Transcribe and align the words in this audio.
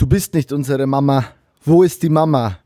Du 0.00 0.06
bist 0.06 0.32
nicht 0.32 0.50
unsere 0.50 0.86
Mama. 0.86 1.26
Wo 1.62 1.82
ist 1.82 2.02
die 2.02 2.08
Mama? 2.08 2.56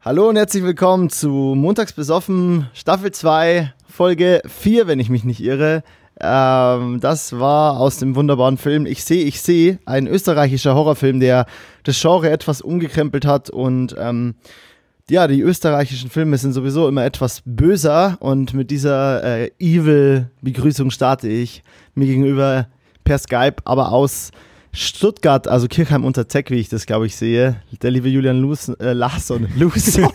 Hallo 0.00 0.28
und 0.28 0.36
herzlich 0.36 0.62
willkommen 0.62 1.10
zu 1.10 1.28
Montags 1.28 1.92
besoffen, 1.92 2.68
Staffel 2.72 3.10
2, 3.10 3.74
Folge 3.88 4.42
4, 4.46 4.86
wenn 4.86 5.00
ich 5.00 5.10
mich 5.10 5.24
nicht 5.24 5.40
irre. 5.40 5.82
Ähm, 6.20 7.00
das 7.00 7.36
war 7.36 7.80
aus 7.80 7.98
dem 7.98 8.14
wunderbaren 8.14 8.58
Film 8.58 8.86
Ich 8.86 9.02
sehe, 9.02 9.24
ich 9.24 9.40
sehe, 9.42 9.80
ein 9.86 10.06
österreichischer 10.06 10.76
Horrorfilm, 10.76 11.18
der 11.18 11.46
das 11.82 12.00
Genre 12.00 12.30
etwas 12.30 12.60
umgekrempelt 12.60 13.26
hat 13.26 13.50
und 13.50 13.96
ähm, 13.98 14.36
ja, 15.10 15.26
die 15.26 15.40
österreichischen 15.40 16.10
Filme 16.10 16.38
sind 16.38 16.52
sowieso 16.52 16.86
immer 16.86 17.04
etwas 17.04 17.42
böser 17.44 18.18
und 18.20 18.54
mit 18.54 18.70
dieser 18.70 19.24
äh, 19.24 19.50
Evil-Begrüßung 19.58 20.92
starte 20.92 21.26
ich 21.26 21.64
mir 21.96 22.06
gegenüber 22.06 22.68
per 23.02 23.18
Skype, 23.18 23.56
aber 23.64 23.90
aus 23.90 24.30
Stuttgart, 24.72 25.48
also 25.48 25.66
Kirchheim 25.68 26.04
unter 26.04 26.28
Zeck, 26.28 26.50
wie 26.50 26.56
ich 26.56 26.68
das 26.68 26.86
glaube 26.86 27.06
ich 27.06 27.16
sehe. 27.16 27.62
Der 27.82 27.90
liebe 27.90 28.08
Julian 28.08 28.40
Lus, 28.40 28.68
äh, 28.68 28.92
Larsson. 28.92 29.48
Luson. 29.56 30.04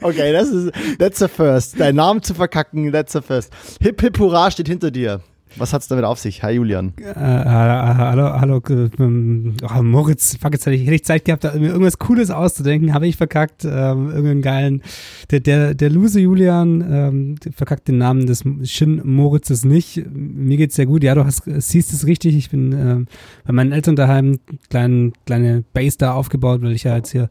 okay, 0.00 0.32
das 0.32 0.48
ist, 0.48 0.72
that's 0.98 1.18
the 1.18 1.28
first. 1.28 1.78
Deinen 1.78 1.96
Namen 1.96 2.22
zu 2.22 2.34
verkacken, 2.34 2.92
that's 2.92 3.12
the 3.12 3.20
first. 3.20 3.52
Hip 3.80 4.00
Hip 4.00 4.18
Hurra 4.18 4.50
steht 4.50 4.68
hinter 4.68 4.90
dir. 4.90 5.20
Was 5.56 5.72
hat 5.72 5.82
es 5.82 5.88
damit 5.88 6.04
auf 6.04 6.18
sich? 6.18 6.42
Hi 6.42 6.52
Julian. 6.52 6.92
Äh, 6.96 7.14
hallo, 7.14 8.40
hallo, 8.40 8.62
ähm, 8.98 9.54
oh, 9.62 9.82
Moritz, 9.82 10.36
fuck, 10.40 10.52
jetzt 10.52 10.66
hätte 10.66 10.76
ich, 10.76 10.82
hätte 10.82 10.94
ich 10.94 11.04
Zeit 11.04 11.24
gehabt, 11.24 11.44
da 11.44 11.54
irgendwas 11.54 11.98
Cooles 11.98 12.30
auszudenken, 12.30 12.94
habe 12.94 13.06
ich 13.06 13.16
verkackt, 13.16 13.64
ähm, 13.64 14.10
irgendeinen 14.10 14.42
geilen, 14.42 14.82
der, 15.30 15.40
der, 15.40 15.74
der 15.74 15.90
Lose 15.90 16.20
Julian 16.20 16.84
ähm, 16.90 17.34
verkackt 17.54 17.88
den 17.88 17.98
Namen 17.98 18.26
des 18.26 18.44
Shin 18.64 19.02
Moritzes 19.04 19.64
nicht. 19.64 20.02
Mir 20.12 20.56
geht's 20.56 20.76
sehr 20.76 20.86
gut, 20.86 21.04
ja, 21.04 21.14
du 21.14 21.24
hast, 21.24 21.42
siehst 21.44 21.92
es 21.92 22.06
richtig, 22.06 22.36
ich 22.36 22.50
bin 22.50 22.72
ähm, 22.72 23.06
bei 23.46 23.52
meinen 23.52 23.72
Eltern 23.72 23.96
daheim, 23.96 24.38
kleine, 24.70 25.12
kleine 25.26 25.64
Base 25.72 25.98
da 25.98 26.12
aufgebaut, 26.12 26.62
weil 26.62 26.72
ich 26.72 26.84
ja 26.84 26.96
jetzt 26.96 27.12
hier 27.12 27.28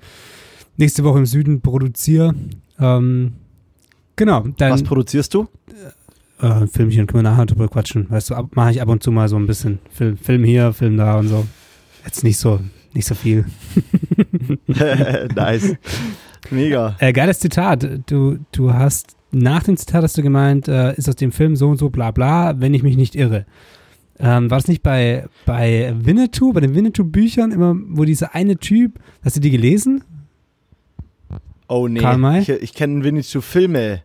nächste 0.78 1.04
Woche 1.04 1.20
im 1.20 1.26
Süden 1.26 1.62
produziere. 1.62 2.36
Ähm, 2.80 3.34
genau. 4.16 4.46
Dann, 4.58 4.72
Was 4.72 4.84
produzierst 4.84 5.34
du? 5.34 5.48
Äh, 6.42 6.68
Filmchen, 6.68 7.08
können 7.08 7.24
wir 7.24 7.32
nachher 7.32 7.46
drüber 7.46 7.68
quatschen. 7.68 8.10
Weißt 8.10 8.30
du, 8.30 8.36
mache 8.54 8.72
ich 8.72 8.82
ab 8.82 8.90
und 8.90 9.04
zu 9.04 9.12
mal 9.12 9.28
so 9.30 9.38
ein 9.38 9.48
bisschen 9.48 9.80
Film, 9.92 10.18
Film 10.18 10.44
hier, 10.44 10.74
Film 10.74 10.98
da 10.98 11.18
und 11.18 11.28
so. 11.28 11.46
Jetzt 12.04 12.24
nicht 12.24 12.38
so, 12.38 12.60
nicht 12.94 13.06
so 13.08 13.16
viel. 13.16 13.46
nice. 15.36 15.76
Mega. 16.50 16.96
Äh, 17.00 17.14
geiles 17.14 17.40
Zitat. 17.40 17.88
Du, 18.08 18.40
du 18.52 18.74
hast, 18.74 19.16
nach 19.32 19.64
dem 19.64 19.78
Zitat 19.78 20.04
hast 20.04 20.18
du 20.18 20.24
gemeint, 20.24 20.68
äh, 20.68 20.96
ist 20.96 21.08
aus 21.08 21.16
dem 21.16 21.32
Film 21.32 21.56
so 21.56 21.70
und 21.70 21.78
so 21.78 21.90
bla 21.90 22.12
bla, 22.12 22.60
wenn 22.60 22.74
ich 22.74 22.84
mich 22.84 22.98
nicht 22.98 23.16
irre. 23.16 23.46
Ähm, 24.20 24.52
war 24.52 24.58
das 24.58 24.68
nicht 24.68 24.84
bei, 24.84 25.26
bei 25.46 25.96
Winnetou, 25.98 26.54
bei 26.54 26.60
den 26.60 26.76
Winnetou-Büchern 26.76 27.52
immer, 27.52 27.76
wo 27.90 28.04
dieser 28.06 28.36
eine 28.36 28.58
Typ, 28.58 29.00
hast 29.24 29.36
du 29.36 29.40
die 29.40 29.50
gelesen? 29.50 30.04
Oh 31.68 31.88
nee, 31.88 32.00
Karl 32.00 32.18
May? 32.18 32.42
ich, 32.42 32.50
ich 32.50 32.74
kenne 32.74 33.04
Winnetou-Filme. 33.04 34.04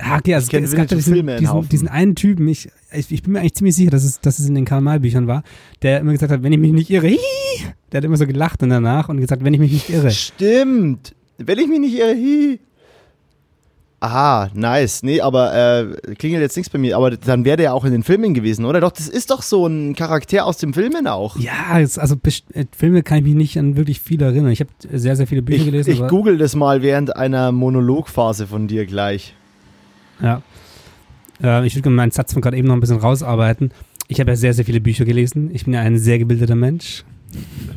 Ah, 0.00 0.18
okay, 0.18 0.34
also 0.34 0.46
es, 0.56 0.74
gab 0.74 0.86
diesen, 0.86 1.26
diesen, 1.38 1.68
diesen, 1.68 1.88
einen 1.88 2.14
Typen, 2.14 2.46
ich, 2.46 2.70
ich, 2.92 3.10
ich, 3.10 3.22
bin 3.24 3.32
mir 3.32 3.40
eigentlich 3.40 3.54
ziemlich 3.54 3.74
sicher, 3.74 3.90
dass 3.90 4.04
es, 4.04 4.20
dass 4.20 4.38
es 4.38 4.48
in 4.48 4.54
den 4.54 4.64
Karl-May-Büchern 4.64 5.26
war, 5.26 5.42
der 5.82 5.98
immer 5.98 6.12
gesagt 6.12 6.30
hat, 6.30 6.44
wenn 6.44 6.52
ich 6.52 6.58
mich 6.60 6.72
nicht 6.72 6.90
irre, 6.90 7.08
hii, 7.08 7.18
der 7.90 7.98
hat 7.98 8.04
immer 8.04 8.16
so 8.16 8.26
gelacht 8.26 8.62
und 8.62 8.70
danach 8.70 9.08
und 9.08 9.20
gesagt, 9.20 9.42
wenn 9.42 9.54
ich 9.54 9.60
mich 9.60 9.72
nicht 9.72 9.90
irre. 9.90 10.12
Stimmt, 10.12 11.16
wenn 11.38 11.58
ich 11.58 11.66
mich 11.66 11.80
nicht 11.80 11.98
irre, 11.98 12.14
hii. 12.14 12.60
Aha, 14.00 14.50
nice. 14.54 15.02
Nee, 15.02 15.20
aber 15.20 15.54
äh, 15.54 16.14
klingelt 16.14 16.40
jetzt 16.40 16.56
nichts 16.56 16.70
bei 16.70 16.78
mir. 16.78 16.96
Aber 16.96 17.10
dann 17.10 17.44
wäre 17.44 17.56
der 17.56 17.64
ja 17.64 17.72
auch 17.72 17.84
in 17.84 17.90
den 17.90 18.04
Filmen 18.04 18.32
gewesen, 18.32 18.64
oder? 18.64 18.80
Doch, 18.80 18.92
das 18.92 19.08
ist 19.08 19.32
doch 19.32 19.42
so 19.42 19.66
ein 19.66 19.96
Charakter 19.96 20.46
aus 20.46 20.58
den 20.58 20.72
Filmen 20.72 21.08
auch. 21.08 21.36
Ja, 21.36 21.80
jetzt, 21.80 21.98
also 21.98 22.14
äh, 22.54 22.64
Filme 22.76 23.02
kann 23.02 23.18
ich 23.18 23.24
mich 23.24 23.34
nicht 23.34 23.58
an 23.58 23.76
wirklich 23.76 24.00
viel 24.00 24.22
erinnern. 24.22 24.52
Ich 24.52 24.60
habe 24.60 24.70
sehr, 24.92 25.16
sehr 25.16 25.26
viele 25.26 25.42
Bücher 25.42 25.58
ich, 25.58 25.64
gelesen. 25.64 25.90
Ich 25.90 26.06
google 26.06 26.38
das 26.38 26.54
mal 26.54 26.82
während 26.82 27.16
einer 27.16 27.50
Monologphase 27.50 28.46
von 28.46 28.68
dir 28.68 28.86
gleich. 28.86 29.34
Ja. 30.20 30.42
Äh, 31.42 31.66
ich 31.66 31.76
würde 31.76 31.90
meinen 31.90 32.10
Satz 32.10 32.32
von 32.32 32.42
gerade 32.42 32.56
eben 32.56 32.68
noch 32.68 32.74
ein 32.74 32.80
bisschen 32.80 32.98
rausarbeiten. 32.98 33.72
Ich 34.08 34.20
habe 34.20 34.30
ja 34.30 34.36
sehr, 34.36 34.54
sehr 34.54 34.64
viele 34.64 34.80
Bücher 34.80 35.04
gelesen. 35.04 35.50
Ich 35.52 35.64
bin 35.64 35.74
ja 35.74 35.80
ein 35.80 35.98
sehr 35.98 36.18
gebildeter 36.18 36.54
Mensch. 36.54 37.04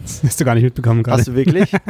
Das 0.01 0.23
hast 0.23 0.39
du 0.39 0.45
gar 0.45 0.55
nicht 0.55 0.63
mitbekommen 0.63 1.03
gerade. 1.03 1.19
Hast 1.19 1.27
du 1.27 1.35
wirklich? 1.35 1.73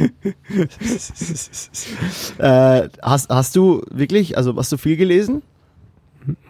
äh, 2.38 2.88
hast, 3.02 3.30
hast 3.30 3.56
du 3.56 3.82
wirklich, 3.90 4.36
also 4.36 4.56
hast 4.56 4.72
du 4.72 4.76
viel 4.76 4.96
gelesen? 4.96 5.42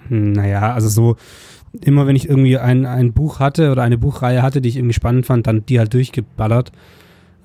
Naja, 0.08 0.72
also 0.72 0.88
so 0.88 1.16
immer 1.80 2.06
wenn 2.06 2.16
ich 2.16 2.28
irgendwie 2.28 2.58
ein, 2.58 2.84
ein 2.84 3.12
Buch 3.12 3.38
hatte 3.38 3.70
oder 3.70 3.82
eine 3.82 3.98
Buchreihe 3.98 4.42
hatte, 4.42 4.60
die 4.60 4.68
ich 4.68 4.76
irgendwie 4.76 4.94
spannend 4.94 5.26
fand, 5.26 5.46
dann 5.46 5.64
die 5.66 5.78
halt 5.78 5.94
durchgeballert. 5.94 6.72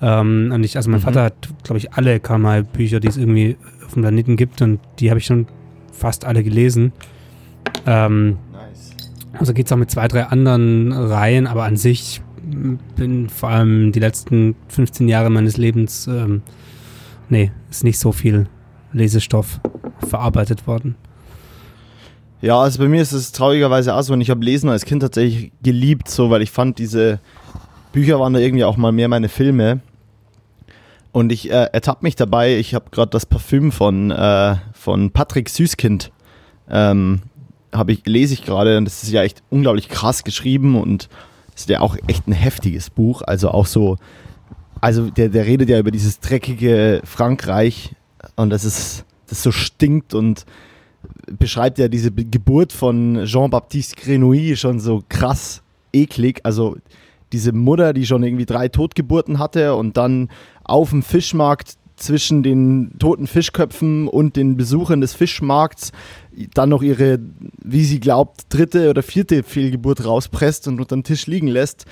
Ähm, 0.02 0.52
und 0.54 0.64
ich, 0.64 0.78
also 0.78 0.90
mein 0.90 1.00
mhm. 1.00 1.04
Vater 1.04 1.24
hat, 1.24 1.50
glaube 1.64 1.78
ich, 1.78 1.94
alle 1.94 2.20
Kamal-Bücher, 2.20 3.00
die 3.00 3.08
es 3.08 3.18
irgendwie 3.18 3.58
auf 3.86 3.94
dem 3.94 4.02
Planeten 4.02 4.36
gibt 4.36 4.62
und 4.62 4.80
die 5.00 5.10
habe 5.10 5.20
ich 5.20 5.26
schon 5.26 5.48
fast 5.98 6.26
alle 6.26 6.44
gelesen. 6.44 6.94
Ähm, 7.86 8.38
nice. 8.52 8.92
Also 9.40 9.54
geht 9.54 9.66
es 9.66 9.72
auch 9.72 9.78
mit 9.78 9.92
zwei, 9.92 10.08
drei 10.08 10.24
anderen 10.24 10.92
Reihen, 10.92 11.48
aber 11.48 11.64
an 11.64 11.78
sich 11.78 12.22
bin 12.96 13.30
vor 13.30 13.50
allem 13.50 13.92
die 13.92 14.00
letzten 14.00 14.56
15 14.68 15.08
Jahre 15.08 15.30
meines 15.30 15.58
Lebens, 15.58 16.08
ähm, 16.08 16.42
nee, 17.30 17.52
ist 17.70 17.84
nicht 17.84 18.00
so 18.00 18.12
viel 18.12 18.48
Lesestoff 18.94 19.60
verarbeitet 20.08 20.68
worden. 20.68 20.96
Ja, 22.42 22.60
also 22.60 22.80
bei 22.80 22.88
mir 22.88 23.02
ist 23.02 23.12
es 23.12 23.32
traurigerweise 23.32 23.96
auch 23.96 24.02
so 24.04 24.14
und 24.14 24.22
ich 24.22 24.30
habe 24.30 24.44
Lesen 24.44 24.70
als 24.70 24.86
Kind 24.86 25.02
tatsächlich 25.02 25.52
geliebt, 25.64 26.10
so, 26.10 26.30
weil 26.30 26.42
ich 26.42 26.52
fand, 26.52 26.78
diese 26.78 27.20
Bücher 27.92 28.20
waren 28.20 28.34
da 28.34 28.40
irgendwie 28.40 28.66
auch 28.66 28.78
mal 28.78 28.92
mehr 28.92 29.08
meine 29.08 29.30
Filme. 29.30 29.80
Und 31.16 31.32
ich 31.32 31.50
äh, 31.50 31.70
ertappe 31.72 32.04
mich 32.04 32.18
dabei, 32.18 32.58
ich 32.58 32.76
habe 32.76 32.90
gerade 32.92 33.10
das 33.10 33.26
Parfüm 33.26 33.72
von, 33.72 34.12
äh, 34.12 34.58
von 34.74 35.12
Patrick 35.12 35.48
Süßkind, 35.48 36.12
ähm, 36.70 37.22
ich, 37.88 38.06
lese 38.06 38.34
ich 38.34 38.44
gerade 38.44 38.78
und 38.78 38.84
das 38.84 39.02
ist 39.02 39.14
ja 39.14 39.24
echt 39.24 39.42
unglaublich 39.50 39.88
krass 39.88 40.26
geschrieben 40.26 40.76
und 40.76 41.08
ist 41.56 41.70
ja 41.70 41.80
auch 41.80 41.96
echt 42.08 42.28
ein 42.28 42.34
heftiges 42.34 42.90
Buch. 42.90 43.22
Also 43.22 43.50
auch 43.50 43.66
so, 43.66 43.96
also 44.82 45.10
der, 45.10 45.30
der 45.30 45.46
redet 45.46 45.70
ja 45.70 45.80
über 45.80 45.92
dieses 45.92 46.20
dreckige 46.20 47.00
Frankreich 47.06 47.96
und 48.36 48.50
das 48.50 48.66
ist, 48.66 49.06
das 49.30 49.42
so 49.42 49.54
stinkt 49.54 50.14
und 50.14 50.46
beschreibt 51.28 51.80
ja 51.80 51.88
diese 51.88 52.12
Geburt 52.12 52.74
von 52.74 53.24
Jean-Baptiste 53.24 53.96
Grenouille 53.96 54.58
schon 54.58 54.82
so 54.82 55.02
krass 55.08 55.64
eklig. 55.94 56.42
Also 56.44 56.76
diese 57.32 57.54
Mutter, 57.54 57.94
die 57.94 58.06
schon 58.06 58.24
irgendwie 58.24 58.46
drei 58.46 58.68
Totgeburten 58.68 59.40
hatte 59.40 59.76
und 59.76 59.98
dann 59.98 60.30
auf 60.66 60.90
dem 60.90 61.04
Fischmarkt 61.04 61.76
zwischen 61.96 62.44
den 62.44 62.98
toten 63.00 63.28
Fischköpfen 63.28 64.08
und 64.08 64.36
den 64.36 64.58
Besuchern 64.58 65.00
des 65.00 65.14
Fischmarkts 65.14 65.92
dann 66.54 66.70
noch 66.70 66.82
ihre, 66.82 67.20
wie 67.64 67.86
sie 67.86 68.02
glaubt, 68.02 68.42
dritte 68.50 68.90
oder 68.90 69.02
vierte 69.02 69.44
Fehlgeburt 69.44 70.04
rauspresst 70.04 70.68
und 70.68 70.80
unter 70.82 70.96
den 70.98 71.04
Tisch 71.04 71.28
liegen 71.28 71.48
lässt 71.48 71.86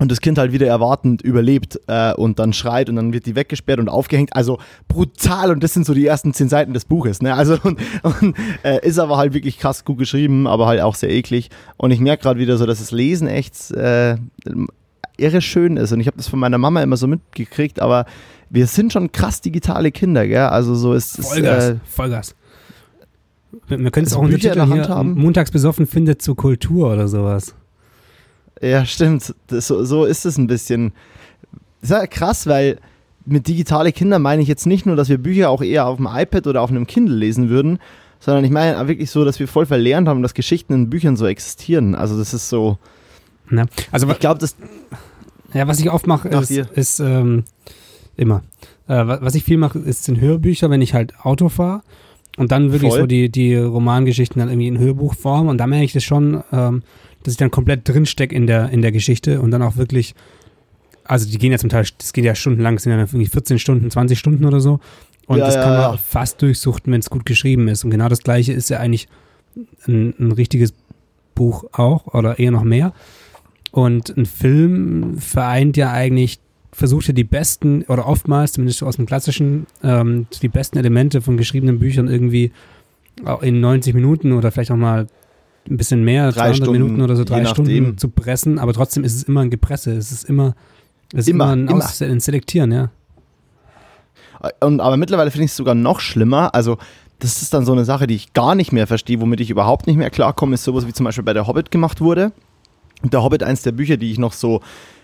und 0.00 0.10
das 0.10 0.20
Kind 0.20 0.38
halt 0.38 0.52
wieder 0.52 0.66
erwartend 0.66 1.22
überlebt 1.22 1.78
äh, 1.86 2.12
und 2.14 2.38
dann 2.38 2.52
schreit 2.52 2.88
und 2.88 2.96
dann 2.96 3.12
wird 3.12 3.26
die 3.26 3.36
weggesperrt 3.36 3.78
und 3.78 3.88
aufgehängt. 3.88 4.34
Also 4.34 4.58
brutal 4.88 5.50
und 5.50 5.62
das 5.62 5.74
sind 5.74 5.86
so 5.86 5.94
die 5.94 6.06
ersten 6.06 6.32
zehn 6.32 6.48
Seiten 6.48 6.72
des 6.72 6.84
Buches. 6.86 7.22
Ne? 7.22 7.34
Also 7.34 7.58
und, 7.62 7.78
und 8.02 8.34
äh, 8.64 8.84
ist 8.86 8.98
aber 8.98 9.16
halt 9.16 9.34
wirklich 9.34 9.58
krass 9.58 9.84
gut 9.84 9.98
geschrieben, 9.98 10.46
aber 10.46 10.66
halt 10.66 10.80
auch 10.80 10.94
sehr 10.94 11.10
eklig. 11.10 11.50
Und 11.76 11.90
ich 11.90 12.00
merke 12.00 12.24
gerade 12.24 12.40
wieder 12.40 12.56
so, 12.56 12.66
dass 12.66 12.78
das 12.78 12.90
Lesen 12.90 13.28
echt 13.28 13.70
äh, 13.70 14.16
irre 15.16 15.40
schön 15.40 15.76
ist. 15.76 15.92
Und 15.92 16.00
ich 16.00 16.06
habe 16.06 16.16
das 16.16 16.28
von 16.28 16.38
meiner 16.38 16.58
Mama 16.58 16.82
immer 16.82 16.96
so 16.96 17.06
mitgekriegt, 17.06 17.80
aber 17.80 18.06
wir 18.50 18.66
sind 18.66 18.92
schon 18.92 19.12
krass 19.12 19.40
digitale 19.40 19.92
Kinder, 19.92 20.26
gell? 20.26 20.38
Also 20.38 20.74
so 20.74 20.94
ist 20.94 21.18
es. 21.18 21.28
Vollgas, 21.28 21.70
äh, 21.70 21.76
Vollgas. 21.84 22.34
Wir, 23.66 23.78
wir 23.78 23.90
können 23.90 24.06
es 24.06 24.12
also 24.12 24.24
auch 24.24 24.28
Bücher 24.28 24.52
in 24.52 24.58
der 24.58 24.68
Hand 24.68 24.88
haben. 24.88 25.14
Montags 25.14 25.50
besoffen 25.50 25.86
findet 25.86 26.22
zur 26.22 26.36
Kultur 26.36 26.92
oder 26.92 27.08
sowas. 27.08 27.54
Ja, 28.60 28.84
stimmt. 28.84 29.34
Das, 29.48 29.66
so, 29.66 29.84
so 29.84 30.04
ist 30.04 30.24
es 30.24 30.38
ein 30.38 30.46
bisschen. 30.46 30.92
Das 31.80 31.90
ist 31.90 31.96
ja 31.96 32.06
krass, 32.06 32.46
weil 32.46 32.78
mit 33.24 33.48
digitale 33.48 33.92
Kinder 33.92 34.18
meine 34.18 34.42
ich 34.42 34.48
jetzt 34.48 34.66
nicht 34.66 34.86
nur, 34.86 34.96
dass 34.96 35.08
wir 35.08 35.18
Bücher 35.18 35.50
auch 35.50 35.62
eher 35.62 35.86
auf 35.86 35.96
dem 35.96 36.08
iPad 36.10 36.46
oder 36.46 36.62
auf 36.62 36.70
einem 36.70 36.86
Kindle 36.86 37.16
lesen 37.16 37.48
würden, 37.48 37.78
sondern 38.20 38.44
ich 38.44 38.50
meine 38.50 38.86
wirklich 38.88 39.10
so, 39.10 39.24
dass 39.24 39.40
wir 39.40 39.48
voll 39.48 39.66
verlernt 39.66 40.08
haben, 40.08 40.22
dass 40.22 40.34
Geschichten 40.34 40.72
in 40.72 40.90
Büchern 40.90 41.16
so 41.16 41.26
existieren. 41.26 41.94
Also 41.94 42.18
das 42.18 42.34
ist 42.34 42.48
so. 42.48 42.78
Ja, 43.50 43.66
also 43.90 44.08
ich 44.08 44.18
glaube, 44.18 44.38
das. 44.38 44.56
Ja, 45.54 45.68
was 45.68 45.80
ich 45.80 45.90
oft 45.90 46.06
mache, 46.06 46.28
ist, 46.28 46.50
ist 46.50 47.00
ähm, 47.00 47.44
immer. 48.16 48.42
Äh, 48.88 49.06
was 49.06 49.34
ich 49.34 49.44
viel 49.44 49.58
mache, 49.58 49.78
ist 49.78 50.08
in 50.08 50.20
Hörbücher, 50.20 50.70
wenn 50.70 50.82
ich 50.82 50.94
halt 50.94 51.14
Auto 51.20 51.48
fahre. 51.48 51.82
Und 52.38 52.50
dann 52.50 52.72
wirklich 52.72 52.92
Voll. 52.92 53.00
so 53.00 53.06
die, 53.06 53.28
die 53.28 53.56
Romangeschichten 53.56 54.40
dann 54.40 54.48
irgendwie 54.48 54.68
in 54.68 54.78
Hörbuchform. 54.78 55.48
Und 55.48 55.58
da 55.58 55.66
merke 55.66 55.84
ich 55.84 55.92
das 55.92 56.04
schon, 56.04 56.42
ähm, 56.50 56.82
dass 57.22 57.32
ich 57.32 57.38
dann 57.38 57.50
komplett 57.50 57.86
drinstecke 57.88 58.34
in 58.34 58.46
der, 58.46 58.70
in 58.70 58.82
der 58.82 58.92
Geschichte 58.92 59.40
und 59.40 59.50
dann 59.50 59.62
auch 59.62 59.76
wirklich, 59.76 60.14
also 61.04 61.28
die 61.28 61.38
gehen 61.38 61.52
ja 61.52 61.58
zum 61.58 61.68
Teil, 61.68 61.84
das 61.98 62.12
geht 62.12 62.24
ja 62.24 62.34
stundenlang, 62.34 62.76
das 62.76 62.84
sind 62.84 62.92
ja 62.92 62.98
irgendwie 62.98 63.26
14 63.26 63.58
Stunden, 63.58 63.90
20 63.90 64.18
Stunden 64.18 64.44
oder 64.44 64.60
so. 64.60 64.80
Und 65.26 65.38
ja, 65.38 65.46
das 65.46 65.54
ja, 65.54 65.62
kann 65.62 65.72
man 65.72 65.80
ja. 65.92 65.96
fast 65.98 66.40
durchsuchten, 66.42 66.92
wenn 66.92 67.00
es 67.00 67.10
gut 67.10 67.26
geschrieben 67.26 67.68
ist. 67.68 67.84
Und 67.84 67.90
genau 67.90 68.08
das 68.08 68.20
gleiche 68.20 68.52
ist 68.52 68.70
ja 68.70 68.78
eigentlich 68.78 69.08
ein, 69.86 70.14
ein 70.18 70.32
richtiges 70.32 70.72
Buch 71.34 71.64
auch 71.72 72.06
oder 72.06 72.38
eher 72.38 72.50
noch 72.50 72.64
mehr. 72.64 72.92
Und 73.72 74.16
ein 74.16 74.26
Film 74.26 75.18
vereint 75.18 75.76
ja 75.76 75.90
eigentlich, 75.90 76.38
versucht 76.72 77.08
ja 77.08 77.14
die 77.14 77.24
besten, 77.24 77.82
oder 77.88 78.06
oftmals, 78.06 78.52
zumindest 78.52 78.82
aus 78.82 78.96
dem 78.96 79.06
klassischen, 79.06 79.66
ähm, 79.82 80.26
die 80.40 80.48
besten 80.48 80.78
Elemente 80.78 81.20
von 81.20 81.36
geschriebenen 81.36 81.80
Büchern 81.80 82.06
irgendwie 82.06 82.52
in 83.40 83.60
90 83.60 83.94
Minuten 83.94 84.32
oder 84.32 84.52
vielleicht 84.52 84.70
auch 84.70 84.76
mal 84.76 85.06
ein 85.68 85.76
bisschen 85.76 86.04
mehr, 86.04 86.32
drei 86.32 86.52
200 86.52 86.56
Stunden, 86.56 86.82
Minuten 86.82 87.02
oder 87.02 87.16
so, 87.16 87.24
drei 87.24 87.44
Stunden 87.44 87.98
zu 87.98 88.08
pressen, 88.08 88.58
aber 88.58 88.72
trotzdem 88.72 89.04
ist 89.04 89.14
es 89.14 89.22
immer 89.24 89.40
ein 89.40 89.50
Gepresse, 89.50 89.92
es 89.92 90.12
ist 90.12 90.24
immer, 90.24 90.54
es 91.12 91.20
ist 91.20 91.28
Immer, 91.28 91.52
immer 91.52 91.52
ein, 91.52 91.68
immer. 91.68 91.84
Ein 92.00 92.20
Selektieren, 92.20 92.72
ja. 92.72 92.90
Und, 94.60 94.80
aber 94.80 94.96
mittlerweile 94.96 95.30
finde 95.30 95.44
ich 95.44 95.52
es 95.52 95.56
sogar 95.56 95.74
noch 95.74 96.00
schlimmer. 96.00 96.54
Also, 96.54 96.78
das 97.20 97.42
ist 97.42 97.54
dann 97.54 97.64
so 97.64 97.72
eine 97.72 97.84
Sache, 97.84 98.08
die 98.08 98.16
ich 98.16 98.32
gar 98.32 98.54
nicht 98.56 98.72
mehr 98.72 98.88
verstehe, 98.88 99.20
womit 99.20 99.40
ich 99.40 99.50
überhaupt 99.50 99.86
nicht 99.86 99.96
mehr 99.96 100.10
klarkomme, 100.10 100.54
ist 100.54 100.64
sowas 100.64 100.86
wie 100.86 100.92
zum 100.92 101.04
Beispiel 101.04 101.22
bei 101.22 101.32
der 101.32 101.46
Hobbit 101.46 101.70
gemacht 101.70 102.00
wurde. 102.00 102.32
Und 103.02 103.12
der 103.12 103.22
Hobbit, 103.22 103.42
eins 103.42 103.62
der 103.62 103.72
Bücher, 103.72 103.96
die 103.96 104.10
ich 104.10 104.18
noch 104.18 104.32
so 104.32 104.60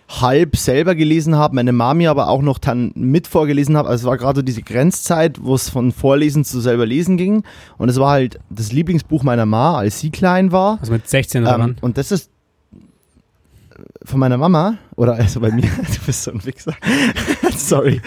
halb 0.09 0.57
selber 0.57 0.95
gelesen 0.95 1.37
habe, 1.37 1.55
meine 1.55 1.73
Mami 1.73 2.07
aber 2.07 2.29
auch 2.29 2.41
noch 2.41 2.59
dann 2.59 2.93
mit 2.95 3.27
vorgelesen 3.27 3.77
habe. 3.77 3.89
Also 3.89 4.03
es 4.03 4.11
war 4.11 4.17
gerade 4.17 4.39
so 4.39 4.43
diese 4.43 4.63
Grenzzeit, 4.63 5.39
wo 5.43 5.55
es 5.55 5.69
von 5.69 5.93
Vorlesen 5.93 6.45
zu 6.45 6.61
selber 6.61 6.87
lesen 6.87 7.19
ging. 7.19 7.45
Und 7.77 7.91
es 7.91 7.99
war 7.99 8.13
halt 8.13 8.39
das 8.49 8.73
Lieblingsbuch 8.73 9.23
meiner 9.23 9.45
Ma, 9.45 9.77
als 9.77 10.01
sie 10.01 10.11
klein 10.11 10.51
war. 10.51 10.79
Also 10.81 10.93
mit 10.93 11.07
16 11.07 11.43
oder 11.43 11.59
Ähm, 11.59 11.77
und 11.83 11.99
das 11.99 12.11
ist 12.11 12.31
von 14.05 14.21
meiner 14.21 14.37
Mama 14.39 14.79
oder 14.97 15.15
also 15.15 15.41
bei 15.41 15.51
mir. 15.51 15.63
Du 15.79 16.07
bist 16.07 16.23
so 16.25 16.31
ein 16.33 16.45
Wichser. 16.45 16.73
Sorry. 17.57 18.01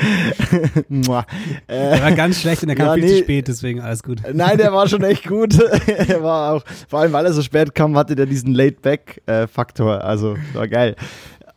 Der 0.90 1.26
äh, 1.68 2.02
war 2.02 2.12
ganz 2.14 2.40
schlecht 2.42 2.62
und 2.64 2.70
der 2.70 2.76
kam 2.76 2.88
Ja, 2.88 2.94
viel 2.94 3.04
nee. 3.04 3.10
zu 3.18 3.24
spät, 3.24 3.48
deswegen 3.48 3.80
alles 3.82 4.04
gut. 4.04 4.22
nein, 4.34 4.58
der 4.58 4.72
war 4.74 4.88
schon 4.88 5.04
echt 5.04 5.28
gut. 5.28 5.60
er 5.88 6.24
war 6.24 6.54
auch, 6.54 6.64
vor 6.88 7.00
allem 7.00 7.14
weil 7.14 7.26
er 7.26 7.34
so 7.34 7.42
spät 7.42 7.76
kam, 7.76 7.98
hatte 7.98 8.16
der 8.16 8.26
diesen 8.26 8.54
Laid-Back-Faktor. 8.54 10.04
Also 10.04 10.36
war 10.54 10.68
geil. 10.68 10.96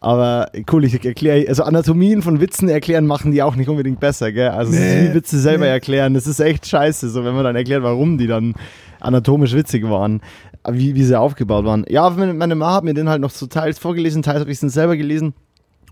Aber 0.01 0.51
cool, 0.71 0.85
ich 0.85 1.03
erkläre, 1.05 1.49
also 1.49 1.63
Anatomien 1.63 2.21
von 2.21 2.39
Witzen 2.41 2.69
erklären 2.69 3.07
machen 3.07 3.33
die 3.33 3.43
auch 3.43 3.57
nicht 3.57 3.69
unbedingt 3.69 4.01
besser, 4.01 4.33
gell? 4.33 4.49
Also 4.51 4.73
Nee. 4.73 5.09
wie 5.11 5.15
Witze 5.15 5.39
selber 5.39 5.65
Nee. 5.65 5.71
erklären, 5.71 6.13
das 6.13 6.27
ist 6.27 6.41
echt 6.41 6.67
scheiße, 6.67 7.09
so 7.09 7.25
wenn 7.25 7.35
man 7.35 7.45
dann 7.45 7.57
erklärt, 7.57 7.83
warum 7.83 8.19
die 8.19 8.27
dann 8.27 8.55
anatomisch 9.01 9.55
witzig 9.55 9.89
waren, 9.89 10.21
wie, 10.69 10.95
wie 10.95 11.05
sie 11.05 11.19
aufgebaut 11.19 11.65
waren. 11.65 11.85
Ja, 11.89 12.09
meine, 12.11 12.35
meine 12.35 12.55
Mama 12.55 12.75
hat 12.75 12.85
mir 12.85 12.95
den 12.95 13.09
halt 13.09 13.21
noch 13.21 13.31
so 13.31 13.47
teils 13.47 13.79
vorgelesen, 13.79 14.23
teils 14.23 14.41
habe 14.41 14.51
ich 14.51 14.63
es 14.63 14.73
selber 14.73 14.97
gelesen. 14.97 15.35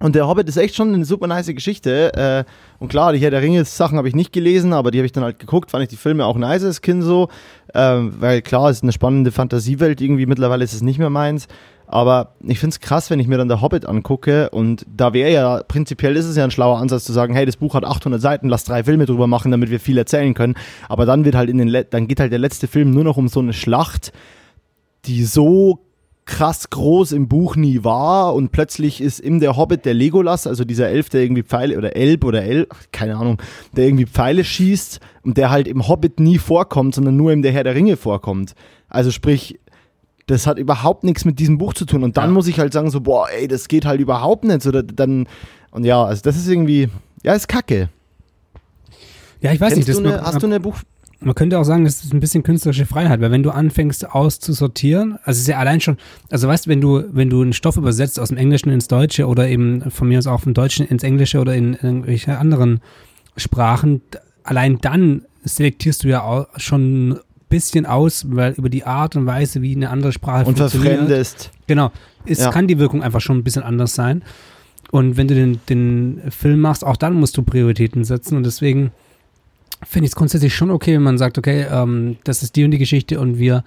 Und 0.01 0.17
der 0.17 0.27
Hobbit 0.27 0.49
ist 0.49 0.57
echt 0.57 0.75
schon 0.75 0.93
eine 0.93 1.05
super 1.05 1.29
nice 1.29 1.47
Geschichte. 1.47 2.13
Äh, 2.15 2.45
und 2.81 2.89
klar, 2.89 3.13
die 3.13 3.21
Herr 3.21 3.31
der 3.31 3.41
Ringe 3.41 3.65
Sachen 3.65 3.99
habe 3.99 4.09
ich 4.09 4.17
nicht 4.17 4.33
gelesen, 4.33 4.73
aber 4.73 4.91
die 4.91 4.99
habe 4.99 5.07
ich 5.07 5.13
dann 5.13 5.23
halt 5.23 5.39
geguckt, 5.39 5.71
fand 5.71 5.85
ich 5.85 5.91
die 5.91 5.97
Filme 5.97 6.27
auch 6.27 6.37
nice 6.37 6.65
als 6.65 6.81
Kind 6.83 7.05
so. 7.05 7.29
Ähm, 7.73 8.15
weil 8.19 8.43
klar, 8.43 8.69
es 8.69 8.79
ist 8.79 8.83
eine 8.83 8.91
spannende 8.91 9.31
Fantasiewelt 9.31 10.01
irgendwie, 10.01 10.27
mittlerweile 10.27 10.65
ist 10.65 10.73
es 10.73 10.83
nicht 10.83 10.99
mehr 10.99 11.11
meins. 11.11 11.47
Aber 11.87 12.33
ich 12.41 12.59
finde 12.59 12.75
es 12.75 12.81
krass, 12.81 13.11
wenn 13.11 13.21
ich 13.21 13.29
mir 13.29 13.37
dann 13.37 13.49
der 13.49 13.61
Hobbit 13.61 13.87
angucke 13.87 14.49
und 14.51 14.87
da 14.89 15.13
wäre 15.13 15.31
ja, 15.31 15.63
prinzipiell 15.63 16.17
ist 16.17 16.25
es 16.25 16.37
ja 16.37 16.45
ein 16.45 16.51
schlauer 16.51 16.79
Ansatz 16.79 17.05
zu 17.05 17.13
sagen, 17.13 17.35
hey, 17.35 17.45
das 17.45 17.59
Buch 17.59 17.75
hat 17.75 17.85
800 17.85 18.21
Seiten, 18.21 18.49
lass 18.49 18.65
drei 18.65 18.83
Filme 18.83 19.05
drüber 19.05 19.27
machen, 19.27 19.51
damit 19.51 19.71
wir 19.71 19.79
viel 19.79 19.99
erzählen 19.99 20.33
können. 20.33 20.55
Aber 20.89 21.05
dann 21.05 21.25
wird 21.27 21.35
halt 21.35 21.51
in 21.51 21.59
den, 21.59 21.69
Le 21.69 21.85
dann 21.85 22.09
geht 22.09 22.19
halt 22.19 22.33
der 22.33 22.39
letzte 22.39 22.67
Film 22.67 22.93
nur 22.93 23.05
noch 23.05 23.19
um 23.19 23.29
so 23.29 23.41
eine 23.41 23.53
Schlacht, 23.53 24.11
die 25.05 25.25
so 25.25 25.81
krass 26.25 26.71
groß 26.71 27.13
im 27.13 27.27
Buch 27.29 27.57
nie 27.57 27.83
war 27.83 28.35
und 28.35 28.53
plötzlich 28.53 29.01
ist 29.01 29.19
in 29.19 29.41
der 29.41 29.57
Hobbit 29.57 29.85
der 29.85 29.95
Legolas, 29.95 30.47
also 30.47 30.65
dieser 30.65 30.89
Elf, 30.89 31.09
der 31.09 31.23
irgendwie 31.23 31.43
Pfeile 31.43 31.77
oder 31.77 31.97
Elb 31.97 32.25
oder 32.25 32.43
El, 32.43 32.69
keine 32.93 33.17
Ahnung, 33.17 33.39
der 33.77 33.87
irgendwie 33.87 34.07
Pfeile 34.07 34.45
schießt 34.45 35.01
und 35.25 35.37
der 35.37 35.51
halt 35.51 35.67
im 35.67 35.89
Hobbit 35.89 36.21
nie 36.21 36.39
vorkommt, 36.39 36.95
sondern 36.95 37.17
nur 37.17 37.33
im 37.33 37.43
der 37.43 37.51
Herr 37.53 37.65
der 37.65 37.75
Ringe 37.75 37.97
vorkommt. 37.97 38.55
Also 38.89 39.11
sprich, 39.11 39.59
das 40.29 40.47
hat 40.47 40.59
überhaupt 40.59 41.03
nichts 41.03 41.25
mit 41.25 41.41
diesem 41.41 41.59
Buch 41.59 41.75
zu 41.75 41.85
tun 41.87 42.05
und 42.05 42.17
dann 42.17 42.27
Ja. 42.31 42.35
muss 42.35 42.47
ich 42.47 42.61
halt 42.61 42.73
sagen 42.73 42.91
so, 42.91 43.01
boah, 43.01 43.27
ey, 43.29 43.49
das 43.49 43.67
geht 43.67 43.85
halt 43.85 44.01
überhaupt 44.01 44.45
nicht, 44.45 44.65
oder 44.65 44.85
dann 44.85 45.27
und 45.73 45.85
ja, 45.85 46.05
also 46.05 46.23
das 46.23 46.37
ist 46.37 46.49
irgendwie 46.49 46.89
ja, 47.25 47.35
ist 47.35 47.49
Kacke. 47.49 47.89
Ja, 49.41 49.53
ich 49.53 49.61
weiß 49.61 49.75
Kennst 49.75 49.89
nicht, 49.89 49.89
das 49.89 50.03
du 50.03 50.09
eine, 50.09 50.23
hast 50.23 50.41
du 50.43 50.47
eine 50.47 50.61
Buch 50.61 50.77
man 51.25 51.35
könnte 51.35 51.59
auch 51.59 51.65
sagen, 51.65 51.85
das 51.85 52.05
ist 52.05 52.13
ein 52.13 52.21
bisschen 52.21 52.43
künstlerische 52.43 52.87
Freiheit, 52.87 53.21
weil 53.21 53.31
wenn 53.31 53.43
du 53.43 53.51
anfängst 53.51 54.11
auszusortieren, 54.15 55.13
also 55.25 55.31
es 55.31 55.39
ist 55.41 55.49
ja 55.49 55.59
allein 55.59 55.81
schon, 55.81 55.97
also 56.31 56.49
weißt 56.49 56.67
du, 56.67 56.71
wenn 56.71 56.81
du, 56.81 57.05
wenn 57.13 57.31
du 57.31 57.43
einen 57.43 57.53
Stoff 57.53 57.77
übersetzt 57.77 58.19
aus 58.21 58.29
dem 58.29 58.39
Englischen 58.39 58.71
ins 58.71 58.89
Deutsche 58.89 59.27
oder 59.27 59.49
eben 59.49 59.91
von 59.91 60.09
mir 60.09 60.19
aus 60.19 60.27
auch 60.27 60.41
vom 60.41 60.55
Deutschen 60.55 60.87
ins 60.87 61.03
Englische 61.03 61.39
oder 61.41 61.55
in 61.55 61.75
irgendwelche 61.75 62.39
anderen 62.39 62.81
Sprachen, 63.37 64.03
allein 64.45 64.79
dann 64.81 65.23
selektierst 65.45 66.05
du 66.05 66.09
ja 66.09 66.23
auch 66.23 66.47
schon 66.57 67.11
ein 67.13 67.19
bisschen 67.49 67.87
aus, 67.87 68.27
weil 68.29 68.53
über 68.55 68.69
die 68.69 68.85
Art 68.85 69.17
und 69.17 69.27
Weise, 69.27 69.63
wie 69.63 69.75
eine 69.77 69.91
andere 69.91 70.13
Sprache 70.13 70.47
und 70.47 70.59
funktioniert. 70.59 70.99
verfremdest? 70.99 71.51
Genau. 71.67 71.91
Es 72.25 72.39
Ja. 72.41 72.51
kann 72.51 72.67
die 72.69 72.79
Wirkung 72.79 73.03
einfach 73.03 73.21
schon 73.21 73.39
ein 73.39 73.45
bisschen 73.45 73.63
anders 73.63 73.95
sein. 73.95 74.23
Und 74.91 75.17
wenn 75.17 75.27
du 75.29 75.35
den, 75.35 75.61
den 75.69 76.21
Film 76.31 76.61
machst, 76.61 76.85
auch 76.85 76.97
dann 76.97 77.15
musst 77.15 77.37
du 77.37 77.43
Prioritäten 77.43 78.05
setzen. 78.05 78.37
Und 78.37 78.45
deswegen 78.45 78.91
finde 79.85 80.07
ich 80.07 80.13
es 80.13 80.17
grundsätzlich 80.17 80.55
schon 80.55 80.71
okay, 80.71 80.95
wenn 80.95 81.03
man 81.03 81.19
sagt, 81.19 81.39
okay, 81.39 81.67
ähm, 81.71 82.17
das 82.25 82.43
ist 82.43 82.57
die 82.57 82.65
und 82.65 82.71
die 82.71 82.79
Geschichte 82.79 83.21
und 83.21 83.39
wir, 83.39 83.65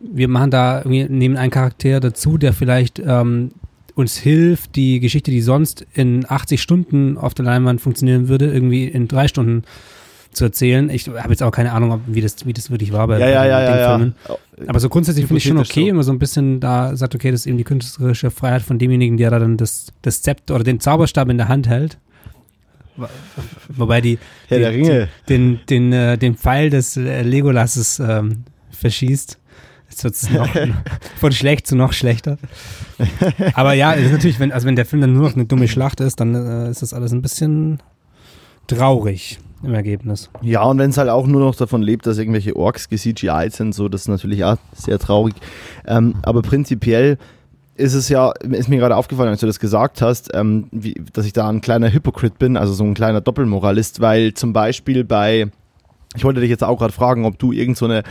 wir 0.00 0.28
machen 0.28 0.50
da 0.50 0.78
irgendwie, 0.78 1.04
nehmen 1.04 1.36
einen 1.36 1.50
Charakter 1.50 2.00
dazu, 2.00 2.38
der 2.38 2.52
vielleicht 2.52 2.98
ähm, 2.98 3.52
uns 3.94 4.16
hilft, 4.16 4.76
die 4.76 5.00
Geschichte, 5.00 5.30
die 5.30 5.40
sonst 5.40 5.86
in 5.94 6.26
80 6.28 6.60
Stunden 6.60 7.16
auf 7.16 7.34
der 7.34 7.46
Leinwand 7.46 7.80
funktionieren 7.80 8.28
würde, 8.28 8.52
irgendwie 8.52 8.84
in 8.84 9.08
drei 9.08 9.26
Stunden 9.26 9.62
zu 10.32 10.44
erzählen. 10.44 10.90
Ich 10.90 11.08
habe 11.08 11.30
jetzt 11.30 11.42
auch 11.42 11.50
keine 11.50 11.72
Ahnung, 11.72 12.02
wie, 12.06 12.20
das, 12.20 12.44
wie 12.44 12.52
das 12.52 12.70
wirklich 12.70 12.92
war 12.92 13.06
bei 13.06 13.18
Ja, 13.18 13.28
ja, 13.28 13.40
bei 13.40 13.48
ja, 13.48 13.60
den 13.60 13.68
ja, 13.68 13.80
ja. 13.80 13.96
Filmen. 13.96 14.14
Aber 14.66 14.80
so 14.80 14.90
grundsätzlich 14.90 15.26
finde 15.26 15.38
ich 15.38 15.44
schon 15.44 15.56
okay, 15.56 15.80
so. 15.80 15.86
wenn 15.86 15.96
man 15.96 16.04
so 16.04 16.12
ein 16.12 16.18
bisschen 16.18 16.60
da 16.60 16.94
sagt, 16.94 17.14
okay, 17.14 17.30
das 17.30 17.40
ist 17.40 17.46
eben 17.46 17.56
die 17.56 17.64
künstlerische 17.64 18.30
Freiheit 18.30 18.62
von 18.62 18.78
demjenigen, 18.78 19.16
der 19.16 19.30
da 19.30 19.38
dann 19.38 19.56
das, 19.56 19.86
das 20.02 20.20
Zepter 20.20 20.54
oder 20.54 20.64
den 20.64 20.78
Zauberstab 20.78 21.30
in 21.30 21.38
der 21.38 21.48
Hand 21.48 21.68
hält. 21.68 21.98
Wo- 22.96 23.06
Wobei 23.68 24.00
die, 24.00 24.18
Herr 24.48 24.58
die 24.58 24.64
der 24.64 24.72
Ringe. 24.72 25.08
den, 25.28 25.60
den, 25.68 25.92
äh, 25.92 26.16
den 26.18 26.36
Pfeil 26.36 26.70
des 26.70 26.96
äh, 26.96 27.22
Legolasses 27.22 27.98
ähm, 27.98 28.44
verschießt. 28.70 29.38
Jetzt 29.88 30.04
wird 30.04 30.14
es 30.14 30.30
noch 30.30 30.48
von 31.16 31.32
schlecht 31.32 31.66
zu 31.66 31.76
noch 31.76 31.92
schlechter. 31.92 32.38
Aber 33.54 33.72
ja, 33.74 33.92
ist 33.92 34.10
natürlich, 34.12 34.40
wenn, 34.40 34.50
also 34.52 34.66
wenn 34.66 34.76
der 34.76 34.84
Film 34.86 35.00
dann 35.00 35.12
nur 35.12 35.22
noch 35.28 35.34
eine 35.34 35.44
dumme 35.46 35.68
Schlacht 35.68 36.00
ist, 36.00 36.18
dann 36.20 36.34
äh, 36.34 36.70
ist 36.70 36.82
das 36.82 36.92
alles 36.92 37.12
ein 37.12 37.22
bisschen 37.22 37.80
traurig 38.66 39.38
im 39.62 39.74
Ergebnis. 39.74 40.28
Ja, 40.42 40.62
und 40.64 40.78
wenn 40.78 40.90
es 40.90 40.98
halt 40.98 41.08
auch 41.08 41.26
nur 41.26 41.40
noch 41.40 41.54
davon 41.54 41.82
lebt, 41.82 42.06
dass 42.06 42.18
irgendwelche 42.18 42.56
Orks 42.56 42.88
ge-CGI'd 42.88 43.52
sind, 43.52 43.74
so, 43.74 43.88
das 43.88 44.02
ist 44.02 44.08
natürlich 44.08 44.44
auch 44.44 44.56
sehr 44.74 44.98
traurig. 44.98 45.34
Ähm, 45.86 46.16
aber 46.22 46.42
prinzipiell 46.42 47.16
ist 47.76 47.94
es 47.94 48.08
ja, 48.08 48.32
ist 48.50 48.68
mir 48.68 48.78
gerade 48.78 48.96
aufgefallen, 48.96 49.28
als 49.28 49.40
du 49.40 49.46
das 49.46 49.60
gesagt 49.60 50.00
hast, 50.02 50.30
ähm, 50.34 50.68
wie, 50.72 50.94
dass 51.12 51.26
ich 51.26 51.32
da 51.32 51.48
ein 51.48 51.60
kleiner 51.60 51.92
Hypocrite 51.92 52.36
bin, 52.38 52.56
also 52.56 52.72
so 52.72 52.84
ein 52.84 52.94
kleiner 52.94 53.20
Doppelmoralist, 53.20 54.00
weil 54.00 54.34
zum 54.34 54.52
Beispiel 54.52 55.04
bei, 55.04 55.50
ich 56.14 56.24
wollte 56.24 56.40
dich 56.40 56.50
jetzt 56.50 56.64
auch 56.64 56.78
gerade 56.78 56.92
fragen, 56.92 57.24
ob 57.24 57.38
du 57.38 57.52
irgend 57.52 57.76
so 57.76 57.84
eine 57.84 58.02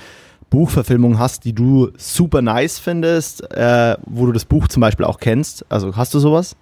Buchverfilmung 0.50 1.18
hast, 1.18 1.46
die 1.46 1.54
du 1.54 1.90
super 1.98 2.42
nice 2.42 2.80
findest, 2.80 3.52
äh, 3.52 3.98
wo 4.06 4.26
du 4.26 4.32
das 4.32 4.46
Buch 4.46 4.68
zum 4.68 4.82
Beispiel 4.82 5.06
auch 5.06 5.20
kennst. 5.20 5.66
Also 5.70 5.96
hast 5.96 6.14
du 6.14 6.20
sowas? 6.20 6.56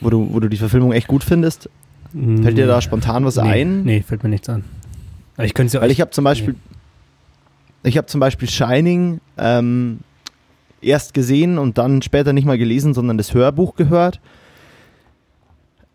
Wo 0.00 0.10
du, 0.10 0.28
wo 0.32 0.40
du 0.40 0.48
die 0.48 0.56
Verfilmung 0.56 0.92
echt 0.92 1.06
gut 1.06 1.22
findest? 1.22 1.68
Fällt 2.12 2.56
dir 2.56 2.66
da 2.66 2.80
spontan 2.80 3.24
was 3.24 3.36
nee, 3.36 3.42
ein? 3.42 3.82
Nee, 3.82 4.02
fällt 4.02 4.22
mir 4.22 4.30
nichts 4.30 4.48
an. 4.48 4.64
Aber 5.36 5.44
ich 5.44 5.52
könnte 5.52 5.74
ja 5.74 5.82
Weil 5.82 5.90
ich 5.90 6.00
habe 6.00 6.10
zum 6.12 6.24
Beispiel, 6.24 6.54
ich 7.82 7.98
habe 7.98 8.06
zum 8.06 8.20
Beispiel 8.20 8.48
Shining 8.48 9.20
ähm, 9.36 10.00
erst 10.86 11.14
gesehen 11.14 11.58
und 11.58 11.78
dann 11.78 12.02
später 12.02 12.32
nicht 12.32 12.44
mal 12.44 12.58
gelesen, 12.58 12.94
sondern 12.94 13.18
das 13.18 13.34
Hörbuch 13.34 13.74
gehört. 13.74 14.20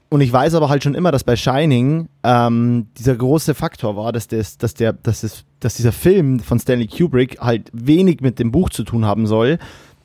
Und 0.10 0.19
ich 0.19 0.33
weiß 0.33 0.55
aber 0.55 0.67
halt 0.67 0.83
schon 0.83 0.93
immer, 0.93 1.12
dass 1.12 1.24
bei 1.24 1.38
Shining 1.38 2.10
ähm, 2.24 2.88
dieser 2.98 3.15
große 3.15 3.55
Faktor 3.55 3.95
war, 3.95 4.12
dass, 4.12 4.27
das, 4.27 4.57
dass, 4.57 4.74
der, 4.74 4.91
dass, 4.91 5.24
es, 5.24 5.45
dass 5.62 5.75
dieser 5.75 5.93
Film 5.93 6.41
von 6.41 6.60
Stanley 6.60 6.88
Kubrick 6.88 7.39
halt 7.39 7.69
wenig 7.71 8.19
mit 8.19 8.38
dem 8.38 8.51
Buch 8.51 8.69
zu 8.69 8.83
tun 8.83 9.05
haben 9.05 9.25
soll. 9.25 9.57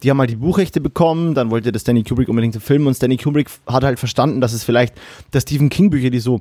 Die 0.04 0.10
haben 0.10 0.20
halt 0.20 0.30
die 0.30 0.36
Buchrechte 0.36 0.80
bekommen, 0.80 1.34
dann 1.34 1.50
wollte 1.50 1.72
der 1.72 1.80
Stanley 1.80 2.04
Kubrick 2.04 2.28
unbedingt 2.28 2.54
den 2.54 2.60
Film 2.60 2.86
und 2.86 2.94
Stanley 2.94 3.16
Kubrick 3.16 3.50
hat 3.66 3.82
halt 3.82 3.98
verstanden, 3.98 4.40
dass 4.40 4.52
es 4.52 4.62
vielleicht, 4.62 4.94
dass 5.32 5.42
Stephen 5.42 5.70
King 5.70 5.90
Bücher, 5.90 6.10
die 6.10 6.20
so 6.20 6.40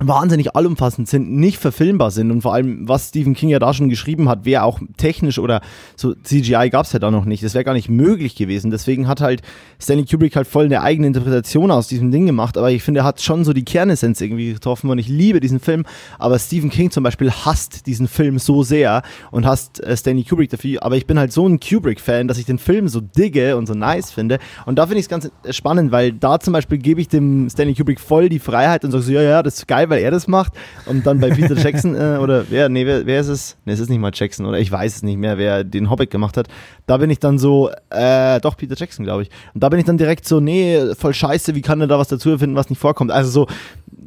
wahnsinnig 0.00 0.56
allumfassend 0.56 1.08
sind, 1.08 1.30
nicht 1.30 1.58
verfilmbar 1.58 2.10
sind 2.10 2.30
und 2.30 2.40
vor 2.42 2.54
allem, 2.54 2.88
was 2.88 3.08
Stephen 3.08 3.34
King 3.34 3.50
ja 3.50 3.58
da 3.58 3.74
schon 3.74 3.88
geschrieben 3.88 4.28
hat, 4.28 4.44
wäre 4.44 4.64
auch 4.64 4.80
technisch 4.96 5.38
oder 5.38 5.60
so 5.94 6.14
CGI 6.14 6.70
gab 6.70 6.86
es 6.86 6.92
ja 6.92 6.98
da 6.98 7.10
noch 7.10 7.26
nicht, 7.26 7.44
das 7.44 7.54
wäre 7.54 7.64
gar 7.64 7.74
nicht 7.74 7.88
möglich 7.88 8.34
gewesen, 8.34 8.70
deswegen 8.70 9.06
hat 9.06 9.20
halt 9.20 9.42
Stanley 9.80 10.06
Kubrick 10.06 10.36
halt 10.36 10.46
voll 10.46 10.64
eine 10.64 10.82
eigene 10.82 11.06
Interpretation 11.06 11.70
aus 11.70 11.86
diesem 11.86 12.10
Ding 12.10 12.26
gemacht, 12.26 12.56
aber 12.56 12.70
ich 12.70 12.82
finde, 12.82 13.00
er 13.00 13.04
hat 13.04 13.20
schon 13.20 13.44
so 13.44 13.52
die 13.52 13.64
Kernessenz 13.64 14.20
irgendwie 14.20 14.54
getroffen 14.54 14.90
und 14.90 14.98
ich 14.98 15.08
liebe 15.08 15.40
diesen 15.40 15.60
Film, 15.60 15.84
aber 16.18 16.38
Stephen 16.38 16.70
King 16.70 16.90
zum 16.90 17.04
Beispiel 17.04 17.30
hasst 17.30 17.86
diesen 17.86 18.08
Film 18.08 18.38
so 18.38 18.62
sehr 18.62 19.02
und 19.30 19.46
hasst 19.46 19.82
äh, 19.82 19.96
Stanley 19.96 20.24
Kubrick 20.24 20.50
dafür, 20.50 20.82
aber 20.82 20.96
ich 20.96 21.06
bin 21.06 21.18
halt 21.18 21.32
so 21.32 21.46
ein 21.46 21.60
Kubrick-Fan, 21.60 22.26
dass 22.26 22.38
ich 22.38 22.46
den 22.46 22.58
Film 22.58 22.88
so 22.88 23.00
digge 23.00 23.56
und 23.56 23.66
so 23.66 23.74
nice 23.74 24.10
finde. 24.10 24.38
Und 24.66 24.78
da 24.78 24.86
finde 24.86 25.00
ich 25.00 25.04
es 25.04 25.08
ganz 25.08 25.30
äh, 25.44 25.52
spannend, 25.52 25.92
weil 25.92 26.12
da 26.12 26.40
zum 26.40 26.52
Beispiel 26.52 26.78
gebe 26.78 27.00
ich 27.00 27.08
dem 27.08 27.48
Stanley 27.50 27.74
Kubrick 27.74 28.00
voll 28.00 28.28
die 28.28 28.38
Freiheit 28.38 28.84
und 28.84 28.92
sage 28.92 29.04
so, 29.04 29.12
ja, 29.12 29.22
ja, 29.22 29.42
das 29.42 29.58
ist 29.58 29.68
geil, 29.68 29.89
weil 29.90 30.02
er 30.02 30.10
das 30.10 30.28
macht. 30.28 30.52
Und 30.86 31.06
dann 31.06 31.20
bei 31.20 31.30
Peter 31.30 31.56
Jackson, 31.56 31.94
äh, 31.94 32.18
oder 32.20 32.44
wer, 32.48 32.68
nee, 32.68 32.86
wer, 32.86 33.06
wer 33.06 33.20
ist 33.20 33.28
es? 33.28 33.56
Nee, 33.64 33.72
es 33.72 33.80
ist 33.80 33.90
nicht 33.90 33.98
mal 33.98 34.12
Jackson, 34.14 34.46
oder 34.46 34.58
ich 34.58 34.70
weiß 34.70 34.96
es 34.96 35.02
nicht 35.02 35.18
mehr, 35.18 35.38
wer 35.38 35.64
den 35.64 35.90
Hobbit 35.90 36.10
gemacht 36.10 36.36
hat. 36.36 36.48
Da 36.86 36.96
bin 36.96 37.10
ich 37.10 37.18
dann 37.18 37.38
so, 37.38 37.70
äh, 37.90 38.40
doch, 38.40 38.56
Peter 38.56 38.74
Jackson, 38.76 39.04
glaube 39.04 39.22
ich. 39.22 39.30
Und 39.54 39.62
da 39.62 39.68
bin 39.68 39.78
ich 39.78 39.84
dann 39.84 39.98
direkt 39.98 40.26
so, 40.26 40.40
nee, 40.40 40.94
voll 40.94 41.14
scheiße, 41.14 41.54
wie 41.54 41.62
kann 41.62 41.80
er 41.80 41.86
da 41.86 41.98
was 41.98 42.08
dazu 42.08 42.30
erfinden, 42.30 42.56
was 42.56 42.70
nicht 42.70 42.78
vorkommt? 42.78 43.10
Also 43.10 43.30
so, 43.30 43.46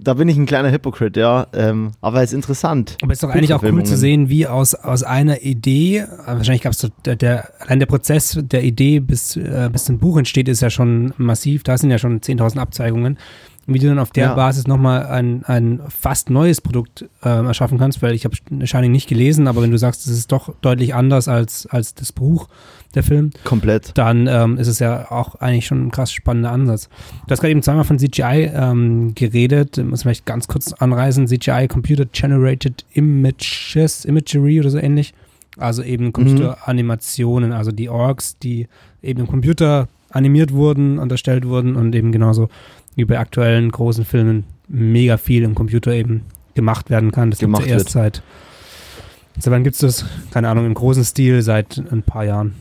da 0.04 0.16
bin 0.16 0.28
ich 0.28 0.38
ein 0.38 0.46
kleiner 0.46 0.72
Hypocrite, 0.72 1.20
ja. 1.20 1.48
Ähm, 1.54 1.92
aber 2.02 2.22
es 2.22 2.32
ist 2.32 2.36
interessant. 2.36 2.98
Aber 3.02 3.12
es 3.12 3.18
ist 3.18 3.24
doch 3.24 3.30
eigentlich 3.30 3.54
auch 3.54 3.64
cool 3.64 3.84
zu 3.84 3.98
sehen, 3.98 4.30
wie 4.30 4.48
aus, 4.48 4.76
aus 4.76 5.04
einer 5.04 5.42
Idee, 5.42 6.00
äh, 6.00 6.08
wahrscheinlich 6.28 6.62
gab 6.62 6.74
es 6.74 6.80
so, 6.80 6.90
der, 7.06 7.16
der, 7.16 7.50
allein 7.60 7.80
der 7.80 7.86
Prozess 7.86 8.40
der 8.42 8.64
Idee 8.64 9.00
bis, 9.00 9.36
äh, 9.38 9.70
bis 9.72 9.90
ein 9.90 10.00
Buch 10.00 10.18
entsteht, 10.18 10.48
ist 10.48 10.62
ja 10.62 10.70
schon 10.70 11.14
massiv. 11.18 11.64
Da 11.64 11.78
sind 11.78 11.90
ja 11.92 11.98
schon 11.98 12.20
10.000 12.20 12.58
Abzweigungen. 12.58 13.18
Wie 13.66 13.80
du 13.80 13.88
dann 13.88 14.00
auf 14.00 14.12
der 14.12 14.26
ja. 14.26 14.34
Basis 14.34 14.68
nochmal 14.68 15.06
ein, 15.06 15.44
ein 15.46 15.80
fast 15.88 16.30
neues 16.30 16.60
Produkt 16.60 17.06
äh, 17.24 17.30
erschaffen 17.30 17.78
kannst, 17.78 18.02
weil 18.02 18.14
ich 18.14 18.26
habe 18.26 18.36
Shining 18.66 18.92
nicht 18.92 19.08
gelesen, 19.08 19.48
aber 19.48 19.62
wenn 19.62 19.72
du 19.72 19.78
sagst, 19.78 20.06
es 20.06 20.12
ist 20.12 20.32
doch 20.34 20.54
deutlich 20.62 20.94
anders 20.94 21.30
als, 21.30 21.66
als 21.68 21.96
das 21.96 22.12
Buch, 22.12 22.50
der 22.96 23.04
Film. 23.04 23.32
Komplett. 23.44 23.92
Dann 23.96 24.28
ähm, 24.28 24.58
ist 24.58 24.68
es 24.68 24.80
ja 24.80 25.10
auch 25.12 25.36
eigentlich 25.36 25.66
schon 25.66 25.88
ein 25.88 25.92
krass 25.92 26.12
spannender 26.12 26.52
Ansatz. 26.52 26.90
Du 27.26 27.32
hast 27.32 27.40
gerade 27.40 27.52
eben 27.52 27.64
zweimal 27.64 27.86
von 27.86 27.98
CGI 27.98 28.52
ähm, 28.54 29.16
geredet, 29.16 29.78
muss 29.84 30.04
vielleicht 30.04 30.26
ganz 30.26 30.48
kurz 30.48 30.74
anreisen. 30.74 31.28
CGI, 31.28 31.68
Computer 31.68 32.06
Generated 32.06 32.86
Images, 32.94 34.06
Imagery 34.06 34.60
oder 34.60 34.70
so 34.70 34.78
ähnlich. 34.78 35.14
Also 35.58 35.84
eben 35.84 36.06
mhm. 36.06 36.14
Computeranimationen, 36.14 37.52
also 37.52 37.72
die 37.72 37.90
Orks, 37.90 38.38
die 38.40 38.68
eben 39.02 39.22
im 39.22 39.28
Computer 39.28 39.88
animiert 40.10 40.54
wurden, 40.54 41.00
unterstellt 41.00 41.48
wurden 41.48 41.76
und 41.76 41.96
eben 41.96 42.12
genauso 42.12 42.50
wie 42.96 43.06
bei 43.06 43.20
aktuellen 43.20 43.72
großen 43.72 44.06
Filmen 44.06 44.46
mega 44.68 45.18
viel 45.18 45.44
im 45.44 45.56
Computer 45.56 45.92
eben 45.92 46.24
gemacht 46.56 46.90
werden 46.90 47.12
kann. 47.12 47.32
Das 47.32 47.40
gemacht 47.40 47.68
erst 47.68 47.90
seit, 47.90 48.22
seit 49.40 49.54
wann 49.54 49.64
gibt 49.64 49.76
es 49.76 49.82
das? 49.82 50.06
Keine 50.32 50.50
Ahnung, 50.50 50.66
im 50.66 50.74
großen 50.74 51.04
Stil 51.04 51.42
seit 51.42 51.78
ein 51.92 52.04
paar 52.04 52.26
Jahren. 52.26 52.56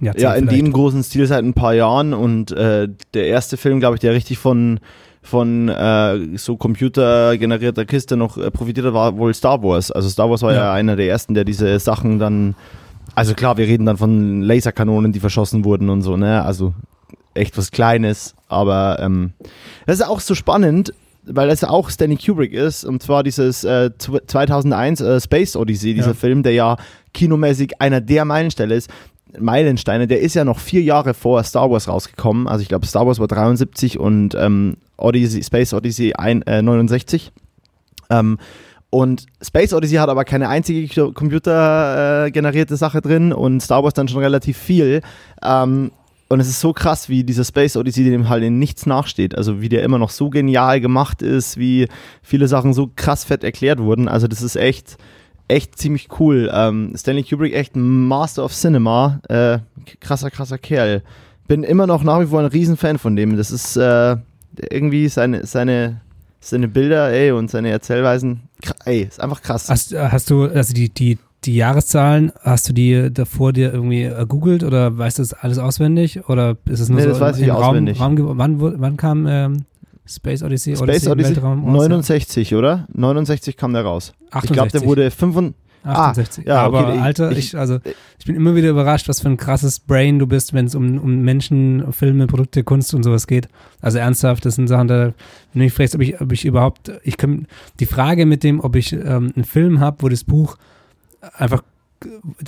Jahrzehnt 0.00 0.22
ja, 0.22 0.34
in 0.34 0.48
vielleicht. 0.48 0.66
dem 0.66 0.72
großen 0.72 1.02
Stil 1.04 1.26
seit 1.26 1.44
ein 1.44 1.54
paar 1.54 1.74
Jahren 1.74 2.12
und 2.12 2.50
äh, 2.50 2.88
der 3.14 3.26
erste 3.26 3.56
Film, 3.56 3.78
glaube 3.80 3.96
ich, 3.96 4.00
der 4.00 4.14
richtig 4.14 4.38
von 4.38 4.80
von 5.24 5.68
äh, 5.68 6.36
so 6.36 6.56
computergenerierter 6.56 7.84
Kiste 7.84 8.16
noch 8.16 8.36
äh, 8.38 8.50
profitiert 8.50 8.86
hat, 8.86 8.94
war 8.94 9.16
wohl 9.16 9.32
Star 9.32 9.62
Wars. 9.62 9.92
Also 9.92 10.08
Star 10.08 10.28
Wars 10.28 10.42
war 10.42 10.52
ja. 10.52 10.64
ja 10.64 10.72
einer 10.72 10.96
der 10.96 11.06
ersten, 11.06 11.34
der 11.34 11.44
diese 11.44 11.78
Sachen 11.78 12.18
dann 12.18 12.56
also 13.14 13.34
klar, 13.34 13.56
wir 13.56 13.66
reden 13.66 13.86
dann 13.86 13.96
von 13.96 14.42
Laserkanonen, 14.42 15.12
die 15.12 15.20
verschossen 15.20 15.64
wurden 15.64 15.90
und 15.90 16.02
so, 16.02 16.16
ne? 16.16 16.42
Also 16.42 16.72
echt 17.34 17.56
was 17.58 17.70
Kleines, 17.70 18.34
aber 18.52 18.98
ähm, 19.00 19.32
das 19.86 20.00
ist 20.00 20.06
auch 20.06 20.20
so 20.20 20.34
spannend, 20.34 20.92
weil 21.24 21.50
es 21.50 21.64
auch 21.64 21.90
Stanley 21.90 22.16
Kubrick 22.16 22.52
ist, 22.52 22.84
und 22.84 23.02
zwar 23.02 23.22
dieses 23.22 23.64
äh, 23.64 23.90
2001 23.98 25.00
äh, 25.00 25.20
Space 25.20 25.56
Odyssey, 25.56 25.94
dieser 25.94 26.08
ja. 26.08 26.14
Film, 26.14 26.42
der 26.42 26.52
ja 26.52 26.76
kinomäßig 27.14 27.80
einer 27.80 28.00
der 28.00 28.24
Meilensteine 28.24 28.74
ist. 28.74 28.90
Meilensteine, 29.38 30.06
der 30.06 30.20
ist 30.20 30.34
ja 30.34 30.44
noch 30.44 30.58
vier 30.58 30.82
Jahre 30.82 31.14
vor 31.14 31.42
Star 31.42 31.70
Wars 31.70 31.88
rausgekommen. 31.88 32.46
Also 32.48 32.62
ich 32.62 32.68
glaube, 32.68 32.86
Star 32.86 33.06
Wars 33.06 33.18
war 33.18 33.28
73 33.28 33.98
und 33.98 34.34
ähm, 34.34 34.76
Odyssey, 34.98 35.42
Space 35.42 35.72
Odyssey 35.72 36.12
ein, 36.14 36.42
äh, 36.42 36.60
69. 36.60 37.32
Ähm, 38.10 38.38
und 38.90 39.24
Space 39.40 39.72
Odyssey 39.72 39.96
hat 39.96 40.10
aber 40.10 40.26
keine 40.26 40.50
einzige 40.50 41.12
computergenerierte 41.12 42.74
äh, 42.74 42.76
Sache 42.76 43.00
drin 43.00 43.32
und 43.32 43.60
Star 43.62 43.82
Wars 43.82 43.94
dann 43.94 44.08
schon 44.08 44.20
relativ 44.20 44.58
viel. 44.58 45.00
Ähm, 45.42 45.92
und 46.32 46.40
es 46.40 46.48
ist 46.48 46.60
so 46.60 46.72
krass, 46.72 47.10
wie 47.10 47.24
dieser 47.24 47.44
Space 47.44 47.76
Odyssey 47.76 48.04
dem 48.04 48.30
halt 48.30 48.42
in 48.42 48.58
nichts 48.58 48.86
nachsteht. 48.86 49.36
Also 49.36 49.60
wie 49.60 49.68
der 49.68 49.82
immer 49.82 49.98
noch 49.98 50.08
so 50.08 50.30
genial 50.30 50.80
gemacht 50.80 51.20
ist, 51.20 51.58
wie 51.58 51.88
viele 52.22 52.48
Sachen 52.48 52.72
so 52.72 52.90
krass 52.96 53.24
fett 53.24 53.44
erklärt 53.44 53.80
wurden. 53.80 54.08
Also 54.08 54.28
das 54.28 54.40
ist 54.40 54.56
echt, 54.56 54.96
echt 55.48 55.78
ziemlich 55.78 56.08
cool. 56.18 56.50
Ähm, 56.50 56.94
Stanley 56.96 57.22
Kubrick 57.22 57.52
echt 57.52 57.76
Master 57.76 58.46
of 58.46 58.54
Cinema. 58.54 59.20
Äh, 59.28 59.58
krasser, 60.00 60.30
krasser 60.30 60.56
Kerl. 60.56 61.02
Bin 61.48 61.64
immer 61.64 61.86
noch 61.86 62.02
nach 62.02 62.20
wie 62.20 62.26
vor 62.26 62.40
ein 62.40 62.46
Riesenfan 62.46 62.96
von 62.96 63.14
dem. 63.14 63.36
Das 63.36 63.50
ist 63.50 63.76
äh, 63.76 64.16
irgendwie 64.70 65.10
seine, 65.10 65.44
seine, 65.44 66.00
seine 66.40 66.66
Bilder, 66.66 67.12
ey, 67.12 67.32
und 67.32 67.50
seine 67.50 67.68
Erzählweisen, 67.68 68.48
ey, 68.86 69.02
ist 69.02 69.20
einfach 69.20 69.42
krass. 69.42 69.68
Hast, 69.68 69.94
hast 69.94 70.30
du, 70.30 70.44
also 70.44 70.72
die, 70.72 70.88
die, 70.88 71.18
die 71.44 71.56
Jahreszahlen, 71.56 72.32
hast 72.42 72.68
du 72.68 72.72
die 72.72 73.12
davor 73.12 73.52
dir 73.52 73.72
irgendwie 73.72 74.10
googelt 74.28 74.62
oder 74.62 74.96
weißt 74.96 75.18
du 75.18 75.22
das 75.22 75.32
alles 75.32 75.58
auswendig? 75.58 76.28
Oder 76.28 76.56
ist 76.66 76.80
es 76.80 76.88
nur 76.88 76.98
nee, 76.98 77.04
so 77.04 77.10
das 77.10 77.20
weiß 77.20 77.38
ich 77.38 77.50
Raum, 77.50 77.62
auswendig. 77.62 78.00
Raum, 78.00 78.38
wann, 78.38 78.60
wann 78.80 78.96
kam 78.96 79.26
ähm, 79.26 79.64
Space 80.06 80.42
Odyssey? 80.42 80.76
Space 80.76 80.82
Odyssey, 80.82 81.10
Odyssey 81.10 81.36
Weltraum 81.36 81.72
69, 81.72 82.54
oder? 82.54 82.86
69 82.92 83.56
kam 83.56 83.72
der 83.72 83.82
raus. 83.82 84.12
68. 84.30 84.50
Ich 84.50 84.52
glaube, 84.52 84.70
der 84.70 84.84
wurde 84.84 85.10
65. 85.10 85.62
68. 85.84 86.44
Ah, 86.46 86.48
ja, 86.48 86.62
aber 86.62 86.88
okay, 86.88 86.98
Alter, 87.00 87.32
ich, 87.32 87.38
ich, 87.38 87.58
also, 87.58 87.78
ich 88.18 88.24
bin 88.24 88.36
immer 88.36 88.54
wieder 88.54 88.68
überrascht, 88.68 89.08
was 89.08 89.20
für 89.20 89.28
ein 89.28 89.36
krasses 89.36 89.80
Brain 89.80 90.18
du 90.18 90.26
bist, 90.26 90.54
wenn 90.54 90.66
es 90.66 90.74
um, 90.74 90.98
um 90.98 91.22
Menschen, 91.22 91.92
Filme, 91.92 92.26
Produkte, 92.26 92.62
Kunst 92.62 92.94
und 92.94 93.02
sowas 93.02 93.26
geht. 93.26 93.48
Also 93.80 93.98
ernsthaft, 93.98 94.44
das 94.44 94.54
sind 94.54 94.68
Sachen, 94.68 94.88
da, 94.88 95.06
wenn 95.06 95.14
du 95.54 95.58
mich 95.60 95.72
fragst, 95.72 95.94
ob 95.94 96.00
ich, 96.00 96.20
ob 96.20 96.30
ich 96.30 96.44
überhaupt, 96.44 96.92
ich 97.02 97.16
kann, 97.16 97.46
die 97.80 97.86
Frage 97.86 98.26
mit 98.26 98.44
dem, 98.44 98.60
ob 98.60 98.76
ich 98.76 98.92
ähm, 98.92 99.32
einen 99.34 99.44
Film 99.44 99.80
habe, 99.80 99.96
wo 100.00 100.08
das 100.08 100.22
Buch 100.22 100.56
einfach, 101.34 101.62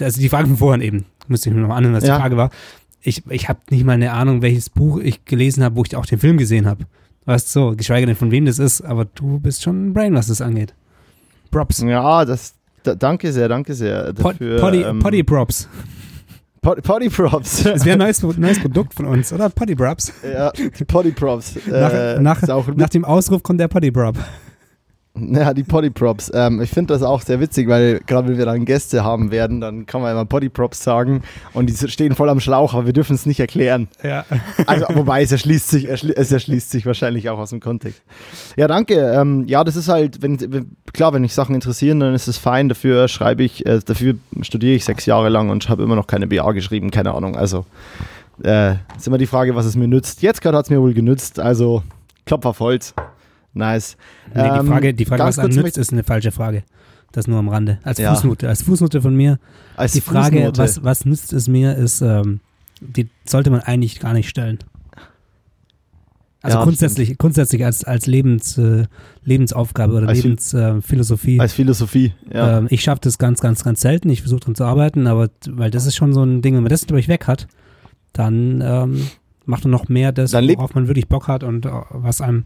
also 0.00 0.20
die 0.20 0.28
Frage 0.28 0.48
von 0.48 0.56
vorhin 0.56 0.80
eben, 0.80 1.06
müsste 1.28 1.48
ich 1.48 1.54
mir 1.54 1.62
noch 1.62 1.74
anhören, 1.74 1.94
was 1.94 2.04
ja. 2.04 2.16
die 2.16 2.20
Frage 2.20 2.36
war. 2.36 2.50
Ich, 3.00 3.22
ich 3.28 3.48
habe 3.48 3.60
nicht 3.70 3.84
mal 3.84 3.92
eine 3.92 4.12
Ahnung, 4.12 4.42
welches 4.42 4.70
Buch 4.70 4.98
ich 4.98 5.24
gelesen 5.24 5.62
habe, 5.62 5.76
wo 5.76 5.84
ich 5.84 5.94
auch 5.96 6.06
den 6.06 6.18
Film 6.18 6.38
gesehen 6.38 6.66
habe. 6.66 6.84
Weißt 7.26 7.54
du, 7.54 7.60
so, 7.70 7.76
geschweige 7.76 8.06
denn 8.06 8.16
von 8.16 8.30
wem 8.30 8.44
das 8.44 8.58
ist, 8.58 8.82
aber 8.82 9.06
du 9.06 9.38
bist 9.40 9.62
schon 9.62 9.88
ein 9.88 9.92
Brain, 9.94 10.14
was 10.14 10.26
das 10.26 10.40
angeht. 10.40 10.74
Props. 11.50 11.80
Ja, 11.80 12.24
das, 12.24 12.54
da, 12.82 12.94
danke 12.94 13.32
sehr, 13.32 13.48
danke 13.48 13.74
sehr. 13.74 14.12
Dafür, 14.12 14.58
Potty, 14.58 14.82
ähm, 14.82 14.98
Potty 14.98 15.22
Props. 15.22 15.68
Potty 16.60 17.10
Props. 17.10 17.62
Das 17.62 17.84
wäre 17.84 17.94
ein 17.94 17.98
neues, 17.98 18.22
neues 18.38 18.58
Produkt 18.58 18.94
von 18.94 19.06
uns, 19.06 19.32
oder? 19.32 19.50
Potty 19.50 19.74
Props. 19.74 20.12
Ja, 20.22 20.50
Potty 20.86 21.12
Props. 21.12 21.56
Nach, 21.66 21.92
äh, 21.92 22.18
nach, 22.20 22.42
nach 22.74 22.88
dem 22.88 23.04
Ausruf 23.04 23.42
kommt 23.42 23.60
der 23.60 23.68
Potty 23.68 23.90
Prop. 23.90 24.16
Ja, 25.34 25.54
die 25.54 25.62
Poddyprops. 25.62 26.32
Ähm, 26.34 26.60
ich 26.60 26.70
finde 26.70 26.92
das 26.92 27.02
auch 27.02 27.22
sehr 27.22 27.40
witzig, 27.40 27.68
weil 27.68 28.00
gerade 28.06 28.28
wenn 28.28 28.38
wir 28.38 28.46
dann 28.46 28.64
Gäste 28.64 29.04
haben 29.04 29.30
werden, 29.30 29.60
dann 29.60 29.86
kann 29.86 30.02
man 30.02 30.12
immer 30.12 30.24
Poddyprops 30.24 30.82
sagen 30.82 31.22
und 31.52 31.66
die 31.66 31.88
stehen 31.88 32.14
voll 32.14 32.28
am 32.28 32.40
Schlauch, 32.40 32.74
aber 32.74 32.86
wir 32.86 32.92
dürfen 32.92 33.14
es 33.14 33.26
nicht 33.26 33.40
erklären. 33.40 33.88
Ja. 34.02 34.24
Also, 34.66 34.86
wobei 34.94 35.22
es 35.22 35.30
erschließt 35.30 35.68
sich, 35.68 35.88
es 35.88 36.32
erschließt 36.32 36.70
sich 36.70 36.86
wahrscheinlich 36.86 37.28
auch 37.28 37.38
aus 37.38 37.50
dem 37.50 37.60
Kontext. 37.60 38.02
Ja, 38.56 38.66
danke. 38.66 38.94
Ähm, 38.94 39.44
ja, 39.46 39.62
das 39.62 39.76
ist 39.76 39.88
halt, 39.88 40.22
wenn, 40.22 40.38
klar, 40.92 41.12
wenn 41.12 41.22
mich 41.22 41.34
Sachen 41.34 41.54
interessieren, 41.54 42.00
dann 42.00 42.14
ist 42.14 42.28
es 42.28 42.38
fein. 42.38 42.68
Dafür 42.68 43.08
schreibe 43.08 43.42
ich, 43.42 43.66
äh, 43.66 43.80
dafür 43.84 44.14
studiere 44.42 44.74
ich 44.74 44.84
sechs 44.84 45.06
Jahre 45.06 45.28
lang 45.28 45.50
und 45.50 45.68
habe 45.68 45.82
immer 45.82 45.96
noch 45.96 46.06
keine 46.06 46.26
BA 46.26 46.52
geschrieben, 46.52 46.90
keine 46.90 47.14
Ahnung. 47.14 47.36
Also, 47.36 47.66
äh, 48.42 48.74
ist 48.96 49.06
immer 49.06 49.18
die 49.18 49.26
Frage, 49.26 49.54
was 49.54 49.66
es 49.66 49.76
mir 49.76 49.88
nützt. 49.88 50.22
Jetzt 50.22 50.40
gerade 50.40 50.56
hat 50.56 50.66
es 50.66 50.70
mir 50.70 50.80
wohl 50.80 50.94
genützt, 50.94 51.38
also 51.38 51.82
Klopfer 52.24 52.50
auf 52.50 52.60
Holz. 52.60 52.94
Nice. 53.54 53.96
Nee, 54.34 54.42
die 54.42 54.58
ähm, 54.58 54.66
Frage, 54.66 54.94
die 54.94 55.04
Frage 55.04 55.22
was 55.22 55.38
einem 55.38 55.54
nützt, 55.54 55.78
ist 55.78 55.92
eine 55.92 56.04
falsche 56.04 56.32
Frage. 56.32 56.64
Das 57.12 57.28
nur 57.28 57.38
am 57.38 57.48
Rande. 57.48 57.78
Als 57.84 57.98
ja. 57.98 58.12
Fußnote. 58.12 58.48
Als 58.48 58.62
Fußnote 58.62 59.00
von 59.00 59.14
mir. 59.14 59.38
Als 59.76 59.92
die 59.92 60.00
Frage, 60.00 60.52
was, 60.56 60.82
was 60.82 61.04
nützt 61.04 61.32
es 61.32 61.46
mir, 61.46 61.76
ist, 61.76 62.00
ähm, 62.00 62.40
die 62.80 63.08
sollte 63.24 63.50
man 63.50 63.60
eigentlich 63.60 64.00
gar 64.00 64.12
nicht 64.12 64.28
stellen. 64.28 64.58
Also 66.42 66.58
ja, 66.58 66.64
grundsätzlich, 66.64 67.16
grundsätzlich 67.16 67.64
als, 67.64 67.84
als 67.84 68.06
Lebens, 68.06 68.58
äh, 68.58 68.84
Lebensaufgabe 69.24 69.94
oder 69.94 70.12
Lebensphilosophie. 70.12 71.38
Äh, 71.38 71.40
als 71.40 71.54
Philosophie, 71.54 72.12
ja. 72.30 72.58
Ähm, 72.58 72.66
ich 72.68 72.82
schaffe 72.82 73.00
das 73.02 73.16
ganz, 73.16 73.40
ganz, 73.40 73.64
ganz 73.64 73.80
selten. 73.80 74.10
Ich 74.10 74.20
versuche 74.20 74.40
daran 74.40 74.54
zu 74.54 74.64
arbeiten, 74.64 75.06
aber 75.06 75.30
weil 75.48 75.70
das 75.70 75.86
ist 75.86 75.96
schon 75.96 76.12
so 76.12 76.22
ein 76.22 76.42
Ding, 76.42 76.54
wenn 76.54 76.62
man 76.62 76.68
das 76.68 76.84
durch 76.84 77.08
weg 77.08 77.28
hat, 77.28 77.46
dann 78.12 78.60
ähm, 78.60 79.06
macht 79.46 79.64
man 79.64 79.70
noch 79.70 79.88
mehr 79.88 80.12
das, 80.12 80.34
worauf 80.34 80.74
man 80.74 80.86
wirklich 80.86 81.08
Bock 81.08 81.28
hat 81.28 81.44
und 81.44 81.64
uh, 81.64 81.82
was 81.90 82.20
einem 82.20 82.44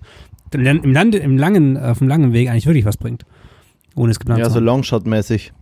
im, 0.54 0.92
Lande, 0.92 1.18
im 1.18 1.38
langen, 1.38 1.76
auf 1.76 1.98
dem 1.98 2.08
langen 2.08 2.32
Weg 2.32 2.48
eigentlich 2.48 2.66
wirklich 2.66 2.84
was 2.84 2.96
bringt. 2.96 3.24
Ohne 3.94 4.12
es 4.12 4.18
geplant 4.18 4.40
Ja, 4.40 4.50
so 4.50 4.60
Longshot-mäßig. 4.60 5.52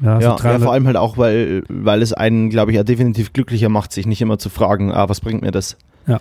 Ja, 0.00 0.20
ja, 0.20 0.38
so 0.38 0.44
ja, 0.44 0.58
vor 0.58 0.72
allem 0.72 0.86
halt 0.86 0.96
auch, 0.96 1.18
weil, 1.18 1.62
weil 1.68 2.02
es 2.02 2.12
einen, 2.12 2.50
glaube 2.50 2.72
ich, 2.72 2.76
ja 2.76 2.82
definitiv 2.82 3.32
glücklicher 3.32 3.68
macht, 3.68 3.92
sich 3.92 4.06
nicht 4.06 4.20
immer 4.20 4.38
zu 4.38 4.50
fragen, 4.50 4.92
ah, 4.92 5.08
was 5.08 5.20
bringt 5.20 5.42
mir 5.42 5.50
das? 5.50 5.76
Ja. 6.06 6.20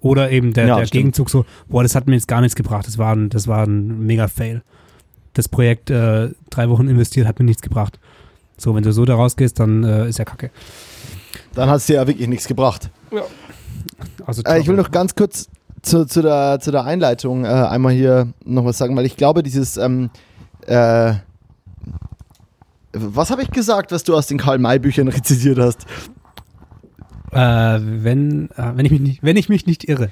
Oder 0.00 0.30
eben 0.30 0.52
der, 0.52 0.66
ja, 0.66 0.76
der 0.76 0.86
Gegenzug 0.86 1.30
so, 1.30 1.44
boah, 1.68 1.82
das 1.82 1.94
hat 1.94 2.06
mir 2.06 2.14
jetzt 2.14 2.28
gar 2.28 2.40
nichts 2.40 2.56
gebracht, 2.56 2.86
das 2.86 2.98
war 2.98 3.14
ein, 3.14 3.30
das 3.30 3.46
war 3.46 3.66
ein 3.66 4.04
mega 4.06 4.28
Fail. 4.28 4.62
Das 5.32 5.48
Projekt 5.48 5.90
äh, 5.90 6.30
drei 6.50 6.68
Wochen 6.68 6.88
investiert, 6.88 7.26
hat 7.26 7.38
mir 7.38 7.44
nichts 7.44 7.62
gebracht. 7.62 7.98
So, 8.56 8.74
wenn 8.74 8.82
du 8.82 8.92
so 8.92 9.04
da 9.04 9.14
rausgehst, 9.14 9.58
dann 9.58 9.82
äh, 9.82 10.08
ist 10.08 10.18
ja 10.18 10.24
kacke. 10.24 10.50
Dann 11.54 11.68
hat 11.68 11.78
es 11.78 11.86
dir 11.86 11.94
ja 11.96 12.06
wirklich 12.06 12.28
nichts 12.28 12.46
gebracht. 12.46 12.90
Ja. 13.10 13.22
Also, 14.26 14.42
äh, 14.42 14.60
ich 14.60 14.68
will 14.68 14.76
noch 14.76 14.90
ganz 14.90 15.14
kurz 15.14 15.48
zu, 15.84 16.06
zu, 16.06 16.22
der, 16.22 16.58
zu 16.60 16.70
der 16.70 16.84
Einleitung 16.84 17.44
äh, 17.44 17.48
einmal 17.48 17.92
hier 17.92 18.32
noch 18.44 18.64
was 18.64 18.78
sagen, 18.78 18.96
weil 18.96 19.06
ich 19.06 19.16
glaube, 19.16 19.42
dieses 19.42 19.76
ähm, 19.76 20.10
äh, 20.66 21.14
was 22.94 23.30
habe 23.30 23.42
ich 23.42 23.50
gesagt, 23.50 23.92
was 23.92 24.04
du 24.04 24.14
aus 24.16 24.28
den 24.28 24.38
Karl-May-Büchern 24.38 25.08
rezitiert 25.08 25.58
hast? 25.58 25.84
Äh, 27.32 27.80
wenn, 27.80 28.50
äh, 28.50 28.72
wenn, 28.76 28.86
ich 28.86 28.92
mich 28.92 29.00
nicht, 29.00 29.22
wenn 29.22 29.36
ich 29.36 29.48
mich 29.48 29.66
nicht 29.66 29.88
irre. 29.88 30.10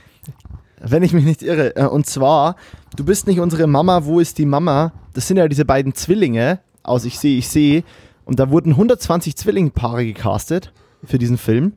wenn 0.81 1.05
ich 1.05 1.13
mich 1.13 1.25
nicht 1.25 1.43
irre. 1.43 1.77
Äh, 1.77 1.87
Und 1.87 2.07
zwar, 2.07 2.57
du 2.97 3.05
bist 3.05 3.27
nicht 3.29 3.39
unsere 3.39 3.69
Mama, 3.69 4.05
wo 4.05 4.19
ist 4.19 4.39
die 4.39 4.47
Mama? 4.47 4.93
Das 5.15 5.29
sind 5.29 5.37
ja 5.37 5.47
diese 5.47 5.65
beiden 5.65 5.95
Zwillinge 5.95 6.59
aus 6.83 7.05
Ich 7.05 7.19
sehe, 7.19 7.39
ich 7.39 7.49
sehe. 7.49 7.85
Und 8.25 8.41
da 8.41 8.51
wurden 8.51 8.71
120 8.71 9.37
Zwillingpaare 9.37 10.05
gecastet 10.05 10.73
für 11.05 11.19
diesen 11.19 11.39
Film. 11.39 11.75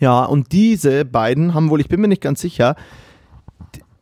Ja, 0.00 0.24
und 0.24 0.52
diese 0.52 1.04
beiden 1.04 1.54
haben 1.54 1.70
wohl, 1.70 1.80
ich 1.80 1.88
bin 1.88 2.00
mir 2.00 2.08
nicht 2.08 2.22
ganz 2.22 2.40
sicher, 2.40 2.76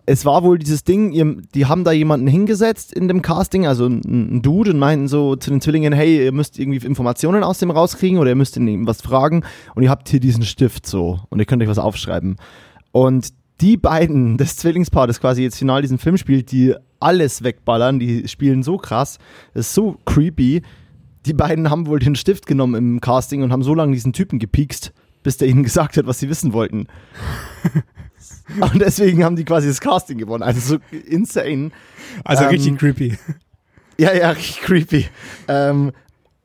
es 0.07 0.25
war 0.25 0.43
wohl 0.43 0.59
dieses 0.59 0.83
Ding, 0.83 1.47
die 1.55 1.67
haben 1.67 1.85
da 1.85 1.93
jemanden 1.93 2.27
hingesetzt 2.27 2.93
in 2.93 3.07
dem 3.07 3.23
Casting, 3.23 3.67
also 3.69 3.87
ein, 3.87 4.01
ein 4.05 4.43
Dude, 4.43 4.73
und 4.73 4.79
meinten 4.81 5.07
so 5.07 5.37
zu 5.37 5.51
den 5.51 5.61
Zwillingen, 5.61 5.93
hey, 5.93 6.25
ihr 6.25 6.33
müsst 6.33 6.59
irgendwie 6.59 6.85
Informationen 6.85 7.45
aus 7.45 7.59
dem 7.59 7.71
rauskriegen 7.71 8.19
oder 8.19 8.31
ihr 8.31 8.37
müsst 8.37 8.57
ihn 8.57 8.89
was 8.89 9.03
fragen 9.03 9.45
und 9.77 9.85
ihr 9.85 9.91
habt 9.91 10.09
hier 10.09 10.19
diesen 10.19 10.43
Stift 10.43 10.85
so 10.85 11.21
und 11.29 11.39
ihr 11.39 11.45
könnt 11.45 11.63
euch 11.63 11.69
was 11.69 11.79
aufschreiben. 11.79 12.39
Und 12.91 13.29
die 13.61 13.77
beiden, 13.77 14.37
das 14.39 14.57
Zwillingspaar, 14.57 15.07
das 15.07 15.21
quasi 15.21 15.43
jetzt 15.43 15.59
final 15.59 15.83
diesen 15.83 15.99
Film 15.99 16.17
spielt, 16.17 16.51
die 16.51 16.75
alles 16.99 17.45
wegballern, 17.45 18.01
die 18.01 18.27
spielen 18.27 18.65
so 18.65 18.79
krass, 18.79 19.19
das 19.55 19.69
ist 19.69 19.75
so 19.75 19.97
creepy. 20.07 20.63
Die 21.27 21.35
beiden 21.35 21.71
haben 21.71 21.87
wohl 21.87 21.99
den 21.99 22.17
Stift 22.17 22.47
genommen 22.47 22.75
im 22.75 23.01
Casting 23.01 23.43
und 23.43 23.53
haben 23.53 23.63
so 23.63 23.75
lange 23.75 23.93
diesen 23.93 24.13
Typen 24.13 24.39
gepiekst, 24.39 24.93
bis 25.23 25.37
der 25.37 25.49
ihnen 25.49 25.63
gesagt 25.63 25.97
hat, 25.97 26.07
was 26.07 26.19
sie 26.19 26.29
wissen 26.29 26.53
wollten. 26.53 26.87
Und 28.61 28.81
deswegen 28.81 29.25
haben 29.25 29.37
die 29.37 29.45
quasi 29.45 29.69
das 29.69 29.81
Casting 29.81 30.19
gewonnen. 30.19 30.43
Also 30.43 30.61
so 30.61 30.97
insane. 31.07 31.71
Also 32.25 32.45
Ähm, 32.45 32.51
richtig 32.51 32.79
creepy. 32.79 33.19
Ja, 33.97 34.13
ja, 34.13 34.31
richtig 34.31 34.63
creepy. 34.63 35.07
Ähm, 35.47 35.93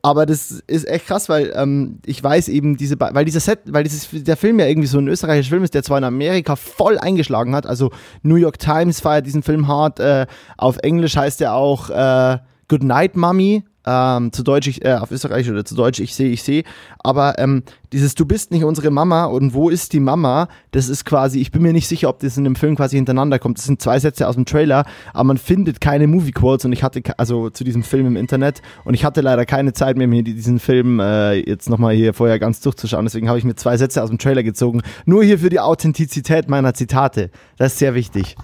aber 0.02 0.24
das 0.24 0.62
ist 0.68 0.86
echt 0.86 1.06
krass, 1.06 1.28
weil 1.28 1.52
ähm, 1.56 1.98
ich 2.06 2.22
weiß 2.22 2.48
eben 2.48 2.76
diese, 2.76 2.94
weil 3.00 3.24
dieser 3.24 3.40
Set, 3.40 3.60
weil 3.66 3.82
dieses, 3.82 4.08
der 4.12 4.36
Film 4.36 4.60
ja 4.60 4.66
irgendwie 4.66 4.86
so 4.86 4.98
ein 4.98 5.08
österreichischer 5.08 5.50
Film 5.50 5.64
ist, 5.64 5.74
der 5.74 5.82
zwar 5.82 5.98
in 5.98 6.04
Amerika 6.04 6.54
voll 6.54 6.96
eingeschlagen 6.96 7.56
hat, 7.56 7.66
also 7.66 7.90
New 8.22 8.36
York 8.36 8.60
Times 8.60 9.00
feiert 9.00 9.26
diesen 9.26 9.42
Film 9.42 9.66
hart, 9.66 9.98
äh, 9.98 10.26
auf 10.58 10.76
Englisch 10.78 11.16
heißt 11.16 11.40
er 11.40 11.54
auch 11.54 11.90
äh, 11.90 12.38
Good 12.68 12.84
Night 12.84 13.16
Mommy, 13.16 13.64
ähm, 13.86 14.32
zu 14.32 14.42
Deutsch, 14.42 14.66
ich, 14.66 14.84
äh, 14.84 14.94
auf 14.94 15.10
Österreich 15.10 15.48
oder 15.50 15.64
zu 15.64 15.74
Deutsch, 15.74 16.00
ich 16.00 16.14
sehe, 16.14 16.28
ich 16.28 16.42
sehe, 16.42 16.64
aber 16.98 17.38
ähm, 17.38 17.62
dieses 17.92 18.14
Du 18.14 18.26
bist 18.26 18.50
nicht 18.50 18.64
unsere 18.64 18.90
Mama 18.90 19.26
und 19.26 19.54
wo 19.54 19.68
ist 19.68 19.92
die 19.92 20.00
Mama, 20.00 20.48
das 20.72 20.88
ist 20.88 21.04
quasi, 21.04 21.40
ich 21.40 21.52
bin 21.52 21.62
mir 21.62 21.72
nicht 21.72 21.86
sicher, 21.86 22.08
ob 22.08 22.18
das 22.18 22.36
in 22.36 22.44
dem 22.44 22.56
Film 22.56 22.76
quasi 22.76 22.96
hintereinander 22.96 23.38
kommt, 23.38 23.58
das 23.58 23.64
sind 23.64 23.80
zwei 23.80 23.98
Sätze 23.98 24.26
aus 24.26 24.34
dem 24.34 24.44
Trailer, 24.44 24.84
aber 25.12 25.24
man 25.24 25.38
findet 25.38 25.80
keine 25.80 26.06
Movie 26.06 26.32
Quotes 26.32 26.64
und 26.64 26.72
ich 26.72 26.82
hatte, 26.82 27.02
also 27.16 27.50
zu 27.50 27.64
diesem 27.64 27.82
Film 27.82 28.06
im 28.06 28.16
Internet 28.16 28.60
und 28.84 28.94
ich 28.94 29.04
hatte 29.04 29.20
leider 29.20 29.46
keine 29.46 29.72
Zeit 29.72 29.96
mehr, 29.96 30.08
mir 30.08 30.22
diesen 30.22 30.58
Film 30.58 31.00
äh, 31.00 31.34
jetzt 31.34 31.70
nochmal 31.70 31.94
hier 31.94 32.12
vorher 32.12 32.38
ganz 32.38 32.60
durchzuschauen, 32.60 33.04
deswegen 33.04 33.28
habe 33.28 33.38
ich 33.38 33.44
mir 33.44 33.54
zwei 33.54 33.76
Sätze 33.76 34.02
aus 34.02 34.08
dem 34.08 34.18
Trailer 34.18 34.42
gezogen, 34.42 34.82
nur 35.04 35.22
hier 35.22 35.38
für 35.38 35.50
die 35.50 35.60
Authentizität 35.60 36.48
meiner 36.48 36.74
Zitate, 36.74 37.30
das 37.56 37.72
ist 37.72 37.78
sehr 37.78 37.94
wichtig. 37.94 38.36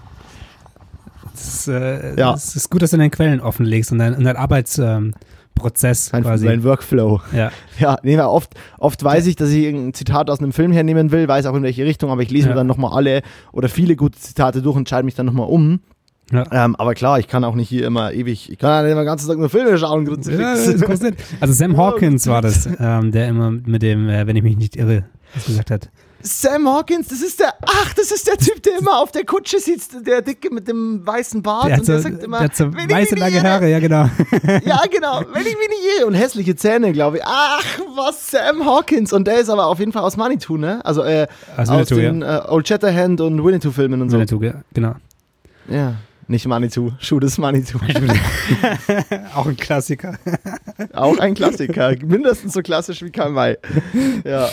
Es, 1.34 1.68
äh, 1.68 2.18
Ja. 2.18 2.34
es 2.34 2.54
ist 2.56 2.70
gut, 2.70 2.82
dass 2.82 2.90
du 2.90 2.96
deine 2.96 3.10
Quellen 3.10 3.40
offenlegst 3.40 3.92
und 3.92 3.98
dein, 3.98 4.14
und 4.14 4.24
dein 4.24 4.36
Arbeitsprozess 4.36 6.10
ähm, 6.12 6.22
quasi. 6.22 6.46
mein 6.46 6.62
Workflow. 6.64 7.20
ja. 7.32 7.50
Ja, 7.78 7.98
nee, 8.02 8.18
oft, 8.20 8.54
oft 8.78 9.02
weiß 9.02 9.26
ich, 9.26 9.36
dass 9.36 9.50
ich 9.50 9.64
irgendein 9.64 9.94
Zitat 9.94 10.30
aus 10.30 10.38
einem 10.40 10.52
Film 10.52 10.72
hernehmen 10.72 11.10
will, 11.10 11.26
weiß 11.28 11.46
auch 11.46 11.54
in 11.56 11.62
welche 11.62 11.84
Richtung, 11.84 12.10
aber 12.10 12.22
ich 12.22 12.30
lese 12.30 12.46
Ja. 12.48 12.52
mir 12.52 12.56
dann 12.56 12.66
nochmal 12.66 12.92
alle 12.92 13.22
oder 13.52 13.68
viele 13.68 13.96
gute 13.96 14.18
Zitate 14.18 14.62
durch 14.62 14.76
und 14.76 14.82
entscheide 14.82 15.04
mich 15.04 15.14
dann 15.14 15.26
nochmal 15.26 15.48
um. 15.48 15.80
Ja. 16.30 16.44
Ähm, 16.50 16.76
aber 16.76 16.94
klar, 16.94 17.18
ich 17.18 17.28
kann 17.28 17.44
auch 17.44 17.54
nicht 17.54 17.68
hier 17.68 17.86
immer 17.86 18.12
ewig, 18.12 18.50
ich 18.50 18.58
kann 18.58 18.70
ja 18.70 18.82
nicht 18.82 18.92
immer 18.92 19.02
den 19.02 19.06
ganzen 19.06 19.28
Tag 19.28 19.36
nur 19.38 19.50
Filme 19.50 19.76
schauen, 19.76 20.06
Ja, 20.06 20.54
das. 20.54 21.02
Also 21.40 21.52
Sam 21.52 21.76
Hawkins 21.76 22.26
war 22.26 22.40
das, 22.40 22.66
ähm, 22.80 23.10
der 23.12 23.28
immer 23.28 23.50
mit 23.50 23.82
dem, 23.82 24.08
äh, 24.08 24.26
wenn 24.26 24.36
ich 24.36 24.42
mich 24.42 24.56
nicht 24.56 24.76
irre, 24.76 25.04
was 25.34 25.44
gesagt 25.44 25.70
hat. 25.70 25.90
Sam 26.22 26.68
Hawkins, 26.68 27.08
das 27.08 27.20
ist 27.20 27.40
der, 27.40 27.54
ach, 27.62 27.94
das 27.94 28.10
ist 28.12 28.26
der 28.26 28.36
Typ, 28.36 28.62
der 28.62 28.78
immer 28.78 29.00
auf 29.00 29.10
der 29.12 29.24
Kutsche 29.24 29.58
sitzt, 29.58 30.06
der 30.06 30.22
Dicke 30.22 30.52
mit 30.52 30.68
dem 30.68 31.04
weißen 31.04 31.42
Bart 31.42 31.66
Der 31.66 31.72
hat 31.74 31.80
und 31.80 31.88
der 31.88 31.98
sagt 32.00 32.22
immer, 32.22 32.38
der 32.38 32.48
hat 32.48 32.56
so 32.56 32.72
weiße 32.72 33.14
lange 33.16 33.42
Haare, 33.42 33.68
ja 33.68 33.78
genau. 33.80 34.04
Ja, 34.64 34.82
genau. 34.90 35.22
Wenn 35.32 35.42
ich 35.42 35.56
mich 35.58 35.68
nicht 35.68 35.98
irre. 35.98 36.06
Und 36.06 36.14
hässliche 36.14 36.54
Zähne, 36.56 36.92
glaube 36.92 37.18
ich. 37.18 37.22
Ach, 37.26 37.64
was, 37.96 38.30
Sam 38.30 38.64
Hawkins. 38.64 39.12
Und 39.12 39.26
der 39.26 39.38
ist 39.40 39.48
aber 39.48 39.66
auf 39.66 39.78
jeden 39.78 39.92
Fall 39.92 40.02
aus 40.02 40.16
Manitou, 40.16 40.56
ne? 40.56 40.84
Also, 40.84 41.02
äh, 41.02 41.26
Aus 41.56 41.68
aus 41.68 41.90
Winnetou, 41.90 41.96
den 41.96 42.22
äh, 42.22 42.40
Old 42.48 42.68
Shatterhand 42.68 43.20
und 43.20 43.42
Winnetou-Filmen 43.44 44.00
und 44.00 44.10
so. 44.10 44.16
Winnetou, 44.16 44.42
ja, 44.42 44.54
genau. 44.72 44.94
Ja. 45.68 45.94
Nicht 46.28 46.46
Manitou. 46.46 46.92
Shoot 46.98 47.24
ist 47.24 47.38
Manitou. 47.38 47.78
Auch 49.34 49.46
ein 49.46 49.56
Klassiker. 49.56 50.18
Auch 50.92 51.18
ein 51.18 51.34
Klassiker. 51.34 51.94
Mindestens 52.04 52.52
so 52.52 52.62
klassisch 52.62 53.02
wie 53.02 53.10
Karl 53.10 53.32
May. 53.32 53.58
Ja. 54.24 54.48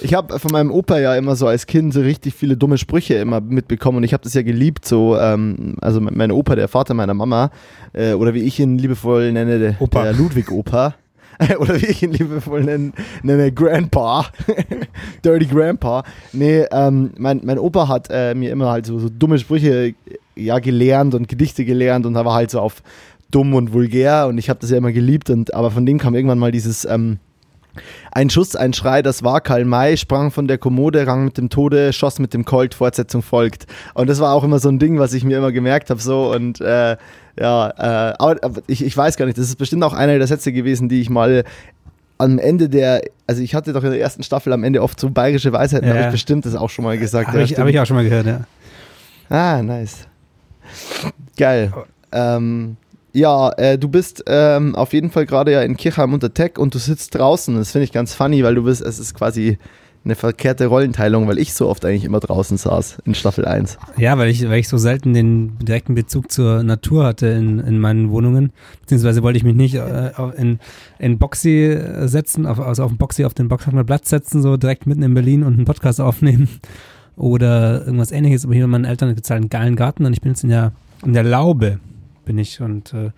Ich 0.00 0.14
habe 0.14 0.38
von 0.38 0.50
meinem 0.50 0.70
Opa 0.70 0.98
ja 0.98 1.14
immer 1.16 1.36
so 1.36 1.46
als 1.46 1.66
Kind 1.66 1.94
so 1.94 2.00
richtig 2.00 2.34
viele 2.34 2.56
dumme 2.56 2.78
Sprüche 2.78 3.14
immer 3.14 3.40
mitbekommen 3.40 3.98
und 3.98 4.04
ich 4.04 4.12
habe 4.12 4.22
das 4.22 4.34
ja 4.34 4.42
geliebt, 4.42 4.84
so, 4.84 5.16
ähm, 5.18 5.76
also 5.80 6.00
mein 6.00 6.30
Opa, 6.30 6.54
der 6.54 6.68
Vater 6.68 6.94
meiner 6.94 7.14
Mama, 7.14 7.50
äh, 7.92 8.12
oder 8.12 8.34
wie 8.34 8.42
ich 8.42 8.60
ihn 8.60 8.78
liebevoll 8.78 9.32
nenne, 9.32 9.58
der, 9.58 9.76
Opa. 9.80 10.04
der 10.04 10.12
Ludwig-Opa. 10.12 10.94
Oder 11.58 11.80
wie 11.80 11.86
ich 11.86 12.02
ihn 12.02 12.12
liebevoll 12.12 12.64
nenne, 12.64 12.92
nenne 13.22 13.52
Grandpa. 13.52 14.26
Dirty 15.24 15.46
Grandpa. 15.46 16.04
Nee, 16.32 16.64
ähm, 16.72 17.12
mein, 17.16 17.40
mein 17.44 17.58
Opa 17.58 17.88
hat 17.88 18.08
äh, 18.10 18.34
mir 18.34 18.50
immer 18.50 18.70
halt 18.70 18.86
so, 18.86 18.98
so 18.98 19.08
dumme 19.08 19.38
Sprüche 19.38 19.94
ja, 20.34 20.58
gelernt 20.58 21.14
und 21.14 21.28
Gedichte 21.28 21.64
gelernt 21.64 22.06
und 22.06 22.14
da 22.14 22.24
war 22.24 22.34
halt 22.34 22.50
so 22.50 22.60
auf 22.60 22.82
dumm 23.30 23.54
und 23.54 23.72
vulgär 23.72 24.26
und 24.26 24.38
ich 24.38 24.48
habe 24.48 24.60
das 24.60 24.70
ja 24.70 24.78
immer 24.78 24.92
geliebt 24.92 25.30
und 25.30 25.52
aber 25.52 25.70
von 25.70 25.84
dem 25.84 25.98
kam 25.98 26.14
irgendwann 26.14 26.38
mal 26.38 26.52
dieses 26.52 26.84
ähm, 26.84 27.18
ein 28.12 28.30
Schuss, 28.30 28.56
ein 28.56 28.72
Schrei, 28.72 29.02
das 29.02 29.22
war 29.22 29.40
Karl 29.40 29.64
May, 29.64 29.96
sprang 29.96 30.30
von 30.30 30.48
der 30.48 30.58
Kommode, 30.58 31.06
rang 31.06 31.24
mit 31.24 31.38
dem 31.38 31.50
Tode, 31.50 31.92
schoss 31.92 32.18
mit 32.18 32.34
dem 32.34 32.44
Colt, 32.44 32.74
Fortsetzung 32.74 33.22
folgt. 33.22 33.66
Und 33.94 34.08
das 34.08 34.20
war 34.20 34.32
auch 34.34 34.44
immer 34.44 34.58
so 34.58 34.68
ein 34.68 34.78
Ding, 34.78 34.98
was 34.98 35.12
ich 35.12 35.24
mir 35.24 35.38
immer 35.38 35.52
gemerkt 35.52 35.90
habe, 35.90 36.00
so 36.00 36.32
und 36.32 36.60
äh, 36.60 36.96
ja, 37.38 38.10
äh, 38.10 38.34
ich, 38.66 38.84
ich 38.84 38.96
weiß 38.96 39.16
gar 39.16 39.26
nicht, 39.26 39.38
das 39.38 39.46
ist 39.46 39.56
bestimmt 39.56 39.82
auch 39.84 39.92
einer 39.94 40.18
der 40.18 40.26
Sätze 40.26 40.52
gewesen, 40.52 40.88
die 40.88 41.00
ich 41.00 41.08
mal 41.10 41.44
am 42.18 42.38
Ende 42.40 42.68
der, 42.68 43.02
also 43.28 43.42
ich 43.42 43.54
hatte 43.54 43.72
doch 43.72 43.84
in 43.84 43.90
der 43.92 44.00
ersten 44.00 44.24
Staffel 44.24 44.52
am 44.52 44.64
Ende 44.64 44.82
oft 44.82 44.98
so 44.98 45.08
bayerische 45.08 45.52
Weisheiten, 45.52 45.86
Ja. 45.88 45.94
habe 45.94 46.04
ich 46.06 46.10
bestimmt 46.12 46.46
das 46.46 46.56
auch 46.56 46.68
schon 46.70 46.84
mal 46.84 46.98
gesagt. 46.98 47.28
Habe 47.28 47.42
ich, 47.42 47.56
hab 47.56 47.66
ich 47.68 47.78
auch 47.78 47.86
schon 47.86 47.96
mal 47.96 48.02
gehört, 48.04 48.26
ja. 48.26 48.40
Ah, 49.30 49.62
nice. 49.62 50.06
Geil. 51.36 51.72
Ähm, 52.10 52.76
ja, 53.18 53.50
äh, 53.50 53.78
du 53.78 53.88
bist 53.88 54.24
ähm, 54.26 54.74
auf 54.74 54.92
jeden 54.92 55.10
Fall 55.10 55.26
gerade 55.26 55.52
ja 55.52 55.62
in 55.62 55.76
Kirchheim 55.76 56.12
unter 56.12 56.32
Tech 56.32 56.58
und 56.58 56.74
du 56.74 56.78
sitzt 56.78 57.14
draußen. 57.14 57.54
Das 57.56 57.72
finde 57.72 57.84
ich 57.84 57.92
ganz 57.92 58.14
funny, 58.14 58.42
weil 58.44 58.54
du 58.54 58.64
bist, 58.64 58.80
es 58.80 58.98
ist 58.98 59.14
quasi 59.14 59.58
eine 60.04 60.14
verkehrte 60.14 60.66
Rollenteilung, 60.66 61.26
weil 61.28 61.38
ich 61.38 61.52
so 61.52 61.68
oft 61.68 61.84
eigentlich 61.84 62.04
immer 62.04 62.20
draußen 62.20 62.56
saß 62.56 62.98
in 63.04 63.14
Staffel 63.14 63.44
1. 63.44 63.78
Ja, 63.98 64.16
weil 64.16 64.30
ich, 64.30 64.48
weil 64.48 64.60
ich 64.60 64.68
so 64.68 64.78
selten 64.78 65.12
den 65.12 65.58
direkten 65.58 65.94
Bezug 65.94 66.30
zur 66.30 66.62
Natur 66.62 67.04
hatte 67.04 67.26
in, 67.26 67.58
in 67.58 67.78
meinen 67.78 68.10
Wohnungen. 68.10 68.52
Beziehungsweise 68.80 69.22
wollte 69.22 69.36
ich 69.36 69.44
mich 69.44 69.56
nicht 69.56 69.74
äh, 69.74 70.10
in, 70.36 70.60
in 70.98 71.18
Boxy 71.18 71.64
äh, 71.64 72.06
setzen, 72.06 72.46
auf, 72.46 72.60
also 72.60 72.84
auf 72.84 72.90
den 72.90 72.98
Boxy, 72.98 73.24
auf 73.24 73.34
den 73.34 73.48
Platz 73.48 74.08
setzen, 74.08 74.40
so 74.40 74.56
direkt 74.56 74.86
mitten 74.86 75.02
in 75.02 75.14
Berlin 75.14 75.42
und 75.42 75.54
einen 75.54 75.64
Podcast 75.64 76.00
aufnehmen. 76.00 76.48
Oder 77.16 77.84
irgendwas 77.84 78.12
ähnliches. 78.12 78.44
Aber 78.44 78.54
hier 78.54 78.64
bei 78.64 78.68
meinen 78.68 78.84
Eltern 78.84 79.08
halt 79.08 79.30
einen 79.30 79.48
geilen 79.48 79.74
Garten 79.74 80.06
und 80.06 80.12
ich 80.12 80.20
bin 80.20 80.30
jetzt 80.30 80.44
in 80.44 80.50
der, 80.50 80.72
in 81.04 81.14
der 81.14 81.24
Laube, 81.24 81.80
bin 82.28 82.38
ich. 82.38 82.60
Und 82.60 82.94
äh, 82.94 83.10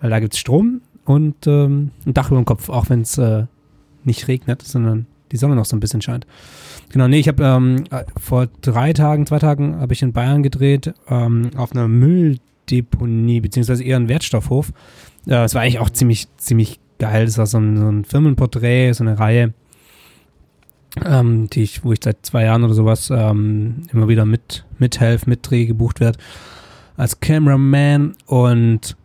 weil 0.00 0.10
da 0.10 0.20
gibt 0.20 0.34
es 0.34 0.38
Strom 0.38 0.82
und 1.04 1.46
ähm, 1.46 1.90
ein 2.06 2.14
Dach 2.14 2.30
über 2.30 2.40
dem 2.40 2.44
Kopf, 2.44 2.68
auch 2.68 2.88
wenn 2.90 3.00
es 3.00 3.18
äh, 3.18 3.46
nicht 4.04 4.28
regnet, 4.28 4.62
sondern 4.62 5.06
die 5.32 5.36
Sonne 5.36 5.56
noch 5.56 5.64
so 5.64 5.74
ein 5.74 5.80
bisschen 5.80 6.02
scheint. 6.02 6.26
Genau, 6.90 7.08
nee, 7.08 7.18
ich 7.18 7.28
habe 7.28 7.42
ähm, 7.42 7.84
äh, 7.90 8.04
vor 8.16 8.46
drei 8.60 8.92
Tagen, 8.92 9.26
zwei 9.26 9.38
Tagen 9.38 9.80
habe 9.80 9.92
ich 9.92 10.02
in 10.02 10.12
Bayern 10.12 10.42
gedreht, 10.42 10.94
ähm, 11.08 11.50
auf 11.56 11.72
einer 11.72 11.88
Mülldeponie, 11.88 13.40
beziehungsweise 13.40 13.82
eher 13.82 13.96
ein 13.96 14.08
Wertstoffhof. 14.08 14.72
Äh, 15.26 15.44
Es 15.44 15.54
war 15.54 15.62
eigentlich 15.62 15.80
auch 15.80 15.90
ziemlich, 15.90 16.28
ziemlich 16.36 16.78
geil. 16.98 17.24
Das 17.24 17.38
war 17.38 17.46
so 17.46 17.58
ein, 17.58 17.76
so 17.76 17.88
ein 17.88 18.04
Firmenporträt, 18.04 18.92
so 18.92 19.04
eine 19.04 19.18
Reihe, 19.18 19.54
ähm, 21.04 21.48
die 21.50 21.62
ich, 21.62 21.84
wo 21.84 21.92
ich 21.92 22.00
seit 22.02 22.24
zwei 22.24 22.44
Jahren 22.44 22.64
oder 22.64 22.74
sowas 22.74 23.10
ähm, 23.10 23.82
immer 23.92 24.08
wieder 24.08 24.26
mit, 24.26 24.66
mithelfe, 24.78 25.28
mitdrehe, 25.28 25.66
gebucht 25.66 26.00
werde 26.00 26.18
als 26.98 27.20
Cameraman 27.20 28.14
und 28.26 28.96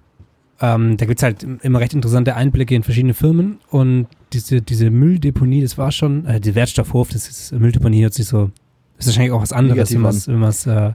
ähm, 0.59 0.97
da 0.97 1.05
gibt 1.05 1.19
es 1.19 1.23
halt 1.23 1.43
immer 1.61 1.79
recht 1.79 1.93
interessante 1.93 2.35
Einblicke 2.35 2.75
in 2.75 2.83
verschiedene 2.83 3.13
Firmen 3.13 3.59
und 3.69 4.07
diese, 4.33 4.61
diese 4.61 4.89
Mülldeponie, 4.89 5.61
das 5.61 5.77
war 5.77 5.91
schon, 5.91 6.25
äh, 6.25 6.41
die 6.41 6.55
Wertstoffhof, 6.55 7.09
das 7.09 7.29
ist 7.29 7.51
Mülldeponie 7.53 8.01
hört 8.01 8.13
sich 8.13 8.25
so, 8.25 8.51
ist 8.97 9.07
wahrscheinlich 9.07 9.31
auch 9.31 9.41
was 9.41 9.53
anderes, 9.53 9.91
Negativ 9.91 10.27
wenn 10.27 10.39
man 10.39 10.49
es 10.49 10.67
äh, 10.67 10.93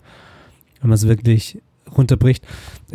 wenn 0.81 0.91
man's 0.91 1.07
wirklich 1.07 1.61
runterbricht. 1.97 2.47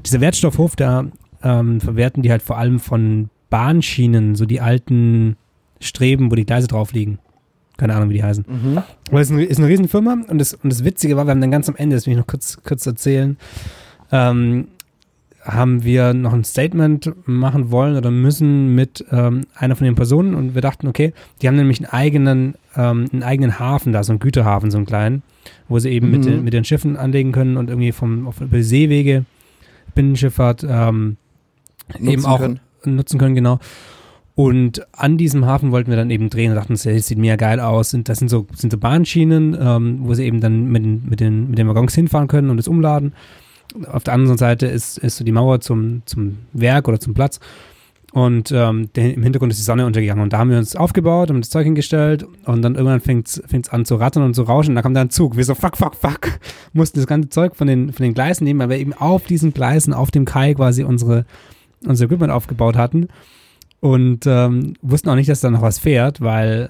Dieser 0.05 0.21
Wertstoffhof, 0.21 0.75
da 0.75 1.05
ähm, 1.41 1.81
verwerten 1.81 2.23
die 2.23 2.31
halt 2.31 2.41
vor 2.41 2.57
allem 2.57 2.79
von 2.79 3.29
Bahnschienen, 3.49 4.35
so 4.35 4.45
die 4.45 4.61
alten 4.61 5.35
Streben, 5.79 6.31
wo 6.31 6.35
die 6.35 6.45
Gleise 6.45 6.67
drauf 6.67 6.93
liegen. 6.93 7.19
Keine 7.77 7.95
Ahnung, 7.95 8.09
wie 8.09 8.15
die 8.15 8.23
heißen. 8.23 8.45
Aber 9.09 9.21
es 9.21 9.29
ist 9.29 9.33
eine, 9.33 9.45
ist 9.45 9.57
eine 9.57 9.67
Riesenfirma 9.67 10.17
und 10.27 10.37
das, 10.37 10.53
und 10.53 10.71
das 10.71 10.83
Witzige 10.83 11.15
war, 11.17 11.25
wir 11.25 11.31
haben 11.31 11.41
dann 11.41 11.51
ganz 11.51 11.67
am 11.69 11.75
Ende, 11.75 11.95
das 11.95 12.05
will 12.05 12.13
ich 12.13 12.19
noch 12.19 12.27
kurz, 12.27 12.59
kurz 12.63 12.85
erzählen, 12.85 13.37
ähm, 14.13 14.67
haben 15.43 15.83
wir 15.83 16.13
noch 16.13 16.33
ein 16.33 16.45
Statement 16.45 17.11
machen 17.25 17.71
wollen 17.71 17.97
oder 17.97 18.11
müssen 18.11 18.75
mit 18.75 19.03
ähm, 19.11 19.41
einer 19.55 19.75
von 19.75 19.83
den 19.85 19.95
Personen 19.95 20.35
und 20.35 20.55
wir 20.55 20.61
dachten, 20.61 20.87
okay, 20.87 21.13
die 21.41 21.47
haben 21.47 21.57
nämlich 21.57 21.79
einen 21.79 21.89
eigenen, 21.91 22.55
ähm, 22.77 23.07
einen 23.11 23.23
eigenen 23.23 23.59
Hafen 23.59 23.91
da, 23.91 24.03
so 24.03 24.13
einen 24.13 24.19
Güterhafen, 24.19 24.71
so 24.71 24.77
einen 24.77 24.85
kleinen, 24.85 25.23
wo 25.67 25.79
sie 25.79 25.89
eben 25.89 26.07
mhm. 26.07 26.11
mit, 26.13 26.25
den, 26.25 26.43
mit 26.45 26.53
den 26.53 26.63
Schiffen 26.63 26.95
anlegen 26.95 27.33
können 27.33 27.57
und 27.57 27.69
irgendwie 27.69 27.91
vom 27.91 28.27
auf, 28.27 28.39
über 28.39 28.63
Seewege, 28.63 29.25
Binnenschifffahrt 29.95 30.65
ähm, 30.69 31.17
eben 31.99 32.25
auch 32.25 32.39
können. 32.39 32.59
nutzen 32.85 33.17
können, 33.17 33.35
genau. 33.35 33.59
Und 34.35 34.87
an 34.93 35.17
diesem 35.17 35.45
Hafen 35.45 35.71
wollten 35.71 35.91
wir 35.91 35.97
dann 35.97 36.09
eben 36.09 36.29
drehen 36.29 36.51
und 36.51 36.55
dachten, 36.55 36.73
das 36.73 36.83
sieht 36.83 37.19
mega 37.19 37.35
geil 37.35 37.59
aus. 37.59 37.93
Und 37.93 38.09
das 38.09 38.17
sind 38.17 38.29
so, 38.29 38.47
sind 38.55 38.71
so 38.71 38.79
Bahnschienen, 38.79 39.55
ähm, 39.59 39.99
wo 40.01 40.15
sie 40.15 40.23
eben 40.23 40.41
dann 40.41 40.71
mit 40.71 40.83
den, 40.83 41.03
mit, 41.07 41.19
den, 41.19 41.49
mit 41.49 41.59
den 41.59 41.67
Waggons 41.67 41.93
hinfahren 41.93 42.27
können 42.27 42.49
und 42.49 42.59
es 42.59 42.67
umladen. 42.67 43.13
Auf 43.87 44.03
der 44.03 44.13
anderen 44.13 44.37
Seite 44.37 44.67
ist, 44.67 44.97
ist 44.97 45.17
so 45.17 45.23
die 45.23 45.31
Mauer 45.31 45.59
zum, 45.61 46.03
zum 46.05 46.39
Werk 46.53 46.87
oder 46.87 46.99
zum 46.99 47.13
Platz. 47.13 47.39
Und 48.13 48.51
ähm, 48.51 48.89
der, 48.93 49.15
im 49.15 49.23
Hintergrund 49.23 49.51
ist 49.51 49.57
die 49.57 49.63
Sonne 49.63 49.87
untergegangen. 49.87 50.23
Und 50.23 50.33
da 50.33 50.37
haben 50.37 50.51
wir 50.51 50.59
uns 50.59 50.75
aufgebaut 50.75 51.31
und 51.31 51.41
das 51.41 51.49
Zeug 51.49 51.63
hingestellt. 51.63 52.25
Und 52.45 52.61
dann 52.61 52.75
irgendwann 52.75 53.01
fängt 53.01 53.27
es 53.27 53.69
an 53.69 53.85
zu 53.85 53.95
rattern 53.95 54.21
und 54.21 54.35
zu 54.35 54.43
rauschen. 54.43 54.71
Und 54.71 54.75
da 54.75 54.83
kam 54.83 54.93
dann 54.93 55.07
ein 55.07 55.09
Zug. 55.09 55.35
Wir 55.35 55.43
so, 55.43 55.55
fuck, 55.55 55.75
fuck, 55.75 55.95
fuck. 55.95 56.39
Mussten 56.73 56.99
das 56.99 57.07
ganze 57.07 57.29
Zeug 57.29 57.55
von 57.55 57.65
den, 57.65 57.91
von 57.91 58.03
den 58.03 58.13
Gleisen 58.13 58.43
nehmen, 58.43 58.59
weil 58.59 58.69
wir 58.69 58.77
eben 58.77 58.93
auf 58.93 59.25
diesen 59.25 59.51
Gleisen, 59.51 59.93
auf 59.93 60.11
dem 60.11 60.25
Kai 60.25 60.53
quasi 60.53 60.83
unsere, 60.83 61.25
unser 61.87 62.05
Equipment 62.05 62.31
aufgebaut 62.31 62.77
hatten. 62.77 63.07
Und 63.79 64.27
ähm, 64.27 64.75
wussten 64.83 65.09
auch 65.09 65.15
nicht, 65.15 65.29
dass 65.29 65.41
da 65.41 65.49
noch 65.49 65.63
was 65.63 65.79
fährt, 65.79 66.21
weil 66.21 66.69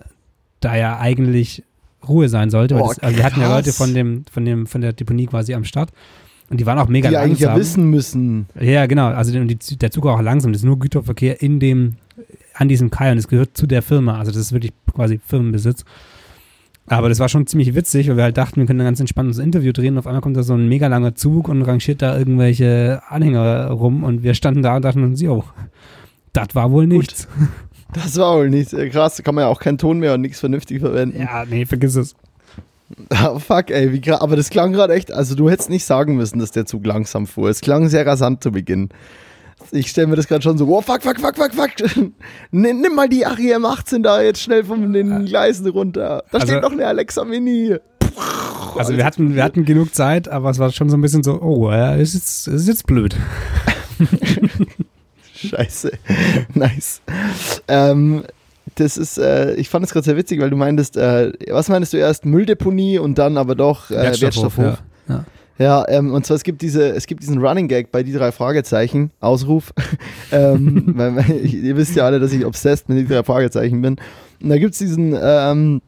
da 0.62 0.78
ja 0.78 0.98
eigentlich 0.98 1.64
Ruhe 2.08 2.30
sein 2.30 2.52
sollte. 2.52 2.76
Oh, 2.76 2.88
das, 2.88 3.00
also 3.00 3.18
wir 3.18 3.24
hatten 3.26 3.42
ja 3.42 3.54
Leute 3.54 3.74
von 3.74 3.94
dem, 3.94 4.24
von 4.32 4.46
dem, 4.46 4.66
von 4.66 4.80
der 4.80 4.94
Deponie 4.94 5.26
quasi 5.26 5.54
am 5.54 5.66
Start. 5.66 5.92
Und 6.54 6.60
die 6.60 6.68
waren 6.68 6.78
auch 6.78 6.88
mega 6.88 7.10
die 7.10 7.16
langsam. 7.16 7.36
Die 7.36 7.46
eigentlich 7.48 7.50
ja 7.50 7.56
wissen 7.56 7.90
müssen. 7.90 8.46
Ja, 8.62 8.86
genau. 8.86 9.08
Also 9.08 9.32
die, 9.32 9.56
der 9.56 9.90
Zug 9.90 10.06
war 10.06 10.14
auch 10.14 10.22
langsam. 10.22 10.54
Das 10.54 10.62
ist 10.62 10.66
nur 10.66 10.78
Güterverkehr 10.78 11.42
in 11.42 11.60
dem, 11.60 11.94
an 12.54 12.68
diesem 12.68 12.92
Kai 12.92 13.12
und 13.12 13.18
es 13.18 13.28
gehört 13.28 13.58
zu 13.58 13.66
der 13.66 13.82
Firma. 13.82 14.20
Also 14.20 14.32
das 14.32 14.40
ist 14.40 14.52
wirklich 14.52 14.72
quasi 14.94 15.20
Firmenbesitz. 15.26 15.84
Aber 16.86 17.10
das 17.10 17.18
war 17.18 17.28
schon 17.28 17.48
ziemlich 17.48 17.74
witzig, 17.74 18.08
weil 18.08 18.18
wir 18.18 18.24
halt 18.24 18.38
dachten, 18.38 18.60
wir 18.60 18.68
können 18.68 18.82
ein 18.82 18.86
ganz 18.86 19.00
entspanntes 19.00 19.40
Interview 19.40 19.72
drehen. 19.72 19.96
Und 19.96 19.98
auf 19.98 20.06
einmal 20.06 20.22
kommt 20.22 20.38
da 20.38 20.44
so 20.44 20.54
ein 20.54 20.70
mega 20.70 20.86
langer 20.86 21.16
Zug 21.16 21.50
und 21.50 21.64
rangiert 21.64 22.04
da 22.04 22.16
irgendwelche 22.16 23.02
Anhänger 23.10 23.72
rum. 23.72 24.04
Und 24.04 24.22
wir 24.22 24.36
standen 24.36 24.62
da 24.62 24.76
und 24.76 24.86
dachten 24.86 25.04
uns, 25.04 25.22
jo, 25.22 25.44
das 26.34 26.50
war 26.54 26.70
wohl 26.70 26.86
nichts. 26.86 27.28
Gut. 27.36 27.48
Das 27.94 28.16
war 28.20 28.38
wohl 28.38 28.52
nichts. 28.52 28.76
Krass, 28.92 29.16
da 29.16 29.24
kann 29.24 29.34
man 29.34 29.46
ja 29.46 29.48
auch 29.48 29.60
keinen 29.60 29.80
Ton 29.80 29.98
mehr 29.98 30.14
und 30.14 30.22
nichts 30.22 30.40
vernünftig 30.40 30.82
verwenden. 30.82 31.20
Ja, 31.20 31.46
nee, 31.50 31.66
vergiss 31.66 31.96
es. 31.96 32.16
Oh, 33.24 33.40
fuck, 33.40 33.70
ey, 33.72 33.92
wie, 33.94 34.12
aber 34.12 34.36
das 34.36 34.50
klang 34.50 34.74
gerade 34.74 34.94
echt, 34.94 35.12
also 35.12 35.36
du 35.36 35.50
hättest 35.50 35.70
nicht 35.70 35.86
sagen 35.86 36.16
müssen, 36.16 36.40
dass 36.40 36.52
der 36.52 36.66
Zug 36.66 36.86
langsam 36.86 37.28
fuhr. 37.28 37.50
Es 37.50 37.62
klang 37.62 37.90
sehr 37.90 38.06
rasant 38.06 38.44
zu 38.44 38.52
Beginn. 38.52 38.90
Ich 39.72 39.90
stelle 39.90 40.08
mir 40.08 40.16
das 40.16 40.28
gerade 40.28 40.42
schon 40.42 40.58
so, 40.58 40.68
oh, 40.68 40.82
fuck, 40.82 41.02
fuck, 41.02 41.20
fuck, 41.20 41.36
fuck, 41.36 41.54
fuck. 41.54 41.72
nimm, 42.52 42.82
nimm 42.82 42.96
mal 42.96 43.08
die 43.08 43.26
Ari 43.26 43.56
M18 43.56 44.02
da 44.02 44.22
jetzt 44.22 44.42
schnell 44.42 44.66
von 44.66 44.92
den 44.92 45.26
Gleisen 45.26 45.68
runter. 45.68 46.24
Da 46.32 46.38
also, 46.40 46.48
steht 46.48 46.62
noch 46.62 46.72
eine 46.72 46.86
Alexa 46.86 47.24
Mini. 47.24 47.76
Also 48.76 48.98
wir 48.98 49.06
hatten, 49.06 49.36
wir 49.36 49.44
hatten 49.44 49.66
genug 49.66 49.94
Zeit, 49.94 50.28
aber 50.28 50.50
es 50.50 50.58
war 50.58 50.72
schon 50.72 50.90
so 50.90 50.98
ein 50.98 51.02
bisschen 51.02 51.22
so, 51.22 51.40
oh, 51.40 51.70
ja, 51.70 51.94
ist 51.94 52.16
jetzt, 52.16 52.48
ist 52.48 52.68
jetzt 52.68 52.88
blöd. 52.88 53.16
Scheiße. 55.36 55.92
nice. 56.56 57.04
Ähm, 57.68 58.24
das 58.76 58.98
ist, 58.98 59.18
äh, 59.18 59.54
ich 59.56 59.70
fand 59.70 59.86
es 59.86 59.92
gerade 59.92 60.06
sehr 60.06 60.18
witzig, 60.18 60.40
weil 60.42 60.50
du 60.50 60.56
meintest, 60.56 60.98
äh, 60.98 61.32
was 61.50 61.70
meinst 61.70 61.94
du 61.94 61.98
erst 61.98 62.26
Mülldeponie 62.26 63.00
und 63.00 63.18
dann 63.18 63.38
aber 63.38 63.56
doch 63.56 63.90
äh, 63.90 63.96
Wertstoffhof. 63.96 64.58
Wertstoffhof. 64.58 64.84
Ja, 65.08 65.26
ja. 65.58 65.86
ja 65.86 65.88
ähm, 65.90 66.14
und 66.14 66.26
zwar 66.26 66.36
es 66.36 66.44
gibt 66.44 66.62
diese, 66.62 66.90
es 66.90 67.08
gibt 67.08 67.22
diesen 67.22 67.40
Running 67.40 67.68
Gag 67.68 67.92
bei 67.92 68.04
die 68.04 68.14
drei 68.14 68.32
Fragezeichen, 68.32 69.12
Ausruf. 69.20 69.74
ähm, 70.32 70.94
weil, 70.96 71.46
ihr 71.46 71.78
wisst 71.78 71.96
ja 71.96 72.06
alle, 72.06 72.20
dass 72.20 72.32
ich 72.34 72.46
obsessed 72.46 72.90
mit 72.90 72.98
die 72.98 73.08
drei 73.08 73.24
Fragezeichen 73.24 73.82
bin. 73.82 73.98
Und 74.42 74.50
da 74.50 74.58
gibt 74.58 74.74
es 74.74 74.80
diesen, 74.80 75.18
ähm, 75.20 75.82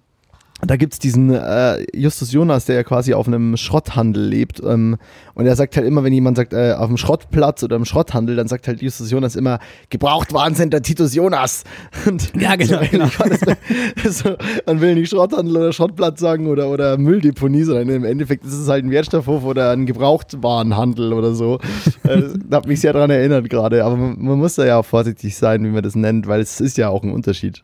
da 0.62 0.78
gibt 0.78 0.94
es 0.94 1.00
diesen 1.00 1.34
äh, 1.34 1.86
Justus 1.94 2.32
Jonas, 2.32 2.66
der 2.66 2.76
ja 2.76 2.84
quasi 2.84 3.14
auf 3.14 3.28
einem 3.28 3.58
Schrotthandel 3.58 4.26
lebt. 4.26 4.62
Ähm, 4.64 4.96
und 5.34 5.46
er 5.46 5.56
sagt 5.56 5.76
halt 5.76 5.86
immer, 5.86 6.04
wenn 6.06 6.14
jemand 6.14 6.38
sagt, 6.38 6.54
äh, 6.54 6.74
auf 6.74 6.88
dem 6.88 6.96
Schrottplatz 6.96 7.62
oder 7.64 7.76
im 7.76 7.84
Schrotthandel, 7.84 8.38
dann 8.38 8.48
sagt 8.48 8.68
halt 8.68 8.82
Justus 8.82 9.12
Jonas 9.12 9.36
immer, 9.36 9.60
Gebrauchtwarencenter 9.90 10.82
Titus 10.82 11.14
Jonas. 11.14 11.66
Und 12.06 12.32
ja, 12.40 12.56
genau. 12.56 12.80
genau. 12.90 13.08
so, 14.10 14.36
man 14.66 14.80
will 14.80 14.96
nicht 14.96 15.10
Schrotthandel 15.10 15.58
oder 15.58 15.74
Schrottplatz 15.74 16.22
sagen 16.22 16.48
oder, 16.48 16.70
oder 16.70 16.98
Mülldeponie, 16.98 17.64
sondern 17.64 17.90
im 17.90 18.06
Endeffekt 18.06 18.46
ist 18.46 18.54
es 18.54 18.70
halt 18.70 18.86
ein 18.86 18.92
Wertstoffhof 18.92 19.44
oder 19.44 19.72
ein 19.72 19.86
Gebrauchtwarenhandel 19.86 21.12
oder 21.12 21.36
so. 21.36 21.60
äh, 22.04 22.24
da 22.50 22.58
hat 22.58 22.68
mich 22.68 22.80
sehr 22.80 22.94
daran 22.94 23.10
erinnert 23.10 23.50
gerade. 23.50 23.84
Aber 23.84 23.98
man, 23.98 24.16
man 24.20 24.40
muss 24.40 24.56
da 24.56 24.66
ja 24.66 24.78
auch 24.78 24.86
vorsichtig 24.86 25.36
sein, 25.36 25.66
wie 25.66 25.70
man 25.70 25.84
das 25.84 25.96
nennt, 25.96 26.28
weil 26.28 26.40
es 26.40 26.62
ist 26.62 26.78
ja 26.78 26.88
auch 26.88 27.04
ein 27.04 27.12
Unterschied. 27.12 27.62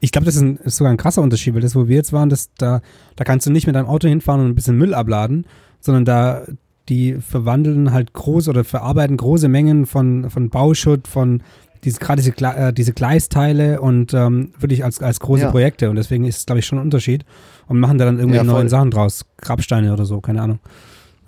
Ich 0.00 0.12
glaube, 0.12 0.24
das 0.24 0.36
ist, 0.36 0.42
ein, 0.42 0.56
ist, 0.58 0.76
sogar 0.76 0.92
ein 0.92 0.96
krasser 0.96 1.22
Unterschied, 1.22 1.54
weil 1.54 1.60
das, 1.60 1.76
wo 1.76 1.88
wir 1.88 1.96
jetzt 1.96 2.12
waren, 2.12 2.28
das, 2.28 2.50
da, 2.56 2.80
da 3.16 3.24
kannst 3.24 3.46
du 3.46 3.50
nicht 3.50 3.66
mit 3.66 3.76
deinem 3.76 3.86
Auto 3.86 4.08
hinfahren 4.08 4.40
und 4.40 4.48
ein 4.48 4.54
bisschen 4.54 4.76
Müll 4.76 4.94
abladen, 4.94 5.46
sondern 5.80 6.04
da, 6.04 6.42
die 6.88 7.14
verwandeln 7.14 7.92
halt 7.92 8.12
groß 8.12 8.48
oder 8.48 8.64
verarbeiten 8.64 9.16
große 9.16 9.48
Mengen 9.48 9.86
von, 9.86 10.30
von 10.30 10.50
Bauschutt, 10.50 11.06
von 11.06 11.42
diese, 11.84 11.98
gerade 11.98 12.22
diese, 12.22 12.32
äh, 12.44 12.72
diese 12.72 12.92
Gleisteile 12.92 13.80
und 13.80 14.12
ähm, 14.12 14.52
wirklich 14.58 14.84
als, 14.84 15.00
als 15.02 15.20
große 15.20 15.44
ja. 15.44 15.50
Projekte. 15.50 15.90
Und 15.90 15.96
deswegen 15.96 16.24
ist 16.24 16.38
es, 16.38 16.46
glaube 16.46 16.58
ich, 16.58 16.66
schon 16.66 16.78
ein 16.78 16.84
Unterschied. 16.84 17.24
Und 17.68 17.78
machen 17.78 17.98
da 17.98 18.04
dann 18.04 18.18
irgendwie 18.18 18.36
ja, 18.36 18.44
neue 18.44 18.68
Sachen 18.68 18.90
draus. 18.90 19.24
Grabsteine 19.38 19.92
oder 19.92 20.04
so, 20.04 20.20
keine 20.20 20.42
Ahnung. 20.42 20.58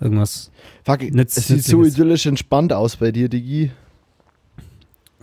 Irgendwas. 0.01 0.51
Fuck, 0.83 1.01
es 1.03 1.35
sieht 1.47 1.63
so 1.63 1.83
idyllisch 1.83 2.25
entspannt 2.25 2.73
aus 2.73 2.97
bei 2.97 3.11
dir, 3.11 3.29
Digi. 3.29 3.71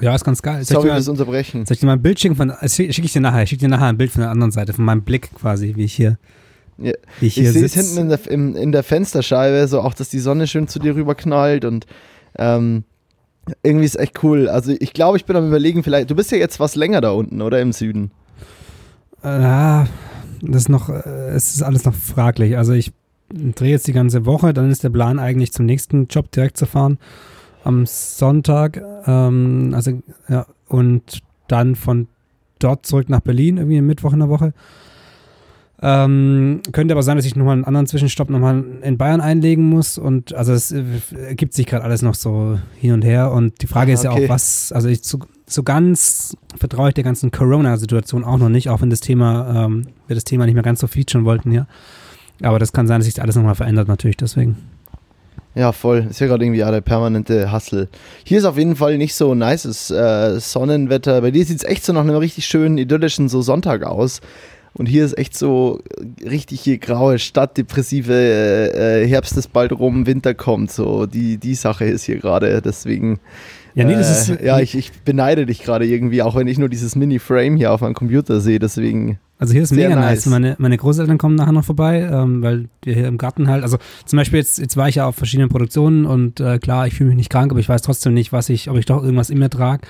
Ja, 0.01 0.15
ist 0.15 0.25
ganz 0.25 0.41
geil. 0.43 0.65
Sorry 0.65 0.89
fürs 0.89 1.09
Unterbrechen. 1.09 1.67
Soll 1.67 1.75
ich 1.75 1.81
dir 1.81 1.87
mal 1.87 1.95
ein 1.95 2.03
Bild 2.03 2.19
schicken? 2.19 2.37
Von, 2.37 2.53
schicke 2.67 2.93
schick 2.93 3.05
ich 3.05 3.13
dir 3.13 3.21
nachher. 3.21 3.43
Ich 3.43 3.51
schicke 3.51 3.61
dir 3.61 3.69
nachher 3.69 3.87
ein 3.87 3.99
Bild 3.99 4.11
von 4.11 4.23
der 4.23 4.31
anderen 4.31 4.51
Seite, 4.51 4.73
von 4.73 4.85
meinem 4.85 5.03
Blick 5.03 5.31
quasi, 5.35 5.75
wie 5.77 5.85
ich 5.85 5.93
hier, 5.93 6.19
ja. 6.79 6.93
wie 7.21 7.27
ich, 7.27 7.39
ich 7.39 7.51
sehe 7.51 7.65
es 7.65 7.75
hinten 7.75 7.99
in 7.99 8.09
der, 8.09 8.31
in, 8.31 8.57
in 8.57 8.73
der 8.73 8.83
Fensterscheibe, 8.83 9.69
so 9.69 9.81
auch, 9.81 9.95
dass 9.95 10.09
die 10.09 10.19
Sonne 10.19 10.47
schön 10.47 10.69
zu 10.69 10.79
dir 10.79 10.95
rüber 10.95 11.15
knallt 11.15 11.65
und 11.65 11.87
ähm, 12.37 12.85
irgendwie 13.63 13.85
ist 13.85 13.99
echt 13.99 14.23
cool. 14.23 14.49
Also 14.49 14.73
ich 14.79 14.93
glaube, 14.93 15.19
ich 15.19 15.27
bin 15.27 15.37
am 15.37 15.49
überlegen, 15.49 15.83
vielleicht, 15.83 16.11
du 16.11 16.15
bist 16.15 16.31
ja 16.31 16.39
jetzt 16.39 16.61
was 16.61 16.77
länger 16.77 17.01
da 17.01 17.11
unten, 17.11 17.43
oder 17.43 17.61
im 17.61 17.73
Süden? 17.73 18.11
Ja, 19.23 19.87
das 20.41 20.63
ist 20.63 20.69
noch, 20.71 20.89
äh, 20.89 21.31
es 21.35 21.55
ist 21.55 21.63
alles 21.63 21.85
noch 21.85 21.95
fraglich. 21.95 22.57
Also 22.57 22.73
ich 22.73 22.93
drehe 23.33 23.71
jetzt 23.71 23.87
die 23.87 23.93
ganze 23.93 24.25
Woche, 24.25 24.55
dann 24.55 24.71
ist 24.71 24.83
der 24.83 24.91
Plan 24.91 25.19
eigentlich 25.19 25.53
zum 25.53 25.67
nächsten 25.67 26.07
Job 26.07 26.31
direkt 26.31 26.57
zu 26.57 26.67
fahren 26.67 26.99
am 27.65 27.87
Sonntag. 27.87 28.83
Ähm, 29.07 29.73
also, 29.75 30.01
ja, 30.29 30.47
und 30.69 31.21
dann 31.49 31.75
von 31.75 32.09
dort 32.59 32.87
zurück 32.87 33.09
nach 33.09 33.21
Berlin, 33.21 33.57
irgendwie 33.57 33.79
am 33.79 33.87
Mittwoch 33.87 34.13
in 34.13 34.21
der 34.21 34.29
Woche. 34.29 34.53
Ähm, 35.83 36.61
könnte 36.73 36.93
aber 36.93 37.03
sein, 37.03 37.17
dass 37.17 37.25
ich 37.25 37.37
nochmal 37.37 37.55
einen 37.55 37.65
anderen 37.65 37.87
Zwischenstopp 37.87 38.29
nochmal 38.29 38.63
in 38.83 38.99
Bayern 38.99 39.23
einlegen 39.23 39.65
muss. 39.65 39.97
Und 39.97 40.35
also 40.35 40.53
es 40.53 40.73
äh, 40.73 40.85
ergibt 41.27 41.55
sich 41.55 41.67
gerade 41.67 41.85
alles 41.85 42.03
noch 42.03 42.15
so 42.15 42.59
hin 42.77 42.93
und 42.93 43.03
her. 43.03 43.33
Und 43.33 43.63
die 43.63 43.67
Frage 43.67 43.93
ah, 43.93 43.95
ist 43.95 44.05
ja 44.05 44.11
auch, 44.11 44.29
was, 44.29 44.73
also 44.73 44.89
ich 44.89 45.03
so, 45.03 45.19
so 45.47 45.63
ganz 45.63 46.37
vertraue 46.59 46.89
ich 46.89 46.95
der 46.95 47.05
ganzen 47.05 47.31
Corona-Situation 47.31 48.25
auch 48.25 48.39
noch 48.39 48.51
nicht, 48.51 48.69
auch 48.69 48.83
wenn 48.83 48.91
das 48.91 49.01
Thema, 49.01 49.65
ähm, 49.65 49.87
wir 50.07 50.15
das 50.15 50.25
Thema 50.25 50.45
nicht 50.45 50.55
mehr 50.55 50.63
ganz 50.63 50.81
so 50.81 50.87
featuren 50.87 51.25
wollten 51.25 51.51
hier. 51.51 51.67
Aber 52.43 52.59
das 52.59 52.73
kann 52.73 52.87
sein, 52.87 53.01
dass 53.01 53.07
sich 53.07 53.21
alles 53.21 53.37
nochmal 53.37 53.55
verändert 53.55 53.89
natürlich, 53.89 54.17
deswegen. 54.19 54.57
Ja, 55.55 55.73
voll. 55.73 56.07
Ist 56.09 56.21
ja 56.21 56.29
gerade 56.29 56.45
irgendwie 56.45 56.61
ja 56.61 56.71
der 56.71 56.81
permanente 56.81 57.51
Hassel. 57.51 57.89
Hier 58.25 58.39
ist 58.39 58.45
auf 58.45 58.57
jeden 58.57 58.77
Fall 58.77 58.99
nicht 58.99 59.15
so 59.15 59.35
nices 59.35 59.91
äh, 59.91 60.39
Sonnenwetter. 60.39 61.21
Bei 61.21 61.33
dir 61.33 61.45
sieht 61.45 61.59
es 61.59 61.65
echt 61.65 61.85
so 61.85 61.93
nach 61.93 62.03
einem 62.03 62.17
richtig 62.17 62.47
schönen, 62.47 62.79
idyllischen 62.79 63.29
so 63.29 63.43
Sonntag 63.43 63.83
aus. 63.85 64.21
Und 64.75 64.87
hier 64.87 65.05
ist 65.05 65.19
echt 65.19 65.37
so 65.37 65.81
richtig 66.25 66.61
hier 66.61 66.79
graue 66.79 67.19
Stadt, 67.19 67.57
depressive 67.57 68.15
äh, 68.15 69.05
Herbst 69.09 69.37
ist 69.37 69.53
bald 69.53 69.73
rum, 69.73 70.07
Winter 70.07 70.35
kommt. 70.35 70.71
So 70.71 71.07
die, 71.07 71.39
die 71.39 71.57
Sache 71.57 71.85
ist 71.87 72.05
hier 72.05 72.19
gerade. 72.19 72.63
Deswegen. 72.63 73.19
Ja, 73.75 73.85
nee, 73.85 73.95
das 73.95 74.29
ist. 74.29 74.41
Äh, 74.41 74.47
ja, 74.47 74.59
ich, 74.61 74.77
ich 74.77 74.93
beneide 75.05 75.47
dich 75.47 75.63
gerade 75.63 75.87
irgendwie, 75.87 76.23
auch 76.23 76.37
wenn 76.37 76.47
ich 76.47 76.59
nur 76.59 76.69
dieses 76.69 76.97
Mini-Frame 76.97 77.57
hier 77.57 77.73
auf 77.73 77.81
meinem 77.81 77.95
Computer 77.95 78.41
sehe. 78.41 78.59
Deswegen. 78.59 79.19
Also 79.39 79.55
hier 79.55 79.63
ist 79.63 79.73
mega 79.73 79.97
nice. 79.97 80.27
Meine, 80.27 80.57
meine 80.59 80.77
Großeltern 80.77 81.17
kommen 81.17 81.35
nachher 81.35 81.53
noch 81.53 81.65
vorbei, 81.65 82.09
ähm, 82.13 82.43
weil 82.43 82.69
wir 82.83 82.95
hier 82.95 83.09
im 83.09 83.17
Garten 83.17 83.49
halt, 83.49 83.63
also 83.63 83.79
zum 84.05 84.19
Beispiel 84.19 84.39
jetzt, 84.39 84.59
jetzt 84.59 84.77
war 84.77 84.89
ich 84.89 84.97
ja 84.97 85.07
auf 85.07 85.17
verschiedenen 85.17 85.49
Produktionen 85.49 86.05
und 86.05 86.41
äh, 86.41 86.59
klar, 86.59 86.87
ich 86.87 86.95
fühle 86.95 87.09
mich 87.09 87.17
nicht 87.17 87.31
krank, 87.31 87.51
aber 87.51 87.59
ich 87.59 87.69
weiß 87.69 87.81
trotzdem 87.81 88.13
nicht, 88.13 88.33
was 88.33 88.51
ich, 88.51 88.69
ob 88.69 88.77
ich 88.77 88.85
doch 88.85 89.03
irgendwas 89.03 89.31
in 89.31 89.39
mir 89.39 89.49
trage. 89.49 89.87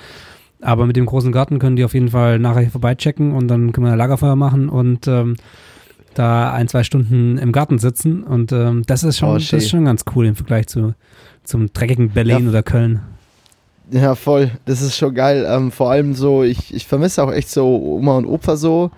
Aber 0.61 0.85
mit 0.85 0.95
dem 0.95 1.05
großen 1.05 1.33
Garten 1.33 1.59
können 1.59 1.75
die 1.75 1.83
auf 1.83 1.93
jeden 1.93 2.09
Fall 2.09 2.39
nachher 2.39 2.61
hier 2.61 2.71
vorbeichecken 2.71 3.33
und 3.33 3.49
dann 3.49 3.73
können 3.73 3.87
wir 3.87 3.91
ein 3.91 3.97
Lagerfeuer 3.97 4.37
machen 4.37 4.69
und 4.69 5.07
ähm, 5.09 5.35
da 6.13 6.53
ein, 6.53 6.67
zwei 6.67 6.83
Stunden 6.83 7.37
im 7.37 7.51
Garten 7.51 7.77
sitzen. 7.77 8.23
Und 8.23 8.51
ähm, 8.51 8.83
das 8.85 9.03
ist 9.03 9.17
schon, 9.17 9.29
oh, 9.29 9.33
das 9.33 9.51
ist 9.51 9.69
schon 9.69 9.85
ganz 9.85 10.05
cool 10.15 10.27
im 10.27 10.35
Vergleich 10.35 10.67
zu 10.67 10.93
zum 11.43 11.73
dreckigen 11.73 12.11
Berlin 12.11 12.43
ja. 12.43 12.49
oder 12.49 12.63
Köln. 12.63 13.01
Ja, 13.91 14.15
voll. 14.15 14.51
Das 14.65 14.81
ist 14.81 14.95
schon 14.95 15.13
geil. 15.13 15.45
Ähm, 15.47 15.69
vor 15.71 15.91
allem 15.91 16.13
so, 16.13 16.43
ich, 16.43 16.73
ich 16.73 16.87
vermisse 16.87 17.21
auch 17.23 17.31
echt 17.31 17.49
so 17.49 17.67
Oma 17.67 18.17
und 18.17 18.25
Opa 18.25 18.55
so. 18.55 18.89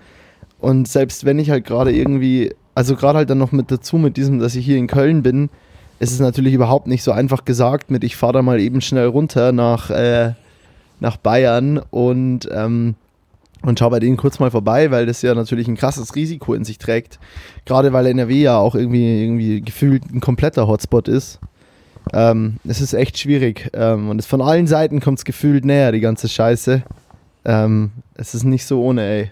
Und 0.60 0.86
selbst 0.86 1.24
wenn 1.24 1.38
ich 1.40 1.50
halt 1.50 1.64
gerade 1.64 1.92
irgendwie, 1.92 2.54
also 2.74 2.94
gerade 2.94 3.18
halt 3.18 3.30
dann 3.30 3.38
noch 3.38 3.50
mit 3.50 3.70
dazu 3.72 3.98
mit 3.98 4.16
diesem, 4.16 4.38
dass 4.38 4.54
ich 4.54 4.64
hier 4.64 4.76
in 4.78 4.86
Köln 4.86 5.22
bin, 5.22 5.50
es 5.98 6.12
ist 6.12 6.20
natürlich 6.20 6.54
überhaupt 6.54 6.86
nicht 6.86 7.02
so 7.02 7.10
einfach 7.10 7.44
gesagt 7.44 7.90
mit, 7.90 8.04
ich 8.04 8.16
fahre 8.16 8.34
da 8.34 8.42
mal 8.42 8.60
eben 8.60 8.80
schnell 8.80 9.06
runter 9.06 9.52
nach, 9.52 9.90
äh, 9.90 10.34
nach 11.00 11.16
Bayern 11.16 11.78
und, 11.90 12.48
ähm, 12.52 12.94
und 13.62 13.78
schau 13.78 13.90
bei 13.90 14.00
denen 14.00 14.16
kurz 14.16 14.38
mal 14.38 14.50
vorbei, 14.50 14.90
weil 14.92 15.06
das 15.06 15.22
ja 15.22 15.34
natürlich 15.34 15.66
ein 15.66 15.76
krasses 15.76 16.14
Risiko 16.14 16.54
in 16.54 16.64
sich 16.64 16.78
trägt. 16.78 17.18
Gerade 17.64 17.92
weil 17.92 18.06
NRW 18.06 18.42
ja 18.42 18.58
auch 18.58 18.76
irgendwie, 18.76 19.22
irgendwie 19.22 19.60
gefühlt 19.60 20.04
ein 20.12 20.20
kompletter 20.20 20.68
Hotspot 20.68 21.08
ist. 21.08 21.40
Ähm, 22.12 22.56
es 22.66 22.80
ist 22.80 22.92
echt 22.94 23.18
schwierig. 23.18 23.70
Ähm, 23.72 24.08
und 24.10 24.18
es 24.18 24.26
von 24.26 24.40
allen 24.42 24.66
Seiten 24.66 25.00
kommt 25.00 25.18
es 25.18 25.24
gefühlt 25.24 25.64
näher, 25.64 25.92
die 25.92 26.00
ganze 26.00 26.28
Scheiße. 26.28 26.82
Ähm, 27.44 27.90
es 28.14 28.34
ist 28.34 28.44
nicht 28.44 28.66
so 28.66 28.82
ohne, 28.82 29.02
ey. 29.02 29.30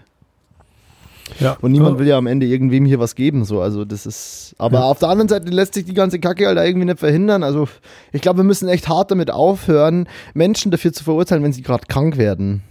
Ja. 1.39 1.57
Und 1.61 1.71
niemand 1.71 1.99
will 1.99 2.07
ja 2.07 2.17
am 2.17 2.27
Ende 2.27 2.45
irgendwem 2.45 2.85
hier 2.85 2.99
was 2.99 3.15
geben, 3.15 3.45
so. 3.45 3.61
Also, 3.61 3.85
das 3.85 4.05
ist. 4.05 4.55
Aber 4.57 4.79
Ja. 4.79 4.83
auf 4.85 4.99
der 4.99 5.09
anderen 5.09 5.29
Seite 5.29 5.49
lässt 5.49 5.73
sich 5.73 5.85
die 5.85 5.93
ganze 5.93 6.19
Kacke 6.19 6.45
halt 6.45 6.57
irgendwie 6.57 6.85
nicht 6.85 6.99
verhindern. 6.99 7.43
Also, 7.43 7.67
ich 8.11 8.21
glaube, 8.21 8.39
wir 8.39 8.43
müssen 8.43 8.67
echt 8.67 8.89
hart 8.89 9.09
damit 9.09 9.31
aufhören, 9.31 10.07
Menschen 10.33 10.69
dafür 10.71 10.91
zu 10.93 11.03
verurteilen, 11.03 11.41
wenn 11.43 11.53
sie 11.53 11.61
gerade 11.61 11.85
krank 11.87 12.17
werden. 12.17 12.61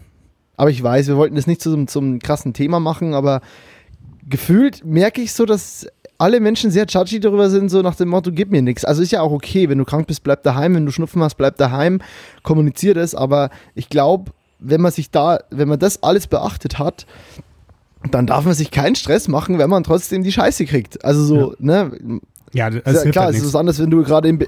Aber 0.57 0.71
ich 0.71 0.83
weiß, 0.83 1.09
wir 1.09 1.17
wollten 1.17 1.35
das 1.35 1.47
nicht 1.47 1.63
zum, 1.63 1.89
zum 1.89 2.19
krassen 2.19 2.53
Thema 2.53 2.79
machen, 2.79 3.15
aber 3.15 3.41
gefühlt 4.29 4.85
merke 4.85 5.21
ich 5.23 5.33
so, 5.33 5.47
dass 5.47 5.87
alle 6.23 6.39
Menschen 6.39 6.71
sehr 6.71 6.87
judgy 6.87 7.19
darüber 7.19 7.51
sind, 7.51 7.69
so 7.69 7.83
nach 7.83 7.97
dem 7.97 8.09
Motto, 8.09 8.31
gib 8.33 8.53
mir 8.53 8.63
nichts. 8.63 8.85
Also 8.85 9.03
ist 9.03 9.11
ja 9.11 9.23
auch 9.23 9.33
okay, 9.33 9.69
wenn 9.69 9.79
du 9.79 9.85
krank 9.85 10.07
bist, 10.07 10.23
bleib 10.23 10.45
daheim, 10.45 10.77
wenn 10.77 10.87
du 10.87 10.93
Schnupfen 10.93 11.21
hast, 11.21 11.35
bleib 11.35 11.57
daheim, 11.57 12.01
kommunizier 12.45 12.95
das, 12.95 13.17
aber 13.17 13.51
ich 13.75 13.89
glaube, 13.89 14.31
wenn 14.61 14.81
man 14.81 14.93
sich 14.93 15.11
da, 15.11 15.41
wenn 15.51 15.67
man 15.67 15.81
das 15.81 16.05
alles 16.05 16.29
beachtet 16.29 16.79
hat, 16.79 17.07
dann 18.13 18.29
darf 18.29 18.45
man 18.45 18.55
sich 18.55 18.71
keinen 18.71 18.95
Stress 18.95 19.27
machen, 19.27 19.59
wenn 19.59 19.69
man 19.69 19.83
trotzdem 19.83 20.23
die 20.23 20.31
Scheiße 20.31 20.65
kriegt. 20.65 21.05
Also 21.05 21.25
so, 21.25 21.55
ne? 21.59 21.91
Ja, 22.53 22.71
das 22.71 22.83
Ist 22.83 22.87
ja, 22.87 23.03
hilft 23.03 23.13
klar, 23.13 23.25
halt 23.25 23.35
es 23.35 23.41
ist 23.43 23.49
was 23.49 23.59
anderes, 23.59 23.81
wenn 23.81 23.91
du 23.91 24.05
gerade 24.05 24.29
in 24.29 24.45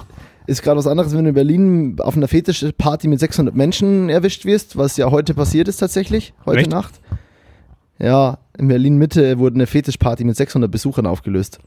ist 0.46 0.62
gerade 0.62 0.78
was 0.78 0.86
anderes, 0.86 1.12
wenn 1.12 1.24
du 1.24 1.30
in 1.30 1.34
Berlin 1.34 1.96
auf 1.98 2.16
einer 2.16 2.28
Fetischparty 2.28 3.08
mit 3.08 3.18
600 3.18 3.56
Menschen 3.56 4.10
erwischt 4.10 4.44
wirst, 4.44 4.76
was 4.76 4.96
ja 4.96 5.10
heute 5.10 5.34
passiert 5.34 5.66
ist 5.66 5.78
tatsächlich, 5.78 6.34
heute 6.46 6.60
Echt? 6.60 6.70
Nacht. 6.70 7.00
Ja, 7.98 8.38
in 8.58 8.68
Berlin 8.68 8.96
Mitte 8.98 9.38
wurde 9.38 9.54
eine 9.56 9.66
Fetischparty 9.66 10.24
mit 10.24 10.36
600 10.36 10.70
Besuchern 10.70 11.06
aufgelöst. 11.06 11.58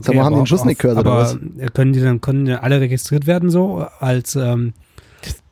Sag 0.00 0.14
mal, 0.14 0.24
haben 0.24 0.34
die 0.34 0.40
den 0.42 0.46
Schuss 0.46 0.64
nicht 0.64 0.80
gehört, 0.80 0.98
oder 0.98 1.10
aber 1.10 1.20
was? 1.22 1.38
können 1.72 1.92
die 1.94 2.00
dann 2.00 2.20
können 2.20 2.44
die 2.44 2.52
alle 2.52 2.80
registriert 2.80 3.26
werden 3.26 3.50
so 3.50 3.86
als 4.00 4.36
ähm, 4.36 4.74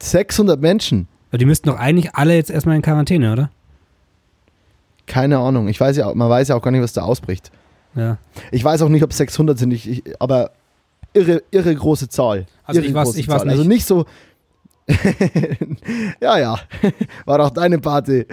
600 0.00 0.60
Menschen? 0.60 1.08
die 1.32 1.44
müssten 1.44 1.68
doch 1.68 1.78
eigentlich 1.78 2.14
alle 2.14 2.34
jetzt 2.34 2.50
erstmal 2.50 2.76
in 2.76 2.82
Quarantäne, 2.82 3.30
oder? 3.32 3.50
Keine 5.06 5.38
Ahnung. 5.38 5.68
Ich 5.68 5.78
weiß 5.78 5.96
ja, 5.98 6.14
man 6.14 6.30
weiß 6.30 6.48
ja 6.48 6.54
auch 6.56 6.62
gar 6.62 6.70
nicht, 6.70 6.82
was 6.82 6.92
da 6.94 7.02
ausbricht. 7.02 7.50
Ja. 7.94 8.16
Ich 8.52 8.64
weiß 8.64 8.80
auch 8.82 8.88
nicht, 8.88 9.02
ob 9.02 9.10
es 9.10 9.18
600 9.18 9.58
sind, 9.58 9.70
ich, 9.70 9.88
ich, 9.88 10.02
aber 10.20 10.50
irre, 11.12 11.42
irre 11.50 11.74
große 11.74 12.08
Zahl. 12.08 12.46
Also 12.64 12.80
irre 12.80 12.88
ich 12.88 12.94
weiß- 12.96 13.16
ich 13.16 13.28
weiß 13.28 13.42
Zahl. 13.42 13.50
Also 13.50 13.62
nicht. 13.62 13.68
nicht 13.68 13.86
so. 13.86 14.06
ja, 16.20 16.38
ja, 16.38 16.58
war 17.24 17.38
doch 17.38 17.50
deine 17.50 17.78
Party. 17.78 18.24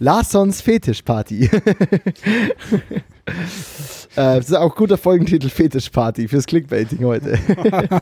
Larsons 0.00 0.60
Fetischparty. 0.60 1.44
äh, 3.26 3.30
das 4.16 4.46
ist 4.48 4.54
auch 4.54 4.72
ein 4.72 4.76
guter 4.76 4.98
Folgentitel, 4.98 5.48
Fetischparty 5.48 6.28
fürs 6.28 6.46
Clickbaiting 6.46 7.04
heute. 7.04 7.38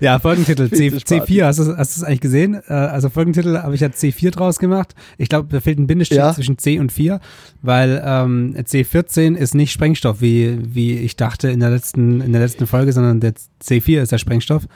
Ja, 0.00 0.18
Folgentitel 0.18 0.68
C, 0.68 0.90
Fetischparty. 0.90 1.40
C4, 1.40 1.44
hast 1.46 1.58
du 1.58 1.76
hast 1.76 1.96
du 1.96 2.00
es 2.00 2.04
eigentlich 2.04 2.20
gesehen? 2.20 2.60
Äh, 2.68 2.72
Also 2.72 3.08
Folgentitel 3.08 3.58
habe 3.58 3.74
ich 3.74 3.80
ja 3.80 3.88
C4 3.88 4.30
draus 4.30 4.58
gemacht. 4.58 4.94
Ich 5.18 5.28
glaube, 5.30 5.48
da 5.50 5.60
fehlt 5.60 5.78
ein 5.78 5.86
Bindestrich 5.86 6.18
Ja. 6.18 6.34
zwischen 6.34 6.58
C 6.58 6.78
und 6.78 6.92
4, 6.92 7.20
weil 7.62 8.02
ähm, 8.04 8.54
C14 8.58 9.36
ist 9.36 9.54
nicht 9.54 9.72
Sprengstoff, 9.72 10.20
wie, 10.20 10.58
wie 10.74 10.98
ich 10.98 11.16
dachte 11.16 11.48
in 11.50 11.60
der 11.60 11.70
letzten, 11.70 12.20
in 12.20 12.32
der 12.32 12.42
letzten 12.42 12.66
Folge, 12.66 12.92
sondern 12.92 13.20
der 13.20 13.32
C4 13.64 14.02
ist 14.02 14.12
der 14.12 14.18
Sprengstoff. 14.18 14.66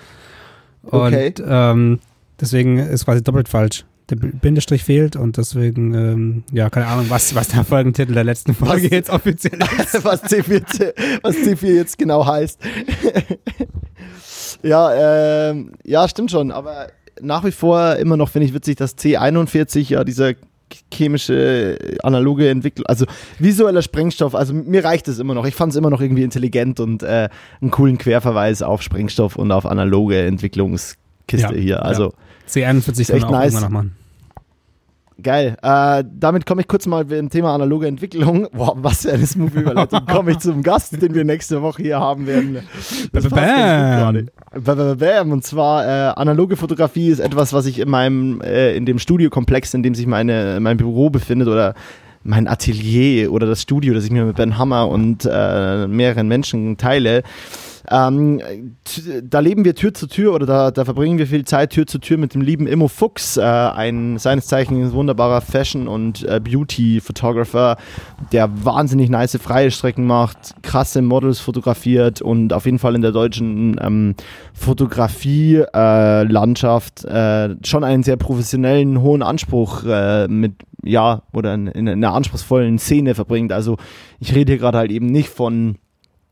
Und 0.87 1.14
Okay. 1.14 1.35
ähm, 1.46 1.99
deswegen 2.40 2.79
ist 2.79 3.05
quasi 3.05 3.22
doppelt 3.22 3.49
falsch. 3.49 3.85
Der 4.09 4.14
Bindestrich 4.16 4.85
fehlt 4.85 5.16
und 5.16 5.37
deswegen, 5.37 5.92
ähm, 5.94 6.44
ja, 6.53 6.70
keine 6.70 6.87
Ahnung, 6.87 7.07
was, 7.09 7.35
was 7.35 7.49
der 7.49 7.64
Folgentitel 7.64 8.12
der 8.14 8.22
letzten 8.22 8.55
Folge 8.55 8.85
Was- 8.85 8.90
jetzt 8.90 9.11
offiziell 9.11 9.59
ist. 9.79 10.05
was, 10.05 10.22
C4, 10.22 10.92
was 11.22 11.35
C4 11.35 11.75
jetzt 11.75 11.99
genau 11.99 12.25
heißt. 12.25 12.61
ja, 14.62 15.49
ähm, 15.51 15.72
ja, 15.85 16.09
stimmt 16.09 16.31
schon, 16.31 16.51
aber 16.53 16.88
nach 17.20 17.44
wie 17.44 17.51
vor 17.51 17.96
immer 17.96 18.16
noch 18.16 18.29
finde 18.29 18.46
ich 18.46 18.55
witzig, 18.55 18.77
dass 18.77 18.96
C41 18.96 19.90
ja 19.90 20.05
dieser 20.05 20.35
chemische 20.92 21.79
analoge 22.02 22.48
Entwicklung, 22.48 22.87
also 22.87 23.07
visueller 23.38 23.83
Sprengstoff, 23.83 24.35
also 24.35 24.52
mir 24.55 24.85
reicht 24.85 25.09
es 25.09 25.18
immer 25.18 25.35
noch. 25.35 25.46
Ich 25.46 25.55
fand 25.55 25.72
es 25.72 25.76
immer 25.76 25.90
noch 25.90 26.00
irgendwie 26.00 26.22
intelligent 26.22 26.81
und 26.81 27.02
äh, 27.02 27.29
einen 27.61 27.70
coolen 27.70 27.98
Querverweis 27.98 28.62
auf 28.62 28.83
Sprengstoff 28.83 29.37
und 29.37 29.52
auf 29.52 29.66
analoge 29.66 30.22
Entwicklungskiste 30.22 31.55
Ja, 31.55 31.61
hier. 31.61 31.83
Also 31.85 32.12
C41 32.48 33.00
Ist 33.00 33.09
kann 33.09 33.16
echt 33.16 33.26
man 33.26 33.35
auch 33.35 33.38
nice. 33.40 33.52
immer 33.52 33.61
noch 33.62 33.70
machen. 33.70 33.96
Geil. 35.22 35.57
Äh, 35.62 36.05
damit 36.12 36.44
komme 36.44 36.61
ich 36.61 36.68
kurz 36.68 36.87
mal 36.87 37.07
beim 37.07 37.31
Thema 37.31 37.55
analoge 37.55 37.87
Entwicklung. 37.87 38.48
Boah, 38.52 38.74
was 38.76 39.02
für 39.02 39.12
eine 39.12 39.26
smooth 39.26 39.55
Überleitung. 39.55 40.00
komme 40.11 40.33
ich 40.33 40.38
zum 40.40 40.62
Gast, 40.62 41.00
den 41.00 41.14
wir 41.14 41.24
nächste 41.24 41.62
Woche 41.62 41.83
hier 41.83 41.98
haben 41.98 42.26
werden. 42.26 42.59
Das 43.12 43.24
passt 43.24 43.35
ganz 43.35 43.35
gut 43.35 43.35
gerade. 43.35 44.26
Ba- 44.62 44.74
ba- 44.74 44.94
Bam. 44.94 45.33
Und 45.33 45.42
zwar, 45.44 45.85
äh, 45.87 46.12
analoge 46.16 46.57
Fotografie 46.57 47.09
ist 47.09 47.20
etwas, 47.20 47.52
was 47.55 47.64
ich 47.66 47.79
in 47.79 47.88
meinem, 47.88 48.42
äh, 48.42 48.76
in 48.76 48.85
dem 48.85 48.98
Studiokomplex, 48.98 49.72
in 49.72 49.83
dem 49.83 49.94
sich 49.94 50.07
meine, 50.07 50.59
mein 50.61 50.76
Büro 50.76 51.09
befindet 51.09 51.48
oder 51.48 51.74
mein 52.22 52.46
Atelier 52.48 53.33
oder 53.33 53.46
das 53.46 53.62
Studio, 53.62 53.94
das 53.94 54.05
ich 54.05 54.11
mir 54.11 54.24
mit 54.24 54.37
Ben 54.37 54.59
Hammer 54.59 54.88
und 54.88 55.26
äh, 55.31 55.87
mehreren 55.87 56.29
Menschen 56.29 56.76
teile, 56.76 57.22
ähm, 57.90 58.40
da 59.22 59.40
leben 59.40 59.64
wir 59.64 59.75
Tür 59.75 59.94
zu 59.94 60.07
Tür 60.07 60.35
oder 60.35 60.46
da, 60.46 60.70
da 60.70 60.85
verbringen 60.85 61.18
wir 61.18 61.27
viel 61.27 61.44
Zeit 61.44 61.70
Tür 61.70 61.87
zu 61.87 61.99
Tür 61.99 62.18
mit 62.18 62.35
dem 62.35 62.40
lieben 62.40 62.66
Immo 62.66 62.88
Fuchs, 62.88 63.37
äh, 63.37 63.42
ein 63.42 64.18
seines 64.18 64.46
Zeichens 64.46 64.92
wunderbarer 64.92 65.40
Fashion- 65.40 65.88
und 65.88 66.22
äh, 66.25 66.40
Beauty-Photographer, 66.40 67.77
der 68.33 68.49
wahnsinnig 68.64 69.11
nice 69.11 69.38
freie 69.40 69.70
Strecken 69.70 70.07
macht, 70.07 70.55
krasse 70.62 71.03
Models 71.03 71.40
fotografiert 71.40 72.22
und 72.22 72.53
auf 72.53 72.66
jeden 72.66 72.79
Fall 72.79 72.94
in 72.94 73.03
der 73.03 73.12
deutschen 73.12 73.79
ähm, 73.81 74.14
Fotografie-Landschaft 74.53 77.05
äh, 77.05 77.57
schon 77.64 77.85
einen 77.85 78.03
sehr 78.03 78.16
professionellen, 78.16 79.01
hohen 79.01 79.22
Anspruch 79.22 79.85
äh, 79.85 80.27
mit, 80.29 80.55
ja, 80.83 81.22
oder 81.33 81.55
in, 81.55 81.68
in 81.68 81.88
einer 81.88 82.12
anspruchsvollen 82.14 82.79
Szene 82.79 83.14
verbringt. 83.14 83.53
Also 83.53 83.77
ich 84.18 84.35
rede 84.35 84.53
hier 84.53 84.59
gerade 84.59 84.79
halt 84.79 84.90
eben 84.90 85.07
nicht 85.07 85.29
von 85.29 85.77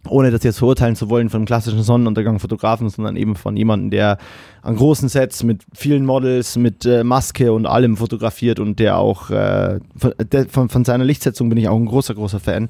ohne 0.08 0.30
das 0.30 0.42
jetzt 0.42 0.58
verurteilen 0.58 0.96
zu 0.96 1.08
wollen, 1.10 1.30
von 1.30 1.44
klassischen 1.44 1.82
Sonnenuntergang-Fotografen, 1.82 2.88
sondern 2.88 3.16
eben 3.16 3.36
von 3.36 3.56
jemandem, 3.56 3.90
der 3.90 4.18
an 4.62 4.76
großen 4.76 5.08
Sets 5.08 5.42
mit 5.42 5.62
vielen 5.74 6.06
Models, 6.06 6.56
mit 6.56 6.84
äh, 6.86 7.04
Maske 7.04 7.52
und 7.52 7.66
allem 7.66 7.96
fotografiert 7.96 8.60
und 8.60 8.78
der 8.78 8.98
auch 8.98 9.30
äh, 9.30 9.80
von, 9.96 10.14
der, 10.18 10.48
von, 10.48 10.68
von 10.68 10.84
seiner 10.84 11.04
Lichtsetzung 11.04 11.48
bin 11.48 11.58
ich 11.58 11.68
auch 11.68 11.76
ein 11.76 11.86
großer, 11.86 12.14
großer 12.14 12.40
Fan. 12.40 12.68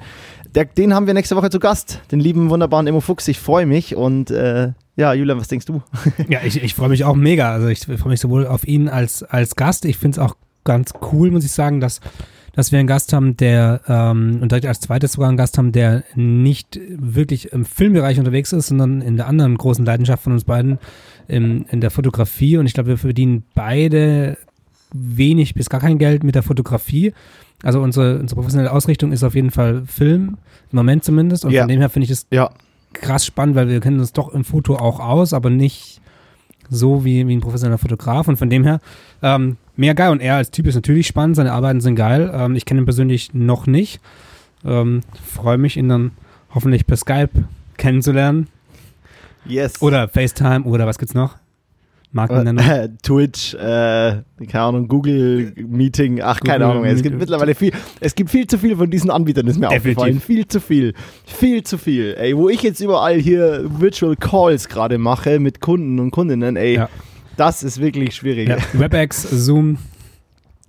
Der, 0.55 0.65
den 0.65 0.95
haben 0.95 1.07
wir 1.07 1.15
nächste 1.15 1.37
Woche 1.37 1.51
zu 1.51 1.59
Gast, 1.59 2.01
den 2.11 2.21
lieben, 2.21 2.51
wunderbaren 2.51 2.87
Immo 2.87 3.01
Fuchs. 3.01 3.29
Ich 3.29 3.39
freue 3.39 3.67
mich 3.67 3.97
und 3.97 4.31
äh, 4.31 4.73
ja, 4.97 5.13
Julian, 5.13 5.39
was 5.39 5.49
denkst 5.49 5.67
du? 5.67 5.83
Ja, 6.29 6.41
ich, 6.45 6.63
ich 6.63 6.75
freue 6.75 6.89
mich 6.89 7.05
auch 7.05 7.17
mega. 7.17 7.53
Also 7.53 7.69
ich 7.69 7.81
freue 7.81 8.11
mich 8.11 8.21
sowohl 8.21 8.47
auf 8.47 8.67
ihn 8.67 8.89
als, 8.89 9.23
als 9.23 9.57
Gast. 9.57 9.85
Ich 9.85 9.99
finde 9.99 10.21
es 10.21 10.25
auch 10.25 10.37
ganz 10.65 10.93
cool, 11.13 11.31
muss 11.31 11.45
ich 11.45 11.53
sagen, 11.53 11.81
dass, 11.81 12.01
dass 12.57 12.73
wir 12.73 12.79
einen 12.79 12.89
Gast 12.89 13.13
haben, 13.13 13.37
der, 13.37 13.81
ähm, 13.89 14.39
und 14.41 14.53
direkt 14.53 14.67
als 14.67 14.81
zweites 14.81 15.13
sogar 15.13 15.29
einen 15.29 15.37
Gast 15.37 15.59
haben, 15.59 15.73
der 15.73 16.05
nicht 16.15 16.79
wirklich 16.89 17.53
im 17.53 17.65
Filmbereich 17.65 18.19
unterwegs 18.19 18.53
ist, 18.53 18.69
sondern 18.69 19.01
in 19.01 19.17
der 19.17 19.27
anderen 19.27 19.57
großen 19.57 19.85
Leidenschaft 19.85 20.23
von 20.23 20.33
uns 20.33 20.45
beiden, 20.45 20.79
im, 21.29 21.67
in 21.71 21.81
der 21.81 21.91
Fotografie. 21.91 22.57
Und 22.59 22.67
ich 22.67 22.75
glaube, 22.75 22.91
wir 22.91 22.99
verdienen 22.99 23.45
beide 23.55 24.37
wenig 24.93 25.55
bis 25.55 25.69
gar 25.69 25.81
kein 25.81 25.99
Geld 25.99 26.23
mit 26.23 26.35
der 26.35 26.43
Fotografie. 26.43 27.13
Also 27.63 27.81
unsere, 27.81 28.19
unsere 28.19 28.37
professionelle 28.41 28.73
Ausrichtung 28.73 29.11
ist 29.13 29.25
auf 29.25 29.35
jeden 29.35 29.51
Fall 29.51 29.83
Film, 29.87 30.37
im 30.71 30.77
Moment 30.77 31.05
zumindest. 31.05 31.45
Und 31.45 31.53
Ja. 31.53 31.63
von 31.63 31.69
dem 31.69 31.81
her 31.81 31.89
finde 31.91 32.05
ich 32.05 32.11
es 32.11 32.27
Ja, 32.31 32.51
krass 32.93 33.27
spannend, 33.27 33.57
weil 33.57 33.69
wir 33.69 33.81
kennen 33.81 33.99
uns 33.99 34.13
doch 34.13 34.33
im 34.33 34.45
Foto 34.45 34.77
auch 34.77 35.01
aus, 35.01 35.33
aber 35.33 35.51
nicht 35.51 36.01
so 36.71 37.05
wie, 37.05 37.27
wie 37.27 37.37
ein 37.37 37.41
professioneller 37.41 37.79
Fotograf. 37.79 38.29
Und 38.29 38.37
von 38.37 38.51
dem 38.51 38.65
her, 38.65 38.81
ähm, 39.23 39.57
mehr 39.77 39.95
geil. 39.95 40.11
Und 40.11 40.21
er 40.21 40.37
als 40.37 40.51
Typ 40.51 40.67
ist 40.67 40.75
natürlich 40.75 41.07
spannend, 41.07 41.37
seine 41.37 41.53
Arbeiten 41.53 41.81
sind 41.81 41.97
geil. 41.97 42.31
Ähm, 42.35 42.57
ich 42.57 42.65
kenne 42.65 42.81
ihn 42.81 42.87
persönlich 42.87 43.35
noch 43.35 43.67
nicht. 43.67 44.01
Ähm, 44.65 45.01
Freue 45.25 45.59
mich, 45.59 45.77
ihn 45.77 45.89
dann 45.89 46.13
hoffentlich 46.55 46.87
per 46.87 46.97
Skype 46.97 47.31
kennenzulernen. 47.77 48.49
yes. 49.47 49.83
Oder 49.83 50.09
FaceTime 50.09 50.65
oder 50.65 50.87
was 50.87 50.99
gibt's 50.99 51.15
noch? 51.15 51.37
Markennennung. 52.15 52.65
Äh, 52.65 52.89
Twitch, 53.03 53.55
äh, 53.55 53.59
keine 53.59 54.65
Ahnung, 54.65 54.89
Google 54.89 55.53
Meeting, 55.57 56.21
ach, 56.23 56.41
keine 56.41 56.65
Google 56.65 56.79
Ahnung. 56.79 56.85
Es 56.87 57.03
gibt 57.03 57.19
mittlerweile 57.19 57.55
viel, 57.55 57.73
es 58.01 58.15
gibt 58.15 58.31
viel 58.31 58.47
zu 58.47 58.57
viel 58.59 58.77
von 58.77 58.91
diesen 58.91 59.11
Anbietern, 59.11 59.47
ist 59.47 59.59
mir 59.59 59.69
Definitiv. 59.69 59.99
aufgefallen. 59.99 60.21
Viel 60.21 60.47
zu 60.49 60.61
viel. 60.61 60.95
Viel 61.27 61.63
zu 61.65 61.77
viel. 61.77 62.15
Ey, 62.19 62.37
wo 62.37 62.49
ich 62.49 62.63
jetzt 62.63 62.81
überall 62.81 63.17
hier 63.19 63.65
Virtual 63.79 64.17
Calls 64.17 64.69
gerade 64.69 64.97
mache 64.99 65.39
mit 65.41 65.61
Kunden 65.61 65.99
und 65.99 66.11
Kundinnen, 66.13 66.57
ey, 66.57 66.77
Ja. 66.77 66.89
das 67.37 67.63
ist 67.63 67.81
wirklich 67.81 68.15
schwierig. 68.15 68.49
Ja. 68.49 68.57
WebEx, 68.73 69.23
Zoom, 69.31 69.79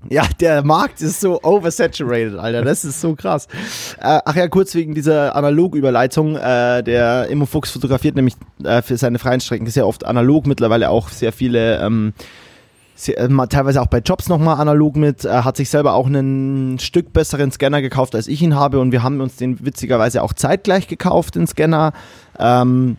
Ja, 0.10 0.24
der 0.40 0.64
Markt 0.64 1.02
ist 1.02 1.20
so 1.20 1.42
oversaturated, 1.42 2.38
Alter. 2.38 2.62
Das 2.62 2.86
ist 2.86 3.02
so 3.02 3.16
krass. 3.16 3.48
Äh, 4.00 4.20
ach 4.24 4.36
ja, 4.36 4.48
kurz 4.48 4.76
wegen 4.76 4.94
dieser 4.94 5.36
Analogüberleitung. 5.36 6.36
Äh, 6.36 6.84
der 6.84 7.28
Immo 7.28 7.46
Fuchs 7.46 7.72
fotografiert 7.72 8.16
nämlich 8.16 8.36
äh, 8.64 8.82
für 8.82 8.98
seine 8.98 9.20
freien 9.20 9.40
Strecken 9.40 9.68
sehr 9.68 9.88
oft 9.88 10.06
analog, 10.06 10.46
mittlerweile 10.46 10.90
auch 10.90 11.10
sehr 11.10 11.32
viele, 11.32 11.80
ähm, 11.80 12.14
sehr, 12.96 13.18
äh, 13.18 13.48
teilweise 13.48 13.82
auch 13.82 13.88
bei 13.88 14.00
Jobs 14.00 14.30
nochmal 14.30 14.60
analog 14.60 14.96
mit. 14.96 15.26
Er 15.26 15.44
hat 15.44 15.58
sich 15.58 15.70
selber 15.70 15.94
auch 15.94 16.06
einen 16.06 16.78
Stück 16.80 17.12
besseren 17.12 17.52
Scanner 17.52 17.82
gekauft, 17.82 18.16
als 18.16 18.28
ich 18.28 18.42
ihn 18.42 18.56
habe. 18.56 18.80
Und 18.80 18.92
wir 18.92 19.02
haben 19.02 19.22
uns 19.22 19.38
den 19.38 19.66
witzigerweise 19.66 20.22
auch 20.22 20.34
zeitgleich 20.34 20.88
gekauft, 20.88 21.36
den 21.36 21.48
Scanner. 21.48 21.94
Ähm, 22.38 22.98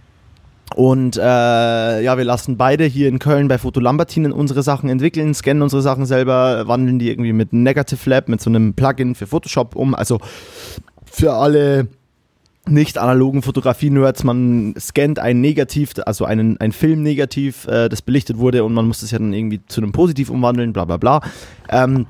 und 0.74 1.16
äh, 1.16 1.20
ja, 2.02 2.18
wir 2.18 2.24
lassen 2.24 2.56
beide 2.56 2.84
hier 2.84 3.08
in 3.08 3.18
Köln 3.18 3.48
bei 3.48 3.58
Foto 3.58 3.80
Lambertinen 3.80 4.32
unsere 4.32 4.62
Sachen 4.62 4.88
entwickeln, 4.88 5.32
scannen 5.32 5.62
unsere 5.62 5.80
Sachen 5.80 6.06
selber, 6.06 6.66
wandeln 6.66 6.98
die 6.98 7.08
irgendwie 7.08 7.32
mit 7.32 7.52
Negative 7.52 8.10
Lab, 8.10 8.28
mit 8.28 8.40
so 8.40 8.50
einem 8.50 8.74
Plugin 8.74 9.14
für 9.14 9.26
Photoshop 9.26 9.76
um. 9.76 9.94
Also 9.94 10.18
für 11.04 11.34
alle 11.34 11.88
nicht 12.68 12.98
analogen 12.98 13.42
Fotografie-Nerds, 13.42 14.24
man 14.24 14.74
scannt 14.78 15.20
ein 15.20 15.40
Negativ, 15.40 15.94
also 16.04 16.24
einen, 16.24 16.58
ein 16.60 16.72
Film-Negativ, 16.72 17.66
äh, 17.68 17.88
das 17.88 18.02
belichtet 18.02 18.38
wurde 18.38 18.64
und 18.64 18.74
man 18.74 18.88
muss 18.88 19.00
das 19.00 19.12
ja 19.12 19.18
dann 19.18 19.32
irgendwie 19.32 19.60
zu 19.66 19.80
einem 19.80 19.92
Positiv 19.92 20.30
umwandeln, 20.30 20.72
bla 20.72 20.84
bla 20.84 20.96
bla. 20.96 21.20
Ähm, 21.68 22.06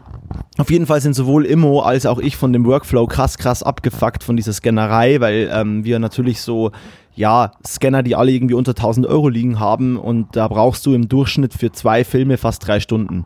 auf 0.56 0.70
jeden 0.70 0.86
Fall 0.86 1.00
sind 1.00 1.14
sowohl 1.14 1.44
Immo 1.44 1.80
als 1.80 2.06
auch 2.06 2.18
ich 2.18 2.36
von 2.36 2.52
dem 2.52 2.64
Workflow 2.64 3.06
krass, 3.06 3.36
krass 3.36 3.62
abgefuckt 3.62 4.24
von 4.24 4.36
dieser 4.36 4.54
Scannerei, 4.54 5.20
weil 5.20 5.50
ähm, 5.52 5.84
wir 5.84 5.98
natürlich 5.98 6.40
so 6.40 6.72
ja, 7.16 7.52
Scanner, 7.66 8.02
die 8.02 8.14
alle 8.14 8.30
irgendwie 8.30 8.54
unter 8.54 8.72
1000 8.72 9.06
Euro 9.06 9.28
liegen 9.28 9.58
haben 9.58 9.96
und 9.96 10.36
da 10.36 10.46
brauchst 10.48 10.84
du 10.86 10.94
im 10.94 11.08
Durchschnitt 11.08 11.54
für 11.54 11.72
zwei 11.72 12.04
Filme 12.04 12.36
fast 12.36 12.66
drei 12.66 12.78
Stunden. 12.78 13.24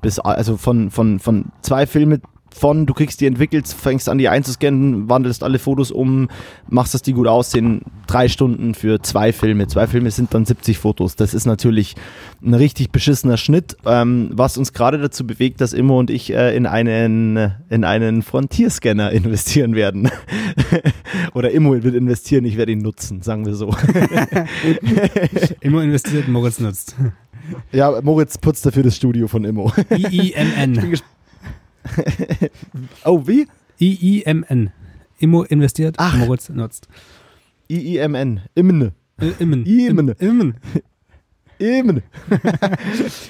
Bis, 0.00 0.18
also 0.20 0.56
von, 0.56 0.90
von, 0.90 1.18
von 1.18 1.46
zwei 1.60 1.86
Filme 1.86 2.20
von, 2.56 2.86
du 2.86 2.94
kriegst 2.94 3.20
die 3.20 3.26
entwickelt, 3.26 3.68
fängst 3.68 4.08
an 4.08 4.18
die 4.18 4.28
einzuscannen, 4.28 5.08
wandelst 5.08 5.42
alle 5.42 5.58
Fotos 5.58 5.90
um, 5.90 6.28
machst, 6.68 6.94
dass 6.94 7.02
die 7.02 7.12
gut 7.12 7.26
aussehen, 7.26 7.82
drei 8.06 8.28
Stunden 8.28 8.74
für 8.74 9.00
zwei 9.00 9.32
Filme. 9.32 9.66
Zwei 9.66 9.86
Filme 9.86 10.10
sind 10.10 10.34
dann 10.34 10.44
70 10.44 10.78
Fotos. 10.78 11.16
Das 11.16 11.34
ist 11.34 11.46
natürlich 11.46 11.94
ein 12.42 12.54
richtig 12.54 12.90
beschissener 12.90 13.36
Schnitt, 13.36 13.76
ähm, 13.84 14.30
was 14.32 14.58
uns 14.58 14.72
gerade 14.72 14.98
dazu 14.98 15.26
bewegt, 15.26 15.60
dass 15.60 15.72
Immo 15.72 15.98
und 15.98 16.10
ich 16.10 16.32
äh, 16.32 16.56
in 16.56 16.66
einen, 16.66 17.54
in 17.68 17.84
einen 17.84 18.22
Frontierscanner 18.22 19.10
investieren 19.12 19.74
werden. 19.74 20.10
Oder 21.34 21.50
Immo 21.50 21.72
wird 21.82 21.94
investieren, 21.94 22.44
ich 22.44 22.56
werde 22.56 22.72
ihn 22.72 22.80
nutzen, 22.80 23.22
sagen 23.22 23.46
wir 23.46 23.54
so. 23.54 23.74
Immo 25.60 25.80
investiert, 25.80 26.28
Moritz 26.28 26.58
nutzt. 26.58 26.96
Ja, 27.72 28.00
Moritz 28.02 28.38
putzt 28.38 28.66
dafür 28.66 28.82
das 28.82 28.96
Studio 28.96 29.28
von 29.28 29.44
Immo. 29.44 29.72
I-I-M-N. 29.90 30.98
oh, 33.04 33.26
wie? 33.26 33.46
I-I-M-N. 33.80 34.70
Immo 35.18 35.42
investiert, 35.42 35.96
Ach. 35.98 36.16
Moritz 36.16 36.48
nutzt. 36.48 36.88
I-I-M-N. 37.70 38.42
Immen. 38.54 38.92
Immen. 39.38 39.64
Immen. 39.64 40.14
Immen. 40.18 40.54
Immen. 41.58 42.02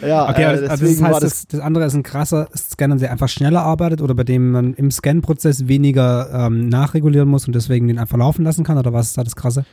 ja, 0.04 0.28
okay, 0.28 0.42
äh, 0.42 0.46
also 0.68 0.84
das 0.84 1.00
heißt, 1.00 1.22
das, 1.22 1.46
das, 1.46 1.60
andere 1.60 1.84
ist 1.84 1.94
ein 1.94 2.02
krasser 2.02 2.48
Scanner, 2.56 2.96
der 2.96 3.12
einfach 3.12 3.28
schneller 3.28 3.62
arbeitet 3.62 4.02
oder 4.02 4.14
bei 4.14 4.24
dem 4.24 4.50
man 4.50 4.74
im 4.74 4.90
Scan-Prozess 4.90 5.68
weniger 5.68 6.46
ähm, 6.46 6.68
nachregulieren 6.68 7.28
muss 7.28 7.46
und 7.46 7.54
deswegen 7.54 7.86
den 7.86 8.00
einfach 8.00 8.18
laufen 8.18 8.44
lassen 8.44 8.64
kann? 8.64 8.78
Oder 8.78 8.92
was 8.92 9.08
ist 9.08 9.18
da 9.18 9.22
das 9.22 9.36
Krasse? 9.36 9.64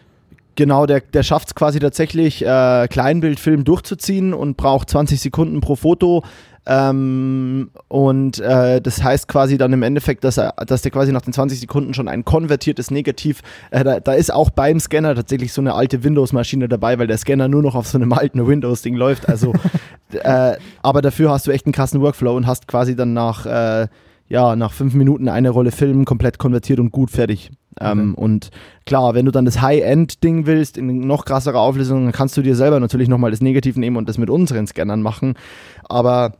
Genau, 0.55 0.85
der, 0.85 1.01
der 1.01 1.23
schafft 1.23 1.47
es 1.47 1.55
quasi 1.55 1.79
tatsächlich, 1.79 2.45
äh, 2.45 2.87
Kleinbildfilm 2.87 3.63
durchzuziehen 3.63 4.35
und 4.35 4.55
braucht 4.55 4.87
20 4.89 5.19
Sekunden 5.19 5.61
pro 5.61 5.75
Foto. 5.75 6.23
Ähm, 6.65 7.71
und 7.89 8.39
äh, 8.39 8.79
das 8.79 9.03
heißt 9.03 9.27
quasi 9.27 9.57
dann 9.57 9.73
im 9.73 9.83
Endeffekt, 9.83 10.23
dass, 10.23 10.37
er, 10.37 10.53
dass 10.65 10.81
der 10.81 10.91
quasi 10.91 11.11
nach 11.11 11.21
den 11.21 11.33
20 11.33 11.59
Sekunden 11.59 11.93
schon 11.93 12.07
ein 12.07 12.23
konvertiertes 12.23 12.89
Negativ, 12.89 13.41
äh, 13.71 13.83
da, 13.83 13.99
da, 13.99 14.13
ist 14.13 14.33
auch 14.33 14.49
beim 14.49 14.79
Scanner 14.79 15.13
tatsächlich 15.13 15.51
so 15.51 15.61
eine 15.61 15.73
alte 15.73 16.03
Windows-Maschine 16.03 16.69
dabei, 16.69 16.99
weil 16.99 17.07
der 17.07 17.17
Scanner 17.17 17.49
nur 17.49 17.61
noch 17.61 17.75
auf 17.75 17.87
so 17.87 17.97
einem 17.97 18.13
alten 18.13 18.45
Windows-Ding 18.47 18.95
läuft. 18.95 19.27
Also, 19.27 19.53
äh, 20.13 20.55
aber 20.81 21.01
dafür 21.01 21.31
hast 21.31 21.47
du 21.47 21.51
echt 21.51 21.65
einen 21.65 21.73
krassen 21.73 21.99
Workflow 21.99 22.35
und 22.35 22.47
hast 22.47 22.67
quasi 22.67 22.95
dann 22.95 23.11
nach, 23.13 23.45
äh, 23.45 23.87
ja, 24.29 24.55
nach 24.55 24.71
fünf 24.71 24.93
Minuten 24.93 25.27
eine 25.27 25.49
Rolle 25.49 25.71
Film 25.71 26.05
komplett 26.05 26.39
konvertiert 26.39 26.79
und 26.79 26.91
gut 26.91 27.11
fertig. 27.11 27.51
Ähm, 27.81 28.13
okay. 28.13 28.23
Und 28.23 28.49
klar, 28.85 29.15
wenn 29.15 29.25
du 29.25 29.31
dann 29.31 29.43
das 29.43 29.61
High-End-Ding 29.61 30.45
willst, 30.45 30.77
in 30.77 31.01
noch 31.01 31.25
krasserer 31.25 31.59
Auflösung, 31.59 32.05
dann 32.05 32.13
kannst 32.13 32.37
du 32.37 32.41
dir 32.41 32.55
selber 32.55 32.79
natürlich 32.79 33.09
nochmal 33.09 33.31
das 33.31 33.41
Negativ 33.41 33.75
nehmen 33.75 33.97
und 33.97 34.07
das 34.07 34.17
mit 34.17 34.29
unseren 34.29 34.65
Scannern 34.65 35.01
machen. 35.01 35.33
Aber 35.83 36.33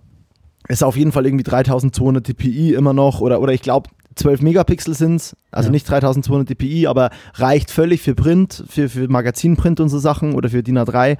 ist 0.67 0.83
auf 0.83 0.95
jeden 0.95 1.11
Fall 1.11 1.25
irgendwie 1.25 1.43
3200 1.43 2.27
dpi 2.27 2.73
immer 2.73 2.93
noch 2.93 3.21
oder, 3.21 3.41
oder 3.41 3.53
ich 3.53 3.61
glaube 3.61 3.89
12 4.15 4.41
Megapixel 4.41 4.93
sind 4.93 5.15
es, 5.15 5.35
also 5.51 5.67
ja. 5.67 5.71
nicht 5.71 5.89
3200 5.89 6.49
dpi, 6.49 6.87
aber 6.87 7.09
reicht 7.35 7.71
völlig 7.71 8.01
für 8.01 8.15
Print, 8.15 8.63
für, 8.67 8.89
für 8.89 9.07
Magazinprint 9.07 9.79
und 9.79 9.89
so 9.89 9.99
Sachen 9.99 10.35
oder 10.35 10.49
für 10.49 10.61
DIN 10.61 10.77
A3. 10.77 11.17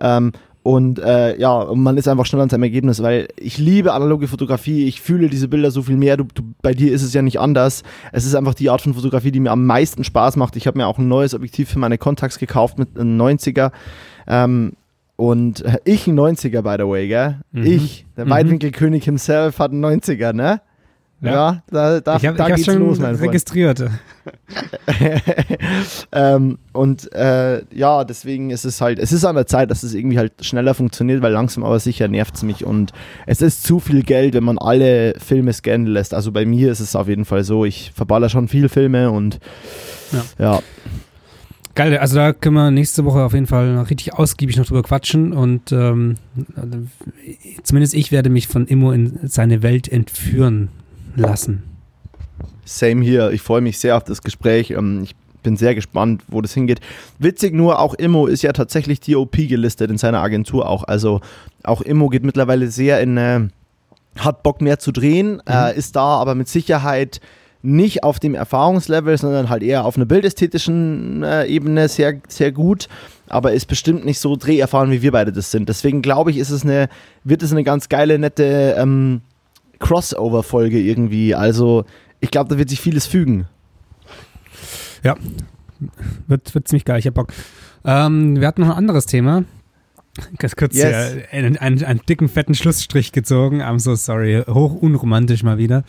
Ähm, 0.00 0.32
und 0.62 0.98
äh, 0.98 1.38
ja, 1.38 1.72
man 1.74 1.96
ist 1.96 2.08
einfach 2.08 2.26
schnell 2.26 2.42
an 2.42 2.48
seinem 2.48 2.64
Ergebnis, 2.64 3.00
weil 3.00 3.28
ich 3.36 3.56
liebe 3.56 3.92
analoge 3.92 4.26
Fotografie, 4.26 4.86
ich 4.86 5.00
fühle 5.00 5.28
diese 5.28 5.46
Bilder 5.46 5.70
so 5.70 5.82
viel 5.82 5.96
mehr. 5.96 6.16
Du, 6.16 6.24
du, 6.24 6.42
bei 6.60 6.74
dir 6.74 6.92
ist 6.92 7.04
es 7.04 7.14
ja 7.14 7.22
nicht 7.22 7.38
anders. 7.38 7.84
Es 8.10 8.24
ist 8.24 8.34
einfach 8.34 8.54
die 8.54 8.68
Art 8.68 8.80
von 8.80 8.92
Fotografie, 8.92 9.30
die 9.30 9.38
mir 9.38 9.52
am 9.52 9.64
meisten 9.64 10.02
Spaß 10.02 10.34
macht. 10.34 10.56
Ich 10.56 10.66
habe 10.66 10.76
mir 10.76 10.88
auch 10.88 10.98
ein 10.98 11.06
neues 11.06 11.34
Objektiv 11.34 11.68
für 11.68 11.78
meine 11.78 11.98
Contacts 11.98 12.40
gekauft 12.40 12.80
mit 12.80 12.98
einem 12.98 13.16
90er. 13.20 13.70
Ähm, 14.26 14.72
und 15.16 15.64
ich 15.84 16.06
ein 16.06 16.18
90er, 16.18 16.62
by 16.62 16.76
the 16.78 16.88
way, 16.88 17.08
gell? 17.08 17.36
Mhm. 17.52 17.66
Ich, 17.66 18.06
der 18.16 18.26
mhm. 18.26 18.30
Weitwinkelkönig 18.30 19.04
himself, 19.04 19.58
hat 19.58 19.72
einen 19.72 19.84
90er, 19.84 20.32
ne? 20.32 20.60
Ja, 21.22 21.32
ja 21.32 21.62
da, 21.70 22.00
da, 22.00 22.16
ich 22.16 22.26
hab, 22.26 22.36
da 22.36 22.48
ich 22.48 22.56
geht's 22.56 22.66
schon 22.66 22.78
los, 22.78 22.98
mein 22.98 23.14
registriert. 23.14 23.82
ähm, 26.12 26.58
und 26.72 27.10
äh, 27.14 27.62
ja, 27.74 28.04
deswegen 28.04 28.50
ist 28.50 28.66
es 28.66 28.82
halt, 28.82 28.98
es 28.98 29.12
ist 29.12 29.24
an 29.24 29.34
der 29.34 29.46
Zeit, 29.46 29.70
dass 29.70 29.82
es 29.82 29.94
irgendwie 29.94 30.18
halt 30.18 30.44
schneller 30.44 30.74
funktioniert, 30.74 31.22
weil 31.22 31.32
langsam 31.32 31.64
aber 31.64 31.80
sicher 31.80 32.06
nervt 32.08 32.34
es 32.34 32.42
mich 32.42 32.66
und 32.66 32.92
es 33.24 33.40
ist 33.40 33.62
zu 33.62 33.80
viel 33.80 34.02
Geld, 34.02 34.34
wenn 34.34 34.44
man 34.44 34.58
alle 34.58 35.14
Filme 35.18 35.54
scannen 35.54 35.86
lässt. 35.86 36.12
Also 36.12 36.32
bei 36.32 36.44
mir 36.44 36.70
ist 36.70 36.80
es 36.80 36.94
auf 36.94 37.08
jeden 37.08 37.24
Fall 37.24 37.44
so, 37.44 37.64
ich 37.64 37.92
verballer 37.94 38.28
schon 38.28 38.46
viel 38.46 38.68
Filme 38.68 39.10
und 39.10 39.38
ja. 40.12 40.22
ja. 40.38 40.62
Geil, 41.76 41.98
also 41.98 42.16
da 42.16 42.32
können 42.32 42.54
wir 42.54 42.70
nächste 42.70 43.04
Woche 43.04 43.22
auf 43.22 43.34
jeden 43.34 43.46
Fall 43.46 43.74
noch 43.74 43.90
richtig 43.90 44.14
ausgiebig 44.14 44.56
noch 44.56 44.64
drüber 44.64 44.82
quatschen 44.82 45.34
und 45.34 45.72
ähm, 45.72 46.14
zumindest 47.62 47.92
ich 47.92 48.10
werde 48.10 48.30
mich 48.30 48.48
von 48.48 48.66
Immo 48.66 48.92
in 48.92 49.18
seine 49.28 49.62
Welt 49.62 49.86
entführen 49.86 50.70
lassen. 51.16 51.64
Same 52.64 53.04
hier, 53.04 53.30
ich 53.30 53.42
freue 53.42 53.60
mich 53.60 53.78
sehr 53.78 53.94
auf 53.94 54.04
das 54.04 54.22
Gespräch. 54.22 54.70
Ähm, 54.70 55.02
ich 55.02 55.14
bin 55.42 55.58
sehr 55.58 55.74
gespannt, 55.74 56.22
wo 56.28 56.40
das 56.40 56.54
hingeht. 56.54 56.80
Witzig 57.18 57.52
nur, 57.52 57.78
auch 57.78 57.92
Immo 57.92 58.26
ist 58.26 58.40
ja 58.40 58.54
tatsächlich 58.54 59.00
DOP 59.00 59.36
gelistet 59.36 59.90
in 59.90 59.98
seiner 59.98 60.22
Agentur 60.22 60.66
auch. 60.66 60.82
Also 60.84 61.20
auch 61.62 61.82
Immo 61.82 62.08
geht 62.08 62.24
mittlerweile 62.24 62.68
sehr 62.68 63.02
in, 63.02 63.18
äh, 63.18 63.48
hat 64.16 64.42
Bock 64.42 64.62
mehr 64.62 64.78
zu 64.78 64.92
drehen, 64.92 65.34
mhm. 65.34 65.40
äh, 65.46 65.76
ist 65.76 65.94
da 65.94 66.16
aber 66.16 66.34
mit 66.34 66.48
Sicherheit 66.48 67.20
nicht 67.66 68.04
auf 68.04 68.18
dem 68.18 68.34
Erfahrungslevel, 68.34 69.18
sondern 69.18 69.48
halt 69.48 69.62
eher 69.62 69.84
auf 69.84 69.96
einer 69.96 70.06
bildästhetischen 70.06 71.22
äh, 71.22 71.46
Ebene 71.46 71.88
sehr, 71.88 72.20
sehr 72.28 72.52
gut, 72.52 72.88
aber 73.26 73.52
ist 73.52 73.66
bestimmt 73.66 74.04
nicht 74.04 74.20
so 74.20 74.36
dreherfahren, 74.36 74.90
wie 74.90 75.02
wir 75.02 75.12
beide 75.12 75.32
das 75.32 75.50
sind. 75.50 75.68
Deswegen 75.68 76.00
glaube 76.00 76.30
ich, 76.30 76.38
ist 76.38 76.50
es 76.50 76.62
eine, 76.62 76.88
wird 77.24 77.42
es 77.42 77.52
eine 77.52 77.64
ganz 77.64 77.88
geile, 77.88 78.18
nette 78.18 78.76
ähm, 78.78 79.20
Crossover-Folge 79.80 80.78
irgendwie. 80.78 81.34
Also 81.34 81.84
ich 82.20 82.30
glaube, 82.30 82.48
da 82.48 82.58
wird 82.58 82.70
sich 82.70 82.80
vieles 82.80 83.06
fügen. 83.06 83.46
Ja, 85.02 85.16
wird, 86.26 86.54
wird 86.54 86.68
ziemlich 86.68 86.84
geil, 86.84 86.98
ich 87.00 87.06
hab 87.06 87.14
Bock. 87.14 87.32
Ähm, 87.84 88.40
wir 88.40 88.46
hatten 88.46 88.62
noch 88.62 88.70
ein 88.70 88.76
anderes 88.76 89.06
Thema. 89.06 89.44
Ganz 90.38 90.56
kurz 90.56 90.74
yes. 90.74 91.14
äh, 91.14 91.26
einen, 91.30 91.58
einen, 91.58 91.84
einen, 91.84 92.00
dicken, 92.08 92.28
fetten 92.28 92.54
Schlussstrich 92.54 93.12
gezogen. 93.12 93.60
I'm 93.60 93.78
so 93.78 93.94
sorry. 93.96 94.42
Hoch 94.46 94.74
unromantisch 94.74 95.42
mal 95.42 95.58
wieder. 95.58 95.84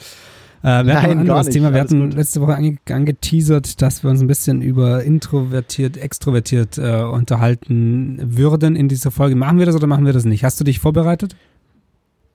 Äh, 0.63 0.85
wir 0.85 1.01
hatten 1.01 1.11
ein 1.11 1.19
anderes 1.19 1.49
Thema. 1.49 1.73
Wir 1.73 1.81
hatten 1.81 2.11
letzte 2.11 2.41
Woche 2.41 2.55
ange 2.55 2.77
angeteasert, 2.89 3.81
dass 3.81 4.03
wir 4.03 4.09
uns 4.09 4.21
ein 4.21 4.27
bisschen 4.27 4.61
über 4.61 5.03
introvertiert, 5.03 5.97
extrovertiert 5.97 6.77
äh, 6.77 7.01
unterhalten 7.03 8.19
würden 8.23 8.75
in 8.75 8.87
dieser 8.87 9.11
Folge. 9.11 9.35
Machen 9.35 9.59
wir 9.59 9.65
das 9.65 9.75
oder 9.75 9.87
machen 9.87 10.05
wir 10.05 10.13
das 10.13 10.25
nicht? 10.25 10.43
Hast 10.43 10.59
du 10.59 10.63
dich 10.63 10.79
vorbereitet? 10.79 11.35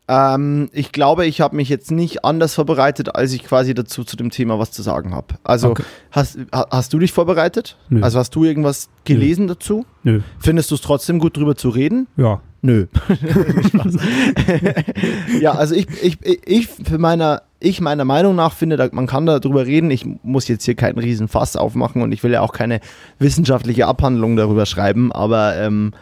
Ähm, 0.08 0.68
ich 0.72 0.92
glaube, 0.92 1.26
ich 1.26 1.40
habe 1.40 1.56
mich 1.56 1.68
jetzt 1.68 1.90
nicht 1.90 2.24
anders 2.24 2.54
vorbereitet, 2.54 3.14
als 3.14 3.32
ich 3.32 3.44
quasi 3.44 3.72
dazu 3.72 4.04
zu 4.04 4.16
dem 4.16 4.30
Thema 4.30 4.58
was 4.58 4.72
zu 4.72 4.82
sagen 4.82 5.14
habe. 5.14 5.37
Also 5.44 5.70
okay. 5.70 5.85
hast, 6.11 6.38
hast 6.52 6.92
du 6.92 6.98
dich 6.98 7.12
vorbereitet? 7.12 7.76
Nö. 7.88 8.02
Also 8.02 8.18
hast 8.18 8.35
du 8.35 8.44
irgendwas 8.44 8.88
gelesen 9.04 9.46
Nö. 9.46 9.54
dazu? 9.54 9.87
Nö. 10.02 10.20
Findest 10.38 10.70
du 10.70 10.74
es 10.74 10.80
trotzdem 10.80 11.18
gut, 11.18 11.37
drüber 11.37 11.54
zu 11.54 11.68
reden? 11.68 12.08
Ja. 12.16 12.40
Nö. 12.62 12.87
ja, 15.40 15.52
also 15.52 15.74
ich, 15.74 15.87
ich, 16.02 16.18
ich 16.46 16.68
für 16.68 16.99
meiner, 16.99 17.42
ich 17.62 17.80
meiner 17.80 18.04
Meinung 18.04 18.34
nach 18.34 18.52
finde, 18.54 18.90
man 18.92 19.06
kann 19.06 19.26
darüber 19.26 19.66
reden. 19.66 19.90
Ich 19.90 20.04
muss 20.22 20.48
jetzt 20.48 20.64
hier 20.64 20.74
keinen 20.74 20.98
riesen 20.98 21.28
Fass 21.28 21.56
aufmachen 21.56 22.02
und 22.02 22.12
ich 22.12 22.22
will 22.22 22.32
ja 22.32 22.40
auch 22.40 22.52
keine 22.52 22.80
wissenschaftliche 23.18 23.86
Abhandlung 23.86 24.36
darüber 24.36 24.66
schreiben, 24.66 25.12
aber 25.12 25.56
ähm, 25.56 25.92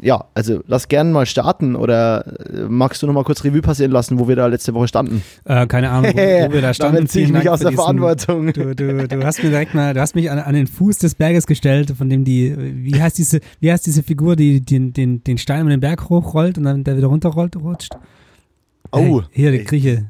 ja, 0.00 0.26
also 0.32 0.60
lass 0.68 0.86
gerne 0.86 1.10
mal 1.10 1.26
starten 1.26 1.74
oder 1.74 2.24
äh, 2.54 2.66
magst 2.68 3.02
du 3.02 3.08
noch 3.08 3.14
mal 3.14 3.24
kurz 3.24 3.42
Revue 3.42 3.62
passieren 3.62 3.90
lassen, 3.90 4.20
wo 4.20 4.28
wir 4.28 4.36
da 4.36 4.46
letzte 4.46 4.72
Woche 4.72 4.86
standen? 4.86 5.22
Äh, 5.44 5.66
keine 5.66 5.90
Ahnung, 5.90 6.12
wo, 6.14 6.18
wo 6.18 6.52
wir 6.52 6.60
da 6.60 6.72
standen. 6.74 6.96
Damit 6.98 7.10
ziehe 7.10 7.24
ich 7.24 7.32
mich 7.32 7.48
aus 7.50 7.58
der 7.58 7.70
diesen- 7.70 7.82
Verantwortung. 7.82 8.52
Du, 8.52 8.76
du, 8.76 9.08
du 9.08 9.24
hast 9.24 9.42
mir 9.42 9.50
direkt 9.50 9.74
mal, 9.74 9.94
du 9.94 10.00
hast 10.00 10.14
mich 10.14 10.30
an, 10.30 10.38
an 10.38 10.54
den 10.54 10.68
Fuß 10.68 10.98
des 10.98 11.16
Berges 11.16 11.48
gestellt, 11.48 11.92
von 11.98 12.08
dem 12.08 12.22
die, 12.24 12.54
wie 12.56 13.02
heißt 13.02 13.18
diese, 13.18 13.40
wie 13.58 13.72
heißt 13.72 13.84
diese 13.86 14.04
Figur, 14.04 14.36
die 14.36 14.60
den, 14.60 14.92
den, 14.92 15.24
den 15.24 15.36
Stein 15.36 15.62
über 15.62 15.70
den 15.70 15.80
Berg 15.80 16.08
hochrollt 16.08 16.58
und 16.58 16.64
dann 16.64 16.84
der 16.84 16.96
wieder 16.96 17.08
runterrollt, 17.08 17.56
rutscht? 17.56 17.90
Oh, 18.92 18.98
Hey, 18.98 19.20
hier, 19.32 19.50
der 19.50 19.64
Grieche. 19.64 20.06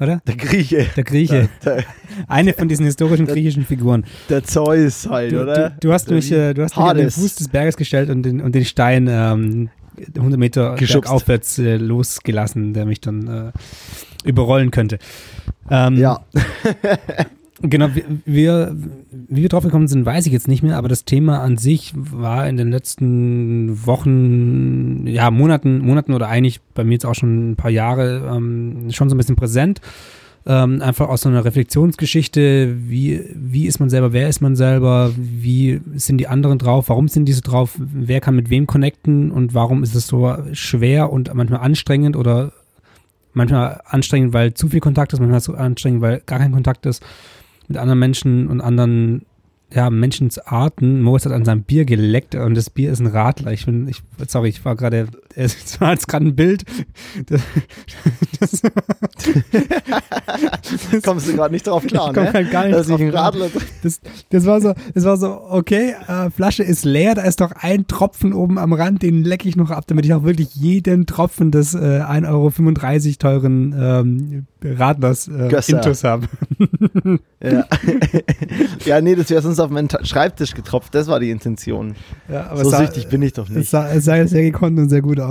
Oder? 0.00 0.20
der 0.26 0.36
Grieche. 0.36 0.86
Der 0.96 1.04
Grieche. 1.04 1.48
Der, 1.64 1.84
Eine 2.26 2.52
von 2.52 2.68
diesen 2.68 2.84
historischen 2.84 3.26
griechischen 3.28 3.64
Figuren. 3.64 4.04
der 4.28 4.42
Zeus 4.42 5.08
halt, 5.08 5.32
Du, 5.32 5.42
oder? 5.42 5.70
du, 5.70 5.76
du 5.88 5.92
hast 5.92 6.10
mich, 6.10 6.32
äh, 6.32 6.52
du 6.52 6.62
hast 6.64 6.76
mich 6.76 6.84
an 6.84 6.96
den. 6.96 7.10
Fuß 7.10 7.36
des 7.36 7.48
Berges 7.48 7.76
gestellt 7.76 8.10
und 8.10 8.22
den, 8.24 8.40
und 8.40 8.54
den 8.54 8.64
Stein 8.64 9.06
ähm, 9.08 9.70
100 10.16 10.38
Meter 10.40 10.76
aufwärts 11.06 11.58
äh, 11.60 11.76
losgelassen, 11.76 12.74
der 12.74 12.84
mich 12.86 13.00
dann 13.00 13.28
äh, 13.28 14.28
überrollen 14.28 14.70
könnte. 14.72 14.98
Ähm, 15.70 15.96
Ja, 15.96 16.24
Genau, 17.62 17.88
wir, 18.24 18.76
wie 19.10 19.42
wir 19.42 19.48
drauf 19.48 19.62
gekommen 19.62 19.86
sind, 19.86 20.04
weiß 20.04 20.26
ich 20.26 20.32
jetzt 20.32 20.48
nicht 20.48 20.64
mehr, 20.64 20.76
aber 20.76 20.88
das 20.88 21.04
Thema 21.04 21.40
an 21.40 21.56
sich 21.56 21.92
war 21.94 22.48
in 22.48 22.56
den 22.56 22.70
letzten 22.70 23.86
Wochen, 23.86 25.06
ja, 25.06 25.30
Monaten, 25.30 25.78
Monaten 25.78 26.14
oder 26.14 26.28
eigentlich 26.28 26.60
bei 26.74 26.82
mir 26.82 26.94
jetzt 26.94 27.06
auch 27.06 27.14
schon 27.14 27.52
ein 27.52 27.56
paar 27.56 27.70
Jahre 27.70 28.28
ähm, 28.34 28.90
schon 28.90 29.08
so 29.08 29.14
ein 29.14 29.18
bisschen 29.18 29.36
präsent. 29.36 29.80
Ähm, 30.46 30.82
einfach 30.82 31.08
aus 31.08 31.22
so 31.22 31.28
einer 31.30 31.44
Reflexionsgeschichte, 31.44 32.74
wie, 32.76 33.24
wie 33.34 33.66
ist 33.66 33.78
man 33.78 33.88
selber, 33.88 34.12
wer 34.12 34.28
ist 34.28 34.42
man 34.42 34.56
selber, 34.56 35.12
wie 35.16 35.80
sind 35.94 36.18
die 36.18 36.26
anderen 36.28 36.58
drauf, 36.58 36.88
warum 36.88 37.08
sind 37.08 37.26
diese 37.26 37.40
drauf, 37.40 37.78
wer 37.78 38.20
kann 38.20 38.36
mit 38.36 38.50
wem 38.50 38.66
connecten 38.66 39.30
und 39.30 39.54
warum 39.54 39.82
ist 39.82 39.94
es 39.94 40.06
so 40.06 40.36
schwer 40.52 41.10
und 41.10 41.32
manchmal 41.32 41.60
anstrengend 41.60 42.16
oder 42.16 42.52
manchmal 43.32 43.80
anstrengend, 43.86 44.34
weil 44.34 44.52
zu 44.52 44.68
viel 44.68 44.80
Kontakt 44.80 45.14
ist, 45.14 45.20
manchmal 45.20 45.40
so 45.40 45.54
anstrengend, 45.54 46.02
weil 46.02 46.20
gar 46.26 46.40
kein 46.40 46.52
Kontakt 46.52 46.84
ist 46.84 47.02
mit 47.68 47.78
anderen 47.78 47.98
Menschen 47.98 48.48
und 48.48 48.60
anderen 48.60 49.22
ja, 49.72 49.90
Menschensarten. 49.90 51.02
Moritz 51.02 51.26
hat 51.26 51.32
an 51.32 51.44
seinem 51.44 51.62
Bier 51.62 51.84
geleckt 51.84 52.34
und 52.34 52.54
das 52.54 52.70
Bier 52.70 52.92
ist 52.92 53.00
ein 53.00 53.06
Radler. 53.06 53.52
Ich 53.52 53.66
bin, 53.66 53.88
ich, 53.88 54.02
sorry, 54.28 54.48
ich 54.48 54.64
war 54.64 54.76
gerade, 54.76 55.08
es 55.36 55.80
war 55.80 55.92
jetzt 55.92 56.08
gerade 56.08 56.26
ein 56.26 56.36
Bild. 56.36 56.64
Das, 57.26 57.42
das, 58.40 58.62
kommst 61.02 61.28
du 61.28 61.34
gerade 61.34 61.52
nicht 61.52 61.66
drauf 61.66 61.86
klar, 61.86 62.10
ich 62.10 62.16
ne? 62.16 62.32
halt 62.32 62.50
gar 62.50 62.66
nicht 62.66 62.78
ich 62.78 62.86
drauf 62.86 63.00
klar. 63.00 63.32
Das, 63.82 64.00
das 64.30 64.46
war 64.46 64.60
so, 64.60 64.74
das 64.94 65.04
war 65.04 65.16
so, 65.16 65.40
okay, 65.48 65.94
äh, 66.06 66.30
Flasche 66.30 66.62
ist 66.62 66.84
leer, 66.84 67.14
da 67.14 67.22
ist 67.22 67.40
doch 67.40 67.52
ein 67.52 67.86
Tropfen 67.86 68.32
oben 68.32 68.58
am 68.58 68.72
Rand, 68.72 69.02
den 69.02 69.24
lecke 69.24 69.48
ich 69.48 69.56
noch 69.56 69.70
ab, 69.70 69.84
damit 69.86 70.04
ich 70.04 70.14
auch 70.14 70.24
wirklich 70.24 70.54
jeden 70.54 71.06
Tropfen 71.06 71.50
des 71.50 71.74
äh, 71.74 71.78
1,35 71.78 72.26
Euro 72.28 72.50
teuren 73.18 73.74
ähm, 73.78 74.46
Radlers 74.62 75.28
äh, 75.28 75.48
Gösser. 75.48 75.76
Intus 75.76 76.04
habe. 76.04 76.26
Ja. 77.42 77.66
ja, 78.86 79.00
nee, 79.00 79.14
das 79.14 79.28
wäre 79.28 79.42
sonst 79.42 79.60
auf 79.60 79.70
meinen 79.70 79.88
Schreibtisch 80.02 80.54
getropft. 80.54 80.94
Das 80.94 81.08
war 81.08 81.20
die 81.20 81.30
Intention. 81.30 81.94
Ja, 82.28 82.50
so 82.54 82.62
es 82.62 82.70
sah, 82.70 82.78
süchtig 82.78 83.08
bin 83.08 83.22
ich 83.22 83.34
doch 83.34 83.48
es 83.48 83.54
nicht. 83.54 83.70
sah, 83.70 83.88
es 83.92 84.04
sah 84.04 84.26
sehr 84.26 84.42
gekonnt 84.42 84.78
und 84.78 84.88
sehr 84.88 85.02
gut 85.02 85.20
aus. 85.20 85.23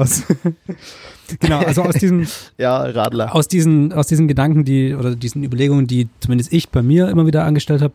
genau, 1.40 1.60
also 1.60 1.84
aus 1.84 1.96
diesen, 1.96 2.28
Ja, 2.58 2.84
Radler. 2.84 3.34
aus 3.36 3.48
diesen, 3.48 3.94
aus 3.94 4.08
diesen 4.08 4.28
Gedanken, 4.28 4.66
die 4.66 4.94
oder 4.94 5.16
diesen 5.16 5.44
Überlegungen, 5.44 5.88
die 5.88 6.10
zumindest 6.20 6.54
ich 6.54 6.70
bei 6.70 6.82
mir 6.82 7.10
immer 7.10 7.26
wieder 7.26 7.44
angestellt 7.46 7.82
habe 7.82 7.94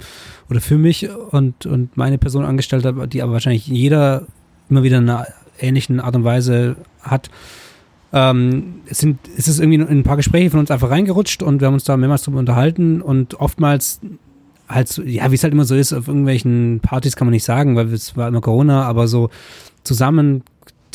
oder 0.51 0.61
für 0.61 0.79
mich 0.79 1.09
und, 1.31 1.67
und 1.67 1.97
meine 1.97 2.19
Person 2.19 2.45
angestellt 2.45 2.85
habe, 2.85 3.09
die 3.09 3.23
aber 3.23 3.33
wahrscheinlich 3.33 3.67
jeder 3.67 4.27
immer 4.71 4.83
wieder 4.83 4.99
in 4.99 5.09
einer 5.09 5.27
ähnlichen 5.61 6.01
Art 6.01 6.17
und 6.17 6.25
Weise 6.25 6.77
hat. 7.03 7.31
Ähm, 8.13 8.81
es 8.87 8.99
sind, 8.99 9.19
es 9.37 9.49
ist 9.49 9.61
irgendwie 9.61 9.77
in 9.77 9.89
ein 9.89 10.03
paar 10.03 10.17
Gespräche 10.17 10.51
von 10.51 10.61
uns 10.61 10.71
einfach 10.71 10.91
reingerutscht 10.91 11.43
und 11.43 11.61
wir 11.61 11.67
haben 11.67 11.75
uns 11.75 11.85
da 11.85 11.97
mehrmals 11.97 12.23
drüber 12.23 12.39
unterhalten 12.39 13.03
und 13.03 13.35
oftmals 13.35 14.01
halt 14.69 14.89
so, 14.89 15.03
ja, 15.03 15.31
wie 15.31 15.35
es 15.35 15.43
halt 15.43 15.53
immer 15.53 15.65
so 15.65 15.75
ist, 15.75 15.93
auf 15.93 16.09
irgendwelchen 16.09 16.81
Partys 16.81 17.17
kann 17.17 17.27
man 17.27 17.33
nicht 17.33 17.45
sagen, 17.45 17.77
weil 17.77 17.93
es 17.93 18.17
war 18.17 18.29
immer 18.29 18.41
Corona, 18.41 18.85
aber 18.85 19.09
so 19.09 19.31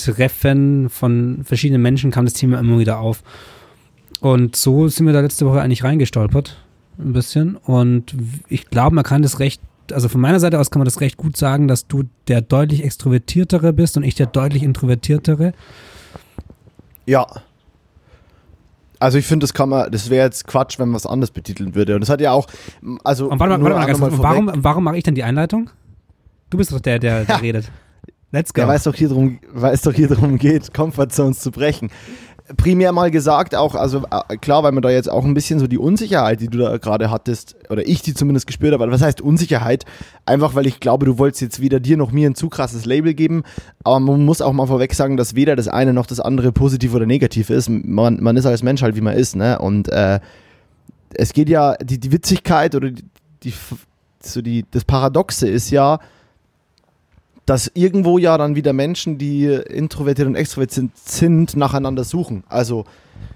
Zusammentreffen 0.04 0.90
von 0.90 1.44
verschiedenen 1.44 1.82
Menschen 1.82 2.12
kam 2.12 2.26
das 2.26 2.34
Thema 2.34 2.60
immer 2.60 2.80
wieder 2.80 3.00
auf. 3.00 3.24
Und 4.20 4.56
so 4.56 4.88
sind 4.88 5.06
wir 5.06 5.14
da 5.14 5.22
letzte 5.22 5.46
Woche 5.46 5.62
eigentlich 5.62 5.84
reingestolpert, 5.84 6.58
ein 6.98 7.14
bisschen. 7.14 7.56
Und 7.58 8.16
ich 8.48 8.70
glaube, 8.70 8.96
man 8.96 9.04
kann 9.04 9.22
das 9.22 9.40
recht, 9.40 9.62
also 9.92 10.08
von 10.10 10.22
meiner 10.22 10.40
Seite 10.40 10.60
aus 10.60 10.72
kann 10.72 10.80
man 10.80 10.86
das 10.86 11.02
recht 11.02 11.18
gut 11.18 11.36
sagen, 11.36 11.68
dass 11.68 11.88
du 11.88 12.04
der 12.28 12.42
deutlich 12.42 12.84
extrovertiertere 12.84 13.74
bist 13.74 13.98
und 13.98 14.04
ich 14.04 14.16
der 14.16 14.28
deutlich 14.28 14.64
introvertiertere. 14.64 15.54
Ja. 17.06 17.28
Also 19.00 19.18
ich 19.18 19.26
finde, 19.26 19.44
das 19.44 19.54
kann 19.54 19.68
man, 19.68 19.92
das 19.92 20.10
wäre 20.10 20.26
jetzt 20.26 20.48
Quatsch, 20.48 20.80
wenn 20.80 20.88
man 20.88 20.96
was 20.96 21.06
anderes 21.06 21.32
betiteln 21.32 21.76
würde. 21.76 21.96
Und 21.96 22.02
das 22.02 22.10
hat 22.10 22.22
ja 22.22 22.32
auch, 22.32 22.48
also 23.04 23.30
Und 23.30 23.40
warte 23.40 23.58
mal, 23.58 23.74
warte 23.74 23.76
mal, 23.76 23.86
kurz, 23.86 24.16
vorweg, 24.16 24.22
warum, 24.22 24.52
warum 24.56 24.84
mache 24.86 24.98
ich 24.98 25.04
denn 25.04 25.16
die 25.16 25.24
Einleitung? 25.24 25.70
Du 26.50 26.58
bist 26.58 26.72
doch 26.72 26.80
der, 26.80 27.00
der, 27.00 27.26
der 27.26 27.42
redet. 27.42 27.70
Let's 28.34 28.52
go. 28.52 28.62
Der 28.62 28.68
weiß 28.68 28.84
doch 28.84 28.96
hier 28.96 29.10
drum, 29.10 29.40
weiß 29.54 29.84
doch 29.84 29.94
hier 29.94 30.08
drum 30.08 30.40
geht, 30.40 30.74
Comfort 30.74 31.10
Zones 31.10 31.40
zu 31.40 31.52
brechen. 31.52 31.92
Primär 32.58 32.92
mal 32.92 33.12
gesagt, 33.12 33.56
auch, 33.56 33.76
also 33.76 34.04
äh, 34.10 34.38
klar, 34.38 34.64
weil 34.64 34.72
man 34.72 34.82
da 34.82 34.90
jetzt 34.90 35.10
auch 35.10 35.24
ein 35.24 35.36
bisschen 35.36 35.60
so 35.60 35.68
die 35.68 35.78
Unsicherheit, 35.78 36.42
die 36.42 36.48
du 36.48 36.58
da 36.58 36.78
gerade 36.78 37.12
hattest, 37.12 37.56
oder 37.70 37.88
ich 37.88 38.02
die 38.02 38.16
zumindest 38.16 38.48
gespürt 38.48 38.74
habe, 38.74 38.84
aber 38.84 38.92
was 38.92 39.04
heißt 39.04 39.22
Unsicherheit? 39.22 39.86
Einfach, 40.26 40.56
weil 40.56 40.66
ich 40.66 40.80
glaube, 40.80 41.06
du 41.06 41.20
wolltest 41.20 41.42
jetzt 41.42 41.62
weder 41.62 41.80
dir 41.80 41.96
noch 41.96 42.12
mir 42.12 42.28
ein 42.28 42.34
zu 42.34 42.50
krasses 42.50 42.86
Label 42.86 43.14
geben, 43.14 43.44
aber 43.84 44.00
man 44.00 44.26
muss 44.26 44.42
auch 44.42 44.52
mal 44.52 44.66
vorweg 44.66 44.96
sagen, 44.96 45.16
dass 45.16 45.36
weder 45.36 45.56
das 45.56 45.68
eine 45.68 45.94
noch 45.94 46.08
das 46.08 46.20
andere 46.20 46.52
positiv 46.52 46.96
oder 46.96 47.06
negativ 47.06 47.52
ist. 47.52 47.70
Man, 47.70 48.22
man 48.22 48.36
ist 48.36 48.48
als 48.48 48.64
Mensch 48.64 48.82
halt, 48.82 48.96
wie 48.96 49.02
man 49.02 49.16
ist, 49.16 49.36
ne? 49.36 49.60
Und 49.60 49.90
äh, 49.90 50.20
es 51.14 51.34
geht 51.34 51.50
ja, 51.50 51.76
die, 51.76 52.00
die 52.00 52.12
Witzigkeit 52.12 52.74
oder 52.74 52.90
die, 52.90 53.06
die, 53.44 53.54
so 54.22 54.42
die, 54.42 54.66
das 54.72 54.84
Paradoxe 54.86 55.48
ist 55.48 55.70
ja, 55.70 56.00
dass 57.46 57.72
irgendwo 57.74 58.18
ja 58.18 58.38
dann 58.38 58.56
wieder 58.56 58.74
Menschen, 58.74 59.18
die 59.18 59.46
introvertiert 59.46 60.28
und 60.28 60.36
extrovertiert 60.36 60.92
sind, 60.96 61.56
nacheinander 61.58 62.04
suchen. 62.04 62.44
Also, 62.48 62.86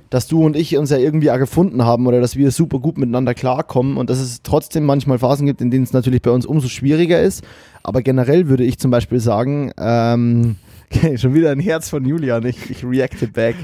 dass 0.09 0.27
du 0.27 0.45
und 0.45 0.55
ich 0.55 0.77
uns 0.77 0.89
ja 0.89 0.97
irgendwie 0.97 1.31
auch 1.31 1.37
gefunden 1.37 1.83
haben 1.83 2.07
oder 2.07 2.21
dass 2.21 2.37
wir 2.37 2.51
super 2.51 2.79
gut 2.79 2.97
miteinander 2.97 3.33
klarkommen 3.33 3.97
und 3.97 4.09
dass 4.09 4.19
es 4.19 4.41
trotzdem 4.41 4.85
manchmal 4.85 5.19
Phasen 5.19 5.45
gibt, 5.45 5.61
in 5.61 5.69
denen 5.71 5.83
es 5.83 5.91
natürlich 5.91 6.21
bei 6.21 6.31
uns 6.31 6.45
umso 6.45 6.69
schwieriger 6.69 7.21
ist. 7.21 7.43
Aber 7.83 8.01
generell 8.01 8.47
würde 8.47 8.63
ich 8.63 8.79
zum 8.79 8.91
Beispiel 8.91 9.19
sagen, 9.19 9.71
ähm, 9.77 10.55
schon 11.17 11.33
wieder 11.33 11.51
ein 11.51 11.59
Herz 11.59 11.89
von 11.89 12.05
Julian, 12.05 12.45
ich, 12.45 12.69
ich 12.69 12.85
reacte 12.85 13.27
back. 13.27 13.55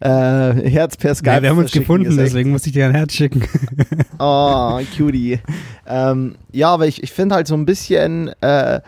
Äh, 0.00 0.08
Herz 0.08 0.96
per 0.96 1.14
Skype. 1.14 1.36
ja, 1.36 1.42
wir 1.42 1.50
haben 1.50 1.58
uns 1.58 1.70
gefunden, 1.70 2.16
deswegen 2.16 2.50
musste 2.50 2.70
ich 2.70 2.74
dir 2.74 2.86
ein 2.86 2.94
Herz 2.94 3.12
schicken. 3.12 3.44
Oh, 4.18 4.80
cutie. 4.96 5.38
ähm, 5.86 6.34
ja, 6.50 6.70
aber 6.70 6.88
ich, 6.88 7.04
ich 7.04 7.12
finde 7.12 7.36
halt 7.36 7.46
so 7.46 7.54
ein 7.54 7.66
bisschen, 7.66 8.32
äh, 8.40 8.80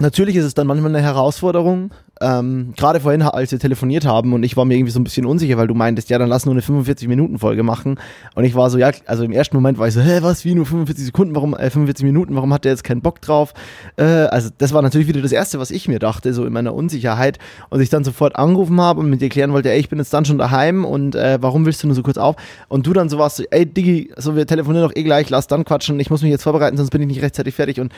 natürlich 0.00 0.36
ist 0.36 0.44
es 0.44 0.54
dann 0.54 0.66
manchmal 0.66 0.94
eine 0.94 1.04
Herausforderung. 1.04 1.92
Ähm, 2.22 2.74
Gerade 2.76 3.00
vorhin, 3.00 3.22
als 3.22 3.50
wir 3.50 3.58
telefoniert 3.58 4.04
haben 4.04 4.34
und 4.34 4.42
ich 4.42 4.54
war 4.54 4.66
mir 4.66 4.74
irgendwie 4.74 4.92
so 4.92 5.00
ein 5.00 5.04
bisschen 5.04 5.24
unsicher, 5.24 5.56
weil 5.56 5.68
du 5.68 5.74
meintest, 5.74 6.10
ja, 6.10 6.18
dann 6.18 6.28
lass 6.28 6.44
nur 6.44 6.54
eine 6.54 6.60
45-Minuten-Folge 6.60 7.62
machen. 7.62 7.98
Und 8.34 8.44
ich 8.44 8.54
war 8.54 8.68
so, 8.68 8.76
ja, 8.76 8.90
also 9.06 9.24
im 9.24 9.32
ersten 9.32 9.56
Moment 9.56 9.78
war 9.78 9.88
ich 9.88 9.94
so, 9.94 10.02
hä, 10.02 10.18
was, 10.20 10.44
wie 10.44 10.54
nur 10.54 10.66
45 10.66 11.06
Sekunden, 11.06 11.34
warum, 11.34 11.54
äh, 11.54 11.70
45 11.70 12.04
Minuten, 12.04 12.34
warum 12.34 12.52
hat 12.52 12.64
der 12.64 12.72
jetzt 12.72 12.84
keinen 12.84 13.00
Bock 13.00 13.22
drauf? 13.22 13.54
Äh, 13.96 14.04
also 14.04 14.50
das 14.58 14.74
war 14.74 14.82
natürlich 14.82 15.08
wieder 15.08 15.22
das 15.22 15.32
Erste, 15.32 15.58
was 15.58 15.70
ich 15.70 15.88
mir 15.88 15.98
dachte, 15.98 16.34
so 16.34 16.44
in 16.44 16.52
meiner 16.52 16.74
Unsicherheit. 16.74 17.38
Und 17.70 17.80
ich 17.80 17.88
dann 17.88 18.04
sofort 18.04 18.36
angerufen 18.36 18.80
habe 18.80 19.00
und 19.00 19.08
mit 19.08 19.22
dir 19.22 19.30
klären 19.30 19.52
wollte, 19.52 19.70
ey, 19.70 19.80
ich 19.80 19.88
bin 19.88 19.98
jetzt 19.98 20.12
dann 20.12 20.26
schon 20.26 20.36
daheim 20.36 20.84
und 20.84 21.14
äh, 21.14 21.38
warum 21.40 21.64
willst 21.64 21.82
du 21.82 21.86
nur 21.86 21.96
so 21.96 22.02
kurz 22.02 22.18
auf? 22.18 22.36
Und 22.68 22.86
du 22.86 22.92
dann 22.92 23.08
so 23.08 23.16
warst, 23.16 23.36
so, 23.36 23.44
ey, 23.50 23.64
Diggi, 23.64 24.12
so 24.18 24.36
wir 24.36 24.46
telefonieren 24.46 24.86
doch 24.86 24.94
eh 24.94 25.04
gleich, 25.04 25.30
lass 25.30 25.46
dann 25.46 25.64
quatschen, 25.64 25.98
ich 26.00 26.10
muss 26.10 26.20
mich 26.20 26.30
jetzt 26.30 26.42
vorbereiten, 26.42 26.76
sonst 26.76 26.90
bin 26.90 27.00
ich 27.00 27.08
nicht 27.08 27.22
rechtzeitig 27.22 27.54
fertig. 27.54 27.80
Und 27.80 27.92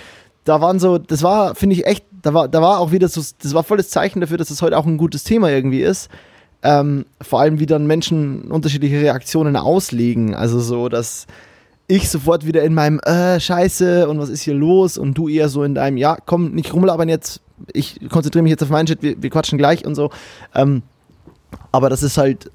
da 0.44 0.60
waren 0.60 0.78
so, 0.78 0.98
das 0.98 1.22
war, 1.22 1.54
finde 1.54 1.76
ich 1.76 1.86
echt, 1.86 2.04
da 2.22 2.34
war, 2.34 2.48
da 2.48 2.60
war 2.60 2.80
auch 2.80 2.92
wieder 2.92 3.08
so, 3.08 3.22
das 3.42 3.54
war 3.54 3.62
volles 3.62 3.90
Zeichen 3.90 4.20
dafür, 4.20 4.38
dass 4.38 4.50
es 4.50 4.62
heute 4.62 4.76
auch 4.76 4.86
ein 4.86 4.98
gutes 4.98 5.24
Thema 5.24 5.50
irgendwie 5.50 5.82
ist. 5.82 6.08
Ähm, 6.62 7.06
vor 7.20 7.40
allem, 7.40 7.58
wie 7.58 7.66
dann 7.66 7.86
Menschen 7.86 8.50
unterschiedliche 8.50 9.00
Reaktionen 9.00 9.56
auslegen. 9.56 10.34
Also 10.34 10.60
so, 10.60 10.88
dass 10.88 11.26
ich 11.88 12.08
sofort 12.08 12.46
wieder 12.46 12.62
in 12.62 12.74
meinem 12.74 13.00
äh, 13.00 13.40
Scheiße 13.40 14.08
und 14.08 14.18
was 14.18 14.28
ist 14.28 14.42
hier 14.42 14.54
los 14.54 14.96
und 14.96 15.14
du 15.18 15.28
eher 15.28 15.48
so 15.48 15.64
in 15.64 15.74
deinem, 15.74 15.96
ja, 15.96 16.16
komm, 16.24 16.52
nicht 16.52 16.72
rumlabern 16.72 17.08
jetzt, 17.08 17.40
ich 17.72 17.98
konzentriere 18.08 18.42
mich 18.42 18.50
jetzt 18.50 18.62
auf 18.62 18.70
meinen 18.70 18.86
Shit, 18.86 19.02
wir, 19.02 19.20
wir 19.20 19.30
quatschen 19.30 19.58
gleich 19.58 19.84
und 19.84 19.94
so. 19.94 20.10
Ähm, 20.54 20.82
aber 21.70 21.90
das 21.90 22.02
ist 22.02 22.18
halt 22.18 22.50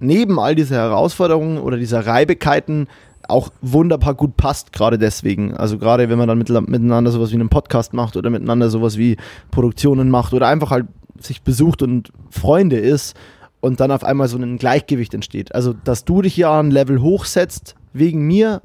neben 0.00 0.38
all 0.38 0.54
dieser 0.54 0.76
Herausforderungen 0.76 1.58
oder 1.58 1.76
dieser 1.76 2.06
Reibigkeiten 2.06 2.86
auch 3.28 3.50
wunderbar 3.60 4.14
gut 4.14 4.36
passt, 4.36 4.72
gerade 4.72 4.98
deswegen. 4.98 5.54
Also 5.54 5.78
gerade 5.78 6.08
wenn 6.08 6.18
man 6.18 6.28
dann 6.28 6.38
mit, 6.38 6.48
miteinander 6.48 7.10
sowas 7.10 7.30
wie 7.30 7.34
einen 7.34 7.48
Podcast 7.48 7.92
macht 7.92 8.16
oder 8.16 8.30
miteinander 8.30 8.70
sowas 8.70 8.96
wie 8.98 9.16
Produktionen 9.50 10.10
macht 10.10 10.32
oder 10.32 10.48
einfach 10.48 10.70
halt 10.70 10.86
sich 11.20 11.42
besucht 11.42 11.82
und 11.82 12.12
Freunde 12.30 12.76
ist 12.76 13.16
und 13.60 13.80
dann 13.80 13.90
auf 13.90 14.04
einmal 14.04 14.28
so 14.28 14.38
ein 14.38 14.58
Gleichgewicht 14.58 15.14
entsteht. 15.14 15.54
Also 15.54 15.74
dass 15.84 16.04
du 16.04 16.22
dich 16.22 16.36
ja 16.36 16.58
ein 16.58 16.70
Level 16.70 17.00
hochsetzt 17.00 17.76
wegen 17.92 18.26
mir 18.26 18.62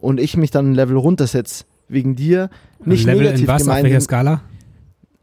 und 0.00 0.18
ich 0.18 0.36
mich 0.36 0.50
dann 0.50 0.72
ein 0.72 0.74
Level 0.74 0.96
runtersetze 0.96 1.64
wegen 1.88 2.16
dir. 2.16 2.50
Nicht 2.84 3.04
Level 3.04 3.22
negativ 3.22 3.42
in 3.42 3.48
was, 3.48 3.62
auf 3.62 3.68
gemeint. 3.68 3.84
welcher 3.84 4.00
Skala? 4.00 4.42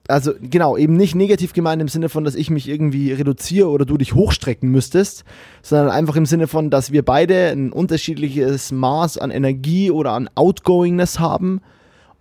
Also 0.08 0.34
genau, 0.42 0.78
eben 0.78 0.96
nicht 0.96 1.16
negativ 1.16 1.54
gemeint 1.54 1.82
im 1.82 1.88
Sinne 1.88 2.10
von, 2.10 2.24
dass 2.24 2.36
ich 2.36 2.50
mich 2.50 2.70
irgendwie 2.70 3.12
reduziere 3.12 3.70
oder 3.70 3.86
du 3.86 3.98
dich 3.98 4.14
hochstrecken 4.14 4.70
müsstest, 4.70 5.26
sondern 5.62 5.90
einfach 5.90 6.16
im 6.16 6.26
Sinne 6.26 6.48
von, 6.48 6.70
dass 6.70 6.92
wir 6.92 7.04
beide 7.04 7.50
ein 7.50 7.72
unterschiedliches 7.72 8.72
Maß 8.72 9.18
an 9.18 9.32
Energie 9.32 9.92
oder 9.92 10.14
an 10.14 10.30
Outgoingness 10.36 11.20
haben 11.20 11.62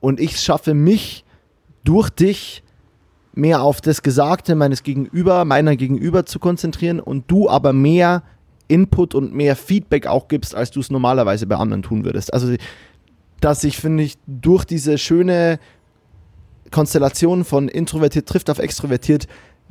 und 0.00 0.20
ich 0.20 0.38
schaffe 0.40 0.74
mich 0.74 1.24
durch 1.84 2.10
dich 2.10 2.62
mehr 3.34 3.62
auf 3.62 3.80
das 3.80 4.02
Gesagte 4.02 4.54
meines 4.54 4.82
Gegenüber, 4.82 5.44
meiner 5.44 5.76
Gegenüber 5.76 6.26
zu 6.26 6.38
konzentrieren 6.38 7.00
und 7.00 7.30
du 7.30 7.48
aber 7.48 7.72
mehr 7.72 8.22
Input 8.68 9.14
und 9.14 9.34
mehr 9.34 9.54
Feedback 9.54 10.06
auch 10.06 10.28
gibst, 10.28 10.54
als 10.54 10.70
du 10.70 10.80
es 10.80 10.90
normalerweise 10.90 11.46
bei 11.46 11.56
anderen 11.56 11.82
tun 11.82 12.04
würdest. 12.04 12.32
Also, 12.32 12.54
dass 13.40 13.62
ich, 13.62 13.76
finde 13.76 14.02
ich, 14.02 14.16
durch 14.26 14.64
diese 14.64 14.98
schöne 14.98 15.58
Konstellation 16.70 17.44
von 17.44 17.68
introvertiert 17.68 18.28
trifft 18.28 18.50
auf 18.50 18.58
extrovertiert 18.58 19.26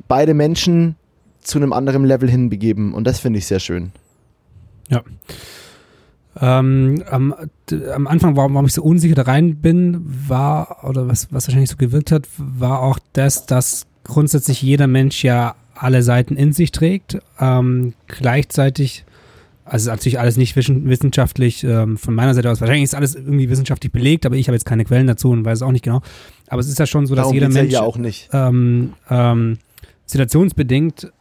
beide 0.08 0.34
Menschen 0.34 0.96
zu 1.40 1.58
einem 1.58 1.72
anderen 1.72 2.04
Level 2.04 2.30
hinbegeben. 2.30 2.92
Und 2.92 3.06
das 3.06 3.20
finde 3.20 3.38
ich 3.38 3.46
sehr 3.46 3.60
schön. 3.60 3.92
Ja. 4.88 5.02
Ähm, 6.38 7.02
am, 7.10 7.34
am, 7.94 8.06
Anfang, 8.06 8.36
warum, 8.36 8.54
warum 8.54 8.66
ich 8.66 8.74
so 8.74 8.82
unsicher 8.82 9.14
da 9.14 9.22
rein 9.22 9.56
bin, 9.56 10.02
war, 10.04 10.84
oder 10.84 11.08
was, 11.08 11.32
was 11.32 11.48
wahrscheinlich 11.48 11.70
so 11.70 11.76
gewirkt 11.76 12.12
hat, 12.12 12.28
war 12.36 12.80
auch 12.80 12.98
das, 13.14 13.46
dass 13.46 13.86
grundsätzlich 14.04 14.60
jeder 14.60 14.86
Mensch 14.86 15.24
ja 15.24 15.54
alle 15.74 16.02
Seiten 16.02 16.36
in 16.36 16.52
sich 16.52 16.72
trägt. 16.72 17.18
Ähm, 17.40 17.94
gleichzeitig, 18.06 19.05
also 19.66 19.90
natürlich 19.90 20.18
alles 20.18 20.36
nicht 20.36 20.56
wissenschaftlich 20.56 21.64
ähm, 21.64 21.96
von 21.96 22.14
meiner 22.14 22.34
Seite 22.34 22.50
aus, 22.50 22.60
wahrscheinlich 22.60 22.84
ist 22.84 22.94
alles 22.94 23.14
irgendwie 23.16 23.50
wissenschaftlich 23.50 23.92
belegt, 23.92 24.24
aber 24.24 24.36
ich 24.36 24.48
habe 24.48 24.54
jetzt 24.54 24.64
keine 24.64 24.84
Quellen 24.84 25.06
dazu 25.06 25.30
und 25.30 25.44
weiß 25.44 25.58
es 25.58 25.62
auch 25.62 25.72
nicht 25.72 25.84
genau. 25.84 26.02
Aber 26.48 26.60
es 26.60 26.68
ist 26.68 26.78
ja 26.78 26.86
schon 26.86 27.06
so, 27.06 27.14
dass 27.14 27.24
Darum 27.24 27.34
jeder 27.34 27.48
Mensch 27.48 27.72
ja 27.72 27.82
auch 27.82 27.98
nicht. 27.98 28.28
Ähm, 28.32 28.92
ähm, 29.10 29.58
situationsbedingt 30.06 31.12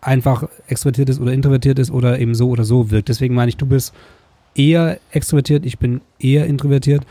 einfach 0.00 0.48
extrovertiert 0.66 1.08
ist 1.08 1.20
oder 1.20 1.32
introvertiert 1.32 1.78
ist 1.78 1.90
oder 1.90 2.18
eben 2.18 2.34
so 2.34 2.48
oder 2.48 2.64
so 2.64 2.90
wirkt. 2.90 3.08
Deswegen 3.08 3.34
meine 3.34 3.48
ich, 3.48 3.56
du 3.56 3.66
bist 3.66 3.94
eher 4.54 4.98
extrovertiert, 5.12 5.64
ich 5.64 5.78
bin 5.78 6.00
eher 6.18 6.46
introvertiert. 6.46 7.06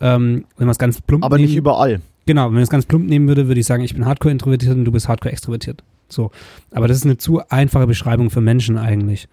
Ähm, 0.00 0.44
wenn 0.58 0.66
man 0.66 0.72
es 0.72 0.78
ganz 0.78 1.00
plump 1.00 1.24
Aber 1.24 1.38
nehmen, 1.38 1.48
nicht 1.48 1.56
überall. 1.56 2.00
Genau, 2.26 2.46
wenn 2.46 2.54
man 2.54 2.62
es 2.62 2.68
ganz 2.68 2.84
plump 2.84 3.08
nehmen 3.08 3.26
würde, 3.28 3.48
würde 3.48 3.60
ich 3.60 3.66
sagen, 3.66 3.82
ich 3.82 3.94
bin 3.94 4.04
hardcore 4.04 4.32
introvertiert 4.32 4.74
und 4.74 4.84
du 4.84 4.92
bist 4.92 5.08
hardcore 5.08 5.32
extrovertiert. 5.32 5.82
So. 6.08 6.30
Aber 6.70 6.88
das 6.88 6.98
ist 6.98 7.04
eine 7.04 7.16
zu 7.16 7.40
einfache 7.48 7.86
Beschreibung 7.86 8.30
für 8.30 8.42
Menschen 8.42 8.76
eigentlich. 8.76 9.28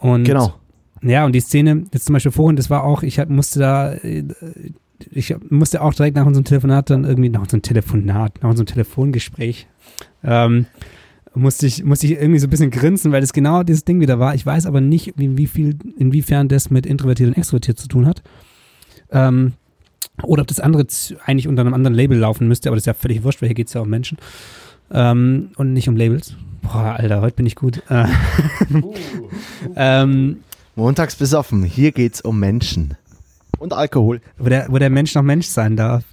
Und 0.00 0.24
genau. 0.24 0.54
Ja, 1.02 1.24
und 1.24 1.32
die 1.32 1.40
Szene, 1.40 1.84
jetzt 1.92 2.06
zum 2.06 2.12
Beispiel 2.12 2.32
vorhin, 2.32 2.56
das 2.56 2.68
war 2.68 2.84
auch, 2.84 3.02
ich 3.02 3.24
musste 3.28 3.60
da, 3.60 3.92
äh, 3.92 4.24
ich 5.10 5.34
musste 5.48 5.80
auch 5.80 5.94
direkt 5.94 6.16
nach 6.16 6.26
unserem 6.26 6.44
Telefonat 6.44 6.90
dann 6.90 7.04
irgendwie, 7.04 7.30
nach 7.30 7.40
unserem 7.40 7.62
Telefonat, 7.62 8.42
nach 8.42 8.50
unserem 8.50 8.66
Telefongespräch, 8.66 9.66
ähm, 10.22 10.66
musste 11.34 11.66
ich, 11.66 11.84
musste 11.84 12.06
ich 12.06 12.12
irgendwie 12.12 12.38
so 12.38 12.46
ein 12.46 12.50
bisschen 12.50 12.70
grinsen, 12.70 13.12
weil 13.12 13.20
das 13.20 13.32
genau 13.32 13.62
dieses 13.62 13.84
Ding 13.84 14.00
wieder 14.00 14.18
war. 14.18 14.34
Ich 14.34 14.44
weiß 14.44 14.66
aber 14.66 14.80
nicht, 14.80 15.14
wie, 15.16 15.36
wie 15.38 15.46
viel, 15.46 15.78
inwiefern 15.96 16.48
das 16.48 16.70
mit 16.70 16.86
introvertiert 16.86 17.28
und 17.28 17.38
extrovertiert 17.38 17.78
zu 17.78 17.88
tun 17.88 18.06
hat. 18.06 18.22
Ähm, 19.10 19.54
oder 20.22 20.42
ob 20.42 20.48
das 20.48 20.60
andere 20.60 20.86
eigentlich 21.24 21.48
unter 21.48 21.62
einem 21.62 21.72
anderen 21.72 21.94
Label 21.94 22.18
laufen 22.18 22.46
müsste, 22.46 22.68
aber 22.68 22.76
das 22.76 22.82
ist 22.82 22.86
ja 22.86 22.94
völlig 22.94 23.22
wurscht, 23.22 23.40
weil 23.40 23.48
hier 23.48 23.54
geht 23.54 23.68
es 23.68 23.74
ja 23.74 23.80
um 23.80 23.88
Menschen. 23.88 24.18
Ähm, 24.90 25.50
und 25.56 25.72
nicht 25.72 25.88
um 25.88 25.96
Labels. 25.96 26.36
Boah, 26.62 26.96
Alter, 26.98 27.20
heute 27.20 27.36
bin 27.36 27.46
ich 27.46 27.56
gut. 27.56 27.82
Äh, 27.88 28.06
uh. 28.74 28.94
ähm, 29.76 30.38
Montags 30.76 31.16
besoffen, 31.16 31.62
hier 31.62 31.92
geht's 31.92 32.20
um 32.20 32.38
Menschen. 32.38 32.96
Und 33.58 33.72
Alkohol. 33.72 34.20
Wo 34.38 34.48
der, 34.48 34.66
wo 34.70 34.78
der 34.78 34.90
Mensch 34.90 35.14
noch 35.14 35.22
Mensch 35.22 35.46
sein 35.46 35.76
darf. 35.76 36.04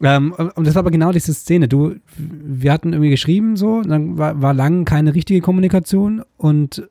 Ähm, 0.00 0.32
und 0.32 0.66
das 0.66 0.74
war 0.74 0.80
aber 0.80 0.90
genau 0.90 1.12
diese 1.12 1.34
Szene. 1.34 1.68
Du, 1.68 1.96
wir 2.16 2.72
hatten 2.72 2.92
irgendwie 2.92 3.10
geschrieben 3.10 3.56
so, 3.56 3.82
dann 3.82 4.16
war, 4.18 4.40
war 4.40 4.54
lang 4.54 4.84
keine 4.84 5.14
richtige 5.14 5.40
Kommunikation 5.40 6.22
und 6.36 6.88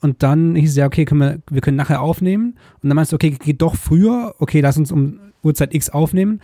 und 0.00 0.22
dann 0.22 0.54
hieß 0.54 0.68
es 0.68 0.76
ja, 0.76 0.84
okay, 0.84 1.06
können 1.06 1.20
wir, 1.22 1.38
wir 1.48 1.62
können 1.62 1.78
nachher 1.78 2.02
aufnehmen. 2.02 2.58
Und 2.82 2.90
dann 2.90 2.94
meinst 2.94 3.12
du, 3.12 3.16
okay, 3.16 3.30
geht 3.30 3.62
doch 3.62 3.74
früher, 3.74 4.34
okay, 4.38 4.60
lass 4.60 4.76
uns 4.76 4.92
um 4.92 5.18
Uhrzeit 5.42 5.74
X 5.74 5.88
aufnehmen. 5.88 6.42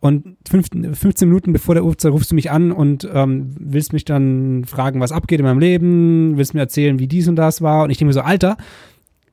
Und 0.00 0.36
15, 0.48 0.94
15 0.94 1.28
Minuten 1.28 1.52
bevor 1.52 1.74
der 1.74 1.84
Uhrzeit 1.84 2.10
rufst 2.10 2.30
du 2.30 2.34
mich 2.34 2.50
an 2.50 2.72
und 2.72 3.06
ähm, 3.12 3.54
willst 3.58 3.92
mich 3.92 4.06
dann 4.06 4.64
fragen, 4.64 4.98
was 4.98 5.12
abgeht 5.12 5.40
in 5.40 5.44
meinem 5.44 5.58
Leben, 5.58 6.38
willst 6.38 6.54
mir 6.54 6.60
erzählen, 6.60 6.98
wie 6.98 7.06
dies 7.06 7.28
und 7.28 7.36
das 7.36 7.60
war. 7.60 7.84
Und 7.84 7.90
ich 7.90 7.98
denke 7.98 8.08
mir 8.08 8.14
so, 8.14 8.22
Alter, 8.22 8.56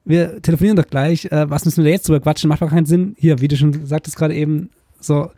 wir 0.04 0.42
telefonieren 0.42 0.76
doch 0.76 0.88
gleich, 0.88 1.26
äh, 1.32 1.50
was 1.50 1.64
müssen 1.64 1.86
wir 1.86 1.92
jetzt 1.92 2.08
drüber 2.08 2.20
quatschen, 2.20 2.50
macht 2.50 2.62
doch 2.62 2.70
keinen 2.70 2.86
Sinn. 2.86 3.16
Hier, 3.18 3.40
wie 3.40 3.48
du 3.48 3.56
schon 3.56 3.86
sagtest 3.86 4.18
gerade 4.18 4.36
eben, 4.36 4.70
so, 5.00 5.32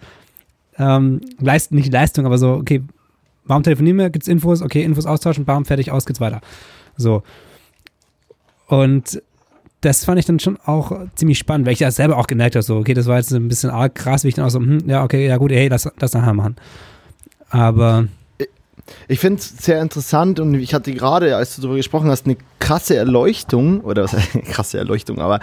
ähm, 0.78 1.22
Leist, 1.40 1.72
nicht 1.74 1.92
Leistung, 1.92 2.26
aber 2.26 2.40
so, 2.40 2.54
okay, 2.54 2.82
warum 3.46 3.62
telefonieren 3.64 3.98
wir, 3.98 4.10
gibt's 4.10 4.28
Infos, 4.28 4.62
okay, 4.64 4.84
Infos 4.84 5.06
austauschen, 5.06 5.46
bam, 5.46 5.66
fertig, 5.66 5.92
aus, 5.92 6.06
geht's 6.06 6.22
weiter. 6.22 6.42
So. 6.98 7.22
Und 8.68 9.22
das 9.82 10.04
fand 10.04 10.20
ich 10.20 10.26
dann 10.26 10.40
schon 10.40 10.58
auch 10.66 10.92
ziemlich 11.16 11.38
spannend, 11.38 11.66
weil 11.66 11.74
ich 11.74 11.80
ja 11.80 11.92
selber 11.92 12.18
auch 12.18 12.28
gemerkt 12.28 12.56
habe, 12.56 12.64
so, 12.64 12.78
okay, 12.78 12.94
das 12.94 13.06
war 13.06 13.18
jetzt 13.18 13.32
ein 13.32 13.48
bisschen 13.48 13.70
arg 13.70 13.96
krass, 13.96 14.24
wie 14.24 14.30
ich 14.30 14.36
dann 14.36 14.46
auch 14.46 14.50
so, 14.50 14.60
hm, 14.60 14.90
ja, 14.90 15.04
okay, 15.04 15.28
ja 15.28 15.38
gut, 15.38 15.52
hey, 15.52 15.70
das, 15.70 15.90
das 15.98 16.14
nachher 16.14 16.34
machen. 16.34 16.56
Aber. 17.50 18.08
Ich 19.08 19.20
finde 19.20 19.40
es 19.40 19.50
sehr 19.50 19.82
interessant 19.82 20.40
und 20.40 20.56
ich 20.56 20.74
hatte 20.74 20.92
gerade, 20.94 21.36
als 21.36 21.56
du 21.56 21.62
darüber 21.62 21.78
gesprochen 21.78 22.10
hast, 22.10 22.26
eine 22.26 22.38
krasse 22.58 22.96
Erleuchtung, 22.96 23.82
oder 23.82 24.04
was 24.04 24.14
heißt 24.14 24.42
krasse 24.46 24.80
Erleuchtung, 24.80 25.20
aber 25.20 25.40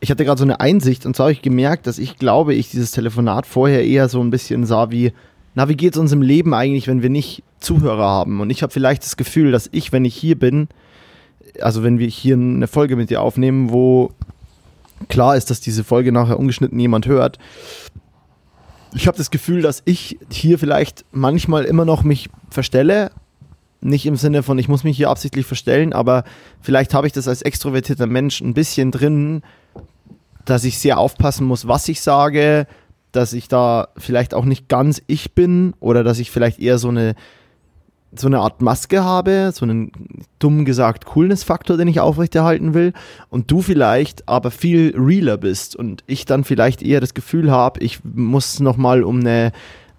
ich 0.00 0.10
hatte 0.10 0.24
gerade 0.24 0.38
so 0.38 0.44
eine 0.44 0.60
Einsicht 0.60 1.04
und 1.04 1.14
zwar 1.14 1.24
habe 1.24 1.32
ich 1.32 1.42
gemerkt, 1.42 1.86
dass 1.86 1.98
ich 1.98 2.16
glaube, 2.16 2.54
ich 2.54 2.70
dieses 2.70 2.92
Telefonat 2.92 3.46
vorher 3.46 3.84
eher 3.84 4.08
so 4.08 4.22
ein 4.22 4.30
bisschen 4.30 4.64
sah 4.64 4.90
wie, 4.90 5.12
na, 5.54 5.68
wie 5.68 5.76
geht 5.76 5.94
es 5.94 5.98
uns 5.98 6.12
im 6.12 6.22
Leben 6.22 6.54
eigentlich, 6.54 6.88
wenn 6.88 7.02
wir 7.02 7.10
nicht 7.10 7.42
Zuhörer 7.58 8.04
haben? 8.04 8.40
Und 8.40 8.48
ich 8.48 8.62
habe 8.62 8.72
vielleicht 8.72 9.02
das 9.02 9.16
Gefühl, 9.16 9.52
dass 9.52 9.68
ich, 9.72 9.92
wenn 9.92 10.04
ich 10.04 10.14
hier 10.14 10.38
bin, 10.38 10.68
also 11.60 11.82
wenn 11.82 11.98
wir 11.98 12.08
hier 12.08 12.34
eine 12.34 12.66
Folge 12.66 12.96
mit 12.96 13.10
dir 13.10 13.22
aufnehmen, 13.22 13.70
wo 13.70 14.12
klar 15.08 15.36
ist, 15.36 15.50
dass 15.50 15.60
diese 15.60 15.84
Folge 15.84 16.12
nachher 16.12 16.38
ungeschnitten 16.38 16.78
jemand 16.78 17.06
hört, 17.06 17.38
ich 18.94 19.06
habe 19.06 19.18
das 19.18 19.30
Gefühl, 19.30 19.62
dass 19.62 19.82
ich 19.84 20.18
hier 20.30 20.58
vielleicht 20.58 21.04
manchmal 21.12 21.64
immer 21.64 21.84
noch 21.84 22.04
mich 22.04 22.30
verstelle. 22.50 23.10
Nicht 23.80 24.06
im 24.06 24.16
Sinne 24.16 24.42
von, 24.42 24.58
ich 24.58 24.68
muss 24.68 24.82
mich 24.82 24.96
hier 24.96 25.10
absichtlich 25.10 25.46
verstellen, 25.46 25.92
aber 25.92 26.24
vielleicht 26.60 26.94
habe 26.94 27.06
ich 27.06 27.12
das 27.12 27.28
als 27.28 27.42
extrovertierter 27.42 28.06
Mensch 28.06 28.40
ein 28.40 28.54
bisschen 28.54 28.90
drin, 28.90 29.42
dass 30.44 30.64
ich 30.64 30.78
sehr 30.78 30.98
aufpassen 30.98 31.46
muss, 31.46 31.68
was 31.68 31.86
ich 31.88 32.00
sage, 32.00 32.66
dass 33.12 33.32
ich 33.32 33.48
da 33.48 33.88
vielleicht 33.96 34.34
auch 34.34 34.44
nicht 34.44 34.68
ganz 34.68 35.02
ich 35.06 35.32
bin 35.34 35.74
oder 35.80 36.02
dass 36.02 36.18
ich 36.18 36.30
vielleicht 36.30 36.58
eher 36.58 36.78
so 36.78 36.88
eine 36.88 37.14
so 38.14 38.26
eine 38.26 38.40
Art 38.40 38.62
Maske 38.62 39.04
habe, 39.04 39.50
so 39.52 39.64
einen 39.64 39.92
dumm 40.38 40.64
gesagt 40.64 41.04
Coolness-Faktor, 41.06 41.76
den 41.76 41.88
ich 41.88 42.00
aufrechterhalten 42.00 42.74
will, 42.74 42.92
und 43.28 43.50
du 43.50 43.60
vielleicht 43.60 44.28
aber 44.28 44.50
viel 44.50 44.94
realer 44.96 45.36
bist 45.36 45.76
und 45.76 46.04
ich 46.06 46.24
dann 46.24 46.44
vielleicht 46.44 46.82
eher 46.82 47.00
das 47.00 47.14
Gefühl 47.14 47.50
habe, 47.50 47.80
ich 47.80 48.00
muss 48.04 48.60
nochmal, 48.60 49.02
um 49.02 49.20
eine, 49.20 49.52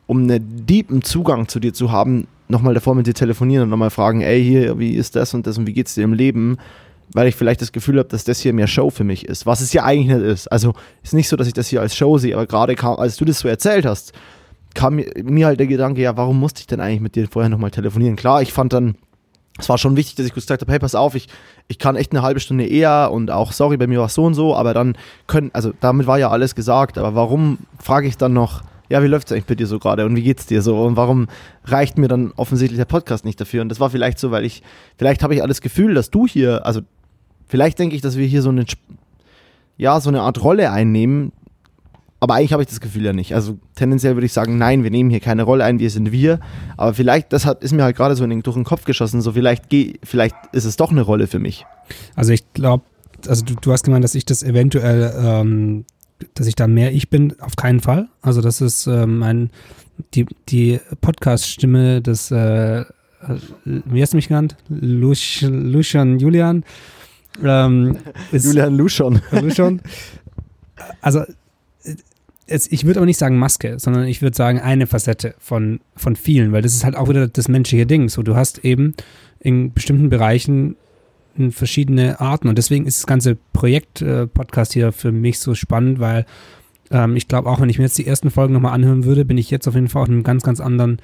um 0.07 0.23
einen 0.23 0.65
deepen 0.65 1.03
Zugang 1.03 1.47
zu 1.47 1.59
dir 1.59 1.73
zu 1.73 1.91
haben, 1.91 2.27
nochmal 2.47 2.73
davor 2.73 2.95
mit 2.95 3.05
dir 3.05 3.13
telefonieren 3.13 3.63
und 3.63 3.69
nochmal 3.69 3.91
fragen, 3.91 4.21
ey, 4.21 4.43
hier, 4.43 4.79
wie 4.79 4.95
ist 4.95 5.15
das 5.15 5.33
und 5.33 5.45
das 5.45 5.57
und 5.57 5.67
wie 5.67 5.73
geht's 5.73 5.95
dir 5.95 6.03
im 6.03 6.13
Leben? 6.13 6.57
weil 7.13 7.27
ich 7.27 7.35
vielleicht 7.35 7.61
das 7.61 7.71
Gefühl 7.71 7.97
habe, 7.97 8.09
dass 8.09 8.23
das 8.23 8.39
hier 8.39 8.53
mehr 8.53 8.67
Show 8.67 8.89
für 8.89 9.03
mich 9.03 9.25
ist, 9.25 9.45
was 9.45 9.61
es 9.61 9.73
ja 9.73 9.83
eigentlich 9.83 10.15
nicht 10.15 10.25
ist. 10.25 10.47
Also 10.51 10.73
ist 11.03 11.13
nicht 11.13 11.27
so, 11.27 11.35
dass 11.35 11.47
ich 11.47 11.53
das 11.53 11.67
hier 11.67 11.81
als 11.81 11.95
Show 11.95 12.17
sehe, 12.17 12.35
aber 12.35 12.45
gerade 12.45 12.75
als 12.83 13.17
du 13.17 13.25
das 13.25 13.39
so 13.39 13.47
erzählt 13.47 13.85
hast, 13.85 14.13
kam 14.79 14.95
mir, 14.95 15.45
halt 15.45 15.59
der 15.59 15.67
Gedanke, 15.67 16.01
ja, 16.01 16.15
warum 16.17 16.39
musste 16.39 16.61
ich 16.61 16.67
denn 16.67 16.79
eigentlich 16.79 17.01
mit 17.01 17.15
dir 17.15 17.27
vorher 17.27 17.49
nochmal 17.49 17.71
telefonieren? 17.71 18.15
Klar, 18.15 18.41
ich 18.41 18.53
fand 18.53 18.73
dann, 18.73 18.95
es 19.57 19.69
war 19.69 19.77
schon 19.77 19.95
wichtig, 19.95 20.15
dass 20.15 20.25
ich 20.25 20.33
gesagt 20.33 20.61
habe, 20.61 20.71
hey, 20.71 20.79
pass 20.79 20.95
auf, 20.95 21.15
ich, 21.15 21.27
ich 21.67 21.79
kann 21.79 21.95
echt 21.95 22.11
eine 22.11 22.21
halbe 22.21 22.39
Stunde 22.39 22.65
eher 22.65 23.11
und 23.11 23.31
auch, 23.31 23.51
sorry, 23.51 23.77
bei 23.77 23.87
mir 23.87 23.99
war 23.99 24.05
es 24.05 24.13
so 24.13 24.25
und 24.25 24.33
so, 24.33 24.55
aber 24.55 24.73
dann 24.73 24.97
können, 25.27 25.51
also 25.53 25.73
damit 25.79 26.07
war 26.07 26.17
ja 26.17 26.29
alles 26.29 26.55
gesagt, 26.55 26.97
aber 26.97 27.15
warum 27.15 27.59
frage 27.79 28.07
ich 28.07 28.17
dann 28.17 28.33
noch, 28.33 28.63
ja, 28.89 29.03
wie 29.03 29.07
läuft 29.07 29.27
es 29.27 29.33
eigentlich 29.33 29.45
bei 29.45 29.55
dir 29.55 29.67
so 29.67 29.77
gerade 29.77 30.05
und 30.05 30.15
wie 30.15 30.23
geht's 30.23 30.47
dir 30.47 30.61
so 30.61 30.81
und 30.83 30.95
warum 30.95 31.27
reicht 31.65 31.97
mir 31.97 32.07
dann 32.07 32.31
offensichtlich 32.37 32.77
der 32.77 32.85
Podcast 32.85 33.23
nicht 33.23 33.39
dafür? 33.39 33.61
Und 33.61 33.69
das 33.69 33.79
war 33.79 33.89
vielleicht 33.89 34.17
so, 34.17 34.31
weil 34.31 34.45
ich, 34.45 34.63
vielleicht 34.97 35.21
habe 35.21 35.35
ich 35.35 35.43
alles 35.43 35.61
Gefühl, 35.61 35.93
dass 35.93 36.09
du 36.09 36.25
hier, 36.25 36.65
also 36.65 36.81
Vielleicht 37.49 37.79
denke 37.79 37.95
ich, 37.95 38.01
dass 38.03 38.15
wir 38.15 38.27
hier 38.27 38.43
so 38.43 38.49
eine, 38.49 38.63
ja, 39.75 39.99
so 39.99 40.09
eine 40.09 40.21
Art 40.21 40.43
Rolle 40.43 40.71
einnehmen, 40.71 41.31
aber 42.19 42.35
eigentlich 42.35 42.53
habe 42.53 42.63
ich 42.63 42.69
das 42.69 42.81
Gefühl 42.81 43.05
ja 43.05 43.13
nicht. 43.13 43.33
Also 43.33 43.57
tendenziell 43.75 44.15
würde 44.15 44.25
ich 44.25 44.33
sagen, 44.33 44.57
nein, 44.57 44.83
wir 44.83 44.91
nehmen 44.91 45.09
hier 45.09 45.19
keine 45.19 45.43
Rolle 45.43 45.63
ein, 45.63 45.79
wir 45.79 45.89
sind 45.89 46.11
wir. 46.11 46.39
Aber 46.75 46.93
vielleicht, 46.93 47.31
das 47.31 47.45
hat, 47.45 47.63
ist 47.63 47.71
mir 47.71 47.83
halt 47.83 47.95
gerade 47.95 48.15
so 48.15 48.25
den, 48.25 48.43
durch 48.43 48.55
den 48.55 48.65
Kopf 48.65 48.83
geschossen, 48.83 49.21
so 49.21 49.31
vielleicht, 49.31 49.69
geh, 49.69 49.93
vielleicht 50.03 50.35
ist 50.51 50.65
es 50.65 50.75
doch 50.75 50.91
eine 50.91 51.01
Rolle 51.01 51.27
für 51.27 51.39
mich. 51.39 51.65
Also 52.15 52.33
ich 52.33 52.53
glaube, 52.53 52.83
also 53.27 53.45
du, 53.45 53.55
du 53.55 53.71
hast 53.71 53.83
gemeint, 53.83 54.03
dass 54.03 54.15
ich 54.15 54.25
das 54.25 54.43
eventuell, 54.43 55.13
ähm, 55.17 55.85
dass 56.33 56.47
ich 56.47 56.55
da 56.55 56.67
mehr 56.67 56.93
ich 56.93 57.09
bin, 57.09 57.39
auf 57.39 57.55
keinen 57.55 57.79
Fall. 57.79 58.09
Also 58.21 58.41
das 58.41 58.61
ist 58.61 58.87
ähm, 58.87 59.23
ein, 59.23 59.49
die, 60.13 60.25
die 60.49 60.79
Podcast-Stimme 61.01 62.01
des, 62.01 62.31
äh, 62.31 62.83
wie 63.63 64.01
hast 64.01 64.13
du 64.13 64.17
mich 64.17 64.27
genannt? 64.27 64.55
Lusch, 64.69 65.41
Lucian 65.41 66.19
Julian 66.19 66.63
ähm, 67.43 67.97
Julian 68.31 68.75
Luschon. 68.75 69.21
Luschon. 69.31 69.81
Also 71.01 71.23
es, 72.49 72.71
ich 72.71 72.85
würde 72.85 72.99
aber 72.99 73.05
nicht 73.05 73.19
sagen 73.19 73.37
Maske, 73.37 73.79
sondern 73.79 74.07
ich 74.07 74.21
würde 74.21 74.35
sagen 74.35 74.59
eine 74.59 74.87
Facette 74.87 75.35
von, 75.39 75.79
von 75.95 76.15
vielen, 76.15 76.51
weil 76.51 76.61
das 76.61 76.73
ist 76.73 76.83
halt 76.83 76.95
auch 76.95 77.09
wieder 77.09 77.27
das 77.27 77.47
menschliche 77.47 77.85
Ding. 77.85 78.09
So, 78.09 78.23
du 78.23 78.35
hast 78.35 78.65
eben 78.65 78.93
in 79.39 79.73
bestimmten 79.73 80.09
Bereichen 80.09 80.75
verschiedene 81.51 82.19
Arten 82.19 82.49
und 82.49 82.57
deswegen 82.57 82.85
ist 82.85 82.99
das 82.99 83.07
ganze 83.07 83.37
Projekt-Podcast 83.53 84.71
äh, 84.71 84.79
hier 84.79 84.91
für 84.91 85.11
mich 85.11 85.39
so 85.39 85.55
spannend, 85.55 85.99
weil 85.99 86.25
ähm, 86.91 87.15
ich 87.15 87.27
glaube, 87.27 87.49
auch 87.49 87.61
wenn 87.61 87.69
ich 87.69 87.77
mir 87.77 87.85
jetzt 87.85 87.97
die 87.97 88.07
ersten 88.07 88.31
Folgen 88.31 88.53
nochmal 88.53 88.73
anhören 88.73 89.05
würde, 89.05 89.25
bin 89.25 89.37
ich 89.37 89.49
jetzt 89.49 89.67
auf 89.67 89.75
jeden 89.75 89.87
Fall 89.87 90.01
auf 90.01 90.09
einem 90.09 90.23
ganz, 90.23 90.43
ganz 90.43 90.59
anderen, 90.59 91.01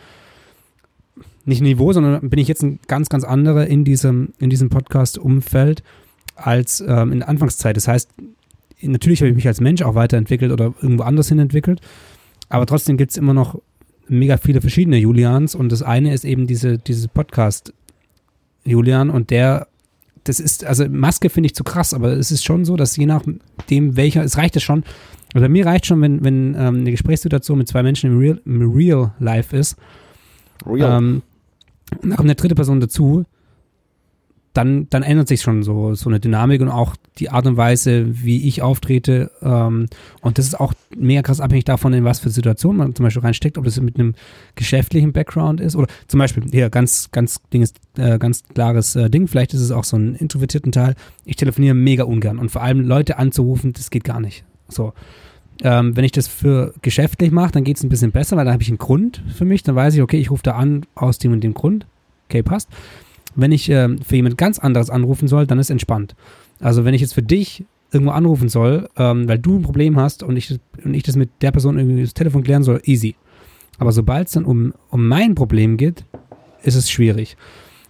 nicht 1.45 1.61
Niveau, 1.61 1.93
sondern 1.93 2.29
bin 2.29 2.39
ich 2.39 2.47
jetzt 2.47 2.63
ein 2.63 2.79
ganz, 2.87 3.07
ganz 3.07 3.23
anderer 3.23 3.67
in 3.67 3.85
diesem, 3.85 4.33
in 4.39 4.49
diesem 4.49 4.69
Podcast-Umfeld 4.69 5.83
als 6.35 6.81
ähm, 6.81 7.13
in 7.13 7.19
der 7.19 7.29
Anfangszeit. 7.29 7.77
Das 7.77 7.87
heißt, 7.87 8.09
natürlich 8.81 9.21
habe 9.21 9.29
ich 9.29 9.35
mich 9.35 9.47
als 9.47 9.61
Mensch 9.61 9.81
auch 9.81 9.95
weiterentwickelt 9.95 10.51
oder 10.51 10.73
irgendwo 10.81 11.03
anders 11.03 11.29
hin 11.29 11.39
entwickelt, 11.39 11.81
aber 12.49 12.65
trotzdem 12.65 12.97
gibt 12.97 13.11
es 13.11 13.17
immer 13.17 13.33
noch 13.33 13.59
mega 14.07 14.37
viele 14.37 14.61
verschiedene 14.61 14.97
Julians 14.97 15.55
und 15.55 15.71
das 15.71 15.81
eine 15.81 16.13
ist 16.13 16.25
eben 16.25 16.47
diese, 16.47 16.77
diese 16.77 17.07
Podcast 17.07 17.73
Julian 18.63 19.09
und 19.09 19.29
der 19.29 19.67
das 20.25 20.39
ist, 20.39 20.65
also 20.65 20.89
Maske 20.89 21.29
finde 21.29 21.47
ich 21.47 21.55
zu 21.55 21.63
krass, 21.63 21.93
aber 21.93 22.13
es 22.13 22.31
ist 22.31 22.43
schon 22.43 22.65
so, 22.65 22.75
dass 22.75 22.97
je 22.97 23.05
nachdem 23.05 23.95
welcher, 23.95 24.23
es 24.23 24.37
reicht 24.37 24.55
ja 24.55 24.61
schon, 24.61 24.83
also 25.33 25.45
bei 25.45 25.49
mir 25.49 25.65
reicht 25.65 25.85
schon, 25.85 26.01
wenn, 26.01 26.23
wenn 26.23 26.55
ähm, 26.55 26.79
eine 26.79 26.91
Gesprächssituation 26.91 27.59
mit 27.59 27.67
zwei 27.67 27.83
Menschen 27.83 28.11
im 28.11 28.17
Real, 28.17 28.41
im 28.43 28.73
Real 28.73 29.13
Life 29.19 29.55
ist, 29.55 29.75
Real. 30.65 30.97
Ähm, 30.97 31.21
und 32.01 32.09
da 32.09 32.15
kommt 32.15 32.27
eine 32.27 32.35
dritte 32.35 32.55
Person 32.55 32.79
dazu, 32.79 33.25
dann, 34.55 34.87
dann 34.89 35.03
ändert 35.03 35.27
sich 35.27 35.41
schon 35.41 35.63
so, 35.63 35.95
so 35.95 36.09
eine 36.09 36.19
Dynamik 36.19 36.61
und 36.61 36.69
auch 36.69 36.95
die 37.19 37.29
Art 37.29 37.45
und 37.45 37.57
Weise, 37.57 38.05
wie 38.23 38.47
ich 38.47 38.61
auftrete. 38.61 39.29
Ähm, 39.41 39.87
und 40.21 40.37
das 40.37 40.47
ist 40.47 40.59
auch 40.59 40.73
mega 40.95 41.21
krass 41.21 41.41
abhängig 41.41 41.65
davon, 41.65 41.93
in 41.93 42.05
was 42.05 42.19
für 42.19 42.29
Situationen 42.29 42.77
man 42.77 42.95
zum 42.95 43.03
Beispiel 43.03 43.21
reinsteckt, 43.21 43.57
ob 43.57 43.65
das 43.65 43.79
mit 43.81 43.99
einem 43.99 44.15
geschäftlichen 44.55 45.11
Background 45.11 45.59
ist 45.59 45.75
oder 45.75 45.87
zum 46.07 46.19
Beispiel, 46.19 46.43
hier 46.49 46.69
ganz, 46.69 47.11
ganz 47.11 47.41
Ding 47.53 47.67
äh, 47.97 48.17
ganz 48.17 48.43
klares 48.53 48.95
äh, 48.95 49.09
Ding, 49.09 49.27
vielleicht 49.27 49.53
ist 49.53 49.61
es 49.61 49.71
auch 49.71 49.83
so 49.83 49.97
ein 49.97 50.15
introvertierten 50.15 50.71
Teil. 50.71 50.95
Ich 51.25 51.35
telefoniere 51.35 51.75
mega 51.75 52.05
ungern 52.05 52.39
und 52.39 52.49
vor 52.49 52.61
allem 52.61 52.79
Leute 52.79 53.17
anzurufen, 53.17 53.73
das 53.73 53.89
geht 53.89 54.05
gar 54.05 54.21
nicht. 54.21 54.45
So. 54.69 54.93
Ähm, 55.63 55.95
wenn 55.95 56.03
ich 56.03 56.11
das 56.11 56.27
für 56.27 56.73
geschäftlich 56.81 57.31
mache, 57.31 57.51
dann 57.51 57.63
geht 57.63 57.77
es 57.77 57.83
ein 57.83 57.89
bisschen 57.89 58.11
besser, 58.11 58.35
weil 58.35 58.45
dann 58.45 58.53
habe 58.53 58.63
ich 58.63 58.69
einen 58.69 58.77
Grund 58.77 59.21
für 59.35 59.45
mich. 59.45 59.63
Dann 59.63 59.75
weiß 59.75 59.95
ich, 59.95 60.01
okay, 60.01 60.17
ich 60.17 60.29
rufe 60.29 60.43
da 60.43 60.55
an 60.55 60.85
aus 60.95 61.17
dem 61.17 61.31
und 61.31 61.43
dem 61.43 61.53
Grund. 61.53 61.85
Okay, 62.27 62.43
passt. 62.43 62.69
Wenn 63.35 63.51
ich 63.51 63.69
äh, 63.69 63.95
für 63.97 64.15
jemand 64.15 64.37
ganz 64.37 64.59
anderes 64.59 64.89
anrufen 64.89 65.27
soll, 65.27 65.47
dann 65.47 65.59
ist 65.59 65.69
entspannt. 65.69 66.15
Also 66.59 66.85
wenn 66.85 66.93
ich 66.93 67.01
jetzt 67.01 67.13
für 67.13 67.23
dich 67.23 67.65
irgendwo 67.91 68.11
anrufen 68.11 68.49
soll, 68.49 68.89
ähm, 68.97 69.27
weil 69.27 69.39
du 69.39 69.57
ein 69.57 69.61
Problem 69.63 69.97
hast 69.97 70.23
und 70.23 70.37
ich, 70.37 70.57
und 70.83 70.93
ich 70.93 71.03
das 71.03 71.15
mit 71.15 71.29
der 71.41 71.51
Person 71.51 71.77
irgendwie 71.77 72.01
das 72.01 72.13
Telefon 72.13 72.43
klären 72.43 72.63
soll, 72.63 72.81
easy. 72.85 73.15
Aber 73.77 73.91
sobald 73.91 74.27
es 74.27 74.33
dann 74.33 74.45
um, 74.45 74.73
um 74.89 75.07
mein 75.07 75.35
Problem 75.35 75.77
geht, 75.77 76.05
ist 76.63 76.75
es 76.75 76.89
schwierig. 76.89 77.37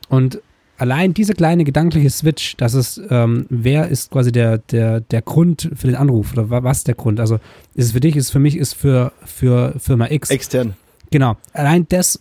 Und 0.10 0.42
allein 0.78 1.14
dieser 1.14 1.34
kleine 1.34 1.64
gedankliche 1.64 2.10
Switch, 2.10 2.58
dass 2.58 2.74
es, 2.74 3.02
ähm, 3.10 3.46
wer 3.50 3.88
ist 3.88 4.12
quasi 4.12 4.32
der, 4.32 4.58
der, 4.58 5.02
der 5.02 5.22
Grund 5.22 5.72
für 5.76 5.88
den 5.88 5.96
Anruf 5.96 6.34
oder 6.34 6.50
was 6.50 6.84
der 6.84 6.96
Grund? 6.96 7.20
Also 7.20 7.36
ist 7.74 7.86
es 7.86 7.92
für 7.92 8.00
dich, 8.00 8.16
ist 8.16 8.26
es 8.26 8.32
für 8.32 8.40
mich, 8.40 8.58
ist 8.58 8.74
für, 8.74 9.12
für 9.24 9.76
Firma 9.80 10.08
X. 10.10 10.30
Extern. 10.30 10.74
Genau. 11.12 11.38
Allein 11.54 11.86
das 11.88 12.20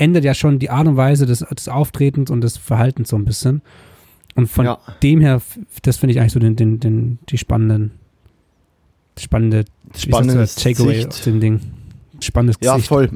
ändert 0.00 0.24
ja 0.24 0.34
schon 0.34 0.58
die 0.58 0.70
Art 0.70 0.86
und 0.86 0.96
Weise 0.96 1.26
des, 1.26 1.40
des 1.40 1.68
Auftretens 1.68 2.30
und 2.30 2.40
des 2.40 2.56
Verhaltens 2.56 3.10
so 3.10 3.16
ein 3.16 3.24
bisschen. 3.24 3.62
Und 4.34 4.46
von 4.46 4.64
ja. 4.66 4.78
dem 5.02 5.20
her, 5.20 5.42
das 5.82 5.96
finde 5.96 6.12
ich 6.12 6.20
eigentlich 6.20 6.32
so 6.32 6.38
den, 6.40 6.56
den, 6.56 6.80
den, 6.80 7.18
die 7.28 7.38
spannenden, 7.38 7.92
spannende, 9.18 9.64
spannendes 9.96 10.54
Takeaway 10.54 11.06
aus 11.06 11.22
dem 11.22 11.40
Ding. 11.40 11.60
Spannendes 12.20 12.56
Ja, 12.60 12.74
Gesicht. 12.74 12.88
voll. 12.88 13.10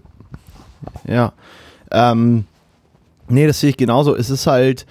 Ja. 1.07 1.33
Ähm, 1.91 2.45
nee, 3.29 3.47
das 3.47 3.61
sehe 3.61 3.71
ich 3.71 3.77
genauso. 3.77 4.17
Es 4.17 4.31
ist 4.31 4.47
halt 4.47 4.87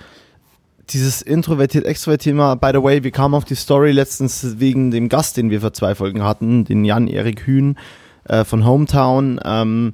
dieses 0.90 1.22
introvertiert 1.22 1.86
extrovertiert 1.86 2.36
Thema. 2.36 2.56
By 2.56 2.72
the 2.74 2.84
way, 2.84 3.04
wir 3.04 3.12
kamen 3.12 3.34
auf 3.34 3.46
die 3.46 3.56
Story 3.56 3.92
letztens 3.92 4.60
wegen 4.60 4.92
dem 4.92 5.10
Gast, 5.10 5.38
den 5.38 5.50
wir 5.50 5.62
vor 5.62 5.74
zwei 5.74 5.96
Folgen 5.96 6.24
hatten, 6.24 6.66
den 6.66 6.86
Jan-Erik 6.86 7.42
Hühn 7.46 7.78
äh, 8.26 8.44
von 8.44 8.66
Hometown. 8.66 9.40
Ähm, 9.44 9.94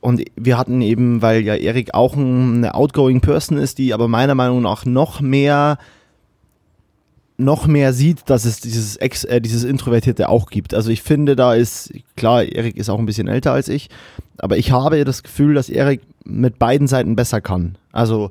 und 0.00 0.22
wir 0.36 0.58
hatten 0.58 0.80
eben, 0.82 1.22
weil 1.22 1.42
ja 1.42 1.54
Erik 1.54 1.94
auch 1.94 2.16
eine 2.16 2.74
outgoing 2.74 3.20
Person 3.20 3.58
ist, 3.58 3.78
die 3.78 3.92
aber 3.92 4.08
meiner 4.08 4.34
Meinung 4.34 4.62
nach 4.62 4.84
noch 4.84 5.20
mehr 5.20 5.78
noch 7.38 7.66
mehr 7.66 7.92
sieht, 7.92 8.30
dass 8.30 8.44
es 8.44 8.60
dieses 8.60 8.96
Ex, 8.96 9.24
äh, 9.24 9.40
dieses 9.40 9.64
Introvertierte 9.64 10.28
auch 10.28 10.48
gibt. 10.48 10.72
Also 10.72 10.90
ich 10.90 11.02
finde, 11.02 11.36
da 11.36 11.54
ist, 11.54 11.92
klar, 12.16 12.44
Erik 12.44 12.76
ist 12.76 12.88
auch 12.88 12.98
ein 12.98 13.06
bisschen 13.06 13.28
älter 13.28 13.52
als 13.52 13.68
ich, 13.68 13.90
aber 14.38 14.56
ich 14.56 14.72
habe 14.72 15.04
das 15.04 15.22
Gefühl, 15.22 15.54
dass 15.54 15.68
Erik 15.68 16.00
mit 16.24 16.58
beiden 16.58 16.88
Seiten 16.88 17.14
besser 17.14 17.40
kann. 17.40 17.76
Also, 17.92 18.30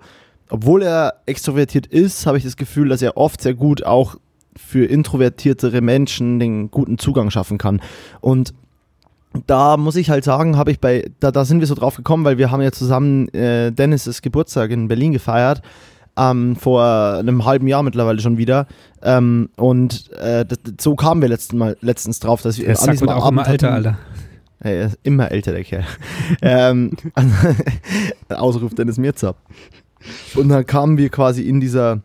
obwohl 0.50 0.82
er 0.82 1.22
extrovertiert 1.26 1.88
ist, 1.88 2.26
habe 2.26 2.38
ich 2.38 2.44
das 2.44 2.58
Gefühl, 2.58 2.90
dass 2.90 3.02
er 3.02 3.18
oft 3.18 3.42
sehr 3.42 3.54
gut 3.54 3.84
auch 3.84 4.16
für 4.56 4.86
introvertiertere 4.86 5.82
Menschen 5.82 6.40
den 6.40 6.72
guten 6.72 6.98
Zugang 6.98 7.30
schaffen 7.30 7.58
kann. 7.58 7.82
Und 8.22 8.54
da 9.48 9.78
muss 9.78 9.96
ich 9.96 10.10
halt 10.10 10.24
sagen, 10.24 10.58
habe 10.58 10.72
ich 10.72 10.80
bei, 10.80 11.10
da, 11.20 11.32
da 11.32 11.46
sind 11.46 11.60
wir 11.60 11.68
so 11.68 11.76
drauf 11.76 11.96
gekommen, 11.96 12.26
weil 12.26 12.38
wir 12.38 12.52
haben 12.52 12.62
ja 12.62 12.72
zusammen 12.72 13.28
äh, 13.30 13.72
Dennis' 13.72 14.22
Geburtstag 14.22 14.72
in 14.72 14.88
Berlin 14.88 15.12
gefeiert. 15.12 15.62
Ähm, 16.18 16.56
vor 16.56 16.84
einem 16.84 17.44
halben 17.44 17.68
Jahr 17.68 17.84
mittlerweile 17.84 18.20
schon 18.20 18.38
wieder. 18.38 18.68
Ähm, 19.04 19.50
und 19.58 20.12
äh, 20.14 20.46
das, 20.46 20.60
so 20.80 20.96
kamen 20.96 21.22
wir 21.22 21.28
letzten 21.28 21.58
Mal, 21.58 21.76
letztens 21.82 22.20
drauf, 22.20 22.42
dass 22.42 22.58
wir 22.58 22.70
an 22.80 22.92
diesem 22.92 23.10
auch 23.10 23.26
Abend 23.26 23.42
immer 23.42 23.50
älter, 23.50 23.74
Alter. 23.74 23.98
Hey, 24.62 24.88
immer 25.04 25.30
älter, 25.32 25.52
der 25.52 25.64
Kerl. 25.66 25.84
ähm, 26.42 26.92
Ausruf 28.30 28.74
Dennis 28.76 28.98
Mirza. 28.98 29.36
Und 30.36 30.50
dann 30.50 30.66
kamen 30.66 30.98
wir 30.98 31.10
quasi 31.10 31.42
in 31.42 31.60
dieser 31.60 32.02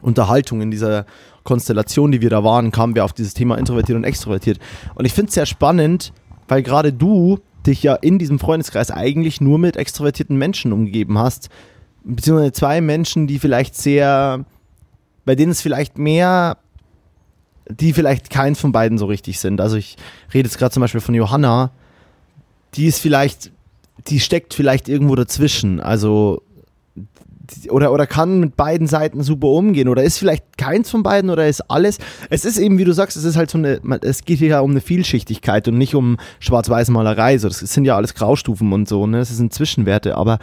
Unterhaltung, 0.00 0.60
in 0.60 0.70
dieser 0.70 1.04
Konstellation, 1.42 2.12
die 2.12 2.20
wir 2.20 2.30
da 2.30 2.44
waren, 2.44 2.70
kamen 2.70 2.94
wir 2.94 3.04
auf 3.04 3.12
dieses 3.12 3.34
Thema 3.34 3.56
introvertiert 3.56 3.96
und 3.96 4.04
extrovertiert. 4.04 4.58
Und 4.94 5.04
ich 5.04 5.14
finde 5.14 5.28
es 5.28 5.34
sehr 5.34 5.46
spannend, 5.46 6.12
weil 6.48 6.62
gerade 6.62 6.92
du 6.92 7.38
dich 7.66 7.82
ja 7.82 7.94
in 7.94 8.18
diesem 8.18 8.38
Freundeskreis 8.38 8.90
eigentlich 8.90 9.40
nur 9.40 9.58
mit 9.58 9.76
extrovertierten 9.76 10.36
Menschen 10.36 10.72
umgeben 10.72 11.18
hast, 11.18 11.48
beziehungsweise 12.04 12.52
zwei 12.52 12.80
Menschen, 12.80 13.26
die 13.26 13.38
vielleicht 13.38 13.74
sehr, 13.74 14.44
bei 15.24 15.34
denen 15.34 15.52
es 15.52 15.60
vielleicht 15.60 15.98
mehr, 15.98 16.58
die 17.68 17.92
vielleicht 17.92 18.30
keins 18.30 18.60
von 18.60 18.72
beiden 18.72 18.98
so 18.98 19.06
richtig 19.06 19.40
sind. 19.40 19.60
Also 19.60 19.76
ich 19.76 19.96
rede 20.32 20.48
jetzt 20.48 20.58
gerade 20.58 20.72
zum 20.72 20.80
Beispiel 20.82 21.00
von 21.00 21.14
Johanna, 21.14 21.72
die 22.74 22.86
ist 22.86 23.00
vielleicht, 23.00 23.50
die 24.06 24.20
steckt 24.20 24.54
vielleicht 24.54 24.88
irgendwo 24.88 25.16
dazwischen. 25.16 25.80
Also 25.80 26.42
oder, 27.70 27.92
oder 27.92 28.06
kann 28.06 28.40
mit 28.40 28.56
beiden 28.56 28.86
Seiten 28.86 29.22
super 29.22 29.48
umgehen 29.48 29.88
oder 29.88 30.02
ist 30.02 30.18
vielleicht 30.18 30.58
keins 30.58 30.90
von 30.90 31.02
beiden 31.02 31.30
oder 31.30 31.46
ist 31.46 31.70
alles. 31.70 31.98
Es 32.30 32.44
ist 32.44 32.58
eben, 32.58 32.78
wie 32.78 32.84
du 32.84 32.92
sagst, 32.92 33.16
es 33.16 33.24
ist 33.24 33.36
halt 33.36 33.50
so 33.50 33.58
eine, 33.58 33.80
es 34.02 34.24
geht 34.24 34.38
hier 34.38 34.48
ja 34.48 34.60
um 34.60 34.70
eine 34.70 34.80
Vielschichtigkeit 34.80 35.68
und 35.68 35.78
nicht 35.78 35.94
um 35.94 36.16
Schwarz-Weiß-Malerei. 36.40 37.38
So, 37.38 37.48
das 37.48 37.60
sind 37.60 37.84
ja 37.84 37.96
alles 37.96 38.14
Graustufen 38.14 38.72
und 38.72 38.88
so, 38.88 39.06
ne? 39.06 39.18
Das 39.18 39.28
sind 39.28 39.52
Zwischenwerte, 39.52 40.16
aber 40.16 40.38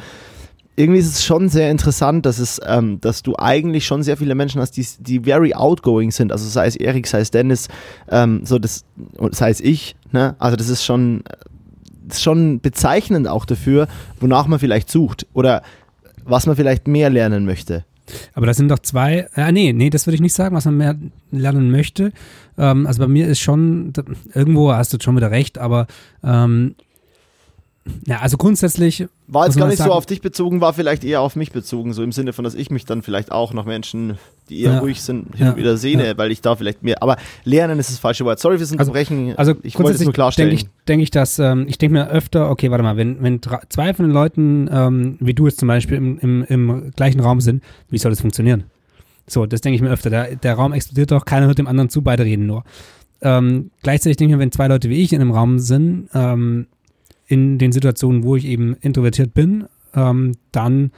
irgendwie 0.76 1.00
ist 1.00 1.08
es 1.08 1.24
schon 1.24 1.50
sehr 1.50 1.70
interessant, 1.70 2.26
dass 2.26 2.40
es, 2.40 2.60
ähm, 2.66 3.00
dass 3.00 3.22
du 3.22 3.36
eigentlich 3.38 3.86
schon 3.86 4.02
sehr 4.02 4.18
viele 4.18 4.34
Menschen 4.34 4.60
hast, 4.60 4.72
die, 4.72 4.86
die 5.00 5.20
very 5.20 5.54
outgoing 5.54 6.12
sind. 6.12 6.32
Also 6.32 6.48
sei 6.50 6.66
es 6.66 6.76
Erik, 6.76 7.06
sei 7.06 7.20
es 7.20 7.30
Dennis, 7.30 7.68
ähm, 8.10 8.42
so 8.44 8.58
das, 8.58 8.86
sei 9.32 9.52
es 9.52 9.60
ich, 9.60 9.96
ne? 10.12 10.36
Also 10.40 10.58
das 10.58 10.70
ist 10.70 10.84
schon, 10.84 11.24
schon 12.12 12.60
bezeichnend 12.60 13.28
auch 13.28 13.46
dafür, 13.46 13.88
wonach 14.20 14.48
man 14.48 14.60
vielleicht 14.60 14.90
sucht. 14.90 15.28
Oder 15.34 15.62
was 16.26 16.46
man 16.46 16.56
vielleicht 16.56 16.88
mehr 16.88 17.10
lernen 17.10 17.46
möchte. 17.46 17.86
Aber 18.34 18.46
das 18.46 18.58
sind 18.58 18.70
doch 18.70 18.80
zwei, 18.80 19.28
äh, 19.36 19.52
nee, 19.52 19.72
nee, 19.74 19.90
das 19.90 20.06
würde 20.06 20.16
ich 20.16 20.22
nicht 20.22 20.34
sagen, 20.34 20.56
was 20.56 20.66
man 20.66 20.78
mehr 20.78 20.96
lernen 21.32 21.72
möchte. 21.72 22.12
Ähm, 22.58 22.86
also 22.86 23.02
bei 23.02 23.08
mir 23.08 23.28
ist 23.28 23.40
schon, 23.40 23.94
irgendwo 24.34 24.74
hast 24.74 24.94
du 24.94 24.98
schon 25.02 25.16
wieder 25.16 25.32
recht, 25.32 25.58
aber 25.58 25.88
ähm, 26.24 26.76
ja, 28.06 28.20
also 28.20 28.38
grundsätzlich. 28.38 29.08
War 29.28 29.46
jetzt 29.46 29.58
gar 29.58 29.68
nicht 29.68 29.78
sagen, 29.78 29.90
so 29.90 29.96
auf 29.96 30.06
dich 30.06 30.22
bezogen, 30.22 30.62
war 30.62 30.74
vielleicht 30.74 31.04
eher 31.04 31.22
auf 31.22 31.36
mich 31.36 31.52
bezogen, 31.52 31.94
so 31.94 32.04
im 32.04 32.12
Sinne 32.12 32.32
von, 32.32 32.44
dass 32.44 32.56
ich 32.56 32.70
mich 32.70 32.86
dann 32.86 33.02
vielleicht 33.02 33.32
auch 33.32 33.54
nach 33.54 33.66
Menschen, 33.66 34.18
die 34.50 34.62
eher 34.62 34.74
ja, 34.74 34.80
ruhig 34.80 35.02
sind, 35.02 35.36
hin 35.36 35.46
ja, 35.46 35.52
und 35.52 35.58
wieder 35.58 35.76
sehne, 35.76 36.08
ja. 36.08 36.18
weil 36.18 36.32
ich 36.32 36.42
da 36.42 36.56
vielleicht 36.56 36.84
mehr. 36.84 37.02
Aber 37.02 37.18
lernen 37.44 37.80
ist 37.80 37.90
das 37.90 38.00
falsche 38.00 38.24
Wort. 38.26 38.40
Sorry 38.40 38.58
fürs 38.58 38.72
also, 38.72 38.84
Unterbrechen. 38.84 39.34
Also, 39.36 39.52
also 39.52 39.62
ich 39.64 39.78
wollte 39.78 39.94
es 39.94 40.04
nur 40.04 40.14
klarstellen. 40.14 40.50
Denke 40.50 40.66
ich, 40.66 40.86
denk 40.88 41.04
ich, 41.04 41.12
dass, 41.12 41.40
ähm, 41.40 41.66
ich 41.68 41.78
denke 41.78 41.94
mir 41.94 42.10
öfter, 42.10 42.50
okay, 42.50 42.72
warte 42.72 42.84
mal, 42.84 42.96
wenn, 42.96 43.22
wenn 43.22 43.42
zwei 43.70 43.94
von 43.94 44.06
den 44.06 44.14
Leuten, 44.14 44.70
ähm, 44.72 45.18
wie 45.20 45.34
du 45.34 45.48
jetzt 45.48 45.60
zum 45.60 45.68
Beispiel, 45.68 45.98
im, 45.98 46.20
im, 46.20 46.44
im 46.46 46.92
gleichen 46.96 47.20
Raum 47.20 47.42
sind, 47.42 47.64
wie 47.90 47.98
soll 47.98 48.12
das 48.12 48.22
funktionieren? 48.22 48.66
So, 49.28 49.46
das 49.46 49.62
denke 49.62 49.76
ich 49.76 49.82
mir 49.82 49.90
öfter. 49.90 50.10
Der, 50.10 50.36
der 50.36 50.54
Raum 50.56 50.74
explodiert 50.74 51.12
doch, 51.12 51.26
keiner 51.26 51.48
hört 51.48 51.58
dem 51.58 51.68
anderen 51.68 51.90
zu, 51.90 52.02
beide 52.02 52.24
reden 52.24 52.46
nur. 52.46 52.64
Ähm, 53.22 53.72
gleichzeitig 53.82 54.18
denke 54.18 54.34
ich 54.34 54.38
mir, 54.38 54.42
wenn 54.42 54.52
zwei 54.52 54.68
Leute 54.68 54.90
wie 54.90 55.02
ich 55.02 55.14
in 55.14 55.22
einem 55.22 55.32
Raum 55.32 55.60
sind, 55.60 56.10
ähm, 56.14 56.68
in 57.28 57.58
den 57.58 57.72
Situationen, 57.72 58.24
wo 58.24 58.36
ich 58.36 58.46
eben 58.46 58.76
introvertiert 58.82 59.34
bin, 59.34 59.66
ähm, 59.96 60.34
dann, 60.52 60.92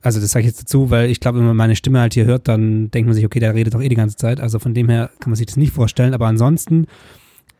also 0.00 0.20
das 0.20 0.30
sage 0.30 0.44
ich 0.44 0.52
jetzt 0.52 0.62
dazu, 0.62 0.90
weil 0.90 1.10
ich 1.10 1.20
glaube, 1.20 1.38
wenn 1.38 1.46
man 1.46 1.56
meine 1.56 1.76
Stimme 1.76 2.00
halt 2.00 2.14
hier 2.14 2.24
hört, 2.24 2.48
dann 2.48 2.90
denkt 2.90 3.06
man 3.06 3.14
sich, 3.14 3.24
okay, 3.24 3.40
der 3.40 3.54
redet 3.54 3.74
doch 3.74 3.82
eh 3.82 3.88
die 3.88 3.96
ganze 3.96 4.16
Zeit. 4.16 4.40
Also 4.40 4.58
von 4.58 4.74
dem 4.74 4.88
her 4.88 5.10
kann 5.20 5.30
man 5.30 5.36
sich 5.36 5.46
das 5.46 5.56
nicht 5.56 5.72
vorstellen. 5.72 6.14
Aber 6.14 6.26
ansonsten 6.26 6.86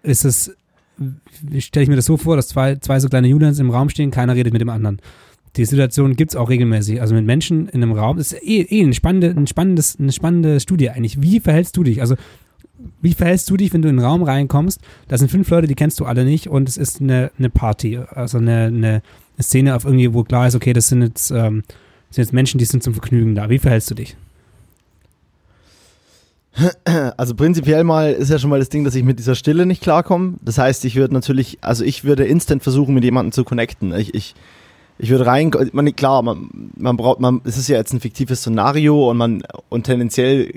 ist 0.03 0.25
es, 0.25 0.55
stelle 1.59 1.85
ich 1.85 1.89
mir 1.89 1.97
das 1.97 2.07
so 2.07 2.17
vor, 2.17 2.37
dass 2.37 2.49
zwei, 2.49 2.77
zwei 2.77 3.01
so 3.01 3.09
kleine 3.09 3.29
Julians 3.29 3.59
im 3.59 3.71
Raum 3.71 3.89
stehen, 3.89 4.11
keiner 4.11 4.35
redet 4.35 4.53
mit 4.53 4.61
dem 4.61 4.69
anderen. 4.69 5.01
Die 5.57 5.65
Situation 5.67 6.17
gibt 6.17 6.33
es 6.33 6.37
auch 6.37 6.49
regelmäßig. 6.49 7.01
Also 7.01 7.15
mit 7.15 7.27
Menschen 7.27 7.69
in 7.69 7.83
einem 7.83 7.93
Raum, 7.93 8.17
das 8.17 8.33
ist 8.33 8.43
eh, 8.43 8.63
eh 8.63 8.83
eine, 8.83 8.95
spannende, 8.95 9.31
ein 9.31 9.47
spannendes, 9.47 9.99
eine 9.99 10.13
spannende 10.13 10.61
Studie 10.61 10.91
eigentlich. 10.91 11.21
Wie 11.21 11.41
verhältst 11.41 11.77
du 11.77 11.83
dich? 11.83 12.01
Also 12.01 12.17
wie 13.01 13.15
verhältst 13.15 13.49
du 13.51 13.57
dich, 13.57 13.73
wenn 13.73 13.83
du 13.83 13.89
in 13.89 13.97
den 13.97 14.05
Raum 14.05 14.23
reinkommst? 14.23 14.81
Da 15.09 15.19
sind 15.19 15.31
fünf 15.31 15.49
Leute, 15.51 15.67
die 15.67 15.75
kennst 15.75 16.01
du 16.01 16.05
alle 16.05 16.25
nicht 16.25 16.49
und 16.49 16.69
es 16.69 16.77
ist 16.77 17.01
eine, 17.01 17.31
eine 17.39 17.51
Party, 17.51 17.99
also 17.99 18.39
eine, 18.39 18.65
eine, 18.65 19.03
Szene 19.41 19.75
auf 19.75 19.85
irgendwie, 19.85 20.15
wo 20.15 20.23
klar 20.23 20.47
ist, 20.47 20.55
okay, 20.55 20.73
das 20.73 20.89
sind 20.89 21.03
jetzt, 21.03 21.31
ähm, 21.31 21.65
sind 22.11 22.25
jetzt 22.25 22.33
Menschen, 22.33 22.59
die 22.59 22.65
sind 22.65 22.83
zum 22.83 22.95
Vergnügen 22.95 23.35
da. 23.35 23.51
Wie 23.51 23.59
verhältst 23.59 23.91
du 23.91 23.95
dich? 23.95 24.17
Also 27.17 27.35
prinzipiell 27.35 27.83
mal 27.83 28.13
ist 28.13 28.31
ja 28.31 28.39
schon 28.39 28.51
mal 28.51 28.59
das 28.59 28.69
Ding, 28.69 28.85
dass 28.85 28.95
ich 28.95 29.05
mit 29.05 29.19
dieser 29.19 29.35
Stille 29.35 29.65
nicht 29.65 29.83
klarkomme. 29.83 30.35
Das 30.43 30.59
heißt, 30.59 30.85
ich 30.85 30.97
würde 30.97 31.15
natürlich, 31.15 31.59
also 31.63 31.83
ich 31.83 32.05
würde 32.05 32.25
instant 32.25 32.63
versuchen, 32.63 32.95
mit 32.95 33.05
jemandem 33.05 33.33
zu 33.33 33.43
connecten. 33.43 33.95
Ich, 33.95 34.15
ich, 34.15 34.35
ich 34.99 35.09
würde 35.09 35.25
rein, 35.25 35.51
man, 35.73 35.97
klar, 35.97 36.23
man, 36.23 36.71
man 36.77 36.97
braucht, 36.99 37.21
man, 37.21 37.41
es 37.45 37.57
ist 37.57 37.69
ja 37.69 37.79
jetzt 37.79 37.95
ein 37.95 38.01
fiktives 38.01 38.41
Szenario 38.41 39.11
und 39.11 39.17
man, 39.17 39.43
und 39.71 39.85
tendenziell 39.85 40.55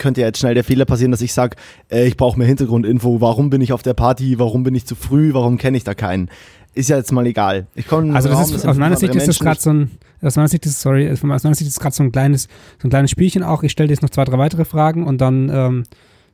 könnte 0.00 0.22
ja 0.22 0.26
jetzt 0.26 0.40
schnell 0.40 0.54
der 0.54 0.64
Fehler 0.64 0.84
passieren, 0.84 1.12
dass 1.12 1.20
ich 1.20 1.32
sage, 1.32 1.56
äh, 1.90 2.06
ich 2.06 2.16
brauche 2.16 2.36
mehr 2.36 2.48
Hintergrundinfo, 2.48 3.20
warum 3.20 3.50
bin 3.50 3.60
ich 3.60 3.72
auf 3.72 3.82
der 3.82 3.94
Party, 3.94 4.38
warum 4.40 4.64
bin 4.64 4.74
ich 4.74 4.86
zu 4.86 4.96
früh, 4.96 5.32
warum 5.32 5.58
kenne 5.58 5.76
ich 5.76 5.84
da 5.84 5.94
keinen. 5.94 6.28
Ist 6.74 6.88
ja 6.88 6.96
jetzt 6.96 7.12
mal 7.12 7.26
egal. 7.26 7.66
Ich 7.74 7.86
komme 7.86 8.14
also 8.14 8.28
das 8.28 8.50
ist, 8.50 8.66
aus 8.66 8.76
meiner 8.76 8.96
Sicht 8.96 9.14
ist 9.14 9.28
das 9.28 9.38
gerade 9.40 9.60
so 9.60 9.70
ein, 9.70 9.90
aus 10.22 10.36
meiner 10.36 10.48
Sicht 10.48 10.66
ist, 10.66 10.80
sorry, 10.80 11.10
aus 11.10 11.22
meiner 11.22 11.54
Sicht 11.54 11.68
ist 11.68 11.80
gerade 11.80 11.94
so 11.94 12.02
ein 12.02 12.12
kleines, 12.12 12.44
so 12.80 12.86
ein 12.86 12.90
kleines 12.90 13.10
Spielchen 13.10 13.42
auch. 13.42 13.62
Ich 13.62 13.72
stelle 13.72 13.88
dir 13.88 13.94
jetzt 13.94 14.02
noch 14.02 14.10
zwei, 14.10 14.24
drei 14.24 14.38
weitere 14.38 14.64
Fragen 14.64 15.04
und 15.04 15.20
dann, 15.20 15.50
ähm, 15.52 15.82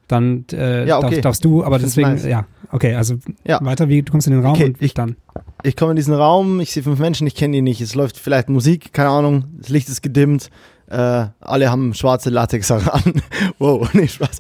dann 0.09 0.45
äh, 0.53 0.87
ja, 0.87 0.99
okay. 0.99 1.15
darf, 1.15 1.21
darfst 1.23 1.45
du, 1.45 1.65
aber 1.65 1.79
deswegen, 1.79 2.11
nice. 2.11 2.27
ja, 2.27 2.47
okay, 2.71 2.95
also 2.95 3.17
ja. 3.45 3.65
weiter, 3.65 3.89
wie 3.89 4.03
du 4.03 4.13
kommst 4.13 4.27
in 4.27 4.35
den 4.35 4.43
Raum 4.43 4.55
okay, 4.55 4.67
und 4.67 4.83
ich, 4.83 4.93
dann. 4.93 5.17
Ich 5.63 5.75
komme 5.75 5.93
in 5.93 5.97
diesen 5.97 6.15
Raum, 6.15 6.61
ich 6.61 6.73
sehe 6.73 6.83
fünf 6.83 6.99
Menschen, 6.99 7.27
ich 7.27 7.35
kenne 7.35 7.55
die 7.57 7.63
nicht, 7.63 7.81
es 7.81 7.95
läuft 7.95 8.19
vielleicht 8.19 8.51
Musik, 8.51 8.93
keine 8.93 9.09
Ahnung, 9.09 9.45
das 9.59 9.71
Licht 9.71 9.89
ist 9.89 10.03
gedimmt, 10.03 10.51
äh, 10.89 11.27
alle 11.41 11.71
haben 11.71 11.95
schwarze 11.95 12.31
Latex 12.31 12.71
an. 12.71 12.83
wow, 13.59 13.89
nee, 13.95 14.07
Spaß. 14.07 14.39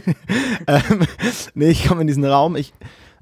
ähm, 0.66 1.00
nee, 1.54 1.70
ich 1.70 1.86
komme 1.86 2.02
in 2.02 2.06
diesen 2.06 2.24
Raum. 2.24 2.56
Ich, 2.56 2.72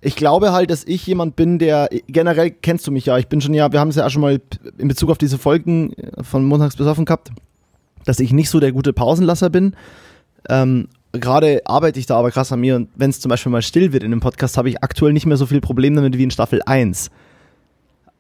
ich 0.01 0.17
glaube 0.17 0.53
halt, 0.53 0.71
dass 0.71 0.85
ich 0.85 1.07
jemand 1.07 1.37
bin, 1.37 1.59
der 1.59 1.89
generell 2.07 2.51
kennst 2.51 2.87
du 2.87 2.93
mich 2.93 3.07
ja. 3.07 3.19
Ich 3.19 3.29
bin 3.29 3.41
schon 3.41 3.55
ja, 3.55 3.73
wir 3.73 3.81
haben 3.81 3.89
es 3.89 3.97
ja 3.97 4.07
auch 4.07 4.11
schon 4.11 4.23
mal 4.23 4.41
in 4.79 4.89
Bezug 4.89 5.11
auf 5.11 5.19
diese 5.19 5.39
Folgen 5.39 5.95
äh, 5.95 6.23
von 6.23 6.45
montags 6.45 6.77
besoffen 6.77 7.07
gehabt, 7.07 7.31
dass 8.05 8.21
ich 8.21 8.33
nicht 8.33 8.51
so 8.51 8.61
der 8.61 8.73
gute 8.73 8.93
Pausenlasser 8.93 9.51
bin. 9.51 9.75
Ähm, 10.49 10.89
Gerade 11.13 11.63
arbeite 11.65 11.99
ich 11.99 12.07
da 12.07 12.17
aber 12.17 12.31
krass 12.31 12.53
an 12.53 12.61
mir 12.61 12.77
und 12.77 12.89
wenn 12.95 13.11
es 13.11 13.19
zum 13.19 13.31
Beispiel 13.31 13.51
mal 13.51 13.63
still 13.63 13.93
wird 13.93 14.05
in 14.05 14.13
dem 14.13 14.21
Podcast, 14.21 14.57
habe 14.57 14.69
ich 14.69 14.85
aktuell 14.85 15.13
nicht 15.13 15.27
mehr 15.27 15.37
so 15.37 15.47
viel 15.47 15.61
Probleme 15.61 15.97
damit 15.97 16.17
wie 16.17 16.23
in 16.23 16.31
Staffel 16.31 16.61
1. 16.65 17.11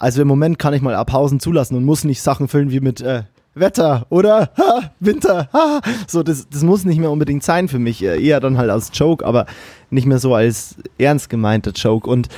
Also 0.01 0.23
im 0.23 0.29
Moment 0.29 0.59
kann 0.59 0.75
ich 0.75 0.83
mal 0.83 1.05
Pausen 1.05 1.39
zulassen 1.39 1.77
und 1.77 1.85
muss 1.85 2.03
nicht 2.03 2.21
Sachen 2.21 2.49
füllen 2.49 2.73
wie 2.73 2.81
mit 2.81 3.01
äh, 3.01 3.23
Wetter 3.55 4.07
oder 4.11 4.51
ha, 4.57 4.93
Winter. 5.01 5.49
Ha. 5.53 5.81
So, 6.07 6.23
das, 6.23 6.49
das 6.49 6.63
muss 6.63 6.85
nicht 6.85 6.99
mehr 6.99 7.11
unbedingt 7.11 7.43
sein 7.43 7.69
für 7.69 7.79
mich. 7.79 8.03
Äh, 8.03 8.23
eher 8.23 8.41
dann 8.41 8.59
halt 8.59 8.71
als 8.71 8.91
Joke, 8.95 9.25
aber 9.25 9.47
nicht 9.91 10.07
mehr 10.07 10.19
so 10.19 10.35
als 10.35 10.77
ernst 10.99 11.29
gemeinter 11.29 11.73
Joke. 11.73 12.09
Und 12.09 12.29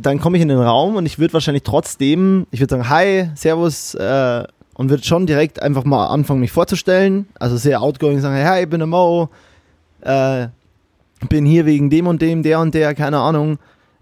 dann 0.00 0.20
komme 0.20 0.36
ich 0.36 0.42
in 0.42 0.48
den 0.48 0.58
Raum 0.58 0.96
und 0.96 1.06
ich 1.06 1.18
würde 1.18 1.34
wahrscheinlich 1.34 1.62
trotzdem, 1.62 2.46
ich 2.50 2.60
würde 2.60 2.70
sagen, 2.70 2.88
hi, 2.88 3.30
servus, 3.34 3.94
äh, 3.94 4.44
und 4.74 4.90
würde 4.90 5.04
schon 5.04 5.26
direkt 5.26 5.62
einfach 5.62 5.84
mal 5.84 6.08
anfangen, 6.08 6.40
mich 6.40 6.52
vorzustellen. 6.52 7.28
Also 7.38 7.56
sehr 7.56 7.80
outgoing 7.80 8.20
sagen, 8.20 8.34
hey, 8.34 8.64
ich 8.64 8.68
bin 8.68 8.80
der 8.80 8.88
Mo, 8.88 9.28
äh, 10.00 10.48
bin 11.28 11.46
hier 11.46 11.64
wegen 11.64 11.90
dem 11.90 12.08
und 12.08 12.20
dem, 12.20 12.42
der 12.42 12.60
und 12.60 12.74
der, 12.74 12.94
keine 12.94 13.18
Ahnung 13.18 13.58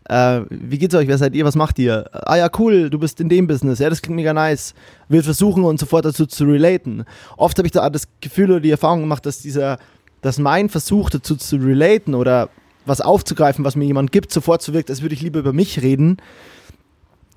äh, 0.09 0.41
wie 0.51 0.79
geht's 0.79 0.95
euch, 0.95 1.09
wer 1.09 1.19
seid 1.19 1.35
ihr, 1.35 1.45
was 1.45 1.55
macht 1.55 1.79
ihr? 1.79 2.09
Ah 2.13 2.37
ja, 2.37 2.51
cool, 2.59 2.91
du 2.91 2.99
bist 2.99 3.21
in 3.21 3.29
dem 3.29 3.47
Business, 3.47 3.79
ja, 3.79 3.89
das 3.89 4.03
klingt 4.03 4.17
mega 4.17 4.33
nice. 4.33 4.75
Wir 5.09 5.23
versuchen 5.23 5.65
uns 5.65 5.81
sofort 5.81 6.05
dazu 6.05 6.27
zu 6.27 6.45
relaten. 6.45 7.05
Oft 7.37 7.59
habe 7.59 7.67
ich 7.67 7.73
da 7.73 7.89
das 7.89 8.09
Gefühl 8.21 8.51
oder 8.51 8.61
die 8.61 8.71
Erfahrung 8.71 9.01
gemacht, 9.01 9.27
dass 9.27 9.41
dieser, 9.41 9.79
dass 10.21 10.39
mein 10.39 10.69
Versuch 10.69 11.11
dazu 11.11 11.37
zu 11.37 11.57
relaten 11.57 12.15
oder 12.15 12.49
was 12.85 13.01
aufzugreifen, 13.01 13.65
was 13.65 13.77
mir 13.77 13.85
jemand 13.85 14.13
gibt, 14.13 14.33
sofort 14.33 14.63
so 14.63 14.73
wirkt, 14.73 14.91
als 14.91 15.03
würde 15.03 15.15
ich 15.15 15.23
lieber 15.23 15.39
über 15.39 15.53
mich 15.53 15.83
reden. 15.83 16.17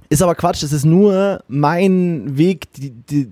Ist 0.10 0.22
aber 0.22 0.36
Quatsch, 0.36 0.64
das 0.64 0.72
ist 0.72 0.86
nur 0.86 1.44
mein 1.48 2.38
Weg, 2.38 2.72
die, 2.74 2.92
die, 2.92 3.32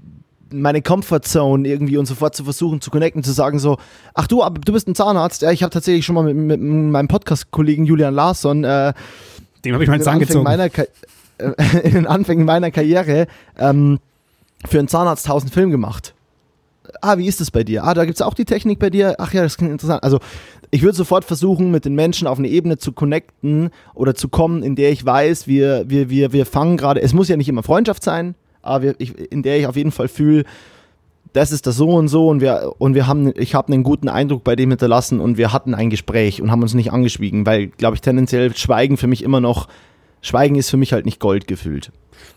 meine 0.54 0.82
Comfortzone 0.82 1.68
irgendwie 1.68 1.98
und 1.98 2.06
sofort 2.06 2.36
zu 2.36 2.44
versuchen 2.44 2.82
zu 2.82 2.92
connecten, 2.92 3.24
zu 3.24 3.32
sagen 3.32 3.60
so, 3.60 3.78
ach 4.14 4.28
du, 4.28 4.44
aber 4.44 4.60
du 4.60 4.74
bist 4.74 4.88
ein 4.88 4.96
Zahnarzt, 4.96 5.42
ja, 5.42 5.52
ich 5.52 5.64
habe 5.64 5.72
tatsächlich 5.72 6.06
schon 6.06 6.16
mal 6.16 6.24
mit, 6.24 6.36
mit 6.36 6.62
meinem 6.62 7.08
Podcast-Kollegen 7.08 7.86
Julian 7.86 8.14
Larsson 8.14 8.64
äh, 8.64 8.94
dem 9.66 9.74
habe 9.74 9.84
ich 9.84 9.90
meinen 9.90 10.02
Zahn 10.02 10.20
gezogen. 10.20 10.44
Meiner 10.44 10.66
äh, 10.66 10.86
in 11.84 11.94
den 11.94 12.08
Anfängen 12.08 12.46
meiner 12.46 12.72
Karriere 12.72 13.28
ähm, 13.58 14.00
für 14.66 14.80
einen 14.80 14.88
Zahnarzt 14.88 15.26
tausend 15.26 15.54
Film 15.54 15.72
gemacht. 15.72 16.14
Ah, 17.02 17.18
wie 17.18 17.28
ist 17.28 17.42
das 17.42 17.50
bei 17.50 17.64
dir? 17.64 17.84
Ah, 17.86 17.94
da 17.94 18.06
gibt 18.06 18.18
es 18.18 18.22
auch 18.22 18.34
die 18.34 18.46
Technik 18.46 18.80
bei 18.80 18.90
dir. 18.90 19.16
Ach 19.18 19.34
ja, 19.34 19.42
das 19.42 19.58
klingt 19.58 19.72
interessant. 19.72 20.04
Also, 20.04 20.20
ich 20.70 20.82
würde 20.82 20.96
sofort 20.96 21.24
versuchen, 21.24 21.72
mit 21.72 21.86
den 21.86 21.96
Menschen 21.96 22.28
auf 22.28 22.40
eine 22.40 22.48
Ebene 22.50 22.78
zu 22.78 22.92
connecten 22.92 23.70
oder 23.94 24.16
zu 24.16 24.28
kommen, 24.28 24.64
in 24.64 24.76
der 24.76 24.92
ich 24.92 25.06
weiß, 25.06 25.48
wir, 25.48 25.90
wir, 25.90 26.10
wir, 26.10 26.34
wir 26.34 26.46
fangen 26.46 26.78
gerade, 26.78 27.02
es 27.02 27.14
muss 27.14 27.30
ja 27.30 27.38
nicht 27.38 27.48
immer 27.48 27.64
Freundschaft 27.64 28.04
sein, 28.04 28.36
aber 28.64 28.84
wir, 28.84 28.96
ich, 28.98 29.16
in 29.32 29.44
der 29.44 29.60
ich 29.60 29.68
auf 29.68 29.76
jeden 29.76 29.92
Fall 29.92 30.08
fühle, 30.08 30.44
das 31.34 31.52
ist 31.52 31.68
das 31.68 31.78
so 31.78 31.90
und 31.90 32.08
so 32.08 32.30
und 32.30 32.42
wir 32.42 32.74
und 32.78 32.96
wir 32.96 33.08
haben 33.08 33.34
ich 33.36 33.56
habe 33.56 33.74
einen 33.74 33.84
guten 33.84 34.08
Eindruck 34.08 34.44
bei 34.44 34.56
dem 34.56 34.70
hinterlassen 34.70 35.20
und 35.20 35.38
wir 35.38 35.52
hatten 35.52 35.74
ein 35.74 35.90
Gespräch 35.90 36.42
und 36.42 36.52
haben 36.52 36.62
uns 36.62 36.74
nicht 36.74 36.92
angeschwiegen, 36.92 37.46
weil 37.46 37.68
glaube 37.68 37.96
ich 37.96 38.02
tendenziell 38.02 38.56
Schweigen 38.56 38.98
für 38.98 39.08
mich 39.08 39.24
immer 39.24 39.40
noch 39.40 39.68
Schweigen 40.22 40.56
ist 40.56 40.70
für 40.70 40.78
mich 40.78 40.94
halt 40.94 41.06
nicht 41.06 41.20
Gold 41.20 41.48
gefühlt. 41.48 41.92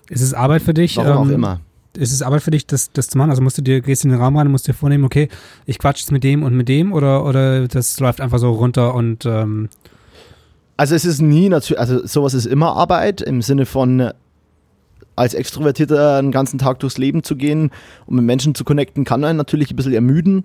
Ist 0.08 0.22
es 0.22 0.34
Arbeit 0.34 0.62
für 0.62 0.74
dich? 0.74 0.96
Warum 0.96 1.10
ähm, 1.10 1.18
auch 1.18 1.34
immer. 1.34 1.60
Ist 1.96 2.12
es 2.12 2.20
Arbeit 2.20 2.42
für 2.42 2.50
dich, 2.50 2.66
das, 2.66 2.92
das 2.92 3.08
zu 3.08 3.16
machen? 3.16 3.30
Also 3.30 3.42
musst 3.42 3.56
du 3.56 3.62
dir, 3.62 3.80
gehst 3.80 4.04
in 4.04 4.10
den 4.10 4.20
Raum 4.20 4.36
rein 4.36 4.50
musst 4.50 4.68
dir 4.68 4.74
vornehmen, 4.74 5.04
okay, 5.04 5.28
ich 5.64 5.78
quatsch 5.78 6.00
jetzt 6.00 6.12
mit 6.12 6.24
dem 6.24 6.42
und 6.42 6.54
mit 6.54 6.68
dem 6.68 6.92
oder, 6.92 7.24
oder 7.24 7.68
das 7.68 7.98
läuft 8.00 8.20
einfach 8.20 8.38
so 8.38 8.50
runter 8.50 8.94
und 8.94 9.24
ähm 9.24 9.68
also 10.78 10.94
es 10.94 11.06
ist 11.06 11.22
nie 11.22 11.48
natürlich, 11.48 11.80
also 11.80 12.06
sowas 12.06 12.34
ist 12.34 12.44
immer 12.44 12.76
Arbeit 12.76 13.22
im 13.22 13.40
Sinne 13.40 13.64
von 13.64 14.10
als 15.16 15.34
Extrovertierter 15.34 16.18
einen 16.18 16.30
ganzen 16.30 16.58
Tag 16.58 16.78
durchs 16.78 16.98
Leben 16.98 17.22
zu 17.22 17.36
gehen 17.36 17.70
und 18.06 18.16
mit 18.16 18.24
Menschen 18.24 18.54
zu 18.54 18.64
connecten, 18.64 19.04
kann 19.04 19.24
einen 19.24 19.38
natürlich 19.38 19.70
ein 19.70 19.76
bisschen 19.76 19.94
ermüden. 19.94 20.44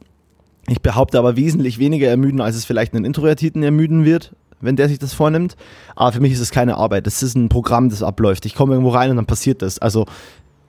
Ich 0.67 0.81
behaupte 0.81 1.19
aber 1.19 1.35
wesentlich 1.35 1.79
weniger 1.79 2.07
ermüden, 2.07 2.41
als 2.41 2.55
es 2.55 2.65
vielleicht 2.65 2.93
einen 2.93 3.05
Introvertierten 3.05 3.63
ermüden 3.63 4.05
wird, 4.05 4.33
wenn 4.61 4.75
der 4.75 4.87
sich 4.87 4.99
das 4.99 5.13
vornimmt. 5.13 5.55
Aber 5.95 6.11
für 6.11 6.21
mich 6.21 6.33
ist 6.33 6.39
es 6.39 6.51
keine 6.51 6.77
Arbeit. 6.77 7.05
Das 7.07 7.21
ist 7.21 7.35
ein 7.35 7.49
Programm, 7.49 7.89
das 7.89 8.03
abläuft. 8.03 8.45
Ich 8.45 8.55
komme 8.55 8.73
irgendwo 8.73 8.91
rein 8.91 9.09
und 9.09 9.17
dann 9.17 9.25
passiert 9.25 9.61
das. 9.61 9.79
Also 9.79 10.05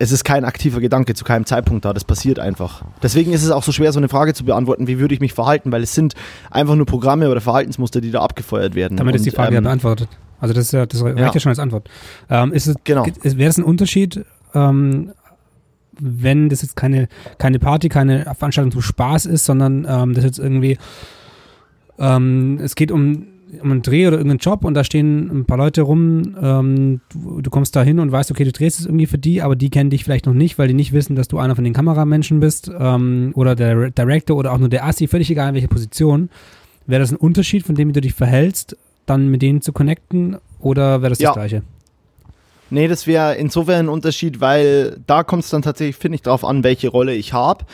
es 0.03 0.11
ist 0.11 0.24
kein 0.24 0.44
aktiver 0.44 0.80
Gedanke 0.80 1.14
zu 1.14 1.22
keinem 1.22 1.46
Zeitpunkt 1.46 1.84
da, 1.84 1.92
das 1.92 2.03
passiert 2.03 2.40
einfach. 2.40 2.82
Deswegen 3.05 3.32
ist 3.32 3.44
es 3.44 3.53
auch 3.53 3.62
so 3.62 3.70
schwer, 3.70 3.92
so 3.92 4.00
eine 4.00 4.09
Frage 4.09 4.34
zu 4.34 4.44
beantworten, 4.44 4.88
wie 4.88 4.98
würde 4.98 5.14
ich 5.14 5.20
mich 5.20 5.32
verhalten, 5.32 5.70
weil 5.70 5.80
es 5.84 5.94
sind 5.94 6.14
einfach 6.50 6.74
nur 6.74 6.86
Programme 6.86 7.30
oder 7.30 7.40
Verhaltensmuster, 7.40 8.00
die 8.00 8.11
da 8.11 8.20
abgefeuert 8.20 8.74
werden. 8.74 8.96
Damit 8.96 9.12
und, 9.12 9.16
ist 9.18 9.26
die 9.26 9.30
Frage 9.30 9.50
ähm, 9.50 9.55
ja 9.55 9.61
beantwortet. 9.61 10.09
Also 10.40 10.55
das, 10.55 10.64
ist 10.64 10.72
ja, 10.72 10.86
das 10.86 11.05
reicht 11.05 11.18
ja. 11.18 11.32
ja 11.32 11.40
schon 11.40 11.50
als 11.50 11.61
Antwort. 11.61 11.88
Ähm, 12.28 12.53
ist 12.53 12.66
es, 12.66 12.74
genau. 12.82 13.07
Wäre 13.07 13.48
das 13.48 13.59
ein 13.59 13.64
Unterschied, 13.64 14.24
ähm, 14.55 15.12
wenn 16.00 16.48
das 16.48 16.62
jetzt 16.62 16.74
keine, 16.74 17.09
keine 17.38 17.61
Party, 17.61 17.88
keine 17.88 18.24
Veranstaltung 18.36 18.72
zum 18.72 18.82
Spaß 18.82 19.26
ist, 19.26 19.44
sondern 19.44 19.86
ähm, 19.88 20.14
das 20.14 20.24
jetzt 20.24 20.40
irgendwie, 20.40 20.78
ähm, 22.00 22.59
es 22.61 22.74
geht 22.74 22.90
um, 22.90 23.26
um 23.61 23.70
einen 23.70 23.82
Dreh 23.82 24.07
oder 24.07 24.16
irgendeinen 24.16 24.38
Job 24.38 24.64
und 24.64 24.74
da 24.74 24.84
stehen 24.84 25.30
ein 25.30 25.44
paar 25.44 25.59
Leute 25.59 25.82
rum, 25.82 26.36
ähm, 26.40 27.00
du, 27.12 27.40
du, 27.40 27.50
kommst 27.50 27.76
da 27.76 27.82
hin 27.82 27.98
und 27.98 28.11
weißt, 28.11 28.30
okay, 28.30 28.44
du 28.44 28.53
drehst 28.53 28.80
es 28.80 28.86
irgendwie 28.86 29.07
für 29.07 29.18
die, 29.18 29.42
aber 29.42 29.57
die 29.57 29.70
kennen 29.70 29.90
dich 29.90 30.05
vielleicht 30.05 30.26
noch 30.26 30.34
nicht, 30.34 30.59
weil 30.59 30.68
die 30.68 30.74
nicht 30.74 30.92
wissen, 30.92 31.16
dass 31.16 31.28
du 31.28 31.38
einer 31.38 31.55
von 31.55 31.64
den 31.64 31.74
Kameramenschen 31.74 32.40
bist 32.40 32.70
ähm, 32.78 33.32
oder 33.34 33.55
der 33.55 33.90
Director 33.90 34.36
oder 34.36 34.53
auch 34.53 34.59
nur 34.59 34.68
der 34.68 34.86
Assi, 34.86 35.07
völlig 35.07 35.30
egal 35.30 35.50
in 35.50 35.55
welcher 35.55 35.68
Position. 35.68 36.30
Wäre 36.86 37.00
das 37.00 37.12
ein 37.12 37.16
Unterschied, 37.16 37.64
von 37.64 37.74
dem 37.74 37.88
wie 37.88 37.92
du 37.92 38.00
dich 38.00 38.14
verhältst, 38.14 38.76
dann 39.07 39.28
mit 39.28 39.42
denen 39.42 39.61
zu 39.61 39.72
connecten 39.72 40.36
oder 40.59 41.03
wäre 41.03 41.11
das 41.11 41.18
ja. 41.18 41.30
das 41.30 41.34
Gleiche? 41.34 41.62
Nee, 42.70 42.88
das 42.88 43.07
wäre 43.07 43.34
insofern 43.34 43.86
ein 43.86 43.88
Unterschied, 43.90 44.40
weil 44.40 44.98
da 45.07 45.24
kommt 45.24 45.44
es 45.44 45.50
dann 45.50 45.61
tatsächlich, 45.61 45.96
finde 45.96 46.16
ich, 46.16 46.22
darauf 46.22 46.42
an, 46.42 46.64
welche 46.64 46.88
Rolle 46.88 47.14
ich 47.14 47.34
habe. 47.34 47.66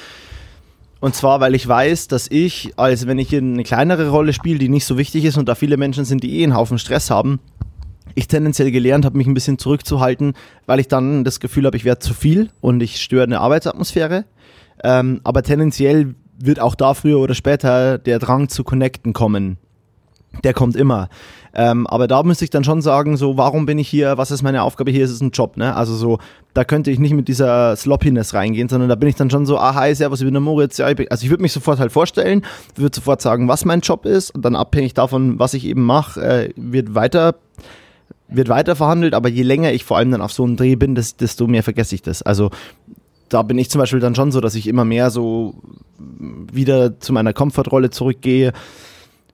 Und 1.01 1.15
zwar, 1.15 1.41
weil 1.41 1.55
ich 1.55 1.67
weiß, 1.67 2.09
dass 2.09 2.29
ich, 2.29 2.73
als 2.77 3.07
wenn 3.07 3.19
ich 3.19 3.35
eine 3.35 3.63
kleinere 3.63 4.09
Rolle 4.09 4.33
spiele, 4.33 4.59
die 4.59 4.69
nicht 4.69 4.85
so 4.85 4.99
wichtig 4.99 5.25
ist 5.25 5.39
und 5.39 5.49
da 5.49 5.55
viele 5.55 5.77
Menschen 5.77 6.05
sind, 6.05 6.23
die 6.23 6.41
eh 6.41 6.45
einen 6.45 6.57
Haufen 6.57 6.79
Stress 6.79 7.11
haben, 7.11 7.39
ich 8.15 8.27
tendenziell 8.27 8.73
gelernt 8.73 9.05
habe, 9.05 9.17
mich 9.17 9.29
ein 9.29 9.35
bisschen 9.35 9.59
zurückzuhalten, 9.59 10.35
weil 10.67 10.81
ich 10.81 10.89
dann 10.89 11.23
das 11.23 11.39
Gefühl 11.39 11.67
habe, 11.67 11.77
ich 11.77 11.85
werde 11.85 12.01
zu 12.01 12.15
viel 12.15 12.51
und 12.61 12.83
ich 12.83 13.01
störe 13.01 13.23
eine 13.23 13.41
Arbeitsatmosphäre. 13.41 14.25
Ähm, 14.83 15.21
aber 15.23 15.43
tendenziell 15.43 16.15
wird 16.37 16.61
auch 16.61 16.75
da 16.75 16.95
früher 16.95 17.19
oder 17.19 17.35
später 17.35 17.99
der 17.99 18.19
Drang 18.19 18.49
zu 18.49 18.65
connecten 18.65 19.13
kommen. 19.13 19.59
Der 20.45 20.53
kommt 20.53 20.77
immer. 20.77 21.09
Ähm, 21.55 21.87
aber 21.87 22.07
da 22.07 22.23
müsste 22.23 22.45
ich 22.45 22.51
dann 22.51 22.65
schon 22.65 22.83
sagen, 22.83 23.17
so, 23.17 23.37
warum 23.37 23.67
bin 23.67 23.79
ich 23.79 23.89
hier, 23.89 24.19
was 24.19 24.31
ist 24.31 24.43
meine 24.43 24.63
Aufgabe 24.63 24.91
hier, 24.91 25.05
ist 25.05 25.11
es 25.11 25.21
ein 25.21 25.31
Job, 25.31 25.57
ne? 25.57 25.75
Also 25.75 25.95
so, 25.95 26.19
da 26.55 26.65
könnte 26.65 26.91
ich 26.91 26.99
nicht 26.99 27.15
mit 27.15 27.29
dieser 27.29 27.77
Sloppiness 27.77 28.35
reingehen, 28.35 28.69
sondern 28.69 28.89
da 28.89 28.95
bin 28.95 29.09
ich 29.09 29.15
dann 29.17 29.31
schon 29.31 29.47
so, 29.47 29.59
ah, 29.59 29.75
hi, 29.75 29.95
servus, 29.95 30.21
ich 30.21 30.27
bin 30.27 30.35
der 30.35 30.41
Moritz, 30.41 30.79
ja, 30.79 30.89
ich 30.89 30.97
bin, 30.97 31.09
also 31.11 31.25
ich 31.25 31.31
würde 31.31 31.43
mich 31.43 31.53
sofort 31.53 31.79
halt 31.79 31.93
vorstellen, 31.93 32.45
würde 32.77 32.95
sofort 32.95 33.23
sagen, 33.23 33.49
was 33.49 33.65
mein 33.65 33.81
Job 33.81 34.07
ist 34.07 34.31
und 34.31 34.45
dann 34.45 34.57
abhängig 34.57 34.95
davon, 34.95 35.39
was 35.39 35.55
ich 35.55 35.65
eben 35.67 35.85
mache, 35.85 36.21
äh, 36.21 36.51
wird 36.57 36.95
weiter 36.95 37.37
wird 38.31 38.51
weiter 38.51 38.77
verhandelt, 38.77 39.15
aber 39.15 39.31
je 39.31 39.43
länger 39.43 39.73
ich 39.73 39.85
vor 39.85 39.97
allem 39.97 40.11
dann 40.11 40.21
auf 40.21 40.33
so 40.33 40.45
einem 40.45 40.57
Dreh 40.57 40.77
bin, 40.77 40.95
desto 40.95 41.47
mehr 41.47 41.63
vergesse 41.63 41.95
ich 41.95 42.03
das. 42.03 42.23
Also 42.23 42.51
da 43.29 43.43
bin 43.43 43.59
ich 43.59 43.71
zum 43.71 43.79
Beispiel 43.79 44.01
dann 44.01 44.15
schon 44.15 44.33
so, 44.33 44.41
dass 44.41 44.55
ich 44.55 44.67
immer 44.67 44.85
mehr 44.85 45.11
so 45.11 45.55
wieder 45.99 47.01
zu 47.01 47.13
meiner 47.13 47.33
Komfortrolle 47.33 47.91
zurückgehe, 47.91 48.53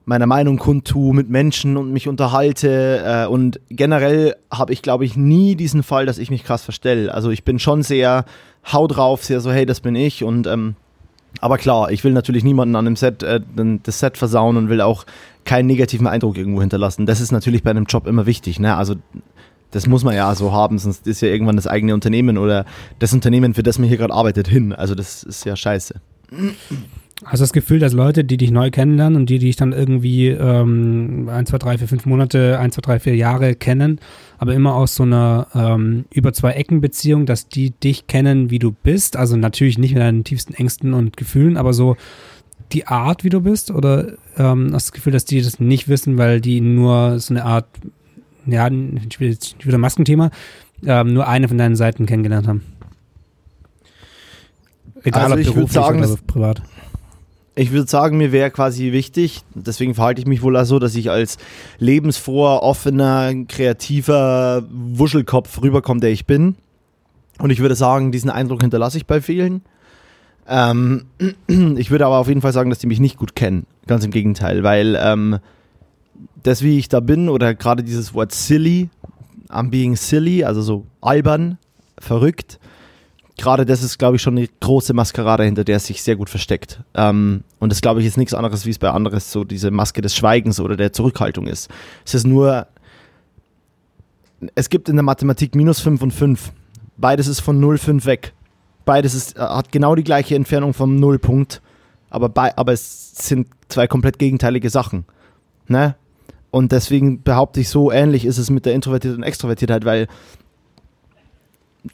meiner 0.04 0.26
Meinung 0.26 0.58
kundtue 0.58 1.14
mit 1.14 1.30
Menschen 1.30 1.76
und 1.76 1.92
mich 1.92 2.08
unterhalte. 2.08 3.02
Äh, 3.04 3.26
und 3.26 3.60
generell 3.70 4.36
habe 4.50 4.72
ich, 4.72 4.82
glaube 4.82 5.04
ich, 5.04 5.16
nie 5.16 5.56
diesen 5.56 5.82
Fall, 5.82 6.06
dass 6.06 6.18
ich 6.18 6.30
mich 6.30 6.44
krass 6.44 6.62
verstelle. 6.62 7.12
Also 7.12 7.30
ich 7.30 7.44
bin 7.44 7.58
schon 7.58 7.82
sehr 7.82 8.24
hau 8.72 8.86
drauf, 8.86 9.24
sehr 9.24 9.40
so, 9.40 9.50
hey, 9.50 9.66
das 9.66 9.80
bin 9.80 9.94
ich. 9.94 10.24
Und 10.24 10.46
ähm, 10.46 10.76
aber 11.40 11.58
klar, 11.58 11.90
ich 11.90 12.04
will 12.04 12.12
natürlich 12.12 12.44
niemanden 12.44 12.76
an 12.76 12.84
dem 12.84 12.96
Set 12.96 13.22
äh, 13.22 13.40
das 13.82 13.98
Set 13.98 14.16
versauen 14.16 14.56
und 14.56 14.68
will 14.68 14.80
auch 14.80 15.04
keinen 15.44 15.66
negativen 15.66 16.06
Eindruck 16.06 16.36
irgendwo 16.36 16.60
hinterlassen. 16.60 17.06
Das 17.06 17.20
ist 17.20 17.32
natürlich 17.32 17.62
bei 17.62 17.70
einem 17.70 17.84
Job 17.84 18.06
immer 18.06 18.26
wichtig. 18.26 18.60
Ne? 18.60 18.76
Also 18.76 18.94
das 19.70 19.86
muss 19.86 20.04
man 20.04 20.14
ja 20.14 20.34
so 20.34 20.52
haben, 20.52 20.78
sonst 20.78 21.06
ist 21.06 21.20
ja 21.20 21.28
irgendwann 21.28 21.56
das 21.56 21.66
eigene 21.66 21.94
Unternehmen 21.94 22.38
oder 22.38 22.64
das 23.00 23.12
Unternehmen, 23.12 23.54
für 23.54 23.64
das 23.64 23.78
man 23.78 23.88
hier 23.88 23.98
gerade 23.98 24.14
arbeitet, 24.14 24.46
hin. 24.46 24.72
Also 24.72 24.94
das 24.94 25.24
ist 25.24 25.44
ja 25.44 25.56
scheiße. 25.56 25.96
Hast 27.24 27.40
du 27.40 27.44
das 27.44 27.52
Gefühl, 27.52 27.78
dass 27.78 27.92
Leute, 27.92 28.24
die 28.24 28.36
dich 28.36 28.50
neu 28.50 28.70
kennenlernen 28.70 29.16
und 29.16 29.30
die 29.30 29.38
dich 29.38 29.54
dann 29.54 29.72
irgendwie 29.72 30.28
ähm, 30.28 31.28
1, 31.30 31.48
2, 31.50 31.58
3, 31.58 31.78
4, 31.78 31.88
5 31.88 32.06
Monate, 32.06 32.58
1, 32.58 32.74
2, 32.74 32.82
3, 32.82 33.00
4 33.00 33.16
Jahre 33.16 33.54
kennen, 33.54 34.00
aber 34.38 34.52
immer 34.52 34.74
aus 34.74 34.96
so 34.96 35.04
einer 35.04 35.46
ähm, 35.54 36.06
über 36.12 36.32
zwei 36.32 36.52
Ecken 36.52 36.80
Beziehung, 36.80 37.24
dass 37.24 37.48
die 37.48 37.70
dich 37.70 38.08
kennen, 38.08 38.50
wie 38.50 38.58
du 38.58 38.72
bist? 38.72 39.16
Also 39.16 39.36
natürlich 39.36 39.78
nicht 39.78 39.94
mit 39.94 40.02
deinen 40.02 40.24
tiefsten 40.24 40.54
Ängsten 40.54 40.92
und 40.92 41.16
Gefühlen, 41.16 41.56
aber 41.56 41.72
so 41.72 41.96
die 42.72 42.88
Art, 42.88 43.22
wie 43.22 43.28
du 43.28 43.40
bist? 43.40 43.70
Oder 43.70 44.14
ähm, 44.36 44.70
hast 44.72 44.88
du 44.88 44.90
das 44.90 44.92
Gefühl, 44.92 45.12
dass 45.12 45.24
die 45.24 45.40
das 45.40 45.60
nicht 45.60 45.88
wissen, 45.88 46.18
weil 46.18 46.40
die 46.40 46.60
nur 46.60 47.20
so 47.20 47.32
eine 47.32 47.44
Art 47.44 47.66
ja, 48.46 48.68
ich 48.68 49.20
will 49.20 49.30
jetzt 49.30 49.66
wieder 49.66 49.78
Maskenthema, 49.78 50.30
ähm, 50.84 51.14
nur 51.14 51.26
eine 51.26 51.48
von 51.48 51.58
deinen 51.58 51.76
Seiten 51.76 52.06
kennengelernt 52.06 52.46
haben. 52.46 52.62
Egal 55.02 55.32
also 55.32 55.50
ob 55.50 55.54
beruflich 55.54 55.72
sagen, 55.72 56.04
oder 56.04 56.16
privat. 56.26 56.62
Ich 57.56 57.70
würde 57.70 57.88
sagen, 57.88 58.16
mir 58.16 58.32
wäre 58.32 58.50
quasi 58.50 58.90
wichtig, 58.90 59.42
deswegen 59.54 59.94
verhalte 59.94 60.20
ich 60.20 60.26
mich 60.26 60.42
wohl 60.42 60.56
auch 60.56 60.64
so, 60.64 60.80
dass 60.80 60.96
ich 60.96 61.10
als 61.10 61.38
lebensfroher, 61.78 62.62
offener, 62.64 63.32
kreativer 63.46 64.64
Wuschelkopf 64.70 65.62
rüberkomme, 65.62 66.00
der 66.00 66.10
ich 66.10 66.26
bin. 66.26 66.56
Und 67.38 67.50
ich 67.50 67.60
würde 67.60 67.76
sagen, 67.76 68.10
diesen 68.10 68.30
Eindruck 68.30 68.62
hinterlasse 68.62 68.96
ich 68.96 69.06
bei 69.06 69.20
vielen. 69.20 69.62
Ähm, 70.48 71.04
ich 71.76 71.90
würde 71.92 72.06
aber 72.06 72.18
auf 72.18 72.28
jeden 72.28 72.40
Fall 72.40 72.52
sagen, 72.52 72.70
dass 72.70 72.80
die 72.80 72.88
mich 72.88 73.00
nicht 73.00 73.18
gut 73.18 73.36
kennen. 73.36 73.66
Ganz 73.86 74.04
im 74.04 74.10
Gegenteil, 74.10 74.64
weil 74.64 74.98
ähm, 75.00 75.38
das, 76.42 76.62
wie 76.62 76.78
ich 76.78 76.88
da 76.88 77.00
bin, 77.00 77.28
oder 77.28 77.54
gerade 77.54 77.82
dieses 77.82 78.14
Wort 78.14 78.32
silly, 78.32 78.88
I'm 79.48 79.70
being 79.70 79.94
silly, 79.94 80.44
also 80.44 80.60
so 80.62 80.86
albern, 81.00 81.58
verrückt, 81.98 82.58
gerade 83.44 83.66
das 83.66 83.82
ist, 83.82 83.98
glaube 83.98 84.16
ich, 84.16 84.22
schon 84.22 84.38
eine 84.38 84.48
große 84.60 84.94
Maskerade, 84.94 85.44
hinter 85.44 85.64
der 85.64 85.76
es 85.76 85.86
sich 85.86 86.02
sehr 86.02 86.16
gut 86.16 86.30
versteckt. 86.30 86.80
Ähm, 86.94 87.44
und 87.58 87.70
das, 87.70 87.82
glaube 87.82 88.00
ich, 88.00 88.06
ist 88.06 88.16
nichts 88.16 88.32
anderes, 88.32 88.64
wie 88.64 88.70
es 88.70 88.78
bei 88.78 88.90
anderen 88.90 89.20
so 89.20 89.44
diese 89.44 89.70
Maske 89.70 90.00
des 90.00 90.16
Schweigens 90.16 90.60
oder 90.60 90.76
der 90.76 90.94
Zurückhaltung 90.94 91.46
ist. 91.46 91.68
Es 92.06 92.14
ist 92.14 92.26
nur, 92.26 92.66
es 94.54 94.70
gibt 94.70 94.88
in 94.88 94.96
der 94.96 95.02
Mathematik 95.02 95.54
minus 95.54 95.80
5 95.80 96.00
und 96.00 96.12
5. 96.12 96.52
Beides 96.96 97.26
ist 97.26 97.40
von 97.40 97.60
0, 97.60 97.76
5 97.76 98.06
weg. 98.06 98.32
Beides 98.86 99.14
ist, 99.14 99.38
hat 99.38 99.70
genau 99.70 99.94
die 99.94 100.04
gleiche 100.04 100.36
Entfernung 100.36 100.72
vom 100.72 100.96
Nullpunkt, 100.96 101.60
aber, 102.08 102.30
bei, 102.30 102.56
aber 102.56 102.72
es 102.72 103.14
sind 103.14 103.48
zwei 103.68 103.86
komplett 103.86 104.18
gegenteilige 104.18 104.70
Sachen. 104.70 105.04
Ne? 105.68 105.96
Und 106.50 106.72
deswegen 106.72 107.22
behaupte 107.22 107.60
ich, 107.60 107.68
so 107.68 107.92
ähnlich 107.92 108.24
ist 108.24 108.38
es 108.38 108.48
mit 108.48 108.64
der 108.64 108.72
Introvertiertheit 108.72 109.18
und 109.18 109.24
Extrovertiertheit, 109.24 109.84
weil 109.84 110.06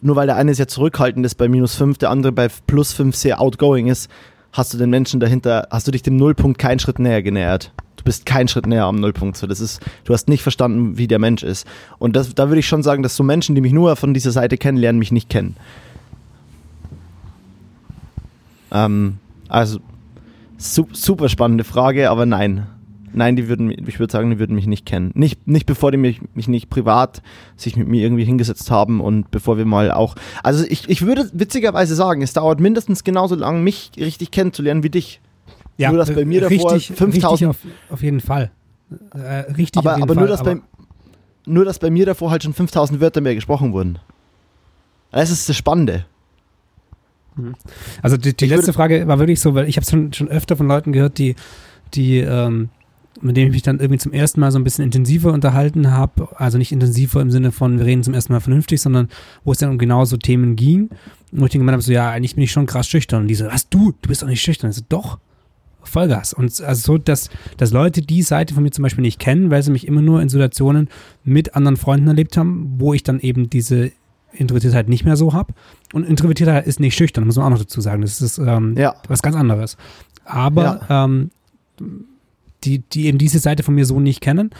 nur 0.00 0.16
weil 0.16 0.26
der 0.26 0.36
eine 0.36 0.54
sehr 0.54 0.68
zurückhaltend 0.68 1.26
ist 1.26 1.34
bei 1.34 1.48
minus 1.48 1.74
5, 1.74 1.98
der 1.98 2.10
andere 2.10 2.32
bei 2.32 2.48
plus 2.66 2.92
5 2.92 3.14
sehr 3.14 3.40
outgoing 3.40 3.88
ist, 3.88 4.10
hast 4.52 4.72
du 4.72 4.78
den 4.78 4.90
Menschen 4.90 5.20
dahinter, 5.20 5.68
hast 5.70 5.86
du 5.86 5.90
dich 5.90 6.02
dem 6.02 6.16
Nullpunkt 6.16 6.58
keinen 6.58 6.78
Schritt 6.78 6.98
näher 6.98 7.22
genähert. 7.22 7.72
Du 7.96 8.04
bist 8.04 8.24
keinen 8.24 8.48
Schritt 8.48 8.66
näher 8.66 8.84
am 8.84 8.96
Nullpunkt. 8.96 9.36
So, 9.36 9.46
das 9.46 9.60
ist, 9.60 9.80
du 10.04 10.14
hast 10.14 10.28
nicht 10.28 10.42
verstanden, 10.42 10.96
wie 10.96 11.06
der 11.06 11.18
Mensch 11.18 11.42
ist. 11.42 11.66
Und 11.98 12.16
das, 12.16 12.34
da 12.34 12.48
würde 12.48 12.60
ich 12.60 12.66
schon 12.66 12.82
sagen, 12.82 13.02
dass 13.02 13.14
so 13.14 13.22
Menschen, 13.22 13.54
die 13.54 13.60
mich 13.60 13.72
nur 13.72 13.94
von 13.96 14.14
dieser 14.14 14.30
Seite 14.30 14.56
kennenlernen, 14.56 14.98
mich 14.98 15.12
nicht 15.12 15.28
kennen. 15.28 15.56
Ähm, 18.72 19.18
also, 19.48 19.80
su 20.56 20.86
super 20.92 21.28
spannende 21.28 21.64
Frage, 21.64 22.10
aber 22.10 22.24
nein. 22.24 22.66
Nein, 23.12 23.36
die 23.36 23.48
würden, 23.48 23.70
ich 23.70 23.98
würde 23.98 24.12
sagen, 24.12 24.30
die 24.30 24.38
würden 24.38 24.54
mich 24.54 24.66
nicht 24.66 24.86
kennen. 24.86 25.10
Nicht, 25.14 25.46
nicht 25.46 25.66
bevor 25.66 25.90
die 25.90 25.98
mich, 25.98 26.20
mich 26.34 26.48
nicht 26.48 26.70
privat 26.70 27.22
sich 27.56 27.76
mit 27.76 27.88
mir 27.88 28.02
irgendwie 28.02 28.24
hingesetzt 28.24 28.70
haben 28.70 29.00
und 29.00 29.30
bevor 29.30 29.58
wir 29.58 29.64
mal 29.64 29.90
auch. 29.90 30.14
Also 30.42 30.64
ich, 30.68 30.88
ich 30.88 31.02
würde 31.02 31.28
witzigerweise 31.32 31.94
sagen, 31.94 32.22
es 32.22 32.32
dauert 32.32 32.60
mindestens 32.60 33.02
genauso 33.02 33.34
lang, 33.34 33.64
mich 33.64 33.92
richtig 33.96 34.30
kennenzulernen 34.30 34.82
wie 34.82 34.90
dich. 34.90 35.20
Ja, 35.76 35.90
nur 35.90 35.98
dass 35.98 36.12
bei 36.12 36.24
mir 36.24 36.42
davor 36.42 36.72
richtig, 36.72 36.96
5000. 36.96 37.32
Richtig 37.32 37.46
auf, 37.46 37.56
auf 37.90 38.02
jeden 38.02 38.20
Fall. 38.20 38.50
Äh, 39.14 39.52
richtig 39.52 39.78
aber, 39.78 39.92
auf 39.92 39.96
jeden 39.98 40.02
aber 40.02 40.14
Fall. 40.14 40.22
Nur, 40.22 40.28
dass 40.28 40.40
aber 40.40 40.54
bei, 40.56 40.60
nur, 41.46 41.64
dass 41.64 41.78
bei 41.78 41.90
mir 41.90 42.06
davor 42.06 42.30
halt 42.30 42.42
schon 42.42 42.54
5000 42.54 43.00
Wörter 43.00 43.20
mehr 43.20 43.34
gesprochen 43.34 43.72
wurden. 43.72 43.98
Das 45.10 45.30
ist 45.30 45.48
das 45.48 45.56
Spannende. 45.56 46.04
Mhm. 47.36 47.54
Also 48.02 48.16
die, 48.16 48.36
die 48.36 48.46
letzte 48.46 48.72
Frage 48.72 49.06
war 49.08 49.18
wirklich 49.18 49.40
so, 49.40 49.54
weil 49.54 49.68
ich 49.68 49.76
habe 49.76 49.86
schon, 49.86 50.12
schon 50.12 50.28
öfter 50.28 50.56
von 50.56 50.68
Leuten 50.68 50.92
gehört, 50.92 51.18
die, 51.18 51.34
die 51.94 52.18
ähm, 52.18 52.68
mit 53.20 53.36
dem 53.36 53.48
ich 53.48 53.52
mich 53.52 53.62
dann 53.62 53.80
irgendwie 53.80 53.98
zum 53.98 54.12
ersten 54.12 54.40
Mal 54.40 54.52
so 54.52 54.58
ein 54.58 54.64
bisschen 54.64 54.84
intensiver 54.84 55.32
unterhalten 55.32 55.90
habe. 55.90 56.28
Also 56.36 56.58
nicht 56.58 56.72
intensiver 56.72 57.20
im 57.20 57.30
Sinne 57.30 57.52
von, 57.52 57.78
wir 57.78 57.86
reden 57.86 58.02
zum 58.02 58.14
ersten 58.14 58.32
Mal 58.32 58.40
vernünftig, 58.40 58.80
sondern 58.80 59.08
wo 59.44 59.52
es 59.52 59.58
dann 59.58 59.70
um 59.70 59.78
genau 59.78 60.04
so 60.04 60.16
Themen 60.16 60.56
ging. 60.56 60.90
Wo 61.32 61.44
ich 61.44 61.52
dann 61.52 61.60
gemeint 61.60 61.74
habe, 61.74 61.82
so, 61.82 61.92
ja, 61.92 62.10
eigentlich 62.10 62.34
bin 62.34 62.44
ich 62.44 62.52
schon 62.52 62.66
krass 62.66 62.88
schüchtern. 62.88 63.22
Und 63.22 63.28
die 63.28 63.34
so, 63.34 63.46
was, 63.46 63.68
du? 63.68 63.92
Du 64.00 64.08
bist 64.08 64.22
doch 64.22 64.28
nicht 64.28 64.40
schüchtern. 64.40 64.70
Ich 64.70 64.76
so, 64.76 64.82
doch. 64.88 65.18
Vollgas. 65.82 66.32
Und 66.34 66.60
also 66.60 66.92
so, 66.92 66.98
dass, 66.98 67.30
dass 67.56 67.72
Leute 67.72 68.02
die 68.02 68.22
Seite 68.22 68.54
von 68.54 68.62
mir 68.62 68.70
zum 68.70 68.82
Beispiel 68.82 69.02
nicht 69.02 69.18
kennen, 69.18 69.50
weil 69.50 69.62
sie 69.62 69.70
mich 69.70 69.86
immer 69.86 70.02
nur 70.02 70.20
in 70.20 70.28
Situationen 70.28 70.88
mit 71.24 71.56
anderen 71.56 71.76
Freunden 71.76 72.08
erlebt 72.08 72.36
haben, 72.36 72.74
wo 72.78 72.92
ich 72.92 73.02
dann 73.02 73.18
eben 73.20 73.48
diese 73.48 73.90
Introvertiertheit 74.32 74.88
nicht 74.88 75.04
mehr 75.04 75.16
so 75.16 75.32
habe. 75.32 75.54
Und 75.92 76.04
Introvertiertheit 76.04 76.66
ist 76.66 76.80
nicht 76.80 76.96
schüchtern, 76.96 77.24
muss 77.24 77.36
man 77.36 77.46
auch 77.46 77.50
noch 77.50 77.58
dazu 77.58 77.80
sagen. 77.80 78.02
Das 78.02 78.20
ist 78.20 78.38
ähm, 78.38 78.76
ja. 78.76 78.94
was 79.08 79.22
ganz 79.22 79.36
anderes. 79.36 79.76
Aber 80.24 80.80
ja. 80.88 81.04
ähm, 81.04 81.30
die, 82.64 82.78
die 82.78 83.06
eben 83.06 83.18
diese 83.18 83.38
Seite 83.38 83.62
von 83.62 83.74
mir 83.74 83.84
so 83.84 84.00
nicht 84.00 84.20
kennen. 84.20 84.50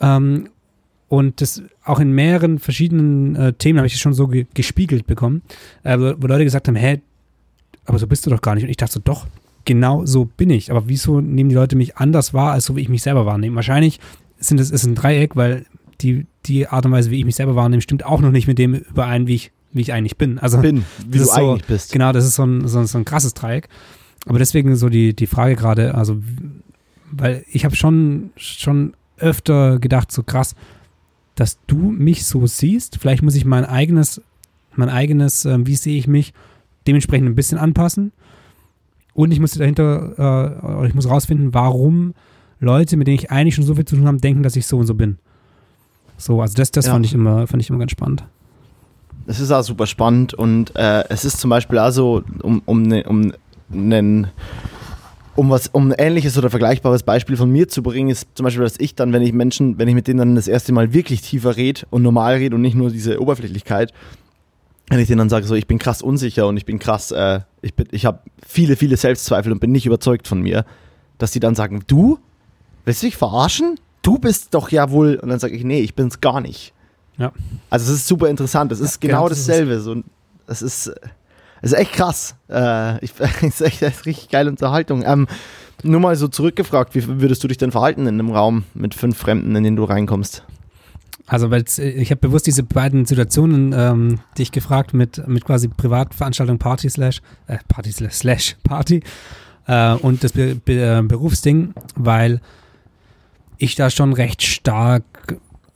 Ähm, 0.00 0.48
und 1.08 1.40
das 1.40 1.62
auch 1.84 1.98
in 1.98 2.12
mehreren 2.12 2.60
verschiedenen 2.60 3.34
äh, 3.34 3.52
Themen 3.52 3.78
habe 3.78 3.86
ich 3.86 3.94
das 3.94 4.00
schon 4.00 4.14
so 4.14 4.28
ge 4.28 4.46
gespiegelt 4.54 5.06
bekommen, 5.06 5.42
äh, 5.82 5.98
wo, 5.98 6.14
wo, 6.18 6.26
Leute 6.28 6.44
gesagt 6.44 6.68
haben, 6.68 6.76
hä, 6.76 7.00
aber 7.84 7.98
so 7.98 8.06
bist 8.06 8.24
du 8.26 8.30
doch 8.30 8.40
gar 8.40 8.54
nicht. 8.54 8.62
Und 8.62 8.70
ich 8.70 8.76
dachte 8.76 8.92
so, 8.92 9.00
doch, 9.02 9.26
genau 9.64 10.06
so 10.06 10.24
bin 10.24 10.50
ich. 10.50 10.70
Aber 10.70 10.88
wieso 10.88 11.20
nehmen 11.20 11.48
die 11.48 11.56
Leute 11.56 11.74
mich 11.74 11.96
anders 11.96 12.32
wahr, 12.32 12.52
als 12.52 12.66
so 12.66 12.76
wie 12.76 12.80
ich 12.80 12.88
mich 12.88 13.02
selber 13.02 13.26
wahrnehme? 13.26 13.56
Wahrscheinlich 13.56 13.98
sind 14.38 14.60
es 14.60 14.70
ist 14.70 14.84
ein 14.84 14.94
Dreieck, 14.94 15.34
weil 15.34 15.66
die, 16.00 16.26
die 16.46 16.68
Art 16.68 16.86
und 16.86 16.92
Weise, 16.92 17.10
wie 17.10 17.18
ich 17.18 17.24
mich 17.24 17.34
selber 17.34 17.56
wahrnehme, 17.56 17.82
stimmt 17.82 18.04
auch 18.06 18.20
noch 18.20 18.30
nicht 18.30 18.46
mit 18.46 18.58
dem 18.58 18.74
überein, 18.74 19.26
wie 19.26 19.34
ich, 19.34 19.52
wie 19.72 19.80
ich 19.80 19.92
eigentlich 19.92 20.16
bin. 20.16 20.38
Also 20.38 20.58
bin, 20.58 20.84
wie 21.08 21.18
du 21.18 21.24
so, 21.24 21.32
eigentlich 21.32 21.66
bist. 21.66 21.92
Genau, 21.92 22.12
das 22.12 22.24
ist 22.24 22.36
so 22.36 22.44
ein, 22.44 22.68
so, 22.68 22.84
so 22.84 22.98
ein 22.98 23.04
krasses 23.04 23.34
Dreieck. 23.34 23.68
Aber 24.26 24.38
deswegen 24.38 24.76
so 24.76 24.88
die, 24.88 25.14
die 25.14 25.26
Frage 25.26 25.56
gerade, 25.56 25.94
also 25.94 26.18
weil 27.10 27.44
ich 27.50 27.64
habe 27.64 27.76
schon, 27.76 28.30
schon 28.36 28.94
öfter 29.18 29.78
gedacht, 29.78 30.12
so 30.12 30.22
krass, 30.22 30.54
dass 31.34 31.58
du 31.66 31.76
mich 31.76 32.24
so 32.26 32.46
siehst. 32.46 32.98
Vielleicht 32.98 33.22
muss 33.22 33.34
ich 33.34 33.44
mein 33.44 33.64
eigenes, 33.64 34.20
mein 34.74 34.88
eigenes, 34.88 35.44
äh, 35.44 35.58
wie 35.66 35.76
sehe 35.76 35.98
ich 35.98 36.06
mich, 36.06 36.32
dementsprechend 36.86 37.28
ein 37.28 37.34
bisschen 37.34 37.58
anpassen. 37.58 38.12
Und 39.14 39.32
ich 39.32 39.40
muss 39.40 39.52
dahinter, 39.52 40.82
äh, 40.82 40.86
ich 40.86 40.94
muss 40.94 41.08
rausfinden, 41.08 41.52
warum 41.52 42.14
Leute, 42.60 42.96
mit 42.96 43.06
denen 43.06 43.16
ich 43.16 43.30
eigentlich 43.30 43.54
schon 43.54 43.64
so 43.64 43.74
viel 43.74 43.84
zu 43.84 43.96
tun 43.96 44.06
habe, 44.06 44.18
denken, 44.18 44.42
dass 44.42 44.56
ich 44.56 44.66
so 44.66 44.78
und 44.78 44.86
so 44.86 44.94
bin. 44.94 45.18
So, 46.16 46.40
also 46.40 46.54
das, 46.54 46.70
das 46.70 46.86
ja. 46.86 46.92
fand 46.92 47.06
ich 47.06 47.14
immer, 47.14 47.46
fand 47.46 47.62
ich 47.62 47.70
immer 47.70 47.78
ganz 47.78 47.92
spannend. 47.92 48.24
Es 49.26 49.40
ist 49.40 49.50
auch 49.50 49.62
super 49.62 49.86
spannend 49.86 50.34
und 50.34 50.74
äh, 50.76 51.04
es 51.08 51.24
ist 51.24 51.38
zum 51.38 51.50
Beispiel 51.50 51.78
also, 51.78 52.22
um, 52.42 52.62
um, 52.66 52.82
ne, 52.82 53.04
um 53.04 53.32
einen 53.72 54.28
um 55.40 55.48
was, 55.48 55.68
um 55.68 55.90
ein 55.90 55.94
ähnliches 55.96 56.36
oder 56.36 56.50
vergleichbares 56.50 57.02
Beispiel 57.02 57.34
von 57.34 57.50
mir 57.50 57.66
zu 57.66 57.82
bringen, 57.82 58.10
ist 58.10 58.28
zum 58.34 58.44
Beispiel, 58.44 58.62
dass 58.62 58.78
ich 58.78 58.94
dann, 58.94 59.10
wenn 59.14 59.22
ich 59.22 59.32
Menschen, 59.32 59.78
wenn 59.78 59.88
ich 59.88 59.94
mit 59.94 60.06
denen 60.06 60.18
dann 60.18 60.34
das 60.34 60.48
erste 60.48 60.70
Mal 60.74 60.92
wirklich 60.92 61.22
tiefer 61.22 61.56
rede 61.56 61.86
und 61.88 62.02
normal 62.02 62.34
rede 62.34 62.56
und 62.56 62.60
nicht 62.60 62.74
nur 62.74 62.90
diese 62.90 63.18
Oberflächlichkeit, 63.22 63.94
wenn 64.90 64.98
ich 64.98 65.06
denen 65.06 65.16
dann 65.16 65.30
sage, 65.30 65.46
so 65.46 65.54
ich 65.54 65.66
bin 65.66 65.78
krass 65.78 66.02
unsicher 66.02 66.46
und 66.46 66.58
ich 66.58 66.66
bin 66.66 66.78
krass, 66.78 67.10
äh, 67.10 67.40
ich 67.62 67.72
bin, 67.72 67.86
ich 67.90 68.04
habe 68.04 68.18
viele, 68.46 68.76
viele 68.76 68.98
Selbstzweifel 68.98 69.50
und 69.50 69.60
bin 69.60 69.72
nicht 69.72 69.86
überzeugt 69.86 70.28
von 70.28 70.42
mir, 70.42 70.66
dass 71.16 71.30
die 71.30 71.40
dann 71.40 71.54
sagen, 71.54 71.84
du? 71.86 72.18
willst 72.84 73.02
du 73.02 73.06
dich 73.06 73.16
verarschen? 73.16 73.80
Du 74.02 74.18
bist 74.18 74.52
doch 74.52 74.70
ja 74.70 74.90
wohl, 74.90 75.14
und 75.14 75.30
dann 75.30 75.38
sage 75.38 75.54
ich, 75.56 75.64
nee, 75.64 75.80
ich 75.80 75.94
bin's 75.94 76.20
gar 76.20 76.42
nicht. 76.42 76.74
Ja. 77.16 77.32
Also 77.70 77.90
es 77.90 78.00
ist 78.00 78.08
super 78.08 78.28
interessant, 78.28 78.72
es 78.72 78.80
ist 78.80 79.02
Ja, 79.02 79.08
genau 79.08 79.22
genau, 79.22 79.28
dasselbe. 79.30 79.80
So, 79.80 80.02
es 80.46 80.60
ist, 80.60 80.92
es 81.62 81.72
ist 81.72 81.78
echt 81.78 81.92
krass. 81.92 82.36
Äh, 82.48 83.04
ich, 83.04 83.12
es 83.18 83.42
ist 83.42 83.60
echt 83.60 83.82
das 83.82 83.98
ist 83.98 84.06
richtig 84.06 84.28
geile 84.30 84.50
Unterhaltung. 84.50 85.02
Ähm, 85.04 85.26
nur 85.82 86.00
mal 86.00 86.16
so 86.16 86.28
zurückgefragt, 86.28 86.94
wie 86.94 87.06
würdest 87.20 87.42
du 87.42 87.48
dich 87.48 87.58
denn 87.58 87.72
verhalten 87.72 88.02
in 88.02 88.14
einem 88.14 88.30
Raum 88.30 88.64
mit 88.74 88.94
fünf 88.94 89.16
Fremden, 89.16 89.54
in 89.56 89.64
den 89.64 89.76
du 89.76 89.84
reinkommst? 89.84 90.44
Also, 91.26 91.50
weil 91.50 91.64
ich 91.78 92.10
habe 92.10 92.20
bewusst 92.20 92.46
diese 92.46 92.64
beiden 92.64 93.06
Situationen 93.06 93.72
ähm, 93.72 94.20
dich 94.36 94.50
gefragt 94.50 94.94
mit, 94.94 95.26
mit 95.28 95.44
quasi 95.44 95.68
Privatveranstaltung 95.68 96.58
Party 96.58 96.90
slash, 96.90 97.22
äh, 97.46 97.58
Party 97.68 97.92
slash, 97.92 98.14
slash 98.14 98.56
Party 98.64 99.02
äh, 99.66 99.94
und 99.94 100.24
das 100.24 100.32
Be 100.32 100.56
Be 100.56 100.72
äh, 100.72 101.02
Berufsding, 101.02 101.72
weil 101.94 102.40
ich 103.58 103.76
da 103.76 103.90
schon 103.90 104.12
recht 104.12 104.42
stark 104.42 105.04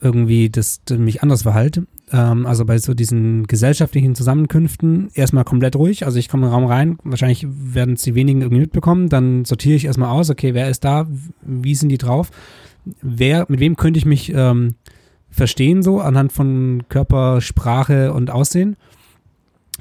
irgendwie 0.01 0.51
das, 0.51 0.80
das 0.87 0.99
mich 0.99 1.22
anders 1.22 1.43
verhalte. 1.43 1.87
Ähm, 2.12 2.46
also 2.46 2.64
bei 2.64 2.78
so 2.78 2.94
diesen 2.94 3.46
gesellschaftlichen 3.46 4.14
Zusammenkünften 4.14 5.11
erstmal 5.14 5.44
komplett 5.44 5.76
ruhig. 5.76 6.05
Also 6.05 6.18
ich 6.18 6.28
komme 6.28 6.46
in 6.46 6.50
den 6.50 6.55
Raum 6.55 6.66
rein, 6.66 6.98
wahrscheinlich 7.05 7.46
werden 7.48 7.94
es 7.94 8.02
die 8.02 8.14
wenigen 8.14 8.42
irgendwie 8.42 8.61
mitbekommen. 8.61 9.09
Dann 9.09 9.44
sortiere 9.44 9.76
ich 9.76 9.86
erstmal 9.86 10.11
aus, 10.11 10.30
okay, 10.30 10.55
wer 10.55 10.68
ist 10.68 10.84
da, 10.84 11.07
wie 11.42 11.74
sind 11.74 11.88
die 11.88 11.98
drauf? 11.98 12.30
Wer, 13.00 13.46
mit 13.48 13.61
wem 13.61 13.76
könnte 13.76 13.98
ich 13.98 14.05
mich 14.05 14.32
ähm, 14.34 14.74
verstehen, 15.30 15.82
so 15.82 16.00
anhand 16.00 16.32
von 16.32 16.82
Körpersprache 16.88 18.12
und 18.12 18.30
Aussehen? 18.30 18.76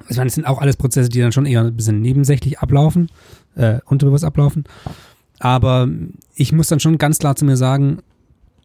Ich 0.09 0.17
meine, 0.17 0.27
es 0.27 0.35
sind 0.35 0.47
auch 0.47 0.59
alles 0.59 0.77
Prozesse, 0.77 1.09
die 1.09 1.19
dann 1.19 1.31
schon 1.31 1.45
eher 1.45 1.61
ein 1.61 1.75
bisschen 1.75 2.01
nebensächlich 2.01 2.59
ablaufen, 2.59 3.09
äh, 3.55 3.79
unterbewusst 3.85 4.23
ablaufen. 4.23 4.63
Aber 5.39 5.89
ich 6.35 6.53
muss 6.53 6.67
dann 6.67 6.79
schon 6.79 6.97
ganz 6.97 7.19
klar 7.19 7.35
zu 7.35 7.45
mir 7.45 7.57
sagen, 7.57 7.99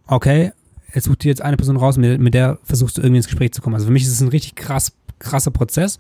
okay, 0.07 0.53
jetzt 0.95 1.05
such 1.05 1.17
dir 1.17 1.29
jetzt 1.29 1.43
eine 1.43 1.57
Person 1.57 1.77
raus, 1.77 1.97
mit, 1.97 2.21
mit 2.21 2.35
der 2.35 2.59
versuchst 2.65 2.97
du 2.97 3.03
irgendwie 3.03 3.19
ins 3.19 3.27
Gespräch 3.27 3.53
zu 3.53 3.63
kommen. 3.63 3.75
Also 3.75 3.87
für 3.87 3.93
mich 3.93 4.05
ist 4.05 4.13
es 4.13 4.21
ein 4.21 4.29
richtig 4.29 4.55
krass, 4.55 4.93
krasser 5.19 5.51
Prozess. 5.51 5.99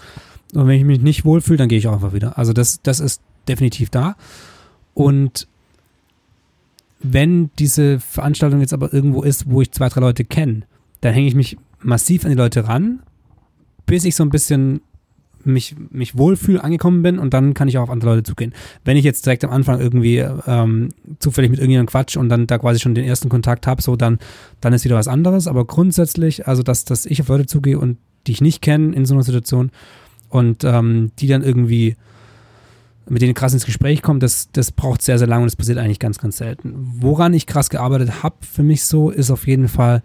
Und 0.54 0.66
wenn 0.66 0.78
ich 0.78 0.84
mich 0.84 1.00
nicht 1.00 1.24
wohlfühle, 1.24 1.58
dann 1.58 1.68
gehe 1.68 1.78
ich 1.78 1.86
auch 1.88 1.92
einfach 1.92 2.14
wieder. 2.14 2.38
Also 2.38 2.52
das, 2.52 2.80
das 2.82 3.00
ist 3.00 3.20
definitiv 3.48 3.90
da. 3.90 4.16
Und 4.94 5.46
wenn 7.00 7.50
diese 7.58 8.00
Veranstaltung 8.00 8.60
jetzt 8.60 8.72
aber 8.72 8.92
irgendwo 8.92 9.22
ist, 9.22 9.48
wo 9.48 9.60
ich 9.60 9.70
zwei, 9.72 9.88
drei 9.88 10.00
Leute 10.00 10.24
kenne, 10.24 10.62
dann 11.00 11.14
hänge 11.14 11.28
ich 11.28 11.34
mich 11.34 11.56
massiv 11.80 12.24
an 12.24 12.30
die 12.30 12.36
Leute 12.36 12.66
ran, 12.66 13.00
bis 13.86 14.04
ich 14.04 14.16
so 14.16 14.24
ein 14.24 14.30
bisschen 14.30 14.80
mich, 15.44 15.76
mich 15.90 16.16
wohlfühle, 16.16 16.62
angekommen 16.62 17.02
bin 17.02 17.18
und 17.18 17.34
dann 17.34 17.54
kann 17.54 17.68
ich 17.68 17.78
auch 17.78 17.84
auf 17.84 17.90
andere 17.90 18.10
Leute 18.10 18.22
zugehen. 18.24 18.54
Wenn 18.84 18.96
ich 18.96 19.04
jetzt 19.04 19.24
direkt 19.26 19.44
am 19.44 19.50
Anfang 19.50 19.80
irgendwie 19.80 20.18
ähm, 20.18 20.90
zufällig 21.18 21.50
mit 21.50 21.60
irgendjemandem 21.60 21.90
quatsch 21.90 22.16
und 22.16 22.28
dann 22.28 22.46
da 22.46 22.58
quasi 22.58 22.80
schon 22.80 22.94
den 22.94 23.04
ersten 23.04 23.28
Kontakt 23.28 23.66
habe, 23.66 23.82
so 23.82 23.96
dann, 23.96 24.18
dann 24.60 24.72
ist 24.72 24.84
wieder 24.84 24.96
was 24.96 25.08
anderes. 25.08 25.46
Aber 25.46 25.64
grundsätzlich, 25.64 26.46
also 26.46 26.62
dass, 26.62 26.84
dass 26.84 27.06
ich 27.06 27.20
auf 27.20 27.28
Leute 27.28 27.46
zugehe 27.46 27.78
und 27.78 27.98
die 28.26 28.32
ich 28.32 28.40
nicht 28.40 28.62
kenne 28.62 28.94
in 28.94 29.06
so 29.06 29.14
einer 29.14 29.22
Situation 29.22 29.70
und 30.28 30.64
ähm, 30.64 31.12
die 31.18 31.26
dann 31.26 31.42
irgendwie 31.42 31.96
mit 33.08 33.22
denen 33.22 33.34
krass 33.34 33.54
ins 33.54 33.64
Gespräch 33.64 34.02
kommen, 34.02 34.20
das, 34.20 34.50
das 34.52 34.70
braucht 34.70 35.02
sehr, 35.02 35.18
sehr 35.18 35.26
lange 35.26 35.42
und 35.42 35.46
das 35.46 35.56
passiert 35.56 35.78
eigentlich 35.78 35.98
ganz, 35.98 36.18
ganz 36.18 36.36
selten. 36.36 36.74
Woran 37.00 37.32
ich 37.32 37.46
krass 37.46 37.70
gearbeitet 37.70 38.22
habe 38.22 38.36
für 38.40 38.62
mich 38.62 38.84
so, 38.84 39.10
ist 39.10 39.30
auf 39.30 39.46
jeden 39.46 39.68
Fall 39.68 40.02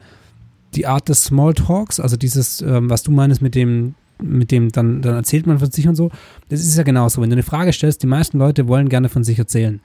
die 0.75 0.87
Art 0.87 1.09
des 1.09 1.25
Smalltalks, 1.25 1.99
also 1.99 2.17
dieses, 2.17 2.61
ähm, 2.61 2.89
was 2.89 3.03
du 3.03 3.11
meinst 3.11 3.41
mit 3.41 3.55
dem, 3.55 3.95
mit 4.21 4.51
dem 4.51 4.71
dann, 4.71 5.01
dann 5.01 5.15
erzählt 5.15 5.47
man 5.47 5.59
von 5.59 5.71
sich 5.71 5.87
und 5.87 5.95
so. 5.95 6.11
Das 6.49 6.61
ist 6.61 6.77
ja 6.77 6.83
genauso. 6.83 7.21
Wenn 7.21 7.29
du 7.29 7.35
eine 7.35 7.43
Frage 7.43 7.73
stellst, 7.73 8.03
die 8.03 8.07
meisten 8.07 8.37
Leute 8.37 8.67
wollen 8.67 8.89
gerne 8.89 9.09
von 9.09 9.23
sich 9.23 9.39
erzählen. 9.39 9.81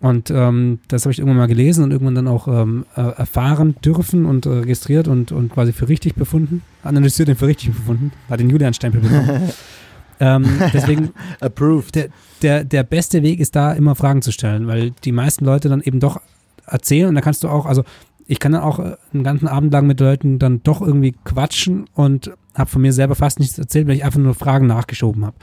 Und 0.00 0.30
ähm, 0.30 0.78
das 0.88 1.04
habe 1.04 1.12
ich 1.12 1.18
irgendwann 1.18 1.38
mal 1.38 1.48
gelesen 1.48 1.82
und 1.82 1.90
irgendwann 1.90 2.14
dann 2.14 2.28
auch 2.28 2.46
ähm, 2.46 2.86
äh, 2.96 3.00
erfahren 3.00 3.74
dürfen 3.84 4.26
und 4.26 4.46
äh, 4.46 4.50
registriert 4.50 5.08
und, 5.08 5.32
und 5.32 5.52
quasi 5.52 5.72
für 5.72 5.88
richtig 5.88 6.14
befunden, 6.14 6.62
analysiert 6.84 7.28
und 7.28 7.36
für 7.36 7.48
richtig 7.48 7.72
befunden, 7.72 8.12
hat 8.30 8.38
den 8.38 8.48
Julian-Stempel 8.48 9.00
bekommen. 9.00 9.50
ähm, 10.20 10.46
deswegen, 10.72 11.10
Approved. 11.40 11.96
der, 11.96 12.08
der, 12.42 12.62
der 12.62 12.84
beste 12.84 13.24
Weg 13.24 13.40
ist 13.40 13.56
da 13.56 13.72
immer 13.72 13.96
Fragen 13.96 14.22
zu 14.22 14.30
stellen, 14.30 14.68
weil 14.68 14.92
die 15.02 15.12
meisten 15.12 15.44
Leute 15.44 15.68
dann 15.68 15.80
eben 15.80 15.98
doch 15.98 16.20
erzählen 16.64 17.08
und 17.08 17.16
da 17.16 17.20
kannst 17.20 17.42
du 17.42 17.48
auch, 17.48 17.66
also 17.66 17.82
ich 18.28 18.38
kann 18.38 18.52
dann 18.52 18.62
auch 18.62 18.78
äh, 18.78 18.96
einen 19.12 19.24
ganzen 19.24 19.48
Abend 19.48 19.72
lang 19.72 19.86
mit 19.86 19.98
Leuten 19.98 20.38
dann 20.38 20.62
doch 20.62 20.80
irgendwie 20.82 21.12
quatschen 21.24 21.86
und 21.94 22.30
habe 22.54 22.70
von 22.70 22.82
mir 22.82 22.92
selber 22.92 23.14
fast 23.14 23.40
nichts 23.40 23.58
erzählt, 23.58 23.88
weil 23.88 23.96
ich 23.96 24.04
einfach 24.04 24.20
nur 24.20 24.34
Fragen 24.34 24.66
nachgeschoben 24.66 25.24
habe. 25.24 25.36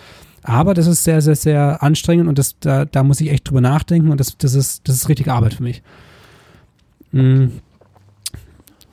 Aber 0.44 0.76
das 0.76 0.86
ist 0.86 1.04
sehr, 1.04 1.22
sehr, 1.22 1.36
sehr 1.36 1.82
anstrengend 1.82 2.30
und 2.30 2.38
das, 2.38 2.60
da, 2.60 2.86
da 2.86 3.04
muss 3.04 3.20
ich 3.20 3.32
echt 3.32 3.50
drüber 3.50 3.62
nachdenken 3.62 4.12
und 4.12 4.20
das, 4.20 4.38
das, 4.38 4.54
ist, 4.54 4.88
das 4.88 4.96
ist 4.96 5.10
richtig 5.10 5.30
Arbeit 5.30 5.56
für 5.56 5.64
mich. 5.64 5.82
Mm. 7.12 7.46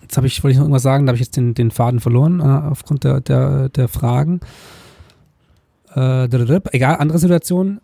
Jetzt 0.00 0.16
habe 0.16 0.26
ich, 0.26 0.42
wollte 0.42 0.52
ich 0.52 0.58
noch 0.58 0.64
irgendwas 0.64 0.82
sagen, 0.82 1.04
da 1.04 1.10
habe 1.10 1.16
ich 1.16 1.22
jetzt 1.22 1.36
den, 1.36 1.52
den 1.52 1.70
Faden 1.70 2.00
verloren 2.00 2.40
äh, 2.40 2.44
aufgrund 2.44 3.04
der, 3.04 3.20
der, 3.20 3.68
der 3.68 3.88
Fragen. 3.88 4.40
Egal, 5.94 6.96
andere 6.96 7.18
Situationen, 7.18 7.82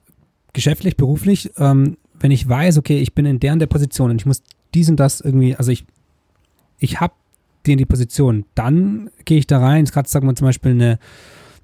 geschäftlich, 0.55 0.97
beruflich, 0.97 1.53
wenn 1.59 2.31
ich 2.31 2.49
weiß, 2.49 2.79
okay, 2.79 3.01
ich 3.01 3.15
bin 3.15 3.27
in 3.27 3.39
der 3.39 3.53
und 3.53 3.59
der 3.59 3.67
Position 3.67 4.11
und 4.11 4.19
ich 4.23 4.25
muss 4.25 4.43
dies 4.75 4.89
und 4.89 4.99
das 4.99 5.21
irgendwie, 5.21 5.57
also 5.57 5.71
ich, 5.71 5.85
ich 6.79 7.01
habe 7.01 7.15
die 7.67 7.73
in 7.73 7.79
die 7.79 7.87
Position, 7.87 8.45
dann 8.55 9.11
gehe 9.25 9.39
ich 9.39 9.47
da 9.47 9.59
rein, 9.59 9.85
gerade 9.85 10.09
sagen 10.09 10.27
wir 10.27 10.35
zum 10.35 10.47
Beispiel 10.47 10.73
eine, 10.73 10.99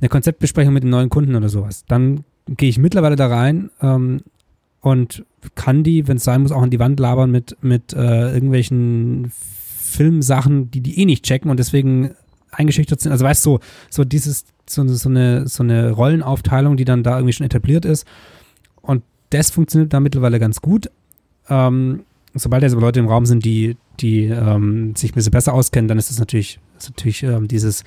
eine 0.00 0.08
Konzeptbesprechung 0.08 0.74
mit 0.74 0.82
einem 0.82 0.90
neuen 0.90 1.10
Kunden 1.10 1.34
oder 1.34 1.48
sowas, 1.48 1.84
dann 1.86 2.24
gehe 2.48 2.68
ich 2.68 2.78
mittlerweile 2.78 3.16
da 3.16 3.28
rein 3.28 3.70
ähm, 3.80 4.20
und 4.80 5.24
kann 5.54 5.82
die, 5.82 6.08
wenn 6.08 6.18
es 6.18 6.24
sein 6.24 6.42
muss, 6.42 6.52
auch 6.52 6.62
an 6.62 6.70
die 6.70 6.78
Wand 6.78 7.00
labern 7.00 7.30
mit, 7.30 7.56
mit 7.62 7.92
äh, 7.94 8.34
irgendwelchen 8.34 9.32
Filmsachen, 9.94 10.70
die 10.70 10.80
die 10.80 11.00
eh 11.00 11.06
nicht 11.06 11.24
checken 11.24 11.50
und 11.50 11.58
deswegen 11.58 12.10
eingeschüchtert 12.50 13.00
sind. 13.00 13.12
Also 13.12 13.24
weißt 13.24 13.44
du, 13.46 13.50
so, 13.50 13.60
so 13.90 14.04
dieses, 14.04 14.44
so, 14.68 14.86
so, 14.86 15.08
eine, 15.08 15.46
so 15.46 15.62
eine 15.62 15.92
Rollenaufteilung, 15.92 16.76
die 16.76 16.84
dann 16.84 17.02
da 17.02 17.16
irgendwie 17.16 17.32
schon 17.32 17.46
etabliert 17.46 17.84
ist. 17.84 18.06
Und 18.82 19.02
das 19.30 19.50
funktioniert 19.50 19.92
da 19.92 20.00
mittlerweile 20.00 20.38
ganz 20.38 20.60
gut. 20.60 20.90
Ähm, 21.48 22.04
sobald 22.34 22.62
jetzt 22.62 22.72
aber 22.72 22.82
Leute 22.82 23.00
im 23.00 23.08
Raum 23.08 23.26
sind, 23.26 23.44
die, 23.44 23.76
die 24.00 24.24
ähm, 24.24 24.94
sich 24.96 25.12
ein 25.12 25.14
bisschen 25.14 25.32
besser 25.32 25.54
auskennen, 25.54 25.88
dann 25.88 25.98
ist 25.98 26.10
das 26.10 26.18
natürlich, 26.18 26.58
ist 26.78 26.90
natürlich 26.90 27.22
ähm, 27.22 27.48
dieses, 27.48 27.84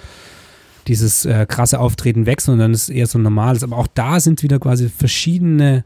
dieses 0.87 1.25
äh, 1.25 1.45
krasse 1.47 1.79
Auftreten 1.79 2.25
weg, 2.25 2.41
sondern 2.41 2.67
dann 2.67 2.73
ist 2.73 2.83
es 2.83 2.89
eher 2.89 3.07
so 3.07 3.19
ein 3.19 3.23
normales. 3.23 3.63
Aber 3.63 3.77
auch 3.77 3.87
da 3.93 4.19
sind 4.19 4.43
wieder 4.43 4.59
quasi 4.59 4.89
verschiedene, 4.89 5.83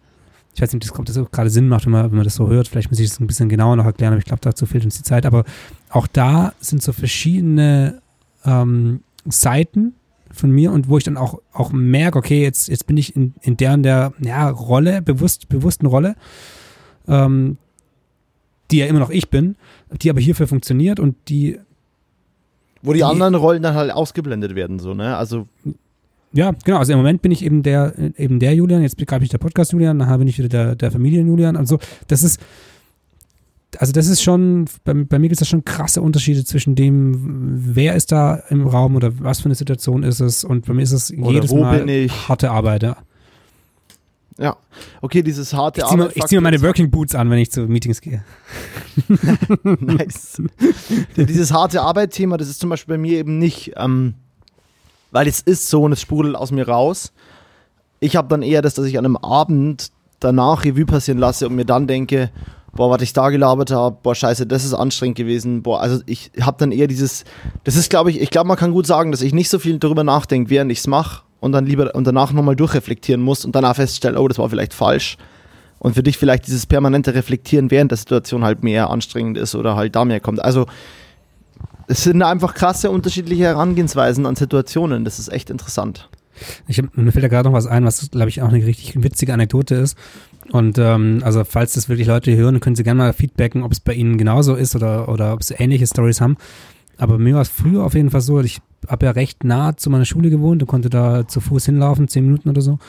ich 0.53 0.61
weiß 0.61 0.73
nicht, 0.73 0.91
ob 0.91 1.05
das 1.05 1.19
gerade 1.31 1.49
Sinn 1.49 1.67
macht, 1.67 1.85
wenn 1.85 1.91
man, 1.91 2.05
wenn 2.05 2.17
man 2.17 2.23
das 2.23 2.35
so 2.35 2.49
hört. 2.49 2.67
Vielleicht 2.67 2.91
muss 2.91 2.99
ich 2.99 3.09
das 3.09 3.19
ein 3.19 3.27
bisschen 3.27 3.49
genauer 3.49 3.75
noch 3.75 3.85
erklären, 3.85 4.13
aber 4.13 4.19
ich 4.19 4.25
glaube, 4.25 4.41
dazu 4.41 4.65
fehlt 4.65 4.85
uns 4.85 4.97
die 4.97 5.03
Zeit. 5.03 5.25
Aber 5.25 5.43
auch 5.89 6.07
da 6.07 6.53
sind 6.59 6.83
so 6.83 6.93
verschiedene 6.93 8.01
ähm, 8.45 9.01
Seiten 9.25 9.93
von 10.31 10.51
mir 10.51 10.71
und 10.71 10.87
wo 10.87 10.97
ich 10.97 11.03
dann 11.03 11.17
auch, 11.17 11.41
auch 11.51 11.71
merke, 11.71 12.17
okay, 12.17 12.41
jetzt, 12.41 12.69
jetzt 12.69 12.87
bin 12.87 12.97
ich 12.97 13.15
in, 13.15 13.33
in 13.41 13.57
der 13.57 13.73
und 13.73 13.83
der 13.83 14.13
ja, 14.19 14.49
Rolle, 14.49 15.01
bewusst, 15.01 15.49
bewussten 15.49 15.85
Rolle, 15.85 16.15
ähm, 17.07 17.57
die 18.71 18.77
ja 18.77 18.85
immer 18.85 18.99
noch 18.99 19.09
ich 19.09 19.29
bin, 19.29 19.55
die 20.01 20.09
aber 20.09 20.19
hierfür 20.19 20.47
funktioniert 20.47 20.99
und 20.99 21.15
die. 21.27 21.59
Wo 22.81 22.93
die, 22.93 22.99
die 22.99 23.03
anderen 23.03 23.35
Rollen 23.35 23.61
dann 23.61 23.75
halt 23.75 23.91
ausgeblendet 23.91 24.55
werden, 24.55 24.79
so, 24.79 24.93
ne? 24.93 25.15
Also. 25.15 25.47
Ja, 26.33 26.51
genau. 26.63 26.77
Also 26.77 26.93
im 26.93 26.99
Moment 26.99 27.21
bin 27.21 27.31
ich 27.31 27.43
eben 27.43 27.61
der, 27.61 27.93
eben 28.17 28.39
der 28.39 28.55
Julian, 28.55 28.81
jetzt 28.81 28.97
begreife 28.97 29.23
ich 29.23 29.29
der 29.29 29.37
Podcast 29.37 29.73
Julian, 29.73 29.97
nachher 29.97 30.17
bin 30.17 30.27
ich 30.27 30.37
wieder 30.37 30.47
der, 30.47 30.75
der 30.75 30.91
Familien 30.91 31.27
Julian. 31.27 31.57
Also 31.57 31.77
das 32.07 32.23
ist, 32.23 32.39
also 33.77 33.91
das 33.91 34.07
ist 34.07 34.21
schon, 34.21 34.65
bei, 34.83 34.93
bei 34.93 35.19
mir 35.19 35.27
gibt 35.27 35.33
es 35.33 35.39
da 35.39 35.45
schon 35.45 35.65
krasse 35.65 36.01
Unterschiede 36.01 36.45
zwischen 36.45 36.75
dem, 36.75 37.75
wer 37.75 37.95
ist 37.95 38.11
da 38.11 38.35
im 38.49 38.65
Raum 38.65 38.95
oder 38.95 39.11
was 39.19 39.41
für 39.41 39.45
eine 39.45 39.55
Situation 39.55 40.03
ist 40.03 40.21
es 40.21 40.43
und 40.43 40.65
bei 40.65 40.73
mir 40.73 40.83
ist 40.83 40.93
es 40.93 41.11
Oder 41.11 41.31
jedes 41.31 41.53
Mal 41.53 42.07
harte 42.07 42.51
Arbeit. 42.51 42.83
Ja. 42.83 42.97
Ja. 44.41 44.57
Okay, 45.01 45.21
dieses 45.21 45.53
harte 45.53 45.81
Ich 45.81 45.85
Arbeit. 45.85 45.97
mir, 45.97 46.11
ich 46.15 46.25
zieh 46.25 46.35
mir 46.35 46.41
meine 46.41 46.61
Working 46.63 46.89
Boots 46.89 47.13
an, 47.13 47.29
wenn 47.29 47.37
ich 47.37 47.51
zu 47.51 47.61
Meetings 47.67 48.01
gehe. 48.01 48.23
nice. 49.63 50.41
Dieses 51.15 51.53
harte 51.53 51.81
Arbeit-Thema, 51.83 52.37
das 52.37 52.49
ist 52.49 52.59
zum 52.59 52.71
Beispiel 52.71 52.95
bei 52.95 52.97
mir 52.97 53.19
eben 53.19 53.37
nicht, 53.37 53.73
ähm, 53.77 54.15
weil 55.11 55.27
es 55.27 55.41
ist 55.41 55.69
so 55.69 55.83
und 55.83 55.91
es 55.91 56.01
sprudelt 56.01 56.35
aus 56.35 56.51
mir 56.51 56.67
raus. 56.67 57.13
Ich 57.99 58.15
habe 58.15 58.29
dann 58.29 58.41
eher 58.41 58.63
das, 58.63 58.73
dass 58.73 58.87
ich 58.87 58.97
an 58.97 59.05
einem 59.05 59.17
Abend 59.17 59.91
danach 60.19 60.65
Revue 60.65 60.87
passieren 60.87 61.19
lasse 61.19 61.47
und 61.47 61.53
mir 61.53 61.65
dann 61.65 61.85
denke, 61.85 62.31
boah, 62.73 62.89
was 62.89 63.03
ich 63.03 63.13
da 63.13 63.29
gelabert 63.29 63.69
habe, 63.69 63.97
boah, 64.01 64.15
scheiße, 64.15 64.47
das 64.47 64.65
ist 64.65 64.73
anstrengend 64.73 65.17
gewesen, 65.17 65.61
boah, 65.61 65.81
also 65.81 66.01
ich 66.07 66.31
habe 66.41 66.57
dann 66.57 66.71
eher 66.71 66.87
dieses, 66.87 67.25
das 67.63 67.75
ist, 67.75 67.91
glaube 67.91 68.09
ich, 68.09 68.19
ich 68.19 68.31
glaube, 68.31 68.47
man 68.47 68.57
kann 68.57 68.71
gut 68.71 68.87
sagen, 68.87 69.11
dass 69.11 69.21
ich 69.21 69.33
nicht 69.33 69.49
so 69.49 69.59
viel 69.59 69.77
darüber 69.77 70.03
nachdenke, 70.03 70.49
während 70.49 70.71
ich 70.71 70.79
es 70.79 70.87
mache 70.87 71.21
und 71.41 71.51
dann 71.51 71.65
lieber 71.65 71.93
und 71.93 72.07
danach 72.07 72.31
nochmal 72.31 72.55
durchreflektieren 72.55 73.21
muss 73.21 73.43
und 73.43 73.53
danach 73.53 73.75
feststelle, 73.75 74.17
oh, 74.17 74.27
das 74.29 74.37
war 74.37 74.49
vielleicht 74.49 74.73
falsch. 74.73 75.17
Und 75.79 75.95
für 75.95 76.03
dich 76.03 76.17
vielleicht 76.17 76.45
dieses 76.45 76.67
permanente 76.67 77.13
Reflektieren 77.15 77.71
während 77.71 77.91
der 77.91 77.97
Situation 77.97 78.45
halt 78.45 78.63
mehr 78.63 78.89
anstrengend 78.91 79.37
ist 79.37 79.55
oder 79.55 79.75
halt 79.75 79.95
da 79.95 80.05
mehr 80.05 80.19
kommt. 80.19 80.39
Also 80.39 80.67
es 81.87 82.03
sind 82.03 82.21
einfach 82.21 82.53
krasse 82.53 82.91
unterschiedliche 82.91 83.43
Herangehensweisen 83.43 84.27
an 84.27 84.35
Situationen. 84.35 85.03
Das 85.03 85.17
ist 85.17 85.29
echt 85.29 85.49
interessant. 85.49 86.09
Ich 86.67 86.81
mir 86.93 87.11
fällt 87.11 87.23
da 87.23 87.27
gerade 87.27 87.49
noch 87.49 87.55
was 87.55 87.65
ein, 87.65 87.83
was, 87.85 88.09
glaube 88.11 88.29
ich, 88.29 88.41
auch 88.41 88.49
eine 88.49 88.63
richtig 88.65 89.03
witzige 89.03 89.33
Anekdote 89.33 89.75
ist. 89.75 89.97
Und 90.51 90.77
ähm, 90.77 91.21
also 91.23 91.43
falls 91.43 91.73
das 91.73 91.89
wirklich 91.89 92.07
Leute 92.07 92.35
hören, 92.35 92.59
können 92.59 92.75
sie 92.75 92.83
gerne 92.83 92.99
mal 92.99 93.13
feedbacken, 93.13 93.63
ob 93.63 93.71
es 93.71 93.79
bei 93.79 93.93
ihnen 93.93 94.17
genauso 94.17 94.55
ist 94.55 94.75
oder, 94.75 95.09
oder 95.09 95.33
ob 95.33 95.43
sie 95.43 95.55
ähnliche 95.55 95.87
Stories 95.87 96.21
haben. 96.21 96.37
Aber 96.97 97.17
mir 97.17 97.33
war 97.33 97.41
es 97.41 97.49
früher 97.49 97.83
auf 97.83 97.95
jeden 97.95 98.11
Fall 98.11 98.21
so, 98.21 98.39
ich 98.41 98.61
habe 98.87 99.05
ja 99.05 99.11
recht 99.11 99.43
nah 99.43 99.75
zu 99.77 99.89
meiner 99.89 100.05
Schule 100.05 100.29
gewohnt 100.29 100.61
und 100.61 100.67
konnte 100.67 100.89
da 100.89 101.27
zu 101.27 101.41
Fuß 101.41 101.65
hinlaufen, 101.65 102.07
zehn 102.07 102.25
Minuten 102.25 102.49
oder 102.49 102.61
so. 102.61 102.79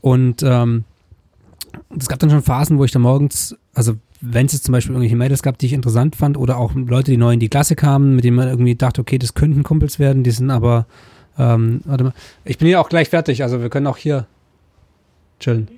Und 0.00 0.42
ähm, 0.42 0.84
es 1.98 2.08
gab 2.08 2.18
dann 2.18 2.30
schon 2.30 2.42
Phasen, 2.42 2.78
wo 2.78 2.84
ich 2.84 2.92
da 2.92 2.98
morgens, 2.98 3.56
also 3.74 3.94
wenn 4.20 4.46
es 4.46 4.52
jetzt 4.52 4.64
zum 4.64 4.72
Beispiel 4.72 4.94
irgendwelche 4.94 5.16
Mädels 5.16 5.42
gab, 5.42 5.58
die 5.58 5.66
ich 5.66 5.72
interessant 5.72 6.16
fand, 6.16 6.36
oder 6.36 6.56
auch 6.58 6.74
Leute, 6.74 7.10
die 7.10 7.16
neu 7.16 7.32
in 7.32 7.40
die 7.40 7.48
Klasse 7.48 7.76
kamen, 7.76 8.16
mit 8.16 8.24
denen 8.24 8.36
man 8.36 8.48
irgendwie 8.48 8.74
dachte, 8.74 9.00
okay, 9.00 9.18
das 9.18 9.34
könnten 9.34 9.62
Kumpels 9.62 9.98
werden, 9.98 10.22
die 10.22 10.30
sind 10.30 10.50
aber, 10.50 10.86
ähm, 11.38 11.80
warte 11.84 12.04
mal, 12.04 12.12
ich 12.44 12.58
bin 12.58 12.68
hier 12.68 12.80
auch 12.80 12.88
gleich 12.88 13.10
fertig, 13.10 13.42
also 13.42 13.60
wir 13.60 13.68
können 13.68 13.86
auch 13.86 13.98
hier 13.98 14.26
chillen. 15.38 15.68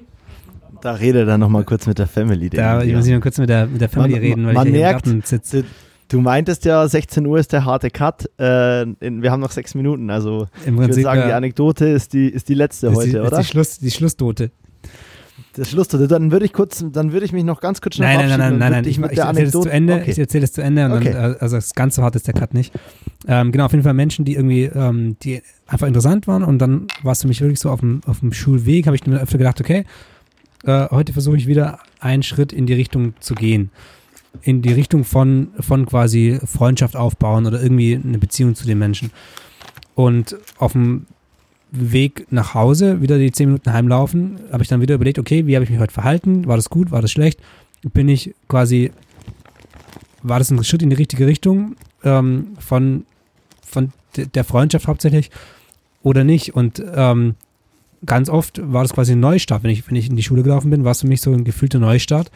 Da 0.80 0.92
rede 0.92 1.26
dann 1.26 1.40
nochmal 1.40 1.64
kurz 1.64 1.86
mit 1.86 1.98
der 1.98 2.06
Family. 2.06 2.50
Da 2.50 2.82
ich 2.82 2.94
muss 2.94 3.06
ich 3.06 3.12
noch 3.12 3.20
kurz 3.20 3.38
mit 3.38 3.48
der, 3.48 3.66
mit 3.66 3.80
der 3.80 3.88
Family 3.88 4.12
man, 4.12 4.20
reden, 4.20 4.46
weil 4.46 4.54
man 4.54 4.66
ich 4.68 4.72
merkt, 4.72 5.06
im 5.06 5.12
Garten 5.14 5.26
sitze. 5.26 5.64
Du, 6.08 6.16
du, 6.16 6.22
meintest 6.22 6.64
ja, 6.64 6.86
16 6.86 7.26
Uhr 7.26 7.38
ist 7.38 7.52
der 7.52 7.64
harte 7.64 7.90
Cut. 7.90 8.30
Äh, 8.38 8.82
in, 8.82 9.22
wir 9.22 9.30
haben 9.30 9.40
noch 9.40 9.52
sechs 9.52 9.74
Minuten. 9.74 10.10
Also 10.10 10.48
Im 10.64 10.74
ich 10.74 10.80
würde 10.80 11.02
sagen, 11.02 11.22
die 11.26 11.32
Anekdote 11.32 11.86
ist 11.86 12.12
die, 12.12 12.28
ist 12.28 12.48
die 12.48 12.54
letzte 12.54 12.88
ist 12.88 12.96
heute, 12.96 13.10
die, 13.10 13.16
ist 13.16 13.26
oder? 13.26 13.38
Die, 13.38 13.44
Schluss, 13.44 13.78
die 13.78 13.90
Schlussdote. 13.90 14.50
Das 15.54 15.70
Schlussdote. 15.70 16.08
Dann 16.08 16.30
würde 16.30 16.44
ich 16.44 16.52
kurz, 16.52 16.84
dann 16.92 17.12
würde 17.12 17.26
ich 17.26 17.32
mich 17.32 17.44
noch 17.44 17.60
ganz 17.60 17.80
kurz 17.80 17.96
schnell 17.96 18.16
Nein, 18.16 18.28
nein, 18.28 18.38
nein, 18.38 18.58
nein, 18.58 18.72
nein, 18.72 18.84
ich, 18.84 18.98
ich 18.98 19.06
der 19.08 19.24
erzähle 19.24 19.46
es 19.46 19.52
zu 19.52 19.68
Ende, 19.68 19.94
Okay. 19.94 20.10
ich 20.10 20.18
erzähle 20.18 20.44
es 20.44 20.52
zu 20.52 20.62
Ende 20.62 20.90
Okay. 20.92 21.12
dann, 21.12 21.32
äh, 21.32 21.36
also 21.40 21.56
das 21.56 21.74
ganz 21.74 21.96
so 21.96 22.02
hart 22.02 22.16
ist 22.16 22.26
der 22.26 22.34
Cut 22.34 22.54
nicht. 22.54 22.72
Ähm, 23.26 23.52
genau, 23.52 23.64
auf 23.66 23.72
jeden 23.72 23.84
Fall 23.84 23.94
Menschen, 23.94 24.24
die 24.24 24.34
irgendwie, 24.34 24.64
ähm, 24.64 25.16
die 25.22 25.42
einfach 25.66 25.86
interessant 25.86 26.26
waren 26.26 26.44
und 26.44 26.58
dann 26.58 26.86
war 27.02 27.12
es 27.12 27.22
für 27.22 27.28
mich 27.28 27.40
wirklich 27.40 27.60
so 27.60 27.70
auf 27.70 27.80
dem, 27.80 28.00
auf 28.06 28.20
dem 28.20 28.32
Schulweg, 28.32 28.86
habe 28.86 28.96
ich 28.96 29.06
mir 29.06 29.20
öfter 29.20 29.38
gedacht, 29.38 29.60
okay, 29.60 29.84
äh, 30.64 30.88
heute 30.90 31.12
versuche 31.12 31.36
ich 31.36 31.46
wieder 31.46 31.78
einen 32.00 32.22
Schritt 32.22 32.52
in 32.52 32.66
die 32.66 32.74
Richtung 32.74 33.14
zu 33.20 33.34
gehen. 33.34 33.70
In 34.42 34.62
die 34.62 34.72
Richtung 34.72 35.04
von, 35.04 35.48
von 35.58 35.86
quasi 35.86 36.38
Freundschaft 36.44 36.96
aufbauen 36.96 37.46
oder 37.46 37.60
irgendwie 37.62 37.94
eine 37.94 38.18
Beziehung 38.18 38.54
zu 38.54 38.66
den 38.66 38.78
Menschen. 38.78 39.10
Und 39.94 40.36
auf 40.58 40.72
dem 40.72 41.06
Weg 41.72 42.26
nach 42.30 42.54
Hause, 42.54 43.02
wieder 43.02 43.18
die 43.18 43.32
zehn 43.32 43.48
Minuten 43.48 43.72
heimlaufen, 43.72 44.38
habe 44.52 44.62
ich 44.62 44.68
dann 44.68 44.80
wieder 44.80 44.94
überlegt, 44.94 45.18
okay, 45.18 45.46
wie 45.46 45.54
habe 45.56 45.64
ich 45.64 45.70
mich 45.70 45.80
heute 45.80 45.92
verhalten? 45.92 46.46
War 46.46 46.56
das 46.56 46.70
gut? 46.70 46.90
War 46.90 47.02
das 47.02 47.10
schlecht? 47.10 47.40
Bin 47.92 48.08
ich 48.08 48.34
quasi, 48.48 48.92
war 50.22 50.38
das 50.38 50.50
ein 50.50 50.62
Schritt 50.64 50.82
in 50.82 50.90
die 50.90 50.96
richtige 50.96 51.26
Richtung 51.26 51.74
ähm, 52.04 52.48
von, 52.58 53.04
von 53.66 53.92
de- 54.16 54.26
der 54.26 54.44
Freundschaft 54.44 54.86
hauptsächlich 54.86 55.30
oder 56.02 56.22
nicht? 56.24 56.54
Und 56.54 56.82
ähm, 56.94 57.34
ganz 58.06 58.30
oft 58.30 58.60
war 58.72 58.82
das 58.82 58.92
quasi 58.92 59.12
ein 59.12 59.20
Neustart. 59.20 59.62
Wenn 59.62 59.70
ich, 59.70 59.88
wenn 59.88 59.96
ich 59.96 60.08
in 60.08 60.16
die 60.16 60.22
Schule 60.22 60.42
gelaufen 60.42 60.70
bin, 60.70 60.84
war 60.84 60.92
es 60.92 61.00
für 61.00 61.08
mich 61.08 61.20
so 61.20 61.32
ein 61.32 61.44
gefühlter 61.44 61.80
Neustart. 61.80 62.30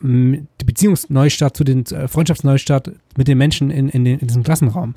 Die 0.00 0.64
Beziehungsneustart 0.64 1.56
zu 1.56 1.64
den 1.64 1.84
äh, 1.86 2.08
Freundschaftsneustart 2.08 2.92
mit 3.16 3.28
den 3.28 3.38
Menschen 3.38 3.70
in, 3.70 3.88
in, 3.88 4.04
den, 4.04 4.18
in 4.18 4.28
diesem 4.28 4.42
Klassenraum. 4.42 4.94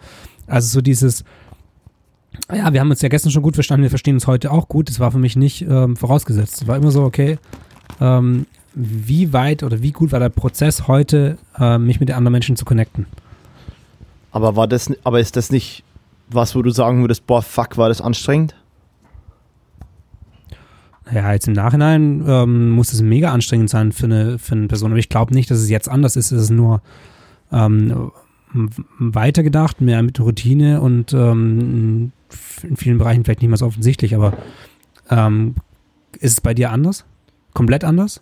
Also 0.47 0.67
so 0.67 0.81
dieses, 0.81 1.23
ja, 2.53 2.71
wir 2.71 2.79
haben 2.79 2.89
uns 2.89 3.01
ja 3.01 3.09
gestern 3.09 3.31
schon 3.31 3.41
gut 3.41 3.55
verstanden, 3.55 3.83
wir 3.83 3.89
verstehen 3.89 4.15
uns 4.15 4.27
heute 4.27 4.51
auch 4.51 4.67
gut. 4.67 4.89
Das 4.89 4.99
war 4.99 5.11
für 5.11 5.17
mich 5.17 5.35
nicht 5.35 5.61
ähm, 5.63 5.95
vorausgesetzt. 5.95 6.61
Es 6.61 6.67
war 6.67 6.77
immer 6.77 6.91
so, 6.91 7.03
okay, 7.03 7.39
ähm, 7.99 8.45
wie 8.73 9.33
weit 9.33 9.63
oder 9.63 9.81
wie 9.81 9.91
gut 9.91 10.11
war 10.11 10.19
der 10.19 10.29
Prozess 10.29 10.87
heute, 10.87 11.37
äh, 11.59 11.77
mich 11.77 11.99
mit 11.99 12.09
den 12.09 12.15
anderen 12.15 12.33
Menschen 12.33 12.55
zu 12.55 12.65
connecten? 12.65 13.05
Aber 14.31 14.55
war 14.55 14.67
das, 14.67 14.91
aber 15.03 15.19
ist 15.19 15.35
das 15.35 15.51
nicht 15.51 15.83
was, 16.29 16.55
wo 16.55 16.61
du 16.61 16.69
sagen 16.69 17.01
würdest, 17.01 17.27
boah, 17.27 17.41
fuck, 17.41 17.77
war 17.77 17.89
das 17.89 18.01
anstrengend? 18.01 18.55
Ja, 21.13 21.33
jetzt 21.33 21.47
im 21.47 21.53
Nachhinein 21.53 22.23
ähm, 22.25 22.69
muss 22.71 22.93
es 22.93 23.01
mega 23.01 23.31
anstrengend 23.31 23.69
sein 23.69 23.91
für 23.91 24.05
eine, 24.05 24.39
für 24.39 24.55
eine 24.55 24.67
Person. 24.67 24.91
Aber 24.91 24.99
ich 24.99 25.09
glaube 25.09 25.33
nicht, 25.33 25.51
dass 25.51 25.59
es 25.59 25.69
jetzt 25.69 25.89
anders 25.89 26.15
ist. 26.15 26.31
Es 26.31 26.43
ist 26.43 26.49
nur 26.51 26.81
ähm, 27.51 28.11
weitergedacht, 28.99 29.81
mehr 29.81 30.01
mit 30.03 30.19
Routine 30.19 30.81
und 30.81 31.13
ähm, 31.13 32.11
in 32.63 32.77
vielen 32.77 32.97
Bereichen 32.97 33.23
vielleicht 33.23 33.41
nicht 33.41 33.49
mehr 33.49 33.57
so 33.57 33.65
offensichtlich. 33.65 34.15
Aber 34.15 34.33
ähm, 35.09 35.55
ist 36.19 36.33
es 36.33 36.41
bei 36.41 36.53
dir 36.53 36.71
anders? 36.71 37.05
Komplett 37.53 37.83
anders? 37.83 38.21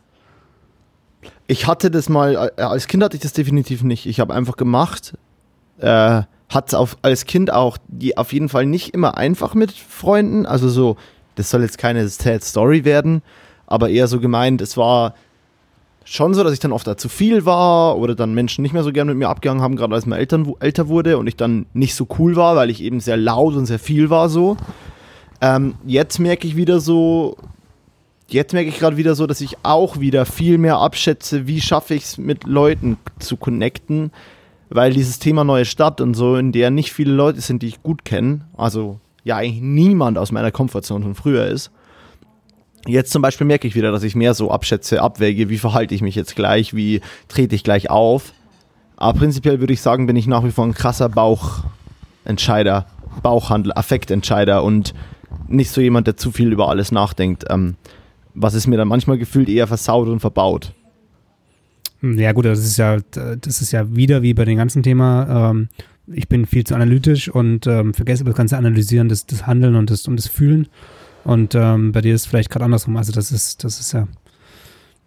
Ich 1.48 1.68
hatte 1.68 1.92
das 1.92 2.10
mal, 2.10 2.52
äh, 2.58 2.62
als 2.62 2.88
Kind 2.88 3.04
hatte 3.04 3.18
ich 3.18 3.22
das 3.22 3.34
definitiv 3.34 3.84
nicht. 3.84 4.08
Ich 4.08 4.20
habe 4.20 4.34
einfach 4.34 4.58
gemacht. 4.58 5.18
Äh, 5.78 6.24
hat 6.50 6.74
es 6.74 6.98
als 7.04 7.26
Kind 7.26 7.54
auch 7.54 7.78
die 7.88 8.18
auf 8.18 8.34
jeden 8.34 8.50
Fall 8.50 8.66
nicht 8.66 8.96
immer 8.96 9.18
einfach 9.18 9.54
mit 9.54 9.72
Freunden. 9.72 10.48
Also 10.48 10.68
so, 10.68 10.98
das 11.40 11.52
soll 11.52 11.62
jetzt 11.62 11.78
keine 11.78 12.06
Sad 12.10 12.44
Story 12.44 12.84
werden, 12.84 13.22
aber 13.66 13.90
eher 13.90 14.08
so 14.08 14.20
gemeint, 14.20 14.60
es 14.60 14.76
war 14.76 15.14
schon 16.04 16.34
so, 16.34 16.44
dass 16.44 16.52
ich 16.52 16.60
dann 16.60 16.74
oft 16.74 16.86
da 16.86 16.98
zu 16.98 17.08
viel 17.08 17.46
war 17.46 17.98
oder 17.98 18.14
dann 18.14 18.34
Menschen 18.34 18.62
nicht 18.62 18.74
mehr 18.74 18.84
so 18.84 18.92
gern 18.92 19.08
mit 19.08 19.16
mir 19.16 19.30
abgegangen 19.30 19.64
haben, 19.64 19.78
gerade 19.78 19.96
als 19.96 20.06
man 20.06 20.20
Eltern, 20.20 20.54
älter 20.60 20.90
wurde 20.90 21.18
und 21.18 21.28
ich 21.28 21.38
dann 21.38 21.66
nicht 21.72 21.96
so 21.96 22.08
cool 22.20 22.36
war, 22.36 22.58
weil 22.58 22.70
ich 22.70 22.84
eben 22.84 23.00
sehr 23.00 23.16
laut 23.16 23.56
und 23.56 23.68
sehr 23.68 23.80
viel 23.80 24.10
war 24.10 24.28
so. 24.28 24.58
Ähm, 25.40 25.76
jetzt 25.86 26.20
merke 26.20 26.46
ich 26.46 26.58
wieder 26.58 26.82
so, 26.82 27.38
jetzt 28.28 28.52
merke 28.52 28.68
ich 28.68 28.78
gerade 28.78 28.98
wieder 28.98 29.16
so, 29.16 29.26
dass 29.26 29.40
ich 29.40 29.56
auch 29.64 30.02
wieder 30.02 30.26
viel 30.26 30.58
mehr 30.58 30.80
abschätze, 30.80 31.48
wie 31.48 31.62
schaffe 31.62 31.94
ich 31.94 32.04
es 32.04 32.18
mit 32.18 32.44
Leuten 32.44 32.98
zu 33.20 33.38
connecten, 33.38 34.12
weil 34.68 34.92
dieses 34.92 35.20
Thema 35.20 35.46
neue 35.46 35.64
Stadt 35.64 36.02
und 36.02 36.16
so, 36.16 36.36
in 36.36 36.52
der 36.52 36.70
nicht 36.70 36.92
viele 36.92 37.14
Leute 37.14 37.40
sind, 37.40 37.62
die 37.62 37.68
ich 37.68 37.82
gut 37.82 38.04
kenne, 38.04 38.42
also 38.58 39.00
ja 39.24 39.38
eigentlich 39.38 39.61
niemand 39.61 40.17
aus 40.17 40.32
meiner 40.32 40.51
Komfortzone 40.51 41.03
von 41.03 41.15
früher 41.15 41.47
ist. 41.47 41.72
Jetzt 42.88 43.11
zum 43.11 43.22
Beispiel 43.22 43.45
merke 43.45 43.67
ich 43.67 43.76
wieder, 43.76 43.91
dass 43.91 44.03
ich 44.03 44.15
mehr 44.15 44.34
so 44.34 44.51
abschätze, 44.51 45.01
abwäge, 45.01 45.49
wie 45.49 45.57
verhalte 45.57 45.93
ich 45.93 46.01
mich 46.01 46.15
jetzt 46.15 46.36
gleich, 46.36 46.74
wie 46.74 47.01
trete 47.28 47.55
ich 47.55 47.63
gleich 47.63 47.89
auf. 47.89 48.34
Aber 48.95 49.20
prinzipiell 49.20 49.59
würde 49.59 49.74
ich 49.74 49.82
sagen, 49.82 50.07
bin 50.07 50.15
ich 50.15 50.28
nach 50.28 50.43
wie 50.43 50.51
vor 50.51 50.65
ein 50.65 50.74
krasser 50.74 51.09
Bauchentscheider, 51.09 52.86
Bauchhandel, 53.22 53.74
Affektentscheider 53.74 54.63
und 54.63 54.93
nicht 55.47 55.72
so 55.72 55.82
jemand, 55.82 56.07
der 56.07 56.17
zu 56.17 56.32
viel 56.32 56.51
über 56.51 56.70
alles 56.70 56.91
nachdenkt. 56.91 57.45
Ähm, 57.49 57.76
was 58.34 58.53
es 58.53 58.67
mir 58.67 58.78
dann 58.78 58.88
manchmal 58.88 59.17
gefühlt 59.17 59.49
eher 59.49 59.67
versaut 59.67 60.07
und 60.07 60.20
verbaut. 60.20 60.74
Hm, 62.01 62.17
Ja 62.17 62.32
gut, 62.32 62.45
das 62.45 62.59
ist 62.59 62.78
ja, 62.78 62.97
das 63.11 63.61
ist 63.61 63.72
ja 63.72 63.93
wieder 63.95 64.22
wie 64.22 64.34
bei 64.34 64.45
dem 64.45 64.57
ganzen 64.57 64.84
Thema. 64.84 65.51
Ähm, 65.51 65.70
ich 66.14 66.28
bin 66.28 66.45
viel 66.45 66.64
zu 66.64 66.76
analytisch 66.76 67.30
und 67.30 67.68
ähm, 67.68 67.93
vergesse 67.93 68.24
das 68.24 68.36
ganze 68.36 68.57
Analysieren, 68.57 69.10
das, 69.10 69.26
das 69.26 69.47
Handeln 69.47 69.76
und 69.76 69.89
das, 69.89 70.07
und 70.07 70.18
das 70.18 70.28
Fühlen. 70.28 70.68
Und 71.24 71.55
ähm, 71.55 71.91
bei 71.91 72.01
dir 72.01 72.16
ist 72.16 72.22
es 72.22 72.28
vielleicht 72.28 72.49
gerade 72.49 72.66
andersrum. 72.66 72.97
Also 72.97 73.12
das 73.12 73.32
ist, 73.32 73.64
das 73.64 73.80
ist 73.80 73.91
ja, 73.91 74.07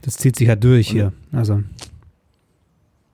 das 0.03 0.17
zieht 0.17 0.37
sich 0.37 0.49
ja 0.49 0.57
durch 0.57 0.89
hier. 0.89 1.13
Also 1.33 1.63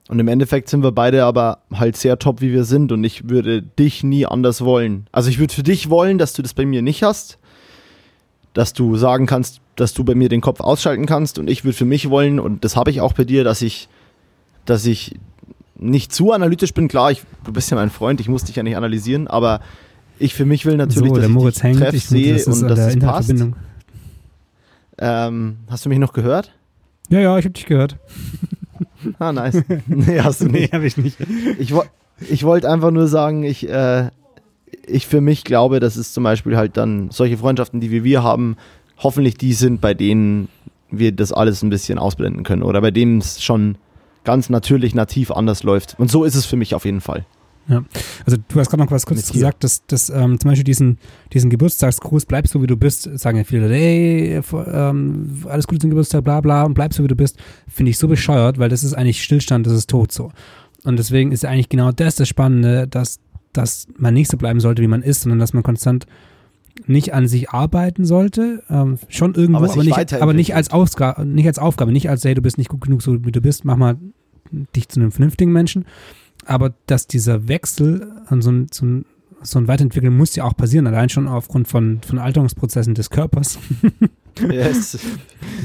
Und 0.08 0.18
im 0.18 0.28
Endeffekt 0.28 0.68
sind 0.68 0.82
wir 0.82 0.92
beide 0.92 1.24
aber 1.24 1.58
halt 1.72 1.96
sehr 1.96 2.18
top, 2.18 2.40
wie 2.40 2.52
wir 2.52 2.64
sind. 2.64 2.92
Und 2.92 3.04
ich 3.04 3.28
würde 3.28 3.62
dich 3.62 4.02
nie 4.02 4.26
anders 4.26 4.62
wollen. 4.62 5.06
Also 5.12 5.30
ich 5.30 5.38
würde 5.38 5.54
für 5.54 5.62
dich 5.62 5.90
wollen, 5.90 6.18
dass 6.18 6.32
du 6.32 6.42
das 6.42 6.54
bei 6.54 6.66
mir 6.66 6.82
nicht 6.82 7.02
hast. 7.02 7.38
Dass 8.52 8.72
du 8.72 8.96
sagen 8.96 9.26
kannst, 9.26 9.60
dass 9.76 9.94
du 9.94 10.02
bei 10.04 10.14
mir 10.14 10.28
den 10.28 10.40
Kopf 10.40 10.60
ausschalten 10.60 11.06
kannst. 11.06 11.38
Und 11.38 11.48
ich 11.48 11.64
würde 11.64 11.76
für 11.76 11.84
mich 11.84 12.10
wollen, 12.10 12.40
und 12.40 12.64
das 12.64 12.74
habe 12.74 12.90
ich 12.90 13.00
auch 13.00 13.12
bei 13.12 13.24
dir, 13.24 13.44
dass 13.44 13.62
ich, 13.62 13.88
dass 14.64 14.84
ich 14.86 15.14
nicht 15.78 16.12
zu 16.12 16.32
analytisch 16.32 16.74
bin. 16.74 16.88
Klar, 16.88 17.10
ich, 17.12 17.22
du 17.44 17.52
bist 17.52 17.70
ja 17.70 17.76
mein 17.76 17.90
Freund, 17.90 18.20
ich 18.20 18.28
muss 18.28 18.44
dich 18.44 18.56
ja 18.56 18.62
nicht 18.62 18.76
analysieren, 18.76 19.26
aber 19.28 19.60
ich 20.18 20.34
für 20.34 20.44
mich 20.44 20.66
will 20.66 20.76
natürlich, 20.76 21.08
so, 21.10 21.14
dass 21.14 21.20
der 21.22 21.28
ich 21.28 21.34
Moritz 21.34 21.54
dich 21.56 21.64
hängt, 21.64 21.78
treff, 21.80 22.02
sehe 22.02 22.32
das 22.34 22.46
und 22.46 22.68
dass 22.68 22.78
es 22.78 22.98
passt. 22.98 23.32
Ähm, 25.00 25.56
hast 25.68 25.84
du 25.84 25.88
mich 25.88 25.98
noch 25.98 26.12
gehört? 26.12 26.52
Ja, 27.08 27.20
ja, 27.20 27.38
ich 27.38 27.44
habe 27.44 27.52
dich 27.54 27.66
gehört. 27.66 27.96
Ah, 29.20 29.32
nice. 29.32 29.62
nee, 29.86 30.20
hast 30.20 30.40
du 30.40 30.46
nicht. 30.48 30.72
habe 30.72 30.84
ich 30.86 30.96
nicht. 30.96 31.16
Ich, 31.58 31.72
wo- 31.72 31.84
ich 32.28 32.42
wollte 32.44 32.68
einfach 32.68 32.90
nur 32.90 33.06
sagen, 33.06 33.44
ich, 33.44 33.68
äh, 33.68 34.10
ich 34.86 35.06
für 35.06 35.20
mich 35.20 35.44
glaube, 35.44 35.78
dass 35.78 35.94
es 35.96 36.12
zum 36.12 36.24
Beispiel 36.24 36.56
halt 36.56 36.76
dann 36.76 37.10
solche 37.10 37.38
Freundschaften, 37.38 37.80
die 37.80 37.92
wir, 37.92 38.02
wir 38.02 38.24
haben, 38.24 38.56
hoffentlich 38.98 39.36
die 39.36 39.52
sind, 39.52 39.80
bei 39.80 39.94
denen 39.94 40.48
wir 40.90 41.12
das 41.12 41.32
alles 41.32 41.62
ein 41.62 41.70
bisschen 41.70 41.98
ausblenden 41.98 42.42
können 42.42 42.62
oder 42.64 42.80
bei 42.80 42.90
denen 42.90 43.18
es 43.18 43.40
schon 43.42 43.76
ganz 44.24 44.50
natürlich, 44.50 44.94
nativ 44.94 45.30
anders 45.30 45.62
läuft. 45.62 45.96
Und 45.98 46.10
so 46.10 46.24
ist 46.24 46.34
es 46.34 46.44
für 46.46 46.56
mich 46.56 46.74
auf 46.74 46.84
jeden 46.84 47.00
Fall. 47.00 47.24
Also 48.24 48.38
du 48.48 48.58
hast 48.58 48.70
gerade 48.70 48.82
noch 48.82 48.90
was 48.90 49.04
kurz 49.04 49.30
gesagt, 49.30 49.62
dass, 49.62 49.84
dass 49.86 50.08
ähm, 50.08 50.40
zum 50.40 50.48
Beispiel 50.50 50.64
diesen, 50.64 50.96
diesen 51.34 51.50
Geburtstagsgruß, 51.50 52.24
bleib 52.24 52.48
so 52.48 52.62
wie 52.62 52.66
du 52.66 52.78
bist, 52.78 53.02
sagen 53.18 53.36
ja 53.36 53.44
viele 53.44 53.62
Leute, 53.68 53.74
ey, 53.74 54.42
vor- 54.42 54.66
ähm, 54.66 55.42
alles 55.46 55.66
Gute 55.66 55.80
zum 55.80 55.90
Geburtstag, 55.90 56.24
bla 56.24 56.40
bla, 56.40 56.62
und 56.64 56.72
bleib 56.72 56.94
so 56.94 57.04
wie 57.04 57.08
du 57.08 57.14
bist, 57.14 57.36
finde 57.68 57.90
ich 57.90 57.98
so 57.98 58.08
bescheuert, 58.08 58.58
weil 58.58 58.70
das 58.70 58.84
ist 58.84 58.94
eigentlich 58.94 59.22
Stillstand, 59.22 59.66
das 59.66 59.74
ist 59.74 59.90
tot 59.90 60.12
so. 60.12 60.32
Und 60.84 60.98
deswegen 60.98 61.30
ist 61.30 61.44
eigentlich 61.44 61.68
genau 61.68 61.92
das 61.92 62.14
das 62.14 62.26
Spannende, 62.26 62.88
dass, 62.88 63.18
dass 63.52 63.86
man 63.98 64.14
nicht 64.14 64.30
so 64.30 64.38
bleiben 64.38 64.60
sollte, 64.60 64.80
wie 64.80 64.88
man 64.88 65.02
ist, 65.02 65.20
sondern 65.20 65.38
dass 65.38 65.52
man 65.52 65.62
konstant 65.62 66.06
nicht 66.86 67.12
an 67.12 67.28
sich 67.28 67.50
arbeiten 67.50 68.06
sollte, 68.06 68.62
ähm, 68.70 68.98
schon 69.08 69.34
irgendwo, 69.34 69.58
Aber 69.58 69.70
aber, 69.72 69.84
nicht, 69.84 70.14
aber 70.22 70.32
nicht 70.32 70.54
als 70.54 70.70
Aufgabe, 70.70 71.26
nicht 71.26 71.46
als 71.46 71.58
Aufgabe, 71.58 71.92
nicht 71.92 72.08
als, 72.08 72.24
hey, 72.24 72.34
du 72.34 72.40
bist 72.40 72.56
nicht 72.56 72.70
gut 72.70 72.80
genug, 72.80 73.02
so 73.02 73.26
wie 73.26 73.32
du 73.32 73.42
bist, 73.42 73.66
mach 73.66 73.76
mal 73.76 73.96
dich 74.50 74.88
zu 74.88 75.00
einem 75.00 75.12
vernünftigen 75.12 75.52
Menschen, 75.52 75.84
aber 76.44 76.74
dass 76.86 77.06
dieser 77.06 77.48
Wechsel 77.48 78.12
an 78.26 78.42
so 78.42 78.50
ein, 78.50 78.66
so 78.72 78.86
ein, 78.86 79.04
so 79.42 79.58
ein 79.58 79.68
Weiterentwickeln 79.68 80.16
muss 80.16 80.34
ja 80.34 80.44
auch 80.44 80.56
passieren, 80.56 80.86
allein 80.86 81.08
schon 81.08 81.28
aufgrund 81.28 81.68
von, 81.68 82.00
von 82.06 82.18
Alterungsprozessen 82.18 82.94
des 82.94 83.10
Körpers. 83.10 83.58
Yes. 84.40 84.98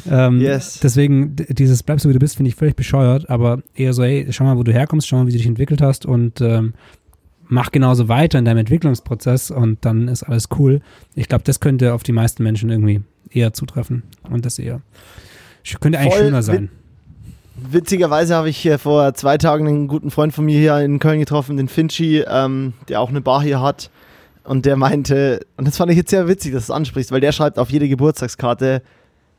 ähm, 0.09 0.41
Yes. 0.41 0.79
Deswegen, 0.81 1.35
dieses 1.35 1.83
bleib 1.83 2.01
so 2.01 2.09
wie 2.09 2.13
du 2.13 2.19
bist, 2.19 2.37
finde 2.37 2.49
ich 2.49 2.55
völlig 2.55 2.75
bescheuert, 2.75 3.29
aber 3.29 3.61
eher 3.75 3.93
so, 3.93 4.03
hey, 4.03 4.25
schau 4.31 4.45
mal, 4.45 4.57
wo 4.57 4.63
du 4.63 4.73
herkommst, 4.73 5.07
schau 5.07 5.17
mal, 5.17 5.27
wie 5.27 5.31
du 5.31 5.37
dich 5.37 5.45
entwickelt 5.45 5.79
hast 5.79 6.07
und 6.07 6.41
ähm, 6.41 6.73
mach 7.47 7.71
genauso 7.71 8.07
weiter 8.07 8.39
in 8.39 8.45
deinem 8.45 8.59
Entwicklungsprozess 8.59 9.51
und 9.51 9.85
dann 9.85 10.07
ist 10.07 10.23
alles 10.23 10.49
cool. 10.57 10.81
Ich 11.13 11.29
glaube, 11.29 11.43
das 11.43 11.59
könnte 11.59 11.93
auf 11.93 12.01
die 12.01 12.13
meisten 12.13 12.41
Menschen 12.41 12.71
irgendwie 12.71 13.01
eher 13.29 13.53
zutreffen 13.53 14.03
und 14.29 14.45
das 14.45 14.57
eher 14.59 14.81
könnte 15.79 15.99
eigentlich 15.99 16.13
Voll 16.13 16.23
schöner 16.23 16.43
sein. 16.43 16.69
Witzigerweise 17.69 18.35
habe 18.35 18.49
ich 18.49 18.69
vor 18.77 19.13
zwei 19.13 19.37
Tagen 19.37 19.67
einen 19.67 19.87
guten 19.87 20.11
Freund 20.11 20.33
von 20.33 20.45
mir 20.45 20.59
hier 20.59 20.77
in 20.79 20.99
Köln 20.99 21.19
getroffen, 21.19 21.57
den 21.57 21.67
Finchi, 21.67 22.23
ähm, 22.27 22.73
der 22.89 22.99
auch 22.99 23.09
eine 23.09 23.21
Bar 23.21 23.41
hier 23.41 23.61
hat. 23.61 23.89
Und 24.43 24.65
der 24.65 24.75
meinte, 24.75 25.45
und 25.55 25.67
das 25.67 25.77
fand 25.77 25.91
ich 25.91 25.97
jetzt 25.97 26.09
sehr 26.09 26.27
witzig, 26.27 26.51
dass 26.51 26.67
du 26.67 26.73
es 26.73 26.75
ansprichst, 26.75 27.11
weil 27.11 27.21
der 27.21 27.31
schreibt 27.31 27.57
auf 27.57 27.69
jede 27.69 27.87
Geburtstagskarte, 27.87 28.81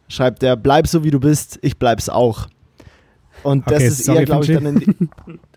schreibt 0.09 0.42
der, 0.42 0.56
bleib 0.56 0.86
so 0.86 1.05
wie 1.05 1.10
du 1.10 1.20
bist, 1.20 1.59
ich 1.62 1.78
bleib's 1.78 2.09
auch. 2.09 2.46
Und 3.42 3.66
das 3.66 3.76
Okay, 3.76 3.86
ist 3.88 4.05
sorry, 4.05 4.18
eher, 4.20 4.24
glaube 4.24 4.44
ich, 4.44 4.52
dann 4.52 4.66
in 4.66 5.10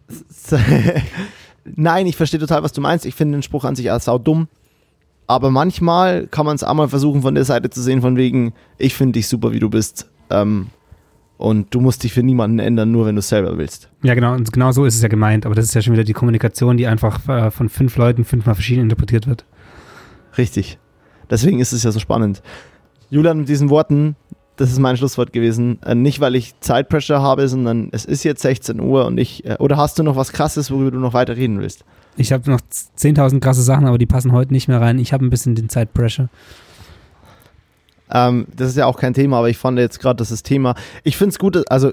Nein, 1.76 2.08
ich 2.08 2.16
verstehe 2.16 2.40
total, 2.40 2.64
was 2.64 2.74
du 2.74 2.82
meinst. 2.82 3.06
Ich 3.06 3.16
finde 3.16 3.38
den 3.38 3.44
Spruch 3.44 3.66
an 3.66 3.76
sich 3.76 3.92
als 3.92 4.06
sau 4.06 4.18
dumm. 4.18 4.48
Aber 5.28 5.52
manchmal 5.52 6.28
kann 6.28 6.46
man 6.46 6.56
es 6.56 6.64
auch 6.64 6.74
mal 6.74 6.88
versuchen, 6.88 7.22
von 7.22 7.36
der 7.36 7.44
Seite 7.44 7.70
zu 7.70 7.82
sehen, 7.82 8.02
von 8.02 8.16
wegen, 8.16 8.54
ich 8.78 8.94
finde 8.94 9.14
dich 9.14 9.28
super, 9.28 9.52
wie 9.52 9.60
du 9.60 9.70
bist. 9.70 10.08
Ähm, 10.30 10.68
und 11.38 11.74
du 11.74 11.82
musst 11.82 12.04
dich 12.04 12.14
für 12.14 12.24
niemanden 12.24 12.60
ändern, 12.60 12.92
nur 12.92 13.06
wenn 13.06 13.16
du 13.16 13.20
es 13.20 13.30
selber 13.30 13.58
willst. 13.58 13.90
Ja, 14.04 14.16
genau, 14.16 14.34
und 14.34 14.52
genau 14.52 14.72
so 14.72 14.86
ist 14.86 14.96
es 14.96 15.02
ja 15.02 15.08
gemeint, 15.08 15.46
aber 15.46 15.56
das 15.56 15.66
ist 15.66 15.74
ja 15.74 15.82
schon 15.82 15.94
wieder 15.94 16.04
die 16.04 16.14
Kommunikation, 16.14 16.78
die 16.78 16.88
einfach 16.88 17.28
äh, 17.30 17.52
von 17.52 17.70
fünf 17.70 17.96
Leuten 17.98 18.26
fünfmal 18.26 18.56
verschieden 18.56 18.82
interpretiert 18.82 19.28
wird. 19.28 19.46
Richtig. 20.38 20.80
Deswegen 21.30 21.60
ist 21.60 21.74
es 21.74 21.84
ja 21.84 21.92
so 21.92 22.00
spannend. 22.00 22.42
Julian, 23.10 23.40
mit 23.40 23.50
diesen 23.50 23.70
Worten, 23.70 24.16
das 24.56 24.72
ist 24.72 24.80
mein 24.80 24.98
Schlusswort 24.98 25.32
gewesen. 25.32 25.82
Äh, 25.84 25.96
nicht, 25.96 26.20
weil 26.20 26.36
ich 26.36 26.60
Zeitpressure 26.60 27.22
habe, 27.22 27.48
sondern 27.48 27.90
es 27.92 28.06
ist 28.06 28.24
jetzt 28.24 28.42
16 28.42 28.80
Uhr 28.80 29.06
und 29.06 29.18
ich. 29.18 29.46
Äh, 29.46 29.58
oder 29.60 29.78
hast 29.78 30.00
du 30.00 30.04
noch 30.04 30.16
was 30.16 30.32
Krasses, 30.32 30.72
worüber 30.72 30.92
du 30.92 31.00
noch 31.00 31.14
weiter 31.14 31.38
reden 31.38 31.60
willst? 31.60 31.86
Ich 32.18 32.34
habe 32.34 32.50
noch 32.50 32.60
10.000 32.62 33.40
krasse 33.40 33.62
Sachen, 33.62 33.86
aber 33.86 34.00
die 34.00 34.08
passen 34.08 34.32
heute 34.32 34.52
nicht 34.52 34.68
mehr 34.68 34.82
rein. 34.82 34.98
Ich 34.98 35.14
habe 35.14 35.24
ein 35.24 35.30
bisschen 35.30 35.54
den 35.54 35.70
Zeitpressure. 35.70 36.30
Ähm, 38.12 38.48
das 38.56 38.70
ist 38.70 38.78
ja 38.78 38.86
auch 38.86 38.98
kein 38.98 39.14
Thema, 39.14 39.38
aber 39.38 39.50
ich 39.50 39.58
fand 39.58 39.78
jetzt 39.80 40.00
gerade, 40.00 40.18
das 40.18 40.32
ist 40.32 40.44
Thema. 40.44 40.76
Ich 41.04 41.18
finde 41.18 41.30
es 41.30 41.40
gut, 41.40 41.70
also 41.70 41.92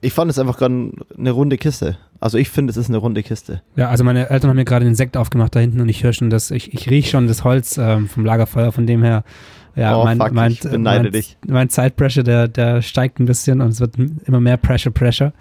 ich 0.00 0.12
fand 0.12 0.30
es 0.30 0.38
einfach 0.38 0.58
gerade 0.58 0.92
eine 1.16 1.30
runde 1.30 1.56
Kiste. 1.56 1.96
Also 2.20 2.38
ich 2.38 2.50
finde, 2.50 2.70
es 2.70 2.76
ist 2.76 2.88
eine 2.88 2.98
runde 2.98 3.22
Kiste. 3.22 3.62
Ja, 3.76 3.88
also 3.88 4.04
meine 4.04 4.30
Eltern 4.30 4.50
haben 4.50 4.56
mir 4.56 4.64
gerade 4.64 4.84
den 4.84 4.94
Sekt 4.94 5.16
aufgemacht 5.16 5.54
da 5.54 5.60
hinten 5.60 5.80
und 5.80 5.88
ich 5.88 6.02
höre 6.04 6.12
schon 6.12 6.30
das, 6.30 6.50
ich, 6.50 6.74
ich 6.74 6.90
rieche 6.90 7.10
schon 7.10 7.26
das 7.26 7.44
Holz 7.44 7.78
ähm, 7.78 8.08
vom 8.08 8.24
Lagerfeuer, 8.24 8.72
von 8.72 8.86
dem 8.86 9.02
her, 9.02 9.24
ja, 9.74 9.96
oh, 9.96 10.04
mein, 10.04 10.18
fuck, 10.18 10.32
mein, 10.32 10.52
ich 10.52 10.60
beneide 10.60 11.04
mein, 11.04 11.12
dich. 11.12 11.36
mein 11.46 11.68
Zeitpressure, 11.68 12.24
der, 12.24 12.48
der 12.48 12.82
steigt 12.82 13.20
ein 13.20 13.26
bisschen 13.26 13.60
und 13.60 13.70
es 13.70 13.80
wird 13.80 13.94
immer 14.24 14.40
mehr 14.40 14.56
Pressure, 14.56 14.92
Pressure. 14.92 15.32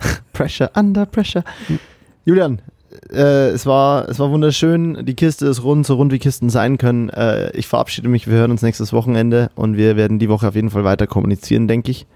Pressure, 0.32 0.70
under 0.76 1.06
pressure. 1.06 1.44
Julian, 2.24 2.60
äh, 3.10 3.50
es, 3.50 3.66
war, 3.66 4.08
es 4.08 4.18
war 4.18 4.30
wunderschön. 4.30 5.04
Die 5.04 5.14
Kiste 5.14 5.46
ist 5.46 5.62
rund, 5.62 5.86
so 5.86 5.94
rund 5.94 6.12
wie 6.12 6.18
Kisten 6.18 6.50
sein 6.50 6.78
können. 6.78 7.08
Äh, 7.10 7.50
ich 7.56 7.66
verabschiede 7.66 8.08
mich. 8.08 8.26
Wir 8.26 8.34
hören 8.34 8.50
uns 8.50 8.62
nächstes 8.62 8.92
Wochenende 8.92 9.50
und 9.54 9.76
wir 9.76 9.96
werden 9.96 10.18
die 10.18 10.28
Woche 10.28 10.48
auf 10.48 10.54
jeden 10.54 10.70
Fall 10.70 10.84
weiter 10.84 11.06
kommunizieren, 11.06 11.68
denke 11.68 11.90
ich. 11.90 12.06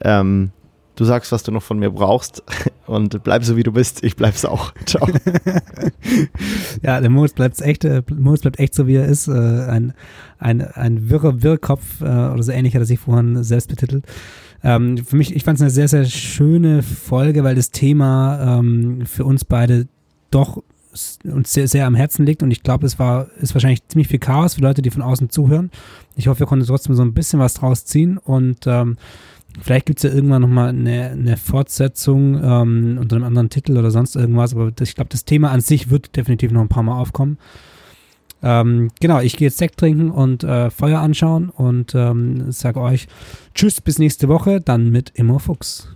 Ähm, 0.00 0.50
du 0.96 1.04
sagst, 1.04 1.32
was 1.32 1.42
du 1.42 1.52
noch 1.52 1.62
von 1.62 1.78
mir 1.78 1.90
brauchst 1.90 2.42
und 2.86 3.22
bleib 3.22 3.44
so, 3.44 3.56
wie 3.56 3.62
du 3.62 3.72
bist. 3.72 4.02
Ich 4.04 4.16
bleib's 4.16 4.44
auch. 4.44 4.72
Ciao. 4.86 5.06
Ja, 6.82 7.00
der 7.00 7.10
Moritz 7.10 7.32
bleibt 7.32 7.60
echt, 7.60 7.84
äh, 7.84 8.02
Moritz 8.16 8.42
bleibt 8.42 8.58
echt 8.58 8.74
so, 8.74 8.86
wie 8.86 8.96
er 8.96 9.06
ist. 9.06 9.28
Äh, 9.28 9.32
ein, 9.32 9.92
ein, 10.38 10.62
ein 10.62 11.10
wirrer 11.10 11.42
Wirrkopf 11.42 12.00
äh, 12.00 12.04
oder 12.04 12.42
so 12.42 12.52
ähnlich 12.52 12.74
hat 12.74 12.82
er 12.82 12.86
sich 12.86 13.00
vorhin 13.00 13.42
selbst 13.42 13.68
betitelt. 13.68 14.04
Ähm, 14.62 14.98
für 14.98 15.16
mich, 15.16 15.34
ich 15.34 15.44
fand 15.44 15.56
es 15.56 15.62
eine 15.62 15.70
sehr, 15.70 15.88
sehr 15.88 16.04
schöne 16.04 16.82
Folge, 16.82 17.44
weil 17.44 17.54
das 17.54 17.70
Thema 17.70 18.58
ähm, 18.58 19.04
für 19.06 19.24
uns 19.24 19.44
beide 19.44 19.86
doch 20.30 20.62
uns 21.24 21.52
sehr, 21.52 21.68
sehr 21.68 21.86
am 21.86 21.94
Herzen 21.94 22.26
liegt 22.26 22.42
und 22.42 22.50
ich 22.50 22.62
glaube, 22.62 22.86
es 22.86 22.98
war, 22.98 23.28
ist 23.40 23.54
wahrscheinlich 23.54 23.86
ziemlich 23.88 24.08
viel 24.08 24.18
Chaos 24.18 24.54
für 24.54 24.62
Leute, 24.62 24.82
die 24.82 24.90
von 24.90 25.02
außen 25.02 25.30
zuhören. 25.30 25.70
Ich 26.16 26.28
hoffe, 26.28 26.40
wir 26.40 26.46
konnten 26.46 26.66
trotzdem 26.66 26.94
so 26.94 27.02
ein 27.02 27.14
bisschen 27.14 27.38
was 27.38 27.54
draus 27.54 27.84
ziehen 27.84 28.18
und 28.18 28.66
ähm, 28.66 28.96
vielleicht 29.60 29.86
gibt 29.86 29.98
es 29.98 30.02
ja 30.04 30.14
irgendwann 30.14 30.42
nochmal 30.42 30.70
eine, 30.70 31.10
eine 31.10 31.36
Fortsetzung 31.36 32.42
ähm, 32.42 32.98
unter 33.00 33.16
einem 33.16 33.24
anderen 33.26 33.50
Titel 33.50 33.76
oder 33.76 33.90
sonst 33.90 34.16
irgendwas, 34.16 34.54
aber 34.54 34.72
das, 34.72 34.88
ich 34.88 34.94
glaube, 34.94 35.10
das 35.10 35.24
Thema 35.24 35.50
an 35.50 35.60
sich 35.60 35.90
wird 35.90 36.16
definitiv 36.16 36.50
noch 36.50 36.62
ein 36.62 36.68
paar 36.68 36.82
Mal 36.82 36.98
aufkommen. 36.98 37.38
Ähm, 38.40 38.90
genau, 39.00 39.20
ich 39.20 39.36
gehe 39.36 39.48
jetzt 39.48 39.58
Sekt 39.58 39.78
trinken 39.78 40.10
und 40.10 40.44
äh, 40.44 40.70
Feuer 40.70 41.00
anschauen 41.00 41.50
und 41.50 41.94
ähm, 41.94 42.52
sage 42.52 42.80
euch 42.80 43.08
Tschüss 43.54 43.80
bis 43.80 43.98
nächste 43.98 44.28
Woche, 44.28 44.60
dann 44.60 44.90
mit 44.90 45.10
Immo 45.14 45.38
Fuchs. 45.38 45.88